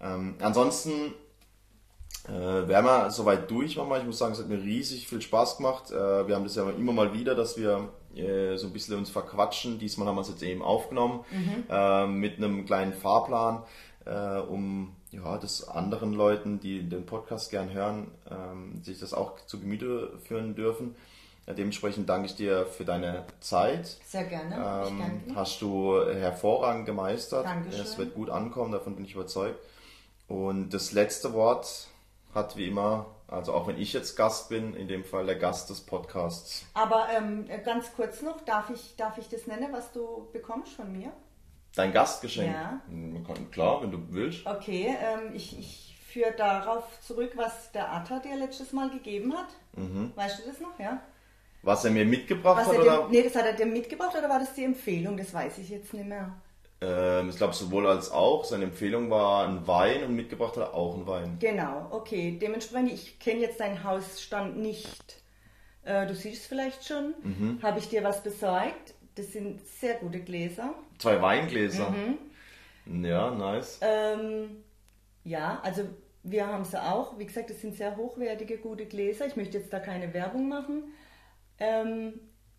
Ähm, 0.00 0.36
ansonsten 0.40 1.12
äh, 2.28 2.68
wären 2.68 2.84
wir 2.84 3.10
soweit 3.10 3.50
durch, 3.50 3.76
Mama. 3.76 3.98
Ich 3.98 4.04
muss 4.04 4.18
sagen, 4.18 4.32
es 4.32 4.38
hat 4.38 4.48
mir 4.48 4.62
riesig 4.62 5.08
viel 5.08 5.20
Spaß 5.20 5.56
gemacht. 5.56 5.90
Äh, 5.90 6.28
wir 6.28 6.36
haben 6.36 6.44
das 6.44 6.54
ja 6.54 6.70
immer 6.70 6.92
mal 6.92 7.12
wieder, 7.12 7.34
dass 7.34 7.56
wir 7.56 7.88
äh, 8.16 8.56
so 8.56 8.66
ein 8.66 8.72
bisschen 8.72 8.96
uns 8.96 9.10
verquatschen. 9.10 9.78
Diesmal 9.78 10.06
haben 10.06 10.16
wir 10.16 10.22
es 10.22 10.28
jetzt 10.28 10.42
eben 10.42 10.62
aufgenommen 10.62 11.24
äh, 11.70 12.06
mit 12.06 12.38
einem 12.38 12.64
kleinen 12.66 12.92
Fahrplan, 12.92 13.62
äh, 14.04 14.38
um 14.38 14.94
ja, 15.10 15.36
das 15.38 15.68
anderen 15.68 16.12
Leuten, 16.14 16.60
die 16.60 16.82
den 16.88 17.06
Podcast 17.06 17.50
gern 17.50 17.72
hören, 17.72 18.08
ähm, 18.30 18.82
sich 18.82 18.98
das 18.98 19.12
auch 19.12 19.44
zu 19.46 19.60
Gemüte 19.60 20.12
führen 20.26 20.54
dürfen. 20.54 20.94
Äh, 21.46 21.54
dementsprechend 21.54 22.08
danke 22.08 22.26
ich 22.26 22.36
dir 22.36 22.66
für 22.66 22.84
deine 22.84 23.24
Zeit. 23.40 23.98
Sehr 24.06 24.24
gerne. 24.24 24.54
Ähm, 24.88 25.34
hast 25.34 25.60
du 25.60 26.00
hervorragend 26.04 26.86
gemeistert. 26.86 27.44
Dankeschön. 27.44 27.80
Es 27.80 27.98
wird 27.98 28.14
gut 28.14 28.30
ankommen, 28.30 28.72
davon 28.72 28.96
bin 28.96 29.04
ich 29.04 29.14
überzeugt. 29.14 29.58
Und 30.28 30.70
das 30.70 30.92
letzte 30.92 31.32
Wort 31.34 31.88
hat 32.34 32.56
wie 32.56 32.68
immer, 32.68 33.06
also 33.32 33.52
auch 33.54 33.66
wenn 33.66 33.78
ich 33.80 33.92
jetzt 33.92 34.16
Gast 34.16 34.48
bin, 34.48 34.74
in 34.74 34.88
dem 34.88 35.04
Fall 35.04 35.26
der 35.26 35.36
Gast 35.36 35.70
des 35.70 35.80
Podcasts. 35.80 36.64
Aber 36.74 37.08
ähm, 37.16 37.48
ganz 37.64 37.92
kurz 37.94 38.22
noch, 38.22 38.40
darf 38.42 38.70
ich, 38.70 38.94
darf 38.96 39.18
ich 39.18 39.28
das 39.28 39.46
nennen, 39.46 39.68
was 39.72 39.90
du 39.92 40.28
bekommst 40.32 40.72
von 40.74 40.92
mir? 40.92 41.12
Dein 41.74 41.92
Gastgeschenk. 41.92 42.54
Ja. 42.54 42.80
Kann- 43.26 43.50
Klar, 43.50 43.82
wenn 43.82 43.90
du 43.90 43.98
willst. 44.10 44.46
Okay, 44.46 44.94
ähm, 45.00 45.34
ich, 45.34 45.58
ich 45.58 45.98
führe 46.06 46.32
darauf 46.32 46.84
zurück, 47.00 47.32
was 47.36 47.72
der 47.72 47.90
Atta 47.90 48.18
dir 48.18 48.36
letztes 48.36 48.72
Mal 48.72 48.90
gegeben 48.90 49.32
hat. 49.34 49.48
Mhm. 49.76 50.12
Weißt 50.14 50.40
du 50.40 50.50
das 50.50 50.60
noch, 50.60 50.78
ja? 50.78 51.00
Was 51.62 51.84
er 51.84 51.92
mir 51.92 52.04
mitgebracht 52.04 52.58
Was 52.60 52.66
hat, 52.68 52.74
er 52.74 52.80
oder? 52.82 52.96
dir, 53.04 53.08
nee, 53.08 53.22
das 53.22 53.34
hat 53.36 53.46
er 53.46 53.52
dir 53.54 53.66
mitgebracht 53.66 54.14
oder 54.18 54.28
war 54.28 54.40
das 54.40 54.52
die 54.52 54.64
Empfehlung? 54.64 55.16
Das 55.16 55.32
weiß 55.32 55.58
ich 55.58 55.70
jetzt 55.70 55.94
nicht 55.94 56.06
mehr. 56.06 56.34
Ähm, 56.82 57.28
ich 57.28 57.36
glaube 57.36 57.54
sowohl 57.54 57.86
als 57.86 58.10
auch. 58.10 58.44
Seine 58.44 58.64
Empfehlung 58.64 59.10
war 59.10 59.46
ein 59.46 59.66
Wein 59.66 60.04
und 60.04 60.16
mitgebracht 60.16 60.56
hat 60.56 60.64
er 60.64 60.74
auch 60.74 60.94
einen 60.94 61.06
Wein. 61.06 61.36
Genau, 61.38 61.86
okay. 61.90 62.38
Dementsprechend, 62.40 62.92
ich 62.92 63.18
kenne 63.20 63.40
jetzt 63.40 63.60
deinen 63.60 63.84
Hausstand 63.84 64.58
nicht. 64.58 65.22
Äh, 65.84 66.06
du 66.06 66.14
siehst 66.14 66.42
es 66.42 66.46
vielleicht 66.46 66.84
schon. 66.84 67.14
Mhm. 67.22 67.60
Habe 67.62 67.78
ich 67.78 67.88
dir 67.88 68.02
was 68.02 68.22
besorgt? 68.22 68.94
Das 69.14 69.32
sind 69.32 69.60
sehr 69.66 69.94
gute 69.94 70.20
Gläser. 70.20 70.74
Zwei 70.98 71.20
Weingläser. 71.20 71.90
Mhm. 71.90 73.04
Ja, 73.04 73.30
nice. 73.30 73.78
Ähm, 73.80 74.64
ja, 75.24 75.60
also 75.62 75.84
wir 76.24 76.46
haben 76.46 76.64
sie 76.64 76.82
auch. 76.82 77.18
Wie 77.18 77.26
gesagt, 77.26 77.50
das 77.50 77.60
sind 77.60 77.76
sehr 77.76 77.96
hochwertige, 77.96 78.58
gute 78.58 78.86
Gläser. 78.86 79.26
Ich 79.26 79.36
möchte 79.36 79.58
jetzt 79.58 79.72
da 79.72 79.78
keine 79.78 80.12
Werbung 80.14 80.48
machen. 80.48 80.84
Ähm, 81.58 82.14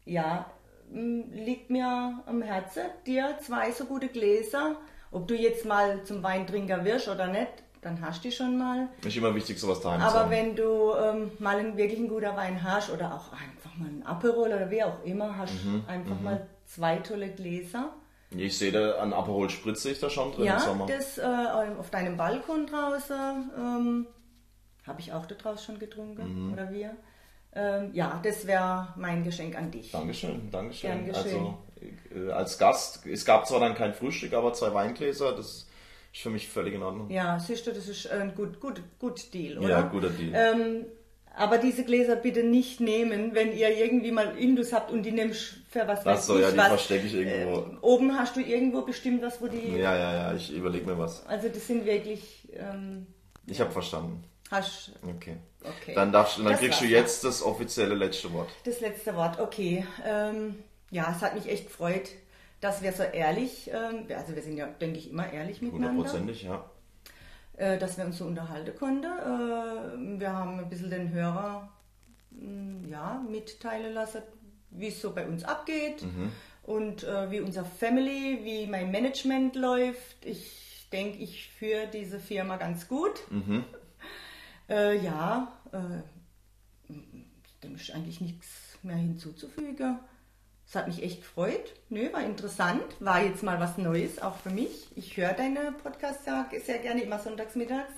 ja, 0.06 0.50
liegt 0.94 1.70
mir 1.70 2.22
am 2.26 2.42
Herzen, 2.42 2.84
dir 3.06 3.38
zwei 3.42 3.72
so 3.72 3.86
gute 3.86 4.08
Gläser. 4.08 4.76
Ob 5.12 5.28
du 5.28 5.36
jetzt 5.36 5.66
mal 5.66 6.04
zum 6.04 6.24
Weintrinker 6.24 6.84
wirst 6.86 7.08
oder 7.08 7.28
nicht, 7.28 7.52
dann 7.82 8.00
hast 8.02 8.24
du 8.24 8.30
die 8.30 8.36
schon 8.36 8.58
mal. 8.58 8.88
Ist 9.06 9.16
immer 9.18 9.36
wichtig, 9.36 9.60
sowas 9.60 9.82
daheim 9.82 10.00
zu 10.02 10.08
Aber 10.08 10.30
wenn 10.30 10.56
du 10.56 10.94
ähm, 10.96 11.32
mal 11.40 11.58
einen 11.58 11.78
wirklich 11.78 12.00
einen 12.00 12.08
guter 12.10 12.36
Wein 12.36 12.64
hast 12.64 12.90
oder 12.92 13.14
auch 13.14 13.32
einfach 13.34 13.76
mal 13.78 13.88
einen 13.90 14.04
Aperol 14.04 14.48
oder 14.50 14.70
wie 14.72 14.84
auch 14.84 15.04
immer, 15.04 15.38
hast 15.38 15.54
Mhm, 15.66 15.84
einfach 15.88 16.20
mal 16.22 16.48
zwei 16.66 16.98
tolle 16.98 17.30
Gläser. 17.30 17.90
Ich 18.36 18.58
sehe 18.58 18.72
da 18.72 18.94
an 18.96 19.14
Aperol 19.14 19.50
Spritze 19.52 19.92
ich 19.92 20.00
da 20.00 20.10
schon 20.10 20.32
drin 20.32 20.42
im 20.42 20.46
Ja, 20.48 20.60
Sommer. 20.60 20.88
das 20.88 21.18
äh, 21.20 21.22
auf 21.78 21.92
deinem 21.92 22.18
Balkon 22.18 22.66
draußen 22.66 23.52
ähm, 23.56 24.08
habe 24.88 25.00
ich 25.02 25.14
auch 25.14 25.26
da 25.28 25.36
draußen 25.36 25.64
schon 25.66 25.80
getrunken 25.80 26.48
Mhm. 26.48 26.54
oder 26.54 26.72
wir. 26.72 26.96
Ähm, 27.56 27.92
ja, 27.94 28.20
das 28.24 28.48
wäre 28.48 28.88
mein 28.98 29.24
Geschenk 29.24 29.56
an 29.58 29.70
dich. 29.72 29.92
Dankeschön, 29.92 30.50
Dankeschön. 30.52 31.06
Gern. 31.06 31.16
Also 31.16 31.58
äh, 32.16 32.32
als 32.32 32.58
Gast, 32.58 33.06
es 33.06 33.26
gab 33.26 33.48
zwar 33.48 33.60
dann 33.60 33.76
kein 33.76 33.94
Frühstück, 33.94 34.34
aber 34.34 34.54
zwei 34.54 34.74
Weingläser, 34.74 35.36
das 35.36 35.68
ist 36.12 36.22
für 36.22 36.30
mich 36.30 36.48
völlig 36.48 36.74
in 36.74 36.82
Ordnung. 36.84 37.10
Ja, 37.10 37.40
siehst 37.40 37.68
du, 37.68 37.72
das 37.72 37.88
ist 37.88 38.08
ein 38.10 38.34
gut, 38.36 38.60
gut, 38.60 38.82
gut 39.00 39.34
Deal, 39.34 39.58
oder? 39.60 39.70
Ja, 39.70 39.82
guter 39.82 40.10
Deal. 40.10 40.32
Ähm, 40.34 40.86
Aber 41.36 41.58
diese 41.58 41.84
Gläser 41.84 42.16
bitte 42.16 42.44
nicht 42.44 42.80
nehmen, 42.80 43.34
wenn 43.34 43.52
ihr 43.58 43.76
irgendwie 43.76 44.12
mal 44.12 44.38
Indus 44.38 44.72
habt 44.72 44.92
und 44.92 45.02
die 45.04 45.12
nimmst 45.12 45.56
für 45.70 45.88
was 45.88 46.06
Ach 46.06 46.20
so, 46.20 46.36
ich 46.36 46.42
ja, 46.42 46.52
die 46.52 46.58
was. 46.58 46.68
verstecke 46.68 47.08
ich 47.08 47.14
irgendwo. 47.16 47.60
Äh, 47.62 47.78
oben 47.82 48.18
hast 48.18 48.36
du 48.36 48.42
irgendwo 48.42 48.82
bestimmt 48.84 49.24
was, 49.24 49.42
wo 49.42 49.48
die. 49.48 49.78
Ja, 49.78 49.96
ja, 49.96 50.14
ja, 50.14 50.34
ich 50.36 50.52
überlege 50.54 50.86
mir 50.86 50.98
was. 51.00 51.26
Also 51.26 51.50
das 51.50 51.66
sind 51.66 51.86
wirklich. 51.86 52.48
Ähm, 52.54 53.08
Ich 53.48 53.60
habe 53.60 53.72
verstanden. 53.72 54.24
Hast, 54.54 54.92
Okay. 55.16 55.38
okay. 55.64 55.94
Dann, 55.96 56.12
darfst, 56.12 56.38
dann 56.38 56.46
Das 56.46 56.60
kriegst 56.60 56.82
du 56.82 56.86
jetzt 56.86 57.24
das 57.24 57.42
offizielle 57.44 57.96
letzte 57.96 58.32
Wort. 58.34 58.50
Das 58.64 58.80
letzte 58.80 59.16
Wort, 59.16 59.40
okay. 59.40 59.86
Ähm, 60.06 60.56
ja, 60.92 61.14
es 61.16 61.22
hat 61.22 61.36
mich 61.36 61.48
echt 61.50 61.68
gefreut, 61.68 62.10
dass 62.62 62.82
wir 62.82 62.94
so 62.94 63.04
ehrlich, 63.04 63.70
ähm, 63.74 64.06
also 64.16 64.36
wir 64.36 64.42
sind 64.42 64.56
ja, 64.58 64.68
denke 64.68 64.98
ich, 65.00 65.10
immer 65.10 65.32
ehrlich 65.32 65.62
miteinander, 65.62 65.90
Hundertprozentig, 65.90 66.44
ja. 66.44 66.64
äh, 67.58 67.78
dass 67.78 67.98
wir 67.98 68.06
uns 68.06 68.18
so 68.18 68.26
unterhalten 68.26 68.76
konnten. 68.78 69.06
Äh, 69.06 70.20
wir 70.20 70.32
haben 70.32 70.60
ein 70.60 70.70
bisschen 70.70 70.90
den 70.90 71.12
Hörer 71.12 71.70
mh, 72.32 72.88
ja, 72.90 73.22
mitteilen 73.30 73.94
lassen, 73.94 74.22
wie 74.70 74.88
es 74.88 75.02
so 75.02 75.12
bei 75.14 75.26
uns 75.26 75.44
abgeht 75.44 76.04
und 76.64 77.04
äh, 77.04 77.30
wie 77.32 77.42
unser 77.42 77.66
Family, 77.66 78.40
wie 78.44 78.66
mein 78.68 78.92
Management 78.92 79.56
läuft. 79.56 80.26
Ich 80.26 80.88
denke, 80.92 81.18
ich 81.20 81.50
führe 81.58 81.88
diese 81.92 82.20
Firma 82.20 82.58
ganz 82.58 82.88
gut. 82.88 83.22
Äh, 84.70 85.04
ja, 85.04 85.52
äh, 85.72 86.94
dem 87.64 87.76
ist 87.76 87.92
eigentlich 87.92 88.22
nichts 88.22 88.78
mehr 88.82 88.96
hinzuzufügen. 88.96 90.00
Es 90.66 90.76
hat 90.76 90.88
mich 90.88 91.04
echt 91.04 91.22
gefreut. 91.22 91.74
Nö, 91.90 92.12
war 92.14 92.24
interessant. 92.24 92.84
War 93.00 93.22
jetzt 93.22 93.44
mal 93.44 93.60
was 93.60 93.78
Neues, 93.78 94.22
auch 94.22 94.38
für 94.38 94.50
mich. 94.50 94.90
Ich 94.96 95.16
höre 95.18 95.34
deine 95.34 95.72
Podcasts 95.72 96.26
ja 96.26 96.50
sehr 96.66 96.80
gerne, 96.80 97.04
immer 97.04 97.20
sonntags 97.20 97.56
mittags, 97.56 97.94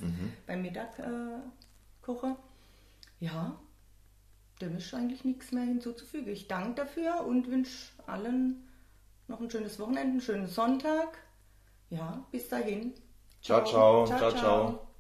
beim 0.48 0.62
Mittag 0.62 0.98
äh, 1.00 1.40
koche. 2.02 2.36
Ja, 3.20 3.58
dem 4.62 4.78
ist 4.78 4.94
eigentlich 4.94 5.24
nichts 5.24 5.52
mehr 5.52 5.64
hinzuzufügen. 5.64 6.32
Ich 6.32 6.48
danke 6.48 6.76
dafür 6.76 7.26
und 7.26 7.48
wünsche 7.50 7.92
allen 8.08 8.68
noch 9.28 9.40
ein 9.40 9.50
schönes 9.50 9.80
Wochenende, 9.80 10.12
einen 10.12 10.22
schönen 10.22 10.48
Sonntag. 10.48 11.18
Ja, 11.90 12.26
bis 12.32 12.50
dahin. 12.50 12.94
Ciao, 13.42 13.64
ciao, 13.64 14.06
ciao, 14.06 14.32
ciao. 14.32 14.95